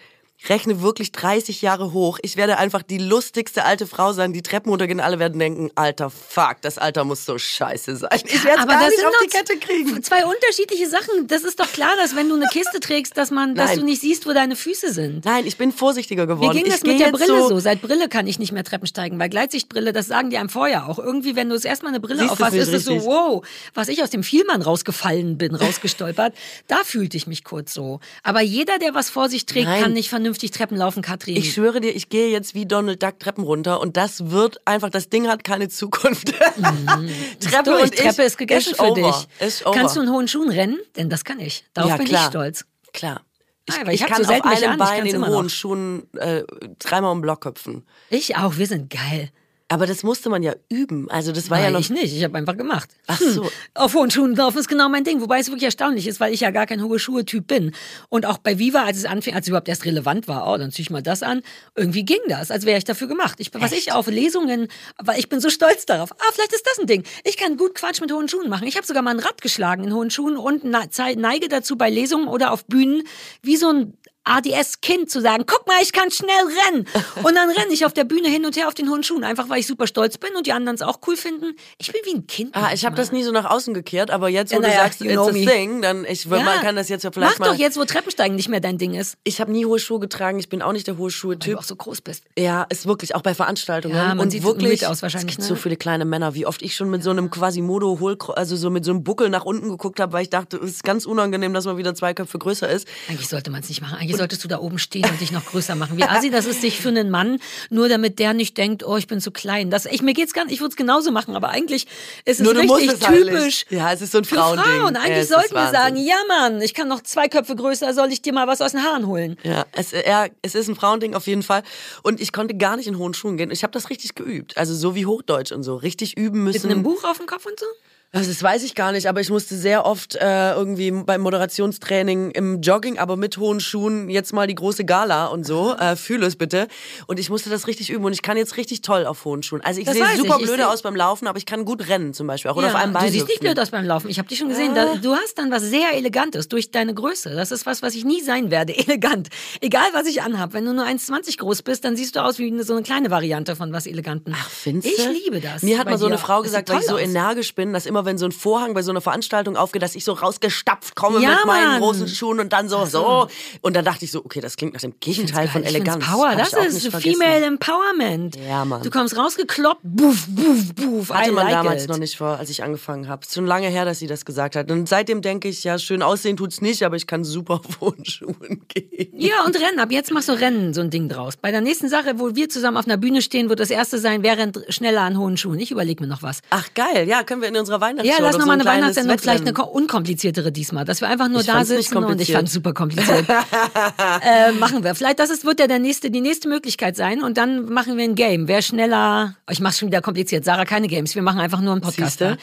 rechne 0.49 0.81
wirklich 0.81 1.11
30 1.11 1.61
Jahre 1.61 1.93
hoch. 1.93 2.19
Ich 2.21 2.35
werde 2.35 2.57
einfach 2.57 2.81
die 2.81 2.97
lustigste 2.97 3.63
alte 3.63 3.85
Frau 3.85 4.11
sein, 4.13 4.33
die 4.33 4.41
Treppen 4.41 4.69
runtergehen. 4.69 4.99
Alle 4.99 5.19
werden 5.19 5.37
denken, 5.37 5.69
alter 5.75 6.09
Fuck, 6.09 6.57
das 6.61 6.77
Alter 6.77 7.03
muss 7.03 7.25
so 7.25 7.37
scheiße 7.37 7.95
sein. 7.97 8.09
Ich 8.25 8.43
werde 8.43 8.61
es 8.61 8.67
gar 8.67 8.89
nicht 8.89 9.05
auf 9.05 9.13
die 9.23 9.27
Kette 9.27 9.57
kriegen. 9.57 10.01
Zwei 10.01 10.25
unterschiedliche 10.25 10.89
Sachen. 10.89 11.27
Das 11.27 11.43
ist 11.43 11.59
doch 11.59 11.71
klar, 11.71 11.91
dass 11.97 12.15
wenn 12.15 12.27
du 12.27 12.35
eine 12.35 12.47
Kiste 12.47 12.79
trägst, 12.79 13.17
dass 13.17 13.29
man, 13.29 13.55
dass 13.55 13.75
du 13.75 13.83
nicht 13.83 14.01
siehst, 14.01 14.25
wo 14.25 14.33
deine 14.33 14.55
Füße 14.55 14.91
sind. 14.91 15.25
Nein, 15.25 15.45
ich 15.45 15.57
bin 15.57 15.71
vorsichtiger 15.71 16.25
geworden. 16.25 16.55
Mir 16.55 16.63
ging 16.63 16.65
ich 16.65 16.79
das 16.79 16.83
mit 16.83 16.99
der 16.99 17.11
Brille 17.11 17.27
so, 17.27 17.49
so. 17.49 17.59
Seit 17.59 17.81
Brille 17.81 18.09
kann 18.09 18.25
ich 18.25 18.39
nicht 18.39 18.51
mehr 18.51 18.63
Treppen 18.63 18.87
steigen, 18.87 19.19
weil 19.19 19.29
Gleitsichtbrille, 19.29 19.93
das 19.93 20.07
sagen 20.07 20.31
die 20.31 20.37
einem 20.37 20.49
vorher 20.49 20.87
auch. 20.89 20.97
Irgendwie, 20.97 21.35
wenn 21.35 21.49
du 21.49 21.55
das 21.55 21.65
erstmal 21.65 21.91
eine 21.91 21.99
Brille 21.99 22.29
aufhast, 22.31 22.55
ist 22.55 22.73
es 22.73 22.85
so, 22.85 23.05
wow, 23.05 23.45
was 23.73 23.89
ich 23.89 24.01
aus 24.01 24.09
dem 24.09 24.23
Vielmann 24.23 24.61
rausgefallen 24.61 25.37
bin, 25.37 25.53
rausgestolpert. 25.53 26.33
da 26.67 26.77
fühlte 26.83 27.15
ich 27.15 27.27
mich 27.27 27.43
kurz 27.43 27.73
so. 27.73 27.99
Aber 28.23 28.41
jeder, 28.41 28.79
der 28.79 28.95
was 28.95 29.09
vor 29.09 29.29
sich 29.29 29.45
trägt, 29.45 29.67
Nein. 29.67 29.83
kann 29.83 29.93
nicht 29.93 30.09
vernünftig 30.09 30.30
Treppen 30.37 30.77
laufen 30.77 31.01
Katrin. 31.01 31.35
Ich 31.35 31.53
schwöre 31.53 31.81
dir, 31.81 31.95
ich 31.95 32.09
gehe 32.09 32.29
jetzt 32.29 32.55
wie 32.55 32.65
Donald 32.65 33.01
Duck 33.03 33.19
Treppen 33.19 33.43
runter 33.43 33.79
und 33.81 33.97
das 33.97 34.31
wird 34.31 34.59
einfach, 34.65 34.89
das 34.89 35.09
Ding 35.09 35.27
hat 35.27 35.43
keine 35.43 35.69
Zukunft. 35.69 36.33
Mhm. 36.57 37.09
Treppe 37.39 37.77
und 37.77 37.95
Treppe 37.95 38.23
ist 38.23 38.37
gegessen 38.37 38.71
ist 38.71 38.81
für 38.81 38.91
over. 38.91 39.25
dich. 39.39 39.63
Kannst 39.73 39.95
du 39.95 40.01
in 40.01 40.09
hohen 40.11 40.27
Schuhen 40.27 40.49
rennen? 40.49 40.79
Denn 40.95 41.09
das 41.09 41.23
kann 41.23 41.39
ich. 41.39 41.65
Darauf 41.73 41.91
ja, 41.91 41.97
bin 41.97 42.07
ich 42.07 42.17
stolz. 42.17 42.65
Klar. 42.93 43.21
Ich, 43.67 43.75
Ah, 43.75 43.83
ich 43.91 44.01
ich 44.01 44.07
kann 44.07 44.23
so 44.23 44.29
selten 44.29 44.47
auf 44.47 44.57
einem 44.57 44.69
an, 44.69 44.73
ich 44.73 44.85
Bein 44.85 45.05
in 45.05 45.27
hohen 45.27 45.43
noch. 45.45 45.49
Schuhen 45.49 46.13
äh, 46.15 46.43
dreimal 46.79 47.11
um 47.11 47.19
den 47.19 47.21
Block 47.21 47.45
hüpfen. 47.45 47.85
Ich 48.09 48.35
auch, 48.37 48.57
wir 48.57 48.65
sind 48.67 48.89
geil. 48.89 49.31
Aber 49.71 49.85
das 49.85 50.03
musste 50.03 50.29
man 50.29 50.43
ja 50.43 50.53
üben. 50.67 51.09
Also 51.09 51.31
das 51.31 51.49
war 51.49 51.57
ja 51.57 51.63
Nein, 51.63 51.73
noch. 51.73 51.79
ich 51.79 51.89
nicht, 51.91 52.13
ich 52.13 52.25
habe 52.25 52.37
einfach 52.37 52.57
gemacht. 52.57 52.89
Ach 53.07 53.21
so. 53.21 53.49
Auf 53.73 53.93
hohen 53.93 54.11
Schuhen 54.11 54.35
laufen 54.35 54.57
ist 54.57 54.67
genau 54.67 54.89
mein 54.89 55.05
Ding, 55.05 55.21
wobei 55.21 55.39
es 55.39 55.47
wirklich 55.47 55.63
erstaunlich 55.63 56.07
ist, 56.07 56.19
weil 56.19 56.33
ich 56.33 56.41
ja 56.41 56.51
gar 56.51 56.65
kein 56.65 56.83
hohe 56.83 56.99
Schuhe-Typ 56.99 57.47
bin. 57.47 57.73
Und 58.09 58.25
auch 58.25 58.37
bei 58.37 58.59
Viva, 58.59 58.83
als 58.83 58.97
es 58.97 59.05
anfing, 59.05 59.33
als 59.33 59.45
es 59.45 59.47
überhaupt 59.47 59.69
erst 59.69 59.85
relevant 59.85 60.27
war, 60.27 60.51
oh, 60.51 60.57
dann 60.57 60.73
zieh 60.73 60.81
ich 60.81 60.89
mal 60.89 61.01
das 61.01 61.23
an, 61.23 61.41
irgendwie 61.73 62.03
ging 62.03 62.19
das, 62.27 62.51
als 62.51 62.65
wäre 62.65 62.77
ich 62.77 62.83
dafür 62.83 63.07
gemacht. 63.07 63.35
Ich, 63.39 63.49
was 63.53 63.71
ich 63.71 63.93
auf 63.93 64.07
Lesungen, 64.07 64.67
weil 64.97 65.17
ich 65.17 65.29
bin 65.29 65.39
so 65.39 65.49
stolz 65.49 65.85
darauf. 65.85 66.11
Ah, 66.19 66.31
vielleicht 66.33 66.51
ist 66.51 66.67
das 66.67 66.77
ein 66.77 66.87
Ding. 66.87 67.05
Ich 67.23 67.37
kann 67.37 67.55
gut 67.55 67.73
Quatsch 67.73 68.01
mit 68.01 68.11
hohen 68.11 68.27
Schuhen 68.27 68.49
machen. 68.49 68.67
Ich 68.67 68.75
habe 68.75 68.85
sogar 68.85 69.03
mal 69.03 69.11
ein 69.11 69.19
Rad 69.19 69.41
geschlagen 69.41 69.85
in 69.85 69.93
hohen 69.93 70.11
Schuhen 70.11 70.35
und 70.35 70.65
neige 70.65 71.47
dazu 71.47 71.77
bei 71.77 71.89
Lesungen 71.89 72.27
oder 72.27 72.51
auf 72.51 72.65
Bühnen 72.65 73.03
wie 73.41 73.55
so 73.55 73.69
ein 73.69 73.93
ADS-Kind 74.23 75.09
zu 75.09 75.21
sagen, 75.21 75.43
guck 75.47 75.65
mal, 75.67 75.77
ich 75.81 75.93
kann 75.93 76.11
schnell 76.11 76.29
rennen. 76.67 76.87
Und 77.23 77.35
dann 77.35 77.49
renne 77.49 77.71
ich 77.73 77.85
auf 77.85 77.93
der 77.93 78.03
Bühne 78.03 78.27
hin 78.29 78.45
und 78.45 78.55
her 78.55 78.67
auf 78.67 78.73
den 78.73 78.89
hohen 78.89 79.03
Schuhen, 79.03 79.23
einfach 79.23 79.49
weil 79.49 79.59
ich 79.59 79.67
super 79.67 79.87
stolz 79.87 80.17
bin 80.17 80.35
und 80.35 80.47
die 80.47 80.53
anderen 80.53 80.75
es 80.75 80.81
auch 80.81 80.99
cool 81.07 81.15
finden. 81.17 81.55
Ich 81.77 81.91
bin 81.91 82.01
wie 82.05 82.15
ein 82.15 82.27
Kind. 82.27 82.55
Ah, 82.55 82.69
ich 82.73 82.85
habe 82.85 82.95
das 82.95 83.11
nie 83.11 83.23
so 83.23 83.31
nach 83.31 83.49
außen 83.49 83.73
gekehrt, 83.73 84.11
aber 84.11 84.29
jetzt, 84.29 84.51
wo 84.51 84.55
Ja, 84.55 84.61
du 84.61 84.67
naja, 84.67 84.83
sagst, 84.83 85.01
it's 85.01 85.17
a 85.17 85.31
me. 85.31 85.45
thing, 85.45 85.81
dann 85.81 86.05
ich, 86.05 86.25
man 86.27 86.43
kann 86.61 86.75
das 86.75 86.89
jetzt 86.89 87.03
ja 87.03 87.11
vielleicht 87.11 87.39
Mach 87.39 87.47
mal. 87.47 87.53
doch 87.53 87.59
jetzt, 87.59 87.77
wo 87.77 87.85
Treppensteigen 87.85 88.35
nicht 88.35 88.49
mehr 88.49 88.59
dein 88.59 88.77
Ding 88.77 88.93
ist. 88.93 89.17
Ich 89.23 89.41
habe 89.41 89.51
nie 89.51 89.65
hohe 89.65 89.79
Schuhe 89.79 89.99
getragen, 89.99 90.39
ich 90.39 90.49
bin 90.49 90.61
auch 90.61 90.71
nicht 90.73 90.87
der 90.87 90.97
hohe 90.97 91.05
Weil 91.05 91.11
Schuhe-Typ. 91.11 91.53
du 91.53 91.59
auch 91.59 91.63
so 91.63 91.75
groß 91.75 92.01
bist. 92.01 92.23
Ja, 92.37 92.63
ist 92.69 92.85
wirklich, 92.85 93.15
auch 93.15 93.21
bei 93.21 93.33
Veranstaltungen. 93.33 93.95
Ja, 93.95 94.09
man 94.09 94.19
und 94.19 94.31
sieht 94.31 94.43
wirklich, 94.43 94.85
aus 94.87 95.01
wahrscheinlich, 95.01 95.31
Es 95.31 95.37
gibt 95.37 95.49
ne? 95.49 95.55
so 95.55 95.61
viele 95.61 95.77
kleine 95.77 96.05
Männer, 96.05 96.33
wie 96.35 96.45
oft 96.45 96.61
ich 96.61 96.75
schon 96.75 96.89
mit 96.89 97.03
so 97.03 97.09
einem 97.09 97.29
Quasimodo 97.29 97.99
also 98.35 98.55
so 98.55 98.69
mit 98.69 98.85
so 98.85 98.91
einem 98.91 99.03
Buckel 99.03 99.29
nach 99.29 99.45
unten 99.45 99.69
geguckt 99.69 99.99
habe, 99.99 100.13
weil 100.13 100.23
ich 100.23 100.29
dachte, 100.29 100.57
es 100.57 100.71
ist 100.71 100.83
ganz 100.83 101.05
unangenehm, 101.05 101.53
dass 101.53 101.65
man 101.65 101.77
wieder 101.77 101.93
zwei 101.95 102.13
Köpfe 102.13 102.37
größer 102.39 102.69
ist. 102.69 102.87
Eigentlich 103.09 103.27
sollte 103.29 103.51
man 103.51 103.61
es 103.61 103.69
nicht 103.69 103.81
machen. 103.81 103.97
Eigentlich 103.99 104.10
solltest 104.13 104.43
du 104.43 104.47
da 104.47 104.59
oben 104.59 104.79
stehen 104.79 105.05
und 105.05 105.19
dich 105.21 105.31
noch 105.31 105.45
größer 105.45 105.75
machen. 105.75 105.97
Wie 105.97 106.03
assi 106.03 106.29
das 106.29 106.45
ist 106.45 106.61
sich 106.61 106.79
für 106.79 106.89
einen 106.89 107.09
Mann, 107.09 107.39
nur 107.69 107.89
damit 107.89 108.19
der 108.19 108.33
nicht 108.33 108.57
denkt, 108.57 108.83
oh, 108.85 108.97
ich 108.97 109.07
bin 109.07 109.21
zu 109.21 109.31
klein. 109.31 109.69
Das, 109.69 109.85
ich, 109.85 110.01
mir 110.01 110.13
geht's 110.13 110.33
gar 110.33 110.45
nicht, 110.45 110.53
ich 110.53 110.59
würde 110.59 110.71
es 110.71 110.75
genauso 110.75 111.11
machen, 111.11 111.35
aber 111.35 111.49
eigentlich 111.49 111.87
ist 112.25 112.39
es 112.39 112.45
Nur 112.45 112.55
richtig 112.55 112.89
halt 112.89 113.27
typisch. 113.27 113.65
Ja, 113.69 113.91
es 113.91 114.01
ist 114.01 114.11
so 114.11 114.19
ein 114.19 114.25
Für 114.25 114.35
Frauending. 114.35 114.65
Frauen. 114.65 114.95
Ja, 114.95 115.01
Eigentlich 115.01 115.17
ist 115.19 115.29
sollten 115.29 115.55
wir 115.55 115.71
sagen, 115.71 115.97
ja 115.97 116.15
Mann, 116.27 116.61
ich 116.61 116.73
kann 116.73 116.87
noch 116.87 117.01
zwei 117.01 117.27
Köpfe 117.27 117.55
größer, 117.55 117.93
soll 117.93 118.11
ich 118.11 118.21
dir 118.21 118.33
mal 118.33 118.47
was 118.47 118.61
aus 118.61 118.71
den 118.71 118.83
Haaren 118.83 119.07
holen? 119.07 119.37
Ja, 119.43 119.65
es, 119.73 119.91
ja, 119.91 120.27
es 120.41 120.55
ist 120.55 120.67
ein 120.67 120.75
Frauending 120.75 121.15
auf 121.15 121.27
jeden 121.27 121.43
Fall. 121.43 121.63
Und 122.03 122.21
ich 122.21 122.31
konnte 122.31 122.55
gar 122.55 122.77
nicht 122.77 122.87
in 122.87 122.97
hohen 122.97 123.13
Schuhen 123.13 123.37
gehen. 123.37 123.51
Ich 123.51 123.63
habe 123.63 123.71
das 123.73 123.89
richtig 123.89 124.15
geübt. 124.15 124.57
Also 124.57 124.73
so 124.75 124.95
wie 124.95 125.05
Hochdeutsch 125.05 125.51
und 125.51 125.63
so. 125.63 125.75
Richtig 125.75 126.17
üben 126.17 126.43
Mit 126.43 126.53
müssen. 126.55 126.71
einem 126.71 126.83
Buch 126.83 127.03
auf 127.03 127.17
dem 127.17 127.27
Kopf 127.27 127.45
und 127.45 127.59
so? 127.59 127.65
Also 128.13 128.29
das 128.29 128.43
weiß 128.43 128.63
ich 128.63 128.75
gar 128.75 128.91
nicht, 128.91 129.07
aber 129.07 129.21
ich 129.21 129.29
musste 129.29 129.55
sehr 129.55 129.85
oft 129.85 130.15
äh, 130.15 130.51
irgendwie 130.53 130.91
beim 130.91 131.21
Moderationstraining 131.21 132.31
im 132.31 132.61
Jogging, 132.61 132.99
aber 132.99 133.15
mit 133.15 133.37
hohen 133.37 133.61
Schuhen 133.61 134.09
jetzt 134.09 134.33
mal 134.33 134.47
die 134.47 134.55
große 134.55 134.83
Gala 134.83 135.27
und 135.27 135.45
so. 135.45 135.75
Äh, 135.77 135.95
fühle 135.95 136.25
es 136.25 136.35
bitte. 136.35 136.67
Und 137.07 137.19
ich 137.19 137.29
musste 137.29 137.49
das 137.49 137.67
richtig 137.67 137.89
üben 137.89 138.03
und 138.03 138.11
ich 138.11 138.21
kann 138.21 138.35
jetzt 138.35 138.57
richtig 138.57 138.81
toll 138.81 139.05
auf 139.05 139.23
hohen 139.23 139.43
Schuhen. 139.43 139.61
Also 139.61 139.79
ich 139.79 139.89
sehe 139.89 140.03
super 140.17 140.35
ich. 140.35 140.41
Ich 140.41 140.47
blöde 140.47 140.63
seh- 140.63 140.67
aus 140.67 140.81
beim 140.81 140.95
Laufen, 140.95 141.25
aber 141.27 141.37
ich 141.37 141.45
kann 141.45 141.63
gut 141.63 141.87
rennen 141.87 142.13
zum 142.13 142.27
Beispiel. 142.27 142.51
Auch 142.51 142.57
oder 142.57 142.67
Ja, 142.67 142.73
auf 142.73 142.79
einem 142.81 142.91
Bein. 142.91 143.05
Du 143.05 143.11
siehst 143.13 143.27
nicht 143.29 143.39
blöd 143.39 143.57
aus 143.57 143.69
beim 143.71 143.85
Laufen. 143.85 144.09
Ich 144.09 144.17
habe 144.17 144.27
dich 144.27 144.39
schon 144.39 144.49
gesehen. 144.49 144.75
Da, 144.75 144.95
du 144.95 145.15
hast 145.15 145.37
dann 145.37 145.49
was 145.49 145.63
sehr 145.63 145.93
Elegantes 145.93 146.49
durch 146.49 146.69
deine 146.71 146.93
Größe. 146.93 147.33
Das 147.33 147.51
ist 147.51 147.65
was, 147.65 147.81
was 147.81 147.95
ich 147.95 148.03
nie 148.03 148.21
sein 148.21 148.51
werde. 148.51 148.73
Elegant. 148.77 149.29
Egal, 149.61 149.87
was 149.93 150.05
ich 150.05 150.21
anhab. 150.21 150.51
Wenn 150.51 150.65
du 150.65 150.73
nur 150.73 150.85
1,20 150.85 151.37
groß 151.37 151.61
bist, 151.61 151.85
dann 151.85 151.95
siehst 151.95 152.17
du 152.17 152.19
aus 152.23 152.39
wie 152.39 152.47
eine, 152.51 152.65
so 152.65 152.73
eine 152.73 152.83
kleine 152.83 153.09
Variante 153.09 153.55
von 153.55 153.71
was 153.71 153.85
Eleganten. 153.87 154.33
Ach, 154.35 154.49
findest 154.49 154.87
Ich 154.97 155.03
du? 155.05 155.11
liebe 155.11 155.39
das. 155.39 155.61
Mir 155.63 155.79
hat 155.79 155.85
mal 155.89 155.97
so 155.97 156.07
eine. 156.07 156.17
Frau 156.17 156.41
gesagt, 156.41 156.69
weil 156.69 156.79
ich 156.81 156.85
so 156.87 156.95
aus. 156.95 157.01
energisch 157.01 157.55
bin, 157.55 157.71
dass 157.71 157.85
immer 157.85 158.00
wenn 158.05 158.17
so 158.17 158.25
ein 158.25 158.31
Vorhang 158.31 158.73
bei 158.73 158.81
so 158.81 158.91
einer 158.91 159.01
Veranstaltung 159.01 159.55
aufgeht, 159.57 159.81
dass 159.81 159.95
ich 159.95 160.03
so 160.03 160.13
rausgestapft 160.13 160.95
komme 160.95 161.19
Ja, 161.21 161.35
mit 161.37 161.45
meinen 161.45 161.67
Mann. 161.67 161.81
großen 161.81 162.07
Schuhen 162.07 162.39
und 162.39 162.53
dann 162.53 162.69
so, 162.69 162.85
so. 162.85 163.27
Und 163.61 163.75
dann 163.75 163.85
dachte 163.85 164.05
ich 164.05 164.11
so, 164.11 164.23
okay, 164.23 164.41
das 164.41 164.55
klingt 164.57 164.73
nach 164.73 164.81
dem 164.81 164.93
Gegenteil 164.99 165.47
von 165.47 165.63
Eleganz. 165.63 166.05
Power, 166.05 166.35
das 166.35 166.53
ist. 166.53 166.87
Female 166.95 167.45
Empowerment. 167.45 168.35
Ja, 168.35 168.65
Mann. 168.65 168.83
Du 168.83 168.89
kommst 168.89 169.17
rausgekloppt, 169.17 169.81
buff, 169.83 170.25
buff, 170.27 170.73
buff. 170.75 171.09
Hatte 171.09 171.29
I 171.29 171.33
man 171.33 171.45
like 171.45 171.53
damals 171.55 171.83
it. 171.83 171.89
noch 171.89 171.97
nicht 171.97 172.17
vor, 172.17 172.37
als 172.37 172.49
ich 172.49 172.63
angefangen 172.63 173.07
habe. 173.07 173.23
Ist 173.25 173.33
schon 173.35 173.45
lange 173.45 173.67
her, 173.67 173.85
dass 173.85 173.99
sie 173.99 174.07
das 174.07 174.25
gesagt 174.25 174.55
hat. 174.55 174.69
Und 174.71 174.87
seitdem 174.89 175.21
denke 175.21 175.47
ich, 175.47 175.63
ja, 175.63 175.77
schön 175.79 176.01
aussehen 176.01 176.37
tut's 176.37 176.61
nicht, 176.61 176.83
aber 176.83 176.95
ich 176.95 177.07
kann 177.07 177.23
super 177.23 177.55
auf 177.65 177.81
hohen 177.81 178.05
Schuhen 178.05 178.61
gehen. 178.67 179.11
Ja, 179.15 179.43
und 179.45 179.55
Rennen. 179.55 179.79
Ab 179.79 179.91
jetzt 179.91 180.11
machst 180.11 180.29
du 180.29 180.33
Rennen, 180.33 180.73
so 180.73 180.81
ein 180.81 180.89
Ding 180.89 181.09
draus. 181.09 181.37
Bei 181.37 181.51
der 181.51 181.61
nächsten 181.61 181.89
Sache, 181.89 182.19
wo 182.19 182.35
wir 182.35 182.49
zusammen 182.49 182.77
auf 182.77 182.85
einer 182.85 182.97
Bühne 182.97 183.21
stehen, 183.21 183.49
wird 183.49 183.59
das 183.59 183.69
erste 183.69 183.97
sein, 183.99 184.23
wer 184.23 184.37
rennt 184.37 184.59
schneller 184.69 185.01
an 185.01 185.17
hohen 185.17 185.37
Schuhen. 185.37 185.59
Ich 185.59 185.71
überlege 185.71 186.03
mir 186.03 186.09
noch 186.09 186.23
was. 186.23 186.41
Ach 186.49 186.67
geil, 186.73 187.07
ja, 187.07 187.23
können 187.23 187.41
wir 187.41 187.49
in 187.49 187.55
unserer 187.57 187.81
Weihnachtsshow 187.97 188.17
Ja, 188.17 188.25
lass 188.25 188.31
doch 188.33 188.39
noch 188.39 188.45
so 188.45 188.51
ein 188.51 188.61
eine 188.61 188.69
Weihnachtssendung, 188.69 189.17
vielleicht 189.19 189.47
eine 189.47 189.65
unkompliziertere 189.65 190.51
diesmal, 190.51 190.85
dass 190.85 191.01
wir 191.01 191.07
einfach 191.07 191.27
nur 191.27 191.41
Ich 191.41 191.47
da 191.47 191.63
sitzen 191.63 191.97
und 191.97 192.21
ich 192.21 192.31
fand 192.31 192.49
super 192.49 192.73
kompliziert. 192.73 193.25
äh, 194.25 194.51
machen 194.53 194.83
wir. 194.83 194.95
Vielleicht 194.95 195.19
das 195.19 195.29
ist, 195.29 195.45
wird 195.45 195.59
ja 195.59 195.67
der 195.67 195.79
nächste, 195.79 196.11
die 196.11 196.21
nächste 196.21 196.47
Möglichkeit 196.47 196.95
sein 196.95 197.21
und 197.21 197.37
dann 197.37 197.65
machen 197.65 197.97
wir 197.97 198.03
ein 198.03 198.15
Game. 198.15 198.47
Wer 198.47 198.61
schneller, 198.61 199.35
oh, 199.47 199.51
ich 199.51 199.59
mach's 199.59 199.79
schon 199.79 199.87
wieder 199.87 200.01
kompliziert. 200.01 200.45
Sarah, 200.45 200.65
keine 200.65 200.87
Games. 200.87 201.15
Wir 201.15 201.21
machen 201.21 201.39
einfach 201.39 201.61
nur 201.61 201.73
einen 201.73 201.81
Podcast. 201.81 202.21
Da. 202.21 202.37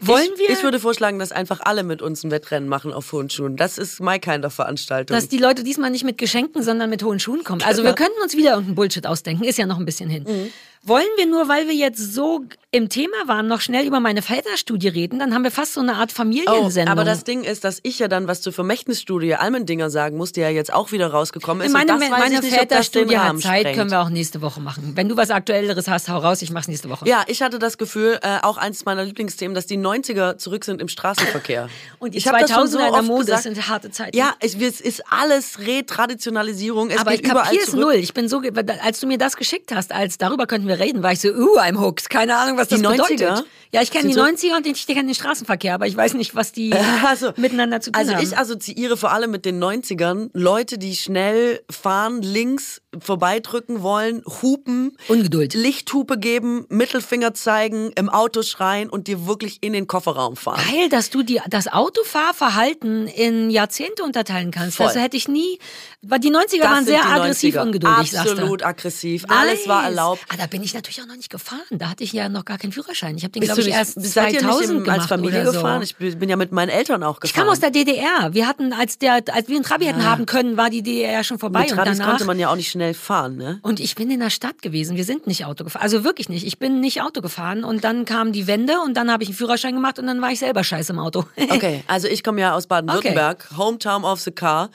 Wollen 0.00 0.28
ich, 0.34 0.40
wir, 0.40 0.50
Ich 0.50 0.62
würde 0.62 0.78
vorschlagen, 0.78 1.18
dass 1.18 1.32
einfach 1.32 1.60
alle 1.60 1.82
mit 1.82 2.02
uns 2.02 2.24
ein 2.24 2.30
Wettrennen 2.30 2.68
machen 2.68 2.92
auf 2.92 3.12
hohen 3.12 3.30
Schuhen. 3.30 3.56
Das 3.56 3.78
ist 3.78 4.00
my 4.00 4.18
kind 4.18 4.44
of 4.44 4.52
Veranstaltung. 4.52 5.14
dass 5.14 5.28
die 5.28 5.38
Leute 5.38 5.62
diesmal 5.62 5.90
nicht 5.90 6.04
mit 6.04 6.18
Geschenken, 6.18 6.62
sondern 6.62 6.90
mit 6.90 7.02
hohen 7.02 7.20
Schuhen 7.20 7.44
kommen. 7.44 7.62
Also 7.62 7.84
wir 7.84 7.94
könnten 7.94 8.20
uns 8.22 8.36
wieder 8.36 8.50
irgendeinen 8.50 8.74
Bullshit 8.74 9.06
ausdenken. 9.06 9.44
Ist 9.44 9.58
ja 9.58 9.66
noch 9.66 9.78
ein 9.78 9.84
bisschen 9.84 10.10
hin. 10.10 10.24
Mhm. 10.26 10.52
Wollen 10.84 11.06
wir 11.16 11.26
nur, 11.26 11.48
weil 11.48 11.68
wir 11.68 11.74
jetzt 11.74 12.12
so 12.12 12.40
im 12.72 12.88
Thema 12.88 13.14
waren, 13.26 13.46
noch 13.46 13.60
schnell 13.60 13.86
über 13.86 14.00
meine 14.00 14.20
Väterstudie 14.20 14.88
reden? 14.88 15.20
Dann 15.20 15.32
haben 15.32 15.44
wir 15.44 15.52
fast 15.52 15.74
so 15.74 15.80
eine 15.80 15.94
Art 15.94 16.10
Oh, 16.10 16.16
Familiensendung. 16.16 16.90
aber 16.90 17.04
das 17.04 17.22
Ding 17.22 17.44
ist, 17.44 17.62
dass 17.62 17.78
ich 17.84 18.00
ja 18.00 18.08
dann 18.08 18.26
was 18.26 18.40
zur 18.40 18.52
Vermächtnisstudie 18.52 19.36
Almendinger 19.36 19.90
sagen 19.90 20.16
muss, 20.16 20.32
die 20.32 20.40
ja 20.40 20.48
jetzt 20.48 20.72
auch 20.72 20.90
wieder 20.90 21.06
rausgekommen 21.12 21.64
ist. 21.64 21.72
meine 21.72 21.92
und 21.92 22.00
das 22.00 22.10
weiß 22.10 22.18
meine 22.18 22.34
ich 22.34 22.40
das 22.40 22.50
den 22.50 22.58
Väterstudie 22.58 23.16
hat 23.16 23.38
Zeit, 23.40 23.60
sprengt. 23.60 23.76
können 23.78 23.90
wir 23.92 24.00
auch 24.00 24.08
nächste 24.08 24.42
Woche 24.42 24.60
machen. 24.60 24.92
Wenn 24.96 25.08
du 25.08 25.16
was 25.16 25.30
Aktuelleres 25.30 25.86
hast, 25.86 26.08
hau 26.08 26.18
raus, 26.18 26.42
ich 26.42 26.50
mach's 26.50 26.66
nächste 26.66 26.88
Woche. 26.90 27.06
Ja, 27.08 27.22
ich 27.28 27.42
hatte 27.42 27.60
das 27.60 27.78
Gefühl, 27.78 28.18
äh, 28.22 28.38
auch 28.42 28.56
eins 28.56 28.84
meiner 28.84 29.04
Lieblingsthemen, 29.04 29.54
dass 29.54 29.66
die 29.66 29.78
90er 29.78 30.36
zurück 30.38 30.64
sind 30.64 30.80
im 30.80 30.88
Straßenverkehr. 30.88 31.68
Und 32.00 32.14
die 32.14 32.18
Ich 32.18 32.26
hab 32.26 32.36
das 32.40 32.50
schon 32.50 32.66
2000er 32.66 32.70
so 32.70 32.78
in 32.80 32.92
der 32.92 33.02
Mode 33.02 33.24
gesagt. 33.26 33.42
sind 33.44 33.68
harte 33.68 33.90
Zeiten. 33.92 34.16
Ja, 34.16 34.34
es, 34.40 34.56
es 34.56 34.80
ist 34.80 35.04
alles 35.10 35.60
Retraditionalisierung. 35.60 36.90
Es 36.90 36.98
aber 36.98 37.12
geht 37.12 37.20
ich 37.24 37.30
überall 37.30 37.56
zurück. 37.60 37.80
null. 37.80 37.94
Ich 37.94 38.14
bin 38.14 38.28
so, 38.28 38.42
als 38.82 38.98
du 38.98 39.06
mir 39.06 39.18
das 39.18 39.36
geschickt 39.36 39.72
hast, 39.72 39.92
als 39.92 40.18
darüber 40.18 40.46
könnten 40.48 40.66
wir 40.66 40.71
reden, 40.78 41.02
war 41.02 41.12
ich 41.12 41.20
so, 41.20 41.28
uh, 41.28 41.58
I'm 41.58 41.78
hooked. 41.80 42.08
Keine 42.10 42.36
Ahnung, 42.36 42.56
was 42.58 42.68
das 42.68 42.80
Die 42.80 42.86
90er? 42.86 43.08
bedeutet. 43.08 43.44
Ja, 43.74 43.80
ich 43.80 43.90
kenne 43.90 44.08
die 44.08 44.12
so- 44.14 44.20
90er 44.20 44.56
und 44.58 44.66
ich 44.66 44.86
kenne 44.86 45.04
den 45.06 45.14
Straßenverkehr, 45.14 45.74
aber 45.74 45.86
ich 45.86 45.96
weiß 45.96 46.12
nicht, 46.14 46.34
was 46.34 46.52
die 46.52 46.74
Also, 47.06 47.32
miteinander 47.36 47.80
zu 47.80 47.90
tun 47.90 47.98
also 47.98 48.14
haben. 48.14 48.22
ich 48.22 48.36
assoziiere 48.36 48.98
vor 48.98 49.12
allem 49.12 49.30
mit 49.30 49.46
den 49.46 49.62
90ern 49.62 50.28
Leute, 50.34 50.76
die 50.76 50.94
schnell 50.94 51.62
fahren, 51.70 52.20
links 52.20 52.82
vorbeidrücken 53.00 53.80
wollen, 53.80 54.22
hupen, 54.42 54.96
Ungeduld. 55.08 55.54
Lichthupe 55.54 56.18
geben, 56.18 56.66
Mittelfinger 56.68 57.32
zeigen, 57.32 57.90
im 57.96 58.10
Auto 58.10 58.42
schreien 58.42 58.90
und 58.90 59.06
dir 59.06 59.26
wirklich 59.26 59.58
in 59.62 59.72
den 59.72 59.86
Kofferraum 59.86 60.36
fahren. 60.36 60.60
Geil, 60.70 60.90
dass 60.90 61.08
du 61.08 61.22
die, 61.22 61.40
das 61.48 61.68
Autofahrverhalten 61.72 63.06
in 63.06 63.50
Jahrzehnte 63.50 64.02
unterteilen 64.02 64.50
kannst. 64.50 64.76
Voll. 64.76 64.86
Das 64.86 64.96
hätte 64.96 65.16
ich 65.16 65.28
nie. 65.28 65.58
Weil 66.02 66.18
die 66.20 66.30
90er 66.30 66.58
Das 66.60 66.70
waren 66.70 66.84
sehr 66.84 67.04
aggressiv 67.06 67.56
90er. 67.56 67.62
ungeduldig. 67.62 68.18
Absolut 68.18 68.62
aggressiv. 68.64 69.24
Alles 69.28 69.66
war 69.68 69.84
erlaubt. 69.84 70.20
Ah, 70.28 70.36
da 70.36 70.46
bin 70.46 70.61
ich 70.64 70.74
natürlich 70.74 71.00
auch 71.02 71.06
noch 71.06 71.16
nicht 71.16 71.30
gefahren. 71.30 71.60
Da 71.70 71.90
hatte 71.90 72.04
ich 72.04 72.12
ja 72.12 72.28
noch 72.28 72.44
gar 72.44 72.58
keinen 72.58 72.72
Führerschein. 72.72 73.16
Ich 73.16 73.24
habe 73.24 73.32
den, 73.32 73.42
glaube 73.42 73.60
ich, 73.60 73.66
nicht, 73.66 73.76
erst 73.76 74.00
seid 74.00 74.32
ihr 74.32 74.40
2000 74.40 74.60
nicht 74.60 74.70
im, 74.70 74.84
gemacht 74.84 75.00
als 75.00 75.08
Familie 75.08 75.46
so. 75.46 75.52
gefahren? 75.52 75.82
Ich 75.82 75.96
bin 75.96 76.28
ja 76.28 76.36
mit 76.36 76.52
meinen 76.52 76.68
Eltern 76.68 77.02
auch 77.02 77.20
gefahren. 77.20 77.24
Ich 77.24 77.34
kam 77.34 77.48
aus 77.48 77.60
der 77.60 77.70
DDR. 77.70 78.32
Wir 78.32 78.46
hatten, 78.46 78.72
als 78.72 78.98
der, 78.98 79.14
als 79.14 79.48
wir 79.48 79.56
einen 79.56 79.64
Trabi 79.64 79.86
hätten 79.86 80.04
haben 80.04 80.26
können, 80.26 80.56
war 80.56 80.70
die 80.70 80.82
DDR 80.82 81.12
ja 81.12 81.24
schon 81.24 81.38
vorbei 81.38 81.60
Mit 81.60 81.72
und 81.72 81.76
Trabis 81.76 81.98
danach. 81.98 82.10
konnte 82.10 82.24
man 82.24 82.38
ja 82.38 82.50
auch 82.50 82.56
nicht 82.56 82.70
schnell 82.70 82.94
fahren, 82.94 83.36
ne? 83.36 83.58
Und 83.62 83.80
ich 83.80 83.94
bin 83.94 84.10
in 84.10 84.20
der 84.20 84.30
Stadt 84.30 84.62
gewesen. 84.62 84.96
Wir 84.96 85.04
sind 85.04 85.26
nicht 85.26 85.44
Auto 85.44 85.64
gefahren. 85.64 85.82
Also 85.82 86.04
wirklich 86.04 86.28
nicht. 86.28 86.46
Ich 86.46 86.58
bin 86.58 86.80
nicht 86.80 87.02
Auto 87.02 87.20
gefahren. 87.20 87.64
Und 87.64 87.84
dann 87.84 88.04
kam 88.04 88.32
die 88.32 88.46
Wende 88.46 88.80
und 88.84 88.94
dann 88.96 89.10
habe 89.10 89.22
ich 89.22 89.28
einen 89.28 89.36
Führerschein 89.36 89.74
gemacht 89.74 89.98
und 89.98 90.06
dann 90.06 90.20
war 90.20 90.30
ich 90.30 90.38
selber 90.38 90.64
scheiße 90.64 90.92
im 90.92 90.98
Auto. 90.98 91.24
Okay, 91.52 91.84
also 91.86 92.08
ich 92.08 92.24
komme 92.24 92.40
ja 92.40 92.54
aus 92.54 92.66
Baden-Württemberg, 92.66 93.50
Hometown 93.56 94.04
of 94.04 94.20
the 94.20 94.30
Car, 94.30 94.70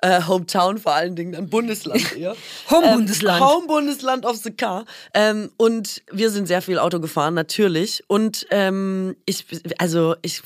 äh, 0.00 0.22
Hometown 0.22 0.78
vor 0.78 0.94
allen 0.94 1.16
Dingen, 1.16 1.32
dann 1.32 1.48
Bundesland 1.48 2.16
eher. 2.16 2.36
Home-Bundesland. 2.70 3.40
Ähm, 3.40 3.48
Home-Bundesland 3.48 4.26
of 4.26 4.36
the 4.36 4.52
Car. 4.52 4.84
Ähm, 5.30 5.50
und 5.56 6.02
wir 6.10 6.30
sind 6.30 6.46
sehr 6.46 6.62
viel 6.62 6.78
Auto 6.78 7.00
gefahren, 7.00 7.34
natürlich. 7.34 8.02
Und 8.06 8.46
ähm, 8.50 9.16
ich, 9.26 9.46
also 9.78 10.14
ich, 10.22 10.42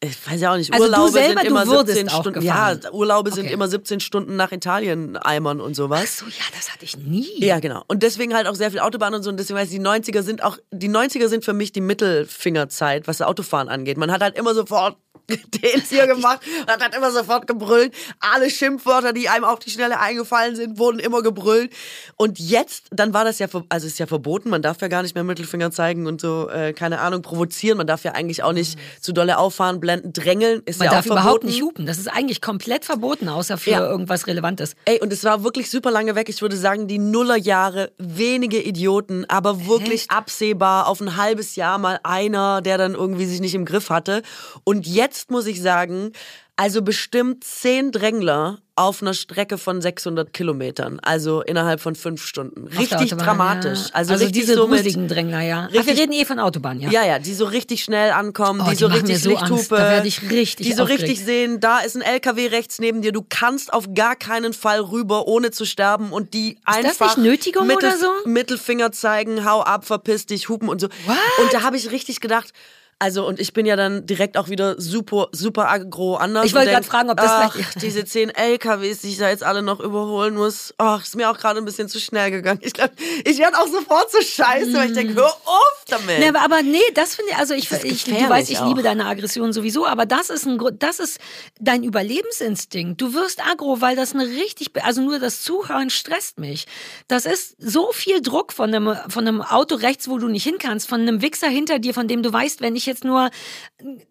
ich 0.00 0.30
weiß 0.30 0.40
ja 0.40 0.52
auch 0.52 0.56
nicht, 0.56 0.72
Also 0.72 0.86
Urlaube 0.86 1.12
selber, 1.12 1.40
sind 1.40 1.50
immer 1.50 1.66
wurdest 1.66 1.96
17 1.98 2.08
auch 2.08 2.20
Stunden. 2.20 2.42
Ja, 2.42 2.76
Urlaube 2.92 3.30
sind 3.32 3.46
Okay. 3.46 3.54
immer 3.54 3.68
17 3.68 4.00
Stunden 4.00 4.36
nach 4.36 4.52
Italien 4.52 5.16
eimern 5.16 5.60
und 5.60 5.74
sowas. 5.74 6.18
Ach 6.22 6.24
so, 6.24 6.26
ja, 6.26 6.44
das 6.54 6.72
hatte 6.72 6.84
ich 6.84 6.96
nie. 6.96 7.44
Ja, 7.44 7.60
genau. 7.60 7.82
Und 7.86 8.02
deswegen 8.02 8.34
halt 8.34 8.46
auch 8.46 8.54
sehr 8.54 8.70
viel 8.70 8.80
Autobahn 8.80 9.14
und 9.14 9.22
so. 9.22 9.30
Und 9.30 9.38
deswegen 9.38 9.58
weiß 9.58 9.70
ich, 9.70 9.78
die 9.78 9.84
90er 9.84 10.22
sind 10.22 10.42
auch, 10.42 10.58
die 10.72 10.88
90er 10.88 11.28
sind 11.28 11.44
für 11.44 11.52
mich 11.52 11.72
die 11.72 11.80
Mittelfingerzeit, 11.80 13.06
was 13.06 13.18
das 13.18 13.26
Autofahren 13.26 13.68
angeht. 13.68 13.96
Man 13.98 14.10
hat 14.10 14.22
halt 14.22 14.36
immer 14.36 14.54
sofort 14.54 14.96
den 15.28 15.80
hier 15.88 16.06
gemacht 16.06 16.40
und 16.60 16.82
hat 16.84 16.94
immer 16.94 17.10
sofort 17.10 17.46
gebrüllt. 17.46 17.92
Alle 18.20 18.50
Schimpfwörter, 18.50 19.12
die 19.12 19.28
einem 19.28 19.44
auf 19.44 19.58
die 19.58 19.70
Schnelle 19.70 19.98
eingefallen 20.00 20.54
sind, 20.56 20.78
wurden 20.78 20.98
immer 20.98 21.22
gebrüllt. 21.22 21.72
Und 22.16 22.38
jetzt, 22.38 22.84
dann 22.90 23.12
war 23.12 23.24
das 23.24 23.38
ja, 23.38 23.48
also 23.68 23.86
ist 23.86 23.98
ja 23.98 24.06
verboten, 24.06 24.50
man 24.50 24.62
darf 24.62 24.80
ja 24.80 24.88
gar 24.88 25.02
nicht 25.02 25.14
mehr 25.14 25.24
Mittelfinger 25.24 25.70
zeigen 25.70 26.06
und 26.06 26.20
so, 26.20 26.48
äh, 26.48 26.72
keine 26.72 27.00
Ahnung, 27.00 27.22
provozieren. 27.22 27.78
Man 27.78 27.86
darf 27.86 28.04
ja 28.04 28.12
eigentlich 28.12 28.42
auch 28.42 28.52
nicht 28.52 28.78
zu 29.00 29.12
dolle 29.12 29.38
auffahren, 29.38 29.80
blenden, 29.80 30.12
drängeln, 30.12 30.62
ist 30.64 30.78
Man 30.78 30.86
ja 30.86 30.92
darf 30.92 31.00
auch 31.00 31.06
verboten. 31.06 31.22
überhaupt 31.22 31.44
nicht 31.44 31.62
hupen. 31.62 31.86
Das 31.86 31.98
ist 31.98 32.08
eigentlich 32.08 32.40
komplett 32.40 32.84
verboten, 32.84 33.28
außer 33.28 33.58
für 33.58 33.70
Ja. 33.70 33.80
irgendwas 33.88 34.26
Relevantes. 34.26 34.74
Ey, 34.84 35.00
und 35.00 35.12
es 35.12 35.24
war 35.24 35.42
wirklich 35.44 35.70
super 35.70 35.90
lange 35.90 36.14
weg. 36.14 36.28
Ich 36.28 36.40
würde 36.42 36.56
sagen, 36.56 36.86
die 36.86 36.98
Nullerjahre, 36.98 37.92
wenige 37.98 38.62
Idioten, 38.62 39.24
aber 39.28 39.66
wirklich 39.66 40.10
absehbar 40.10 40.86
auf 40.86 41.00
ein 41.00 41.16
halbes 41.16 41.56
Jahr 41.56 41.78
mal 41.78 41.98
einer, 42.02 42.62
der 42.62 42.78
dann 42.78 42.94
irgendwie 42.94 43.26
sich 43.26 43.40
nicht 43.40 43.54
im 43.54 43.64
Griff 43.64 43.90
hatte. 43.90 44.22
Und 44.64 44.86
jetzt 44.86 45.15
muss 45.28 45.46
ich 45.46 45.60
sagen, 45.62 46.12
also 46.58 46.80
bestimmt 46.80 47.44
zehn 47.44 47.92
Drängler 47.92 48.58
auf 48.76 49.02
einer 49.02 49.12
Strecke 49.14 49.58
von 49.58 49.80
600 49.82 50.32
Kilometern, 50.32 51.00
also 51.00 51.42
innerhalb 51.42 51.80
von 51.80 51.94
fünf 51.94 52.22
Stunden. 52.24 52.66
Richtig 52.68 52.92
Autobahn, 53.12 53.18
dramatisch. 53.26 53.78
Ja. 53.88 53.94
Also, 53.94 54.12
Also, 54.14 54.28
diese 54.30 54.54
so 54.54 54.66
mit, 54.66 54.84
Drängler, 55.10 55.40
ja. 55.42 55.64
Ach, 55.68 55.72
richtig- 55.74 55.86
wir 55.86 56.02
reden 56.02 56.12
eh 56.12 56.24
von 56.24 56.38
Autobahn, 56.38 56.80
ja. 56.80 56.90
ja, 56.90 57.04
ja, 57.04 57.18
die 57.18 57.34
so 57.34 57.44
richtig 57.46 57.82
schnell 57.84 58.10
ankommen, 58.10 58.60
Oh, 58.62 58.64
die 58.64 58.70
die 58.70 58.76
so 58.76 58.86
richtig 58.86 59.22
so. 59.22 59.30
Lichthupe, 59.30 60.02
richtig 60.30 60.66
die 60.66 60.72
so 60.72 60.82
aufgeregt. 60.84 61.02
richtig 61.08 61.24
sehen, 61.24 61.60
da 61.60 61.80
ist 61.80 61.94
ein 61.96 62.02
LKW 62.02 62.46
rechts 62.48 62.78
neben 62.78 63.02
dir, 63.02 63.12
du 63.12 63.24
kannst 63.28 63.72
auf 63.72 63.92
gar 63.94 64.16
keinen 64.16 64.52
Fall 64.54 64.80
rüber, 64.80 65.26
ohne 65.26 65.50
zu 65.50 65.64
sterben 65.66 66.10
und 66.12 66.32
die 66.34 66.58
das 66.66 66.76
einfach 66.76 67.16
nicht 67.18 67.26
Nötigung 67.26 67.66
Mittel, 67.66 67.88
oder 67.90 67.98
so? 67.98 68.08
Mittelfinger 68.28 68.92
zeigen, 68.92 69.44
hau 69.44 69.60
ab, 69.62 69.84
verpiss 69.86 70.24
dich, 70.26 70.48
hupen 70.48 70.68
und 70.70 70.80
so. 70.80 70.88
What? 71.06 71.16
Und 71.42 71.52
da 71.52 71.62
habe 71.62 71.76
ich 71.76 71.90
richtig 71.90 72.20
gedacht, 72.20 72.52
also 72.98 73.26
und 73.26 73.38
ich 73.38 73.52
bin 73.52 73.66
ja 73.66 73.76
dann 73.76 74.06
direkt 74.06 74.38
auch 74.38 74.48
wieder 74.48 74.80
super, 74.80 75.28
super 75.32 75.68
aggro 75.70 76.16
anders. 76.16 76.46
Ich 76.46 76.54
wollte 76.54 76.70
grad 76.70 76.86
fragen, 76.86 77.10
ob 77.10 77.18
das 77.18 77.30
ach, 77.30 77.56
diese 77.74 78.06
zehn 78.06 78.30
LKWs, 78.30 79.00
die 79.00 79.08
ich 79.08 79.18
da 79.18 79.28
jetzt 79.28 79.42
alle 79.42 79.60
noch 79.60 79.80
überholen 79.80 80.34
muss, 80.34 80.72
ach, 80.78 81.02
ist 81.02 81.14
mir 81.14 81.30
auch 81.30 81.36
gerade 81.36 81.58
ein 81.58 81.66
bisschen 81.66 81.88
zu 81.88 82.00
schnell 82.00 82.30
gegangen. 82.30 82.60
Ich 82.62 82.72
glaube, 82.72 82.94
ich 83.24 83.38
werde 83.38 83.58
auch 83.58 83.66
sofort 83.66 84.10
so 84.10 84.20
scheiße, 84.22 84.72
weil 84.72 84.88
ich 84.88 84.94
denke, 84.94 85.14
hör 85.14 85.26
auf 85.26 85.84
damit. 85.88 86.20
Nee, 86.20 86.28
aber, 86.28 86.40
aber 86.40 86.62
nee, 86.62 86.80
das 86.94 87.16
finde 87.16 87.32
ich, 87.32 87.36
also 87.36 87.52
ich, 87.52 87.70
ich 87.70 88.04
du 88.04 88.28
weißt, 88.28 88.50
ich 88.50 88.60
auch. 88.60 88.68
liebe 88.68 88.82
deine 88.82 89.04
Aggression 89.04 89.52
sowieso, 89.52 89.86
aber 89.86 90.06
das 90.06 90.30
ist 90.30 90.46
ein 90.46 90.58
das 90.78 90.98
ist 90.98 91.18
dein 91.60 91.82
Überlebensinstinkt. 91.82 93.00
Du 93.00 93.12
wirst 93.12 93.46
aggro, 93.46 93.82
weil 93.82 93.94
das 93.94 94.14
eine 94.14 94.24
richtig, 94.26 94.70
also 94.82 95.02
nur 95.02 95.18
das 95.18 95.42
Zuhören 95.42 95.90
stresst 95.90 96.38
mich. 96.38 96.66
Das 97.08 97.26
ist 97.26 97.56
so 97.58 97.92
viel 97.92 98.22
Druck 98.22 98.54
von 98.54 98.74
einem, 98.74 98.96
von 99.08 99.28
einem 99.28 99.42
Auto 99.42 99.74
rechts, 99.74 100.08
wo 100.08 100.16
du 100.16 100.28
nicht 100.28 100.44
hin 100.44 100.56
kannst, 100.58 100.88
von 100.88 101.02
einem 101.02 101.20
Wichser 101.20 101.48
hinter 101.48 101.78
dir, 101.78 101.92
von 101.92 102.08
dem 102.08 102.22
du 102.22 102.32
weißt, 102.32 102.62
wenn 102.62 102.74
ich 102.74 102.85
jetzt 102.86 103.04
nur 103.04 103.30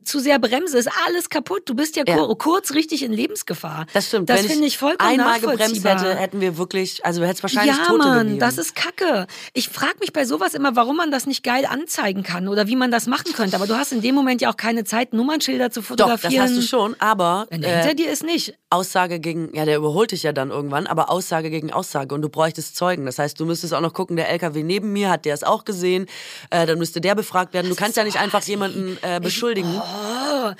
zu 0.03 0.19
sehr 0.19 0.39
bremse, 0.39 0.77
ist 0.77 0.89
alles 1.07 1.29
kaputt. 1.29 1.63
Du 1.65 1.73
bist 1.73 1.95
ja, 1.95 2.03
Ja. 2.07 2.15
kur 2.17 2.37
kurz 2.37 2.73
richtig 2.73 3.03
in 3.03 3.11
Lebensgefahr. 3.11 3.85
Das 3.93 4.07
stimmt. 4.07 4.29
Das 4.29 4.41
finde 4.41 4.65
ich 4.65 4.77
vollkommen 4.77 5.09
einmal 5.19 5.39
gebremst 5.39 5.83
hätte, 5.83 6.15
hätten 6.15 6.41
wir 6.41 6.57
wirklich, 6.57 7.03
also 7.05 7.23
hätte 7.23 7.33
es 7.37 7.43
wahrscheinlich 7.43 7.75
ja, 7.77 7.85
Tote 7.85 8.07
Mann, 8.07 8.19
gegeben. 8.27 8.39
das 8.39 8.57
ist 8.57 8.75
Kacke. 8.75 9.27
Ich 9.53 9.69
frage 9.69 9.95
mich 9.99 10.13
bei 10.13 10.25
sowas 10.25 10.53
immer, 10.53 10.75
warum 10.75 10.97
man 10.97 11.11
das 11.11 11.25
nicht 11.25 11.43
geil 11.43 11.65
anzeigen 11.65 12.23
kann 12.23 12.47
oder 12.47 12.67
wie 12.67 12.75
man 12.75 12.91
das 12.91 13.07
machen 13.07 13.33
könnte. 13.33 13.55
Aber 13.55 13.67
du 13.67 13.75
hast 13.75 13.91
in 13.91 14.01
dem 14.01 14.15
Moment 14.15 14.41
ja 14.41 14.51
auch 14.51 14.57
keine 14.57 14.83
Zeit, 14.83 15.13
Nummernschilder 15.13 15.71
zu 15.71 15.81
Doch, 15.81 15.87
das 15.95 15.97
fotografieren. 16.21 16.43
hast 16.43 16.55
du 16.57 16.61
schon, 16.61 16.95
aber 16.99 17.47
Wenn 17.49 17.63
hinter 17.63 17.91
äh, 17.91 17.95
dir 17.95 18.11
ist, 18.11 18.23
nicht. 18.23 18.53
Aussage 18.69 19.19
gegen, 19.19 19.55
ja, 19.55 19.65
der 19.65 19.77
überholt 19.77 20.11
dich 20.11 20.23
ja 20.23 20.33
dann 20.33 20.49
irgendwann, 20.49 20.85
aber 20.87 21.09
Aussage 21.09 21.49
gegen 21.49 21.71
Aussage 21.71 22.13
und 22.13 22.21
du 22.21 22.29
bräuchtest 22.29 22.75
Zeugen. 22.75 23.05
Das 23.05 23.19
heißt, 23.19 23.39
du 23.39 23.45
müsstest 23.45 23.73
auch 23.73 23.81
noch 23.81 23.93
gucken, 23.93 24.15
der 24.17 24.29
LKW 24.29 24.63
neben 24.63 24.91
mir, 24.91 25.09
hat 25.09 25.25
der 25.25 25.33
es 25.33 25.43
auch 25.43 25.63
gesehen? 25.65 26.07
Äh, 26.49 26.65
dann 26.65 26.77
müsste 26.77 26.99
der 26.99 27.15
befragt 27.15 27.53
werden. 27.53 27.69
Du 27.69 27.75
kannst 27.75 27.95
ja 27.97 28.03
nicht 28.03 28.19
einfach 28.19 28.43
jemanden 28.43 28.64
äh, 29.01 29.19
beschuldigen 29.19 29.81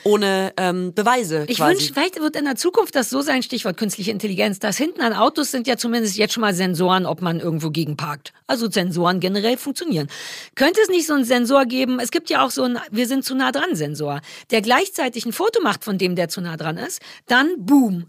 ohne 0.04 0.54
ähm, 0.58 0.94
Beweise 0.94 1.42
oh. 1.42 1.52
Ich 1.52 1.60
wünsche, 1.60 1.94
vielleicht 1.94 2.20
wird 2.20 2.36
in 2.36 2.46
der 2.46 2.56
Zukunft 2.56 2.96
das 2.96 3.10
so 3.10 3.22
sein, 3.22 3.44
Stichwort 3.44 3.78
künstliche 3.78 4.12
Intelligenz, 4.12 4.60
dass 4.60 4.78
hinten 4.78 5.02
an 5.02 5.14
Autos 5.14 5.52
sind 5.52 5.68
ja 5.68 5.78
zumindest 5.78 6.18
jetzt 6.18 6.34
schon 6.34 6.42
mal 6.42 6.54
Sensoren, 6.54 7.06
ob 7.06 7.22
man 7.22 7.40
irgendwo 7.40 7.70
gegenparkt. 7.70 8.34
Also 8.48 8.70
Sensoren 8.70 9.20
generell 9.20 9.58
funktionieren. 9.58 10.08
Könnte 10.56 10.82
es 10.82 10.90
nicht 10.90 11.08
so 11.08 11.14
einen 11.14 11.26
Sensor 11.26 11.66
geben? 11.66 12.00
Es 12.00 12.12
gibt 12.12 12.30
ja 12.30 12.46
auch 12.46 12.52
so 12.52 12.64
einen 12.64 12.80
Wir 12.92 13.08
sind 13.08 13.24
zu 13.24 13.36
nah 13.36 13.52
dran 13.52 13.76
Sensor, 13.76 14.22
der 14.52 14.62
gleichzeitig 14.62 15.26
ein 15.26 15.34
Foto 15.34 15.62
macht 15.62 15.84
von 15.84 15.98
dem, 15.98 16.16
der 16.16 16.30
zu 16.30 16.42
nah 16.42 16.58
dran 16.58 16.78
ist. 16.78 17.02
Dann 17.28 17.54
boom. 17.58 18.06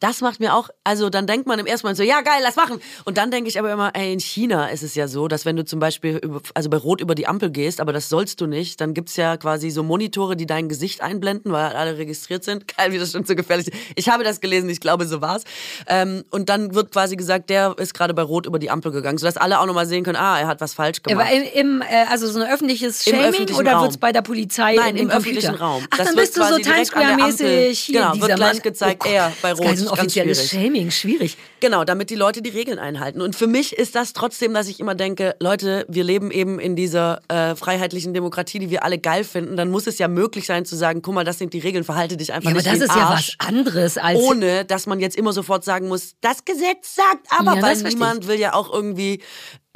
Das 0.00 0.22
macht 0.22 0.40
mir 0.40 0.54
auch, 0.54 0.70
also 0.82 1.10
dann 1.10 1.26
denkt 1.26 1.46
man 1.46 1.58
im 1.58 1.66
ersten 1.66 1.86
Mal 1.86 1.94
so, 1.94 2.02
ja 2.02 2.22
geil, 2.22 2.40
lass 2.42 2.56
machen. 2.56 2.80
Und 3.04 3.18
dann 3.18 3.30
denke 3.30 3.48
ich 3.50 3.58
aber 3.58 3.70
immer, 3.70 3.90
ey, 3.94 4.12
in 4.12 4.18
China 4.20 4.66
ist 4.68 4.82
es 4.82 4.94
ja 4.94 5.08
so, 5.08 5.28
dass 5.28 5.44
wenn 5.44 5.56
du 5.56 5.64
zum 5.64 5.78
Beispiel, 5.78 6.16
über, 6.16 6.40
also 6.54 6.70
bei 6.70 6.78
Rot 6.78 7.00
über 7.02 7.14
die 7.14 7.26
Ampel 7.26 7.50
gehst, 7.50 7.80
aber 7.80 7.92
das 7.92 8.08
sollst 8.08 8.40
du 8.40 8.46
nicht, 8.46 8.80
dann 8.80 8.94
gibt's 8.94 9.16
ja 9.16 9.36
quasi 9.36 9.70
so 9.70 9.82
Monitore, 9.82 10.36
die 10.36 10.46
dein 10.46 10.68
Gesicht 10.70 11.02
einblenden, 11.02 11.52
weil 11.52 11.72
alle 11.76 11.98
registriert 11.98 12.44
sind. 12.44 12.66
Geil, 12.76 12.92
wie 12.92 12.98
das 12.98 13.12
schon 13.12 13.24
so 13.24 13.34
gefährlich 13.34 13.68
ist. 13.68 13.76
Ich 13.94 14.08
habe 14.08 14.24
das 14.24 14.40
gelesen, 14.40 14.70
ich 14.70 14.80
glaube, 14.80 15.06
so 15.06 15.20
war's. 15.20 15.44
Ähm, 15.86 16.24
und 16.30 16.48
dann 16.48 16.74
wird 16.74 16.92
quasi 16.92 17.16
gesagt, 17.16 17.50
der 17.50 17.74
ist 17.78 17.92
gerade 17.92 18.14
bei 18.14 18.22
Rot 18.22 18.46
über 18.46 18.58
die 18.58 18.70
Ampel 18.70 18.92
gegangen, 18.92 19.18
sodass 19.18 19.36
alle 19.36 19.60
auch 19.60 19.66
nochmal 19.66 19.86
sehen 19.86 20.02
können, 20.04 20.16
ah, 20.16 20.40
er 20.40 20.46
hat 20.46 20.62
was 20.62 20.72
falsch 20.72 21.02
gemacht. 21.02 21.26
Aber 21.26 21.52
im, 21.54 21.82
äh, 21.82 22.06
also 22.10 22.26
so 22.26 22.40
ein 22.40 22.48
öffentliches 22.50 23.04
Shaming 23.04 23.20
öffentlichen 23.20 23.60
oder 23.60 23.72
Raum. 23.72 23.82
wird's 23.82 23.98
bei 23.98 24.12
der 24.12 24.22
Polizei 24.22 24.76
Nein, 24.76 24.96
im, 24.96 25.10
im, 25.10 25.10
öffentlichen? 25.10 25.54
Raum. 25.56 25.84
Ach, 25.90 25.98
Das 25.98 26.06
dann 26.06 26.16
wird 26.16 26.26
bist 26.32 26.36
du 26.38 26.42
so 26.44 26.56
Timesquare-mäßig 26.56 27.78
hier 27.78 28.00
Genau, 28.00 28.12
wird 28.26 28.36
gleich 28.36 28.52
Mann. 28.54 28.62
gezeigt, 28.62 29.02
oh 29.06 29.10
er 29.10 29.32
bei 29.42 29.52
das 29.52 29.80
ist 29.80 29.89
offizielles 29.92 30.48
schwierig. 30.48 30.64
Shaming, 30.66 30.90
schwierig. 30.90 31.36
Genau, 31.60 31.84
damit 31.84 32.10
die 32.10 32.14
Leute 32.14 32.42
die 32.42 32.50
Regeln 32.50 32.78
einhalten. 32.78 33.20
Und 33.20 33.36
für 33.36 33.46
mich 33.46 33.72
ist 33.72 33.94
das 33.94 34.12
trotzdem, 34.12 34.54
dass 34.54 34.68
ich 34.68 34.80
immer 34.80 34.94
denke, 34.94 35.36
Leute, 35.40 35.84
wir 35.88 36.04
leben 36.04 36.30
eben 36.30 36.58
in 36.58 36.76
dieser 36.76 37.20
äh, 37.28 37.54
freiheitlichen 37.56 38.14
Demokratie, 38.14 38.58
die 38.58 38.70
wir 38.70 38.84
alle 38.84 38.98
geil 38.98 39.24
finden. 39.24 39.56
Dann 39.56 39.70
muss 39.70 39.86
es 39.86 39.98
ja 39.98 40.08
möglich 40.08 40.46
sein 40.46 40.64
zu 40.64 40.76
sagen, 40.76 41.02
guck 41.02 41.14
mal, 41.14 41.24
das 41.24 41.38
sind 41.38 41.52
die 41.52 41.58
Regeln, 41.60 41.84
verhalte 41.84 42.16
dich 42.16 42.32
einfach 42.32 42.50
Ja, 42.50 42.56
aber 42.56 42.58
nicht 42.62 42.66
das 42.66 42.80
wie 42.80 42.84
ist 42.84 42.90
ein 42.90 42.98
ja 42.98 43.06
Arsch. 43.08 43.36
was 43.38 43.46
anderes 43.48 43.98
als 43.98 44.18
Ohne, 44.20 44.64
dass 44.64 44.86
man 44.86 45.00
jetzt 45.00 45.16
immer 45.16 45.32
sofort 45.32 45.64
sagen 45.64 45.88
muss, 45.88 46.14
das 46.20 46.44
Gesetz 46.44 46.94
sagt 46.94 47.26
aber, 47.30 47.56
Ja, 47.56 47.62
weil 47.62 47.74
das 47.74 47.82
niemand 47.82 48.26
will 48.26 48.38
ja 48.38 48.54
auch 48.54 48.72
irgendwie 48.72 49.20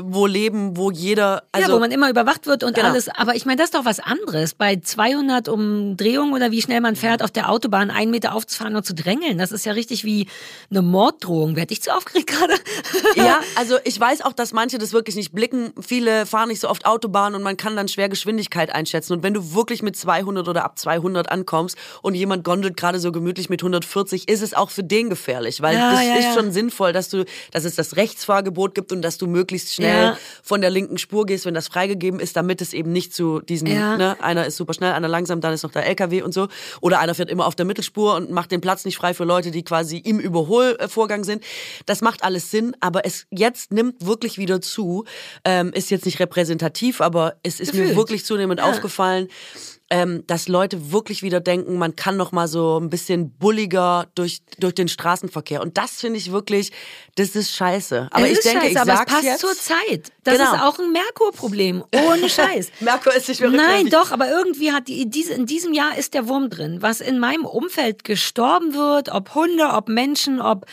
wo 0.02 0.26
leben, 0.26 0.76
wo 0.76 0.90
jeder, 0.90 1.44
also 1.52 1.68
ja, 1.68 1.74
wo 1.74 1.78
man 1.78 1.92
immer 1.92 2.10
überwacht 2.10 2.46
wird 2.48 2.64
und 2.64 2.74
Genau. 2.74 2.88
alles. 2.88 3.08
Aber 3.08 3.36
ich 3.36 3.46
meine, 3.46 3.58
das 3.58 3.66
ist 3.66 3.74
doch 3.76 3.84
was 3.84 4.00
anderes. 4.00 4.52
Bei 4.54 4.74
200 4.74 5.48
Umdrehungen 5.48 6.32
oder 6.34 6.50
wie 6.50 6.60
schnell 6.60 6.80
man 6.80 6.96
fährt, 6.96 7.22
auf 7.22 7.30
der 7.30 7.48
Autobahn 7.48 7.92
einen 7.92 8.10
Meter 8.10 8.34
aufzufahren 8.34 8.74
und 8.74 8.84
zu 8.84 8.92
drängeln, 8.92 9.38
das 9.38 9.52
ist 9.52 9.64
ja 9.64 9.72
richtig 9.72 10.02
wie 10.04 10.26
eine 10.68 10.82
Morddrohung. 10.82 11.54
Werd 11.54 11.70
ich 11.70 11.80
zu 11.80 11.94
aufgeregt 11.94 12.26
gerade? 12.28 12.54
Ja, 13.16 13.38
also 13.54 13.76
ich 13.84 13.98
weiß 13.98 14.22
auch, 14.22 14.32
dass 14.32 14.52
manche 14.52 14.76
das 14.78 14.92
wirklich 14.92 15.14
nicht 15.14 15.32
blicken. 15.32 15.72
Viele 15.80 16.26
fahren 16.26 16.48
nicht 16.48 16.60
so 16.60 16.68
oft 16.68 16.84
Autobahn 16.84 17.36
und 17.36 17.42
man 17.44 17.56
kann 17.56 17.76
dann 17.76 17.86
schwer 17.86 18.08
Geschwindigkeit 18.08 18.74
einschätzen. 18.74 19.12
Und 19.12 19.22
wenn 19.22 19.34
du 19.34 19.54
wirklich 19.54 19.82
mit 19.82 19.94
200 19.96 20.48
oder 20.48 20.64
ab 20.64 20.76
200 20.78 21.30
ankommst 21.30 21.76
und 22.02 22.14
jemand 22.14 22.42
gondelt 22.42 22.76
gerade 22.76 22.98
so 22.98 23.12
gemütlich 23.12 23.48
mit 23.50 23.62
140, 23.62 24.28
ist 24.28 24.42
es 24.42 24.52
auch 24.54 24.70
für 24.70 24.82
den 24.82 25.10
gefährlich, 25.10 25.62
weil 25.62 25.76
Ja, 25.76 25.92
das 25.92 26.04
ja, 26.04 26.14
ist 26.16 26.24
ja. 26.24 26.34
schon 26.34 26.50
sinnvoll, 26.50 26.92
dass 26.92 27.08
du, 27.08 27.24
dass 27.52 27.62
es 27.64 27.76
das 27.76 27.94
Rechtsfahrgebot 27.96 28.74
gibt 28.74 28.90
und 28.90 29.02
dass 29.02 29.16
du 29.18 29.28
möglichst 29.28 29.72
schnell 29.74 29.83
Ja. 29.88 30.18
von 30.42 30.60
der 30.60 30.70
linken 30.70 30.98
Spur 30.98 31.26
gehst, 31.26 31.46
wenn 31.46 31.54
das 31.54 31.68
freigegeben 31.68 32.20
ist, 32.20 32.36
damit 32.36 32.60
es 32.60 32.72
eben 32.72 32.92
nicht 32.92 33.14
zu 33.14 33.40
diesen, 33.40 33.66
Ja. 33.68 33.96
ne, 33.96 34.16
einer 34.22 34.46
ist 34.46 34.56
super 34.56 34.74
schnell, 34.74 34.92
einer 34.92 35.08
langsam, 35.08 35.40
dann 35.40 35.52
ist 35.52 35.62
noch 35.62 35.70
der 35.72 35.86
LKW 35.86 36.22
und 36.22 36.32
so. 36.32 36.48
Oder 36.80 37.00
einer 37.00 37.14
fährt 37.14 37.30
immer 37.30 37.46
auf 37.46 37.54
der 37.54 37.64
Mittelspur 37.66 38.14
und 38.16 38.30
macht 38.30 38.50
den 38.52 38.60
Platz 38.60 38.84
nicht 38.84 38.96
frei 38.96 39.14
für 39.14 39.24
Leute, 39.24 39.50
die 39.50 39.62
quasi 39.64 39.98
im 39.98 40.18
Überholvorgang 40.18 41.24
sind. 41.24 41.42
Das 41.86 42.00
macht 42.00 42.22
alles 42.24 42.50
Sinn, 42.50 42.76
aber 42.80 43.04
es 43.06 43.26
jetzt 43.30 43.72
nimmt 43.72 44.04
wirklich 44.06 44.38
wieder 44.38 44.60
zu. 44.60 45.04
Ähm, 45.44 45.72
ist 45.72 45.90
jetzt 45.90 46.04
nicht 46.06 46.20
repräsentativ, 46.20 47.00
aber 47.00 47.36
es 47.42 47.60
ist 47.60 47.72
mir 47.74 47.80
Gefühlt. 47.80 47.96
wirklich 47.96 48.24
zunehmend 48.24 48.60
Ja. 48.60 48.66
aufgefallen, 48.66 49.28
ähm, 49.94 50.24
dass 50.26 50.48
Leute 50.48 50.90
wirklich 50.90 51.22
wieder 51.22 51.38
denken, 51.38 51.78
man 51.78 51.94
kann 51.94 52.16
noch 52.16 52.32
mal 52.32 52.48
so 52.48 52.80
ein 52.80 52.90
bisschen 52.90 53.30
bulliger 53.38 54.08
durch, 54.16 54.40
durch 54.58 54.74
den 54.74 54.88
Straßenverkehr. 54.88 55.62
Und 55.62 55.78
das 55.78 55.92
finde 56.00 56.18
ich 56.18 56.32
wirklich, 56.32 56.72
das 57.14 57.36
ist 57.36 57.52
scheiße. 57.54 58.08
Aber 58.10 58.24
Es 58.24 58.32
ich 58.32 58.38
ist 58.38 58.44
denke, 58.44 58.60
scheiße, 58.62 58.72
ich 58.72 58.80
aber 58.80 58.94
es 58.94 59.04
passt 59.04 59.22
jetzt. 59.22 59.40
zur 59.40 59.54
Zeit. 59.54 60.10
Das 60.24 60.36
Genau. 60.36 60.52
ist 60.52 60.60
auch 60.62 60.78
ein 60.80 60.90
Merkur-Problem. 60.90 61.84
Ohne 62.08 62.28
Scheiß. 62.28 62.72
Merkur 62.80 63.14
ist 63.14 63.28
nicht 63.28 63.40
mehr 63.40 63.50
Nein, 63.50 63.88
doch, 63.88 64.10
aber 64.10 64.28
irgendwie 64.28 64.72
hat 64.72 64.88
die, 64.88 65.08
diese, 65.08 65.34
in 65.34 65.46
diesem 65.46 65.72
Jahr 65.72 65.96
ist 65.96 66.14
der 66.14 66.26
Wurm 66.26 66.50
drin. 66.50 66.78
Was 66.80 67.00
in 67.00 67.20
meinem 67.20 67.44
Umfeld 67.44 68.02
gestorben 68.02 68.74
wird, 68.74 69.10
ob 69.10 69.36
Hunde, 69.36 69.68
ob 69.74 69.88
Menschen, 69.88 70.40
ob 70.40 70.66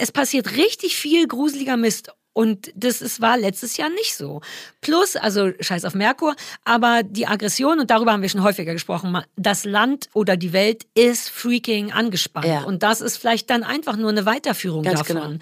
es 0.00 0.10
passiert 0.10 0.56
richtig 0.56 0.96
viel 0.96 1.28
gruseliger 1.28 1.76
Mist. 1.76 2.12
Und 2.34 2.72
das 2.74 3.00
ist, 3.00 3.20
war 3.20 3.38
letztes 3.38 3.76
Jahr 3.76 3.88
nicht 3.88 4.16
so. 4.16 4.42
Plus, 4.80 5.16
also 5.16 5.52
scheiß 5.58 5.84
auf 5.84 5.94
Merkur, 5.94 6.34
aber 6.64 7.02
die 7.02 7.26
Aggression, 7.26 7.80
und 7.80 7.90
darüber 7.90 8.12
haben 8.12 8.22
wir 8.22 8.28
schon 8.28 8.42
häufiger 8.42 8.72
gesprochen, 8.72 9.16
das 9.36 9.64
Land 9.64 10.10
oder 10.12 10.36
die 10.36 10.52
Welt 10.52 10.84
ist 10.94 11.30
freaking 11.30 11.92
angespannt. 11.92 12.46
Ja. 12.46 12.64
Und 12.64 12.82
das 12.82 13.00
ist 13.00 13.16
vielleicht 13.16 13.48
dann 13.50 13.62
einfach 13.62 13.96
nur 13.96 14.10
eine 14.10 14.26
Weiterführung 14.26 14.82
Ganz 14.82 14.98
davon. 14.98 15.16
genau. 15.16 15.38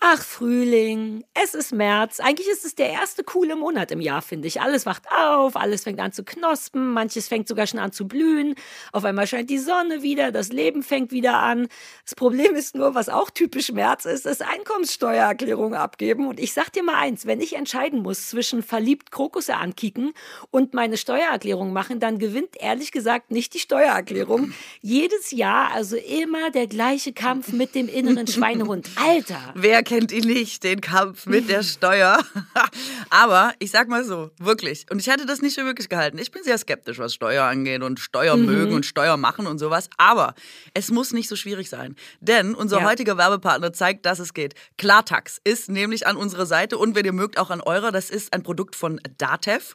Ach, 0.00 0.22
Frühling, 0.22 1.24
es 1.34 1.54
ist 1.54 1.72
März. 1.72 2.20
Eigentlich 2.20 2.46
ist 2.48 2.64
es 2.64 2.76
der 2.76 2.88
erste 2.88 3.24
coole 3.24 3.56
Monat 3.56 3.90
im 3.90 4.00
Jahr, 4.00 4.22
finde 4.22 4.46
ich. 4.46 4.60
Alles 4.60 4.86
wacht 4.86 5.02
auf, 5.10 5.56
alles 5.56 5.82
fängt 5.82 5.98
an 5.98 6.12
zu 6.12 6.22
knospen, 6.22 6.92
manches 6.92 7.26
fängt 7.26 7.48
sogar 7.48 7.66
schon 7.66 7.80
an 7.80 7.90
zu 7.90 8.06
blühen. 8.06 8.54
Auf 8.92 9.04
einmal 9.04 9.26
scheint 9.26 9.50
die 9.50 9.58
Sonne 9.58 10.02
wieder, 10.02 10.30
das 10.30 10.50
Leben 10.52 10.84
fängt 10.84 11.10
wieder 11.10 11.40
an. 11.40 11.66
Das 12.04 12.14
Problem 12.14 12.54
ist 12.54 12.76
nur, 12.76 12.94
was 12.94 13.08
auch 13.08 13.28
typisch 13.28 13.72
März 13.72 14.04
ist, 14.04 14.24
ist 14.24 14.40
Einkommenssteuererklärung 14.40 15.74
abgeben. 15.74 16.28
Und 16.28 16.38
ich 16.38 16.52
sag 16.52 16.72
dir 16.72 16.84
mal 16.84 17.00
eins, 17.00 17.26
wenn 17.26 17.40
ich 17.40 17.56
entscheiden 17.56 18.00
muss 18.00 18.28
zwischen 18.28 18.62
verliebt 18.62 19.10
Krokusse 19.10 19.56
ankicken 19.56 20.12
und 20.52 20.74
meine 20.74 20.96
Steuererklärung 20.96 21.72
machen, 21.72 21.98
dann 21.98 22.20
gewinnt 22.20 22.50
ehrlich 22.60 22.92
gesagt 22.92 23.32
nicht 23.32 23.52
die 23.52 23.58
Steuererklärung. 23.58 24.52
Jedes 24.80 25.32
Jahr 25.32 25.72
also 25.72 25.96
immer 25.96 26.52
der 26.52 26.68
gleiche 26.68 27.12
Kampf 27.12 27.52
mit 27.52 27.74
dem 27.74 27.88
inneren 27.88 28.26
Schweinehund. 28.28 28.88
Alter! 28.94 29.52
Wer 29.56 29.87
kennt 29.88 30.12
ihn 30.12 30.26
nicht, 30.26 30.64
den 30.64 30.82
Kampf 30.82 31.24
mit 31.24 31.48
der 31.48 31.62
Steuer. 31.62 32.22
Aber 33.10 33.54
ich 33.58 33.70
sag 33.70 33.88
mal 33.88 34.04
so, 34.04 34.30
wirklich. 34.38 34.84
Und 34.90 35.00
ich 35.00 35.06
hätte 35.06 35.24
das 35.24 35.40
nicht 35.40 35.54
für 35.54 35.64
möglich 35.64 35.88
gehalten. 35.88 36.18
Ich 36.18 36.30
bin 36.30 36.44
sehr 36.44 36.58
skeptisch, 36.58 36.98
was 36.98 37.14
Steuer 37.14 37.44
angeht 37.44 37.82
und 37.82 37.98
Steuer 37.98 38.36
mhm. 38.36 38.44
mögen 38.44 38.74
und 38.74 38.84
Steuer 38.84 39.16
machen 39.16 39.46
und 39.46 39.58
sowas. 39.58 39.88
Aber 39.96 40.34
es 40.74 40.90
muss 40.90 41.14
nicht 41.14 41.26
so 41.26 41.36
schwierig 41.36 41.70
sein. 41.70 41.96
Denn 42.20 42.54
unser 42.54 42.80
ja. 42.80 42.84
heutiger 42.84 43.16
Werbepartner 43.16 43.72
zeigt, 43.72 44.04
dass 44.04 44.18
es 44.18 44.34
geht. 44.34 44.54
Klartax 44.76 45.40
ist 45.42 45.70
nämlich 45.70 46.06
an 46.06 46.18
unserer 46.18 46.44
Seite 46.44 46.76
und 46.76 46.94
wenn 46.94 47.06
ihr 47.06 47.14
mögt, 47.14 47.38
auch 47.38 47.48
an 47.48 47.62
eurer. 47.62 47.90
Das 47.90 48.10
ist 48.10 48.34
ein 48.34 48.42
Produkt 48.42 48.76
von 48.76 49.00
Datev. 49.16 49.72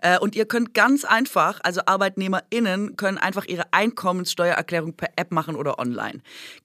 Äh, 0.00 0.20
und 0.20 0.36
ihr 0.36 0.46
könnt 0.46 0.74
ganz 0.74 1.04
einfach, 1.04 1.58
also 1.64 1.80
ArbeitnehmerInnen 1.86 2.94
können 2.94 3.18
einfach 3.18 3.46
ihre 3.46 3.64
Einkommenssteuererklärung 3.72 4.92
per 4.92 5.08
App 5.16 5.32
machen 5.32 5.56
oder 5.56 5.80
online. 5.80 6.20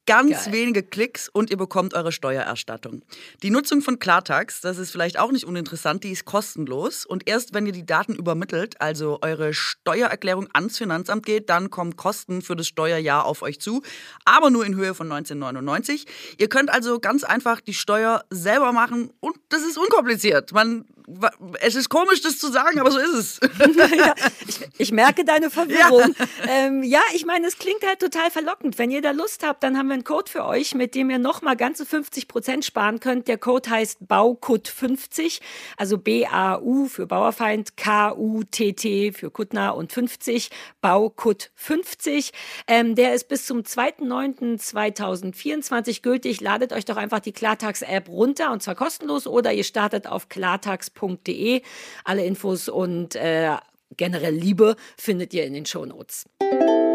Ganz 0.05 0.45
Geil. 0.45 0.53
wenige 0.53 0.83
Klicks 0.83 1.29
und 1.29 1.49
ihr 1.49 1.57
bekommt 1.57 1.95
eure 1.95 2.11
Steuererstattung. 2.11 2.90
Daten. 2.91 3.03
Die 3.43 3.49
Nutzung 3.49 3.81
von 3.81 3.99
Klartax, 3.99 4.61
das 4.61 4.77
ist 4.77 4.91
vielleicht 4.91 5.17
auch 5.19 5.31
nicht 5.31 5.45
uninteressant, 5.45 6.03
die 6.03 6.11
ist 6.11 6.25
kostenlos. 6.25 7.05
Und 7.05 7.27
erst 7.27 7.53
wenn 7.53 7.65
ihr 7.65 7.71
die 7.71 7.85
Daten 7.85 8.15
übermittelt, 8.15 8.79
also 8.79 9.19
eure 9.21 9.53
Steuererklärung 9.53 10.47
ans 10.53 10.77
Finanzamt 10.77 11.25
geht, 11.25 11.49
dann 11.49 11.69
kommen 11.69 11.95
Kosten 11.95 12.41
für 12.41 12.55
das 12.55 12.67
Steuerjahr 12.67 13.25
auf 13.25 13.41
euch 13.41 13.59
zu, 13.59 13.81
aber 14.25 14.49
nur 14.49 14.65
in 14.65 14.75
Höhe 14.75 14.93
von 14.93 15.11
1999. 15.11 16.05
Ihr 16.37 16.49
könnt 16.49 16.69
also 16.69 16.99
ganz 16.99 17.23
einfach 17.23 17.61
die 17.61 17.73
Steuer 17.73 18.23
selber 18.29 18.71
machen 18.73 19.11
und 19.19 19.35
das 19.49 19.63
ist 19.63 19.77
unkompliziert. 19.77 20.53
Man 20.53 20.85
es 21.59 21.75
ist 21.75 21.89
komisch, 21.89 22.21
das 22.21 22.37
zu 22.37 22.49
sagen, 22.51 22.79
aber 22.79 22.91
so 22.91 22.99
ist 22.99 23.13
es. 23.13 23.39
ja, 23.97 24.13
ich, 24.47 24.59
ich, 24.77 24.91
merke 24.91 25.25
deine 25.25 25.49
Verwirrung. 25.49 26.15
Ja. 26.17 26.25
Ähm, 26.47 26.83
ja, 26.83 27.01
ich 27.13 27.25
meine, 27.25 27.47
es 27.47 27.57
klingt 27.57 27.85
halt 27.85 27.99
total 27.99 28.31
verlockend. 28.31 28.77
Wenn 28.77 28.91
ihr 28.91 29.01
da 29.01 29.11
Lust 29.11 29.45
habt, 29.45 29.61
dann 29.63 29.77
haben 29.77 29.87
wir 29.87 29.95
einen 29.95 30.03
Code 30.03 30.29
für 30.29 30.45
euch, 30.45 30.75
mit 30.75 30.93
dem 30.95 31.09
ihr 31.09 31.19
nochmal 31.19 31.55
ganze 31.57 31.85
50 31.85 32.27
Prozent 32.27 32.65
sparen 32.65 32.99
könnt. 32.99 33.27
Der 33.27 33.37
Code 33.37 33.69
heißt 33.69 33.99
BAUKUT50, 34.07 35.39
also 35.77 35.97
B-A-U 35.97 36.87
für 36.87 37.07
Bauerfeind, 37.07 37.77
K-U-T-T 37.77 39.13
für 39.13 39.31
Kuttner 39.31 39.75
und 39.75 39.91
50, 39.91 40.51
BAUKUT50. 40.83 42.31
Ähm, 42.67 42.95
der 42.95 43.15
ist 43.15 43.27
bis 43.27 43.45
zum 43.45 43.61
2.9.2024 43.61 46.01
gültig. 46.01 46.41
Ladet 46.41 46.73
euch 46.73 46.85
doch 46.85 46.97
einfach 46.97 47.19
die 47.19 47.33
Klartax-App 47.33 48.09
runter 48.09 48.51
und 48.51 48.63
zwar 48.63 48.73
kostenlos 48.75 49.27
oder 49.27 49.53
ihr 49.53 49.63
startet 49.63 50.07
auf 50.07 50.27
klartax.de 50.29 51.00
www.liebe.de. 51.01 51.61
Alle 52.03 52.25
Infos 52.25 52.69
und 52.69 53.15
äh, 53.15 53.55
generell 53.97 54.35
Liebe 54.35 54.75
findet 54.97 55.33
ihr 55.33 55.45
in 55.45 55.53
den 55.53 55.65
Shownotes. 55.65 56.25
Keine 56.39 56.90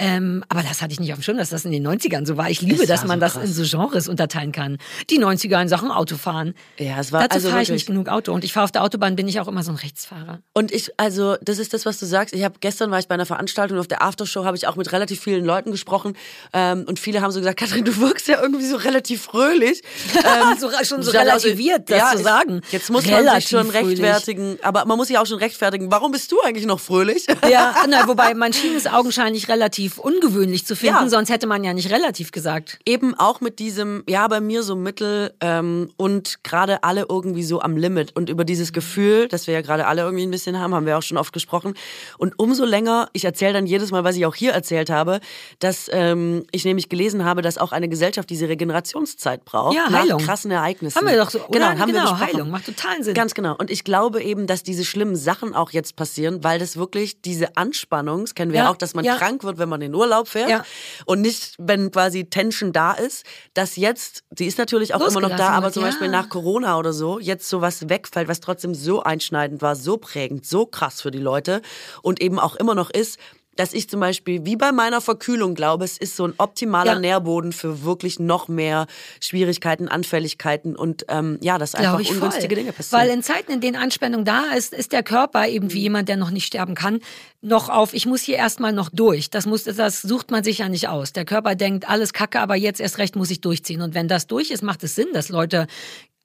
Ähm, 0.00 0.44
aber 0.48 0.62
das 0.62 0.80
hatte 0.80 0.92
ich 0.92 1.00
nicht 1.00 1.12
auf 1.12 1.18
dem 1.18 1.22
Schirm, 1.22 1.38
dass 1.38 1.50
das 1.50 1.64
in 1.64 1.72
den 1.72 1.86
90ern 1.86 2.24
so 2.24 2.36
war. 2.36 2.48
Ich 2.48 2.62
liebe, 2.62 2.86
das 2.86 3.00
dass 3.00 3.04
man 3.04 3.18
so 3.18 3.26
das 3.26 3.36
in 3.36 3.52
so 3.52 3.64
Genres 3.64 4.08
unterteilen 4.08 4.52
kann. 4.52 4.78
Die 5.10 5.18
90er 5.18 5.60
in 5.60 5.68
Sachen 5.68 5.90
Autofahren. 5.90 6.54
Ja, 6.78 7.00
es 7.00 7.10
war 7.10 7.22
Dazu 7.22 7.34
also 7.34 7.50
fahre 7.50 7.62
ich 7.62 7.70
nicht 7.70 7.86
genug 7.86 8.08
Auto. 8.08 8.32
Und 8.32 8.44
ich 8.44 8.52
fahre 8.52 8.64
auf 8.64 8.70
der 8.70 8.84
Autobahn, 8.84 9.16
bin 9.16 9.26
ich 9.26 9.40
auch 9.40 9.48
immer 9.48 9.64
so 9.64 9.72
ein 9.72 9.76
Rechtsfahrer. 9.76 10.38
Und 10.54 10.70
ich, 10.70 10.92
also, 10.98 11.36
das 11.42 11.58
ist 11.58 11.74
das, 11.74 11.84
was 11.84 11.98
du 11.98 12.06
sagst. 12.06 12.32
Ich 12.32 12.44
habe 12.44 12.54
gestern 12.60 12.92
war 12.92 13.00
ich 13.00 13.08
bei 13.08 13.14
einer 13.14 13.26
Veranstaltung 13.26 13.78
auf 13.78 13.88
der 13.88 14.02
Aftershow 14.02 14.44
habe 14.44 14.56
ich 14.56 14.68
auch 14.68 14.76
mit 14.76 14.92
relativ 14.92 15.20
vielen 15.20 15.44
Leuten 15.44 15.72
gesprochen. 15.72 16.16
Ähm, 16.52 16.84
und 16.86 17.00
viele 17.00 17.20
haben 17.20 17.32
so 17.32 17.40
gesagt, 17.40 17.58
Katrin, 17.58 17.84
du 17.84 17.96
wirkst 17.96 18.28
ja 18.28 18.40
irgendwie 18.40 18.66
so 18.66 18.76
relativ 18.76 19.22
fröhlich. 19.22 19.82
Ähm, 20.28 20.58
so, 20.58 20.70
schon 20.82 21.02
so 21.02 21.12
relativiert, 21.12 21.88
das 21.88 21.98
ja, 21.98 22.10
zu 22.16 22.22
sagen. 22.22 22.60
Jetzt 22.70 22.90
muss 22.90 23.06
relativ 23.06 23.24
man 23.24 23.40
sich 23.40 23.48
schon 23.48 23.70
rechtfertigen. 23.70 24.42
Fröhlich. 24.42 24.64
Aber 24.64 24.84
man 24.84 24.98
muss 24.98 25.08
sich 25.08 25.16
auch 25.16 25.26
schon 25.26 25.38
rechtfertigen. 25.38 25.90
Warum 25.90 26.12
bist 26.12 26.32
du 26.32 26.40
eigentlich 26.42 26.66
noch 26.66 26.80
fröhlich? 26.80 27.26
Ja, 27.48 27.74
na, 27.88 28.06
wobei 28.08 28.34
man 28.34 28.52
schien 28.52 28.74
es 28.76 28.86
augenscheinlich 28.86 29.48
relativ 29.48 29.87
relativ 29.88 29.98
ungewöhnlich 29.98 30.66
zu 30.66 30.76
finden, 30.76 31.02
ja. 31.02 31.08
sonst 31.08 31.30
hätte 31.30 31.46
man 31.46 31.64
ja 31.64 31.72
nicht 31.72 31.90
relativ 31.90 32.30
gesagt. 32.32 32.78
Eben 32.84 33.14
auch 33.14 33.40
mit 33.40 33.58
diesem, 33.58 34.04
ja, 34.08 34.26
bei 34.28 34.40
mir 34.40 34.62
so 34.62 34.76
Mittel 34.76 35.32
ähm, 35.40 35.90
und 35.96 36.42
gerade 36.44 36.82
alle 36.82 37.06
irgendwie 37.08 37.42
so 37.42 37.60
am 37.60 37.76
Limit. 37.76 38.14
Und 38.14 38.28
über 38.28 38.44
dieses 38.44 38.72
Gefühl, 38.72 39.28
das 39.28 39.46
wir 39.46 39.54
ja 39.54 39.60
gerade 39.60 39.86
alle 39.86 40.02
irgendwie 40.02 40.24
ein 40.26 40.30
bisschen 40.30 40.58
haben, 40.58 40.74
haben 40.74 40.86
wir 40.86 40.98
auch 40.98 41.02
schon 41.02 41.18
oft 41.18 41.32
gesprochen. 41.32 41.74
Und 42.18 42.38
umso 42.38 42.64
länger, 42.64 43.08
ich 43.12 43.24
erzähle 43.24 43.54
dann 43.54 43.66
jedes 43.66 43.90
Mal, 43.90 44.04
was 44.04 44.16
ich 44.16 44.26
auch 44.26 44.34
hier 44.34 44.52
erzählt 44.52 44.90
habe, 44.90 45.20
dass 45.58 45.88
ähm, 45.92 46.44
ich 46.52 46.64
nämlich 46.64 46.88
gelesen 46.88 47.24
habe, 47.24 47.42
dass 47.42 47.58
auch 47.58 47.72
eine 47.72 47.88
Gesellschaft 47.88 48.28
diese 48.30 48.48
Regenerationszeit 48.48 49.44
braucht. 49.44 49.74
Ja, 49.74 49.90
Heilung. 49.90 50.18
Nach 50.20 50.26
krassen 50.26 50.50
Ereignissen. 50.50 50.98
Haben 50.98 51.08
wir 51.08 51.16
doch 51.16 51.30
so? 51.30 51.40
Genau, 51.50 51.66
haben 51.66 51.78
genau, 51.78 51.92
wir 51.92 52.00
besprochen. 52.02 52.26
Heilung, 52.26 52.50
macht 52.50 52.66
totalen 52.66 53.02
Sinn. 53.02 53.14
Ganz 53.14 53.34
genau. 53.34 53.56
Und 53.56 53.70
ich 53.70 53.84
glaube 53.84 54.22
eben, 54.22 54.46
dass 54.46 54.62
diese 54.62 54.84
schlimmen 54.84 55.16
Sachen 55.16 55.54
auch 55.54 55.70
jetzt 55.70 55.96
passieren, 55.96 56.44
weil 56.44 56.58
das 56.58 56.76
wirklich 56.76 57.20
diese 57.22 57.56
Anspannung, 57.56 58.22
das 58.22 58.34
kennen 58.34 58.52
wir 58.52 58.60
ja, 58.60 58.70
auch, 58.70 58.76
dass 58.76 58.94
man 58.94 59.04
ja. 59.04 59.16
krank 59.16 59.44
wird, 59.44 59.58
wenn 59.58 59.68
man 59.68 59.77
in 59.82 59.94
Urlaub 59.94 60.28
fährt 60.28 60.50
ja. 60.50 60.64
und 61.06 61.20
nicht, 61.20 61.54
wenn 61.58 61.90
quasi 61.90 62.24
Tension 62.24 62.72
da 62.72 62.92
ist, 62.92 63.24
dass 63.54 63.76
jetzt, 63.76 64.24
sie 64.36 64.46
ist 64.46 64.58
natürlich 64.58 64.94
auch 64.94 65.00
immer 65.00 65.20
noch 65.20 65.36
da, 65.36 65.50
aber 65.50 65.72
zum 65.72 65.82
ja. 65.82 65.88
Beispiel 65.88 66.08
nach 66.08 66.28
Corona 66.28 66.78
oder 66.78 66.92
so, 66.92 67.18
jetzt 67.18 67.48
sowas 67.48 67.88
wegfällt, 67.88 68.28
was 68.28 68.40
trotzdem 68.40 68.74
so 68.74 69.02
einschneidend 69.02 69.62
war, 69.62 69.76
so 69.76 69.96
prägend, 69.96 70.46
so 70.46 70.66
krass 70.66 71.00
für 71.00 71.10
die 71.10 71.18
Leute 71.18 71.62
und 72.02 72.20
eben 72.20 72.38
auch 72.38 72.56
immer 72.56 72.74
noch 72.74 72.90
ist, 72.90 73.18
dass 73.58 73.72
ich 73.72 73.90
zum 73.90 73.98
Beispiel, 73.98 74.44
wie 74.44 74.54
bei 74.54 74.70
meiner 74.70 75.00
Verkühlung 75.00 75.56
glaube, 75.56 75.84
es 75.84 75.98
ist 75.98 76.14
so 76.14 76.26
ein 76.26 76.34
optimaler 76.38 76.92
ja. 76.92 76.98
Nährboden 77.00 77.52
für 77.52 77.82
wirklich 77.82 78.20
noch 78.20 78.46
mehr 78.46 78.86
Schwierigkeiten, 79.20 79.88
Anfälligkeiten 79.88 80.76
und 80.76 81.04
ähm, 81.08 81.38
ja, 81.40 81.58
dass 81.58 81.74
einfach 81.74 81.98
ungünstige 81.98 82.54
Dinge 82.54 82.72
passieren. 82.72 83.02
Weil 83.02 83.10
in 83.10 83.22
Zeiten, 83.24 83.50
in 83.50 83.60
denen 83.60 83.76
Anspannung 83.76 84.24
da 84.24 84.52
ist, 84.56 84.72
ist 84.72 84.92
der 84.92 85.02
Körper 85.02 85.48
eben 85.48 85.72
wie 85.72 85.80
jemand, 85.80 86.08
der 86.08 86.16
noch 86.16 86.30
nicht 86.30 86.46
sterben 86.46 86.76
kann, 86.76 87.00
noch 87.40 87.68
auf, 87.68 87.94
ich 87.94 88.06
muss 88.06 88.22
hier 88.22 88.36
erstmal 88.36 88.72
noch 88.72 88.90
durch. 88.90 89.28
Das, 89.28 89.44
muss, 89.44 89.64
das 89.64 90.02
sucht 90.02 90.30
man 90.30 90.44
sich 90.44 90.58
ja 90.58 90.68
nicht 90.68 90.88
aus. 90.88 91.12
Der 91.12 91.24
Körper 91.24 91.56
denkt, 91.56 91.88
alles 91.88 92.12
kacke, 92.12 92.38
aber 92.38 92.54
jetzt 92.54 92.80
erst 92.80 92.98
recht 92.98 93.16
muss 93.16 93.30
ich 93.30 93.40
durchziehen. 93.40 93.82
Und 93.82 93.94
wenn 93.94 94.06
das 94.06 94.28
durch 94.28 94.52
ist, 94.52 94.62
macht 94.62 94.84
es 94.84 94.94
Sinn, 94.94 95.08
dass 95.12 95.30
Leute 95.30 95.66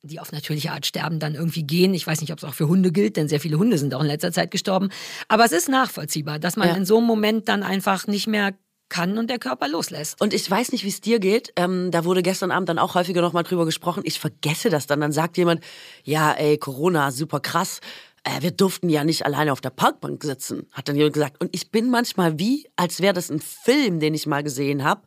die 0.03 0.19
auf 0.19 0.31
natürliche 0.31 0.71
Art 0.71 0.85
sterben, 0.85 1.19
dann 1.19 1.33
irgendwie 1.33 1.63
gehen. 1.63 1.93
Ich 1.93 2.05
weiß 2.05 2.21
nicht, 2.21 2.31
ob 2.31 2.37
es 2.37 2.43
auch 2.43 2.53
für 2.53 2.67
Hunde 2.67 2.91
gilt, 2.91 3.15
denn 3.15 3.29
sehr 3.29 3.39
viele 3.39 3.57
Hunde 3.57 3.77
sind 3.77 3.95
auch 3.95 4.01
in 4.01 4.07
letzter 4.07 4.31
Zeit 4.31 4.51
gestorben. 4.51 4.89
Aber 5.29 5.45
es 5.45 5.53
ist 5.53 5.69
nachvollziehbar, 5.69 6.39
dass 6.39 6.57
man 6.57 6.67
ja. 6.67 6.75
in 6.75 6.85
so 6.85 6.97
einem 6.97 7.07
Moment 7.07 7.47
dann 7.47 7.63
einfach 7.63 8.05
nicht 8.07 8.27
mehr 8.27 8.53
kann 8.89 9.17
und 9.17 9.29
der 9.29 9.39
Körper 9.39 9.67
loslässt. 9.67 10.21
Und 10.21 10.33
ich 10.33 10.49
weiß 10.49 10.71
nicht, 10.73 10.83
wie 10.83 10.89
es 10.89 11.01
dir 11.01 11.19
geht. 11.19 11.53
Ähm, 11.55 11.89
da 11.89 12.05
wurde 12.05 12.21
gestern 12.21 12.51
Abend 12.51 12.69
dann 12.69 12.79
auch 12.79 12.95
häufiger 12.95 13.21
nochmal 13.21 13.43
drüber 13.43 13.65
gesprochen. 13.65 14.03
Ich 14.05 14.19
vergesse 14.19 14.69
das 14.69 14.85
dann. 14.85 14.99
Dann 14.99 15.11
sagt 15.11 15.37
jemand, 15.37 15.63
ja, 16.03 16.31
ey, 16.33 16.57
Corona, 16.57 17.11
super 17.11 17.39
krass 17.39 17.79
äh, 18.23 18.41
wir 18.41 18.51
durften 18.51 18.89
ja 18.89 19.03
nicht 19.03 19.25
alleine 19.25 19.51
auf 19.51 19.61
der 19.61 19.69
Parkbank 19.69 20.23
sitzen, 20.23 20.67
hat 20.71 20.87
dann 20.87 20.95
jemand 20.95 21.13
gesagt. 21.13 21.41
Und 21.41 21.49
ich 21.53 21.71
bin 21.71 21.89
manchmal 21.89 22.39
wie, 22.39 22.69
als 22.75 23.01
wäre 23.01 23.13
das 23.13 23.29
ein 23.29 23.39
Film, 23.39 23.99
den 23.99 24.13
ich 24.13 24.25
mal 24.25 24.43
gesehen 24.43 24.83
habe, 24.83 25.01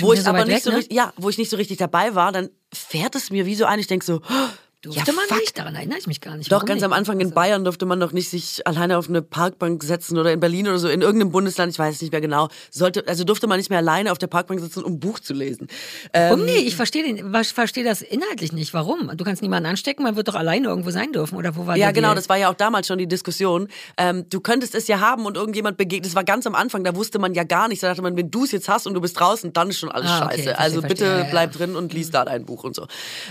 wo 0.00 0.12
ich 0.12 0.22
so 0.22 0.30
aber 0.30 0.44
nicht 0.44 0.56
weg, 0.56 0.62
so 0.62 0.70
ne? 0.70 0.78
richtig, 0.78 0.96
ja, 0.96 1.12
wo 1.16 1.28
ich 1.28 1.38
nicht 1.38 1.50
so 1.50 1.56
richtig 1.56 1.78
dabei 1.78 2.14
war, 2.14 2.32
dann 2.32 2.50
fährt 2.72 3.14
es 3.14 3.30
mir 3.30 3.46
wie 3.46 3.54
so 3.54 3.64
ein, 3.64 3.78
ich 3.78 3.86
denke 3.86 4.04
so, 4.04 4.20
oh, 4.28 4.48
Durfte 4.86 5.10
ja, 5.10 5.16
man 5.16 5.26
fuck. 5.26 5.38
nicht? 5.40 5.58
Daran 5.58 5.74
erinnere 5.74 5.98
ich 5.98 6.06
mich 6.06 6.20
gar 6.20 6.36
nicht. 6.36 6.50
Doch, 6.50 6.58
Warum 6.58 6.68
ganz 6.68 6.80
nicht? 6.80 6.84
am 6.84 6.92
Anfang 6.92 7.18
in 7.18 7.26
also 7.26 7.34
Bayern 7.34 7.64
durfte 7.64 7.86
man 7.86 7.98
doch 7.98 8.12
nicht 8.12 8.28
sich 8.28 8.64
alleine 8.66 8.98
auf 8.98 9.08
eine 9.08 9.20
Parkbank 9.20 9.82
setzen 9.82 10.16
oder 10.16 10.32
in 10.32 10.38
Berlin 10.38 10.68
oder 10.68 10.78
so, 10.78 10.88
in 10.88 11.02
irgendeinem 11.02 11.32
Bundesland, 11.32 11.72
ich 11.72 11.78
weiß 11.78 11.96
es 11.96 12.02
nicht 12.02 12.12
mehr 12.12 12.20
genau. 12.20 12.48
Sollte, 12.70 13.06
also 13.08 13.24
durfte 13.24 13.48
man 13.48 13.58
nicht 13.58 13.68
mehr 13.68 13.80
alleine 13.80 14.12
auf 14.12 14.18
der 14.18 14.28
Parkbank 14.28 14.60
sitzen, 14.60 14.84
um 14.84 14.94
ein 14.94 15.00
Buch 15.00 15.18
zu 15.18 15.34
lesen. 15.34 15.66
Ähm, 16.12 16.44
nee, 16.44 16.58
ich 16.58 16.76
verstehe 16.76 17.04
versteh 17.52 17.82
das 17.82 18.02
inhaltlich 18.02 18.52
nicht. 18.52 18.72
Warum? 18.74 19.10
Du 19.16 19.24
kannst 19.24 19.42
niemanden 19.42 19.68
anstecken, 19.68 20.04
man 20.04 20.14
wird 20.14 20.28
doch 20.28 20.36
alleine 20.36 20.68
irgendwo 20.68 20.90
sein 20.90 21.12
dürfen, 21.12 21.36
oder 21.36 21.56
wo 21.56 21.66
war 21.66 21.76
Ja, 21.76 21.90
genau, 21.90 22.08
Deal? 22.08 22.16
das 22.16 22.28
war 22.28 22.36
ja 22.36 22.48
auch 22.48 22.54
damals 22.54 22.86
schon 22.86 22.98
die 22.98 23.08
Diskussion. 23.08 23.68
Ähm, 23.96 24.28
du 24.30 24.40
könntest 24.40 24.74
es 24.74 24.86
ja 24.86 25.00
haben 25.00 25.26
und 25.26 25.36
irgendjemand 25.36 25.76
begegnet. 25.76 26.06
Das 26.06 26.14
war 26.14 26.24
ganz 26.24 26.46
am 26.46 26.54
Anfang, 26.54 26.84
da 26.84 26.94
wusste 26.94 27.18
man 27.18 27.34
ja 27.34 27.44
gar 27.44 27.66
nichts. 27.68 27.80
Da 27.80 27.88
dachte 27.88 28.02
man, 28.02 28.16
wenn 28.16 28.30
du 28.30 28.44
es 28.44 28.52
jetzt 28.52 28.68
hast 28.68 28.86
und 28.86 28.94
du 28.94 29.00
bist 29.00 29.18
draußen, 29.18 29.52
dann 29.52 29.70
ist 29.70 29.78
schon 29.78 29.90
alles 29.90 30.10
ah, 30.10 30.26
okay, 30.26 30.36
scheiße. 30.36 30.58
Also 30.58 30.82
bitte 30.82 31.06
verstehe, 31.06 31.30
bleib 31.30 31.52
ja. 31.52 31.58
drin 31.58 31.76
und 31.76 31.92
lies 31.92 32.10
da 32.10 32.24
dein 32.24 32.44
Buch 32.44 32.64
und 32.64 32.74
so. 32.74 32.86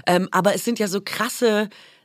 Ähm, 0.06 0.28
aber 0.32 0.56
es 0.56 0.66
sind 0.66 0.80
ja 0.80 0.88
so 0.88 1.02
krasse 1.02 1.45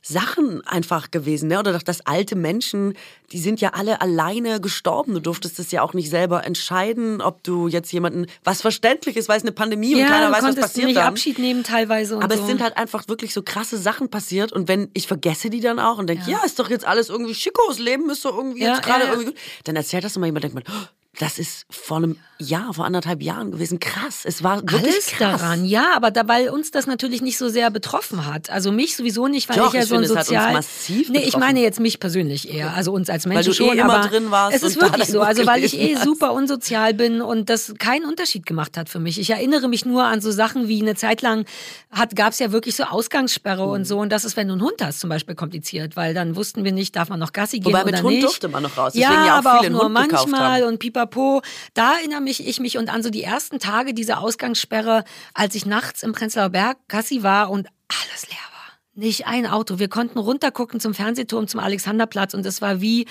Sachen 0.01 0.65
einfach 0.65 1.11
gewesen. 1.11 1.49
Ne? 1.49 1.59
Oder 1.59 1.73
doch, 1.73 1.83
dass 1.83 2.05
alte 2.05 2.35
Menschen, 2.35 2.95
die 3.31 3.39
sind 3.39 3.61
ja 3.61 3.69
alle 3.73 4.01
alleine 4.01 4.59
gestorben. 4.59 5.13
Du 5.13 5.19
durftest 5.19 5.59
es 5.59 5.71
ja 5.71 5.83
auch 5.83 5.93
nicht 5.93 6.09
selber 6.09 6.43
entscheiden, 6.43 7.21
ob 7.21 7.43
du 7.43 7.67
jetzt 7.67 7.91
jemanden, 7.93 8.25
was 8.43 8.61
verständlich 8.61 9.15
ist, 9.15 9.29
weil 9.29 9.37
es 9.37 9.43
eine 9.43 9.51
Pandemie 9.51 9.95
ja, 9.95 10.05
und 10.05 10.11
keiner 10.11 10.31
weiß, 10.31 10.43
was 10.43 10.55
passiert 10.55 10.87
nicht 10.87 10.97
dann. 10.97 11.07
Abschied 11.07 11.37
nehmen 11.37 11.63
teilweise. 11.63 12.17
Aber 12.17 12.35
so. 12.35 12.41
es 12.41 12.47
sind 12.47 12.61
halt 12.61 12.77
einfach 12.77 13.07
wirklich 13.07 13.33
so 13.33 13.43
krasse 13.43 13.77
Sachen 13.77 14.09
passiert. 14.09 14.51
Und 14.51 14.67
wenn 14.67 14.89
ich 14.93 15.05
vergesse 15.05 15.51
die 15.51 15.59
dann 15.59 15.79
auch 15.79 15.99
und 15.99 16.07
denke, 16.07 16.23
ja. 16.29 16.39
ja. 16.39 16.45
ist 16.45 16.59
doch 16.59 16.69
jetzt 16.69 16.85
alles 16.85 17.09
irgendwie 17.09 17.35
schicko, 17.35 17.61
das 17.67 17.77
Leben 17.77 18.09
ist 18.09 18.25
doch 18.25 18.35
irgendwie 18.35 18.63
ja, 18.63 18.73
jetzt 18.73 18.83
gerade 18.83 19.03
irgendwie 19.03 19.25
gut. 19.25 19.35
Dann 19.65 19.75
erzählt 19.75 20.03
das 20.03 20.15
immer 20.15 20.25
jemand, 20.25 20.43
denkt 20.43 20.55
man, 20.55 20.63
oh, 20.67 20.87
das 21.19 21.37
ist 21.37 21.67
vor 21.69 21.97
einem 21.97 22.17
Jahr, 22.41 22.73
vor 22.73 22.85
anderthalb 22.85 23.21
Jahren 23.21 23.51
gewesen. 23.51 23.79
Krass. 23.79 24.21
Es 24.23 24.43
war 24.43 24.57
wirklich 24.61 24.81
Alles 24.83 25.05
krass. 25.07 25.39
daran, 25.41 25.65
ja, 25.65 25.87
aber 25.95 26.11
da, 26.11 26.27
weil 26.27 26.49
uns 26.49 26.71
das 26.71 26.87
natürlich 26.87 27.21
nicht 27.21 27.37
so 27.37 27.47
sehr 27.49 27.69
betroffen 27.71 28.25
hat. 28.25 28.49
Also 28.49 28.71
mich 28.71 28.95
sowieso 28.95 29.27
nicht, 29.27 29.47
weil 29.49 29.57
Doch, 29.57 29.67
ich 29.67 29.73
ja 29.73 29.81
ich 29.83 29.87
so 29.87 29.95
ein 29.95 30.01
finde, 30.03 30.13
uns 30.17 30.25
sozial. 30.27 30.53
massiv 30.53 31.09
nee, 31.09 31.19
ich 31.23 31.37
meine 31.37 31.61
jetzt 31.61 31.79
mich 31.79 31.99
persönlich 31.99 32.53
eher, 32.53 32.73
also 32.73 32.91
uns 32.91 33.09
als 33.09 33.25
Menschen 33.25 33.45
du 33.45 33.63
eh 33.63 33.67
schon. 33.69 33.77
immer 33.77 33.93
aber 33.99 34.07
drin 34.07 34.31
warst 34.31 34.55
es 34.55 34.63
ist 34.63 34.81
wirklich 34.81 35.07
so, 35.07 35.21
also 35.21 35.45
weil 35.45 35.63
ich 35.63 35.77
eh 35.79 35.95
hast. 35.95 36.03
super 36.03 36.33
unsozial 36.33 36.93
bin 36.93 37.21
und 37.21 37.49
das 37.49 37.73
keinen 37.79 38.05
Unterschied 38.05 38.45
gemacht 38.45 38.77
hat 38.77 38.89
für 38.89 38.99
mich. 38.99 39.19
Ich 39.19 39.29
erinnere 39.29 39.67
mich 39.69 39.85
nur 39.85 40.03
an 40.03 40.21
so 40.21 40.31
Sachen 40.31 40.67
wie 40.67 40.81
eine 40.81 40.95
Zeit 40.95 41.21
lang 41.21 41.45
hat 41.91 42.15
gab 42.15 42.33
es 42.33 42.39
ja 42.39 42.51
wirklich 42.51 42.75
so 42.75 42.83
Ausgangssperre 42.83 43.65
Mhm. 43.65 43.71
und 43.73 43.85
so 43.85 43.99
und 43.99 44.09
das 44.11 44.25
ist, 44.25 44.37
wenn 44.37 44.47
du 44.47 44.53
einen 44.53 44.61
Hund 44.63 44.75
hast, 44.81 44.99
zum 44.99 45.09
Beispiel 45.09 45.35
kompliziert, 45.35 45.95
weil 45.95 46.13
dann 46.13 46.35
wussten 46.35 46.63
wir 46.63 46.71
nicht, 46.71 46.95
darf 46.95 47.09
man 47.09 47.19
noch 47.19 47.33
Gassi 47.33 47.59
gehen 47.59 47.65
Wobei 47.73 47.83
oder 47.83 47.91
mit 47.91 48.03
Hund 48.03 48.13
nicht. 48.15 48.25
durfte 48.25 48.47
man 48.47 48.63
noch 48.63 48.77
raus, 48.77 48.93
Ja, 48.95 49.11
ja 49.25 49.33
auch 49.35 49.37
aber 49.45 49.59
auch 49.59 49.69
nur 49.69 49.83
Hund 49.83 49.93
manchmal 49.93 50.63
und 50.63 50.79
pipapo. 50.79 51.41
Da 51.73 51.95
erinnere 51.97 52.21
mich 52.21 52.30
ich 52.39 52.59
mich 52.59 52.77
und 52.77 52.89
an 52.89 53.03
so 53.03 53.09
die 53.09 53.23
ersten 53.23 53.59
Tage 53.59 53.93
dieser 53.93 54.21
Ausgangssperre, 54.21 55.03
als 55.33 55.55
ich 55.55 55.65
nachts 55.65 56.03
im 56.03 56.13
Prenzlauer 56.13 56.49
Berg 56.49 56.77
Gassi 56.87 57.23
war 57.23 57.49
und 57.49 57.67
alles 57.87 58.27
leer 58.27 58.37
war. 58.37 58.79
Nicht 58.93 59.27
ein 59.27 59.45
Auto. 59.45 59.79
Wir 59.79 59.89
konnten 59.89 60.19
runtergucken 60.19 60.79
zum 60.79 60.93
Fernsehturm, 60.93 61.47
zum 61.47 61.59
Alexanderplatz 61.59 62.33
und 62.33 62.45
es 62.45 62.61
war 62.61 62.81
wie 62.81 63.07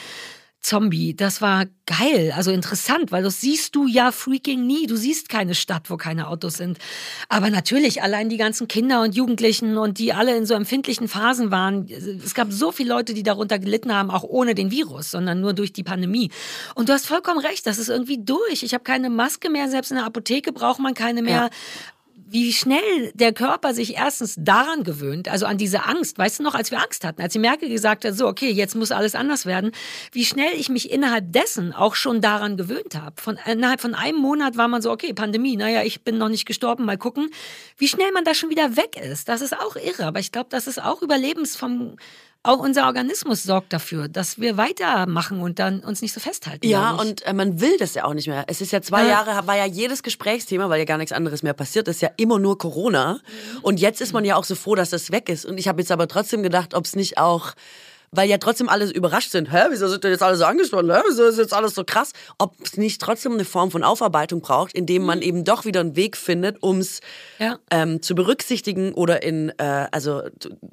Zombie. 0.60 1.14
Das 1.14 1.40
war 1.40 1.64
geil, 1.86 2.32
also 2.36 2.50
interessant, 2.50 3.12
weil 3.12 3.22
das 3.22 3.40
siehst 3.40 3.74
du 3.74 3.86
ja 3.86 4.12
freaking 4.12 4.66
nie. 4.66 4.86
Du 4.86 4.96
siehst 4.96 5.28
keine 5.28 5.54
Stadt, 5.54 5.88
wo 5.88 5.96
keine 5.96 6.28
Autos 6.28 6.54
sind. 6.54 6.78
Aber 7.28 7.50
natürlich, 7.50 8.02
allein 8.02 8.28
die 8.28 8.36
ganzen 8.36 8.68
Kinder 8.68 9.00
und 9.00 9.14
Jugendlichen 9.14 9.78
und 9.78 9.98
die 9.98 10.12
alle 10.12 10.36
in 10.36 10.44
so 10.44 10.54
empfindlichen 10.54 11.08
Phasen 11.08 11.50
waren. 11.50 11.88
Es 11.88 12.34
gab 12.34 12.52
so 12.52 12.72
viele 12.72 12.90
Leute, 12.90 13.14
die 13.14 13.22
darunter 13.22 13.58
gelitten 13.58 13.94
haben, 13.94 14.10
auch 14.10 14.22
ohne 14.22 14.54
den 14.54 14.70
Virus, 14.70 15.10
sondern 15.10 15.40
nur 15.40 15.54
durch 15.54 15.72
die 15.72 15.82
Pandemie. 15.82 16.30
Und 16.74 16.88
du 16.88 16.92
hast 16.92 17.06
vollkommen 17.06 17.40
recht, 17.40 17.66
das 17.66 17.78
ist 17.78 17.88
irgendwie 17.88 18.18
durch. 18.22 18.62
Ich 18.62 18.74
habe 18.74 18.84
keine 18.84 19.08
Maske 19.08 19.48
mehr, 19.48 19.68
selbst 19.68 19.90
in 19.90 19.96
der 19.96 20.06
Apotheke 20.06 20.52
braucht 20.52 20.78
man 20.78 20.94
keine 20.94 21.22
mehr. 21.22 21.32
Ja. 21.32 21.50
Wie 22.32 22.52
schnell 22.52 23.10
der 23.14 23.32
Körper 23.32 23.74
sich 23.74 23.96
erstens 23.96 24.36
daran 24.38 24.84
gewöhnt, 24.84 25.26
also 25.28 25.46
an 25.46 25.58
diese 25.58 25.84
Angst. 25.86 26.16
Weißt 26.16 26.38
du 26.38 26.44
noch, 26.44 26.54
als 26.54 26.70
wir 26.70 26.80
Angst 26.80 27.04
hatten, 27.04 27.20
als 27.20 27.32
die 27.32 27.40
Merkel 27.40 27.68
gesagt 27.68 28.04
hat, 28.04 28.14
so, 28.14 28.28
okay, 28.28 28.52
jetzt 28.52 28.76
muss 28.76 28.92
alles 28.92 29.16
anders 29.16 29.46
werden, 29.46 29.72
wie 30.12 30.24
schnell 30.24 30.52
ich 30.56 30.68
mich 30.68 30.92
innerhalb 30.92 31.32
dessen 31.32 31.72
auch 31.72 31.96
schon 31.96 32.20
daran 32.20 32.56
gewöhnt 32.56 32.94
habe. 32.94 33.20
Von, 33.20 33.36
innerhalb 33.46 33.80
von 33.80 33.96
einem 33.96 34.18
Monat 34.18 34.56
war 34.56 34.68
man 34.68 34.80
so, 34.80 34.92
okay, 34.92 35.12
Pandemie, 35.12 35.56
naja, 35.56 35.82
ich 35.82 36.04
bin 36.04 36.18
noch 36.18 36.28
nicht 36.28 36.46
gestorben, 36.46 36.84
mal 36.84 36.96
gucken, 36.96 37.30
wie 37.78 37.88
schnell 37.88 38.12
man 38.12 38.22
da 38.22 38.32
schon 38.32 38.48
wieder 38.50 38.76
weg 38.76 38.96
ist. 38.96 39.28
Das 39.28 39.40
ist 39.40 39.52
auch 39.52 39.74
irre, 39.74 40.04
aber 40.04 40.20
ich 40.20 40.30
glaube, 40.30 40.50
das 40.50 40.68
ist 40.68 40.80
auch 40.80 41.02
Überlebens 41.02 41.56
vom, 41.56 41.96
auch 42.42 42.58
unser 42.58 42.86
Organismus 42.86 43.42
sorgt 43.42 43.72
dafür, 43.72 44.08
dass 44.08 44.38
wir 44.40 44.56
weitermachen 44.56 45.40
und 45.42 45.58
dann 45.58 45.80
uns 45.80 46.00
nicht 46.00 46.14
so 46.14 46.20
festhalten. 46.20 46.66
Ja, 46.66 46.92
und 46.92 47.22
äh, 47.26 47.34
man 47.34 47.60
will 47.60 47.76
das 47.78 47.94
ja 47.94 48.04
auch 48.04 48.14
nicht 48.14 48.28
mehr. 48.28 48.44
Es 48.46 48.60
ist 48.62 48.72
ja 48.72 48.80
zwei 48.80 49.02
Ja. 49.02 49.08
Jahre, 49.08 49.46
war 49.46 49.56
ja 49.56 49.66
jedes 49.66 50.02
Gesprächsthema, 50.02 50.68
weil 50.70 50.78
ja 50.78 50.86
gar 50.86 50.96
nichts 50.96 51.12
anderes 51.12 51.42
mehr 51.42 51.52
passiert 51.52 51.86
ist, 51.88 52.00
ja 52.00 52.10
immer 52.16 52.38
nur 52.38 52.56
Corona. 52.56 53.20
Und 53.60 53.78
jetzt 53.78 54.00
ist 54.00 54.12
man 54.14 54.24
ja 54.24 54.36
auch 54.36 54.44
so 54.44 54.54
froh, 54.54 54.74
dass 54.74 54.88
das 54.90 55.10
weg 55.10 55.28
ist. 55.28 55.44
Und 55.44 55.58
ich 55.58 55.68
habe 55.68 55.82
jetzt 55.82 55.92
aber 55.92 56.08
trotzdem 56.08 56.42
gedacht, 56.42 56.72
ob 56.74 56.86
es 56.86 56.96
nicht 56.96 57.18
auch, 57.18 57.52
weil 58.12 58.28
ja 58.28 58.38
trotzdem 58.38 58.68
alle 58.68 58.90
überrascht 58.90 59.30
sind, 59.30 59.52
hä, 59.52 59.66
wieso 59.70 59.86
sind 59.88 60.02
denn 60.02 60.10
jetzt 60.10 60.22
alle 60.22 60.36
so 60.36 60.44
angespannt, 60.44 60.90
hä, 60.90 61.00
wieso 61.08 61.24
ist 61.24 61.38
jetzt 61.38 61.54
alles 61.54 61.74
so 61.74 61.84
krass, 61.84 62.12
ob 62.38 62.54
es 62.62 62.76
nicht 62.76 63.00
trotzdem 63.00 63.32
eine 63.32 63.44
Form 63.44 63.70
von 63.70 63.84
Aufarbeitung 63.84 64.40
braucht, 64.40 64.72
indem 64.72 65.04
man 65.04 65.22
eben 65.22 65.44
doch 65.44 65.64
wieder 65.64 65.80
einen 65.80 65.94
Weg 65.96 66.16
findet, 66.16 66.62
um 66.62 66.78
es 66.78 67.00
Ja. 67.38 67.58
ähm, 67.70 68.02
zu 68.02 68.14
berücksichtigen 68.14 68.92
oder 68.94 69.22
in, 69.22 69.50
äh, 69.58 69.86
also 69.92 70.22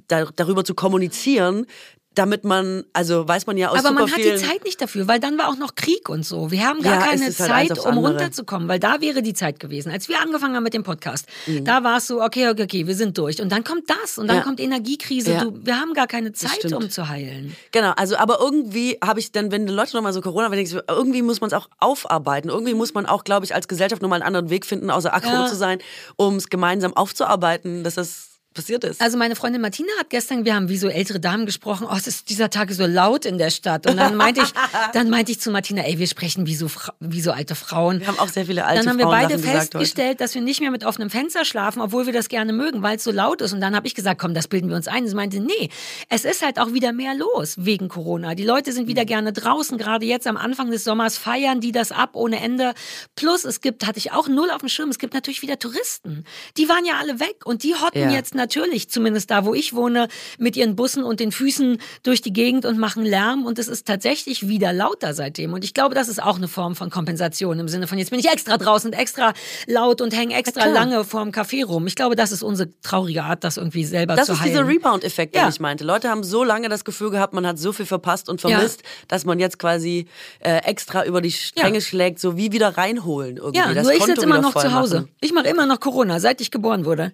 da, 0.08 0.26
darüber 0.36 0.64
zu 0.64 0.74
kommunizieren, 0.74 1.68
damit 2.18 2.44
man, 2.44 2.84
also 2.94 3.27
weiß 3.27 3.45
man 3.48 3.57
ja 3.57 3.69
aus 3.69 3.80
Aber 3.80 3.91
man 3.91 4.11
hat 4.11 4.18
die. 4.18 4.35
Zeit 4.35 4.64
nicht 4.64 4.81
dafür, 4.81 5.07
weil 5.07 5.19
dann 5.19 5.38
war 5.38 5.49
auch 5.49 5.57
noch 5.57 5.76
Krieg 5.76 6.10
und 6.10 6.26
so. 6.26 6.52
Wir 6.52 6.65
haben 6.65 6.81
gar 6.81 6.99
Ja, 7.02 7.06
keine 7.07 7.23
halt 7.26 7.34
Zeit, 7.35 7.80
um 7.80 7.85
andere. 7.85 8.07
runterzukommen, 8.14 8.68
weil 8.68 8.80
da 8.80 9.02
wäre 9.02 9.22
die 9.22 9.34
Zeit 9.34 9.60
gewesen. 9.60 9.91
Als 9.91 10.10
wir 10.10 10.19
angefangen 10.22 10.56
haben 10.56 10.64
mit 10.64 10.73
dem 10.73 10.84
Podcast, 10.84 11.27
Mhm. 11.45 11.65
da 11.65 11.84
war 11.84 11.98
es 11.98 12.07
so, 12.07 12.22
okay, 12.23 12.49
okay, 12.49 12.64
okay, 12.64 12.88
wir 12.88 12.95
sind 12.95 13.18
durch. 13.18 13.41
Und 13.41 13.52
dann 13.52 13.64
kommt 13.64 13.89
das 13.89 14.18
und 14.18 14.27
dann 14.27 14.38
Ja. 14.38 14.44
kommt 14.44 14.60
Energiekrise. 14.60 15.34
Ja. 15.34 15.44
Du, 15.44 15.60
wir 15.65 15.80
haben 15.80 15.94
gar 15.94 16.07
keine 16.07 16.34
Zeit, 16.34 16.72
um 16.73 16.89
zu 16.89 17.07
heilen. 17.10 17.56
Genau, 17.72 17.91
also 17.95 18.18
aber 18.18 18.39
irgendwie 18.39 18.98
habe 19.03 19.19
ich 19.19 19.31
dann, 19.31 19.52
wenn 19.52 19.65
die 19.68 19.73
Leute 19.73 19.95
nochmal 19.95 20.14
so 20.14 20.22
Corona, 20.22 20.49
wenn 20.52 20.60
ich 20.60 20.73
irgendwie 20.89 21.22
muss 21.22 21.41
man 21.41 21.49
es 21.49 21.53
auch 21.53 21.69
aufarbeiten. 21.80 22.49
Irgendwie 22.49 22.73
muss 22.73 22.94
man 22.94 23.06
auch, 23.06 23.23
glaube 23.23 23.45
ich, 23.45 23.53
als 23.53 23.68
Gesellschaft 23.68 24.02
nochmal 24.02 24.22
einen 24.22 24.27
anderen 24.27 24.49
Weg 24.49 24.65
finden, 24.65 24.89
außer 24.89 25.14
Ja. 25.23 25.45
zu 25.45 25.56
sein, 25.56 25.80
um 26.15 26.35
es 26.35 26.49
gemeinsam 26.49 26.95
aufzuarbeiten, 26.95 27.84
dass 27.84 27.95
das 27.95 28.37
passiert 28.58 28.84
ist. 28.84 29.00
Also 29.02 29.18
meine 29.18 29.36
Freundin 29.36 29.62
Martina 29.62 29.88
hat 30.00 30.10
gestern, 30.10 30.44
wir 30.44 30.56
haben 30.56 30.68
wie 30.68 30.78
so 30.78 30.90
ältere 30.90 31.20
Damen 31.20 31.46
gesprochen, 31.46 31.88
oh, 31.90 31.96
es 31.96 32.08
ist 32.08 32.30
dieser 32.30 32.50
Tag 32.50 32.72
so 32.72 32.86
laut 32.86 33.26
in 33.26 33.38
der 33.38 33.50
Stadt. 33.52 33.90
Und 33.90 33.96
dann 33.98 34.16
meinte 34.16 34.42
ich, 34.42 34.50
dann 34.94 35.10
meinte 35.10 35.32
ich 35.32 35.40
zu 35.40 35.52
Martina, 35.52 35.84
ey, 35.84 36.00
wir 36.00 36.08
sprechen 36.08 36.46
wie 36.48 36.56
so, 36.56 36.68
wie 37.00 37.22
so 37.22 37.32
alte 37.32 37.56
Frauen. 37.56 38.00
wir 38.02 38.08
haben 38.08 38.20
auch 38.20 38.28
sehr 38.28 38.46
viele 38.46 38.66
alte 38.66 38.80
Dann 38.82 38.90
haben 38.90 38.98
wir 38.98 39.06
Frauen 39.06 39.16
beide 39.22 39.36
gesagt 39.36 39.58
heute. 39.76 39.78
festgestellt, 39.78 40.20
dass 40.22 40.34
wir 40.36 40.42
nicht 40.42 40.60
mehr 40.60 40.72
mit 40.72 40.84
offenem 40.84 41.10
Fenster 41.10 41.46
schlafen, 41.46 41.82
obwohl 41.82 42.06
wir 42.08 42.14
das 42.14 42.28
gerne 42.28 42.52
mögen, 42.52 42.82
weil 42.82 42.98
es 42.98 43.04
so 43.04 43.12
laut 43.12 43.42
ist. 43.42 43.54
Und 43.54 43.62
dann 43.62 43.76
habe 43.76 43.86
ich 43.88 43.94
gesagt, 43.96 44.20
komm, 44.20 44.34
das 44.34 44.48
bilden 44.48 44.70
wir 44.70 44.76
uns 44.76 44.88
ein. 44.88 45.08
Sie 45.08 45.16
meinte, 45.16 45.40
nee, 45.40 45.70
es 46.10 46.26
ist 46.26 46.44
halt 46.44 46.60
auch 46.60 46.74
wieder 46.74 46.92
mehr 46.94 47.14
los 47.16 47.56
wegen 47.58 47.88
Corona. 47.88 48.34
Die 48.36 48.44
Leute 48.44 48.72
sind 48.74 48.84
Mhm. 48.86 48.88
wieder 48.90 49.06
gerne 49.06 49.34
draußen. 49.34 49.78
Gerade 49.78 50.06
jetzt 50.06 50.26
am 50.28 50.38
Anfang 50.38 50.72
des 50.72 50.84
Sommers 50.84 51.18
feiern 51.18 51.62
die 51.62 51.72
das 51.72 51.92
ab 51.92 52.12
ohne 52.14 52.40
Ende. 52.42 52.74
Plus, 53.16 53.46
es 53.46 53.62
gibt, 53.62 53.86
hatte 53.86 54.00
ich 54.00 54.12
auch 54.14 54.28
null 54.28 54.50
auf 54.50 54.60
dem 54.62 54.70
Schirm, 54.70 54.90
es 54.90 54.98
gibt 54.98 55.14
natürlich 55.14 55.42
wieder 55.44 55.60
Touristen. 55.60 56.24
Die 56.58 56.68
waren 56.70 56.86
ja 56.86 56.96
alle 57.00 57.20
weg 57.20 57.46
und 57.46 57.64
die 57.64 57.76
hotten 57.76 58.00
Ja. 58.00 58.12
jetzt 58.12 58.34
natürlich, 58.34 58.47
zumindest 58.49 59.30
da, 59.32 59.45
wo 59.45 59.53
ich 59.53 59.74
wohne, 59.74 60.07
mit 60.38 60.56
ihren 60.56 60.76
Bussen 60.76 61.03
und 61.03 61.19
den 61.19 61.32
Füßen 61.32 61.80
durch 62.03 62.22
die 62.22 62.34
Gegend 62.34 62.65
und 62.65 62.78
machen 62.78 63.06
Lärm. 63.06 63.45
Und 63.45 63.60
es 63.60 63.68
ist 63.68 63.86
tatsächlich 63.88 64.48
wieder 64.48 64.74
lauter 64.74 65.14
seitdem. 65.14 65.53
Und 65.53 65.64
ich 65.64 65.74
glaube, 65.74 65.95
das 65.95 66.07
ist 66.07 66.22
auch 66.22 66.38
eine 66.38 66.48
Form 66.48 66.76
von 66.76 66.90
Kompensation 66.90 67.60
im 67.60 67.68
Sinne 67.68 67.88
von, 67.88 67.98
jetzt 67.98 68.10
bin 68.11 68.19
ich 68.19 68.30
extra 68.30 68.57
draußen 68.57 68.91
und 68.91 68.98
extra 68.99 69.34
laut 69.68 70.02
und 70.02 70.15
hänge 70.15 70.36
extra 70.36 70.61
klar. 70.61 70.74
lange 70.74 71.03
vorm 71.03 71.30
Café 71.30 71.65
rum. 71.65 71.88
Ich 71.88 71.95
glaube, 71.95 72.15
das 72.15 72.32
ist 72.32 72.44
unsere 72.44 72.69
traurige 72.82 73.24
Art, 73.24 73.44
das 73.44 73.57
irgendwie 73.57 73.86
selber 73.86 74.15
Das 74.15 74.28
zu 74.28 74.34
ist 74.34 74.40
heilen. 74.41 74.52
dieser 74.52 74.68
Rebound-Effekt, 74.68 75.36
den 75.36 75.41
Ja. 75.41 75.49
ich 75.49 75.60
meinte. 75.60 75.84
Leute 75.84 76.10
haben 76.10 76.24
so 76.24 76.44
lange 76.44 76.69
das 76.69 76.86
Gefühl 76.86 77.10
gehabt, 77.11 77.34
man 77.34 77.45
hat 77.48 77.60
so 77.60 77.74
viel 77.74 77.86
verpasst 77.86 78.30
und 78.30 78.41
vermisst, 78.41 78.84
dass 79.07 79.26
man 79.26 79.40
jetzt 79.40 79.60
quasi 79.60 80.07
äh, 80.40 80.57
extra 80.64 81.06
über 81.06 81.22
die 81.22 81.32
Stränge 81.32 81.76
Ja. 81.80 81.82
schlägt, 81.82 82.19
so 82.19 82.38
wie 82.38 82.52
wieder 82.52 82.78
reinholen 82.78 83.38
irgendwie. 83.38 83.57
ja, 83.57 83.74
das 83.74 83.84
nur 83.84 83.94
ich 83.94 84.03
sitze 84.03 84.22
immer 84.24 84.40
noch 84.41 84.53
zu 84.56 84.74
Hause. 84.74 84.95
machen. 85.02 85.10
Ich 85.22 85.34
mache 85.34 85.48
immer 85.48 85.65
noch 85.65 85.80
Corona, 85.80 86.19
seit 86.19 86.41
ich 86.41 86.52
geboren 86.52 86.86
wurde. 86.86 87.11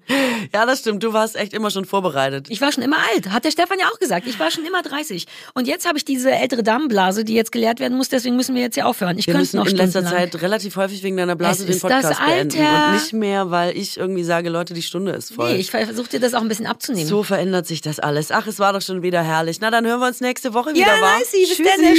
Ja, 0.54 0.66
das 0.66 0.80
stimmt. 0.80 1.04
Du 1.04 1.14
warst 1.14 1.23
echt 1.36 1.54
immer 1.54 1.72
schon 1.72 1.86
vorbereitet. 1.86 2.48
Ich 2.50 2.62
war 2.62 2.72
schon 2.72 2.84
immer 2.84 2.98
alt, 3.12 3.32
hat 3.32 3.46
der 3.46 3.52
Stefan 3.52 3.80
ja 3.80 3.88
auch 3.88 4.00
gesagt. 4.00 4.28
Ich 4.28 4.40
war 4.40 4.52
schon 4.52 4.66
immer 4.66 4.82
30. 4.82 5.26
Und 5.54 5.68
jetzt 5.68 5.88
habe 5.88 5.98
ich 5.98 6.06
diese 6.06 6.32
ältere 6.32 6.64
Damenblase, 6.64 7.24
die 7.24 7.34
jetzt 7.34 7.52
geleert 7.52 7.80
werden 7.80 7.98
muss, 7.98 8.10
deswegen 8.10 8.36
müssen 8.36 8.56
wir 8.56 8.62
jetzt 8.62 8.76
ja 8.76 8.86
aufhören. 8.86 9.18
Ich 9.18 9.28
Wir 9.28 9.34
könnte 9.34 9.56
noch 9.58 9.66
in 9.66 9.76
letzter. 9.76 10.04
Zeit 10.04 10.42
relativ 10.42 10.76
häufig 10.76 11.04
wegen 11.04 11.18
deiner 11.18 11.36
Blase 11.36 11.64
Es 11.64 11.70
den 11.70 11.80
Podcast 11.80 12.20
beenden. 12.24 12.60
Und 12.60 12.94
nicht 12.94 13.14
mehr, 13.14 13.50
weil 13.52 13.76
ich 13.76 13.98
irgendwie 13.98 14.24
sage, 14.24 14.50
Leute, 14.50 14.74
die 14.74 14.82
Stunde 14.82 15.14
ist 15.14 15.34
voll. 15.34 15.54
Nee, 15.54 15.60
ich 15.60 15.72
versuche 15.72 16.10
dir 16.10 16.20
das 16.20 16.34
auch 16.34 16.42
ein 16.42 16.48
bisschen 16.48 16.68
abzunehmen. 16.68 17.08
so 17.08 17.24
verändert 17.24 17.68
sich 17.68 17.82
das 17.82 18.00
alles. 18.00 18.32
Ach, 18.32 18.48
es 18.48 18.60
war 18.60 18.74
doch 18.74 18.82
schon 18.82 19.02
wieder 19.02 19.24
herrlich. 19.24 19.60
Na, 19.62 19.72
dann 19.72 19.86
hören 19.86 20.00
wir 20.00 20.08
uns 20.08 20.22
nächste 20.22 20.54
Woche 20.54 20.70
ja, 20.72 20.76
wieder, 20.76 21.02
wa? 21.02 21.18
nice, 21.18 21.32
bis 21.32 21.50
Tschüssi. 21.58 21.64
dann, 21.64 21.96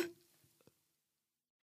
Schau. 0.00 0.15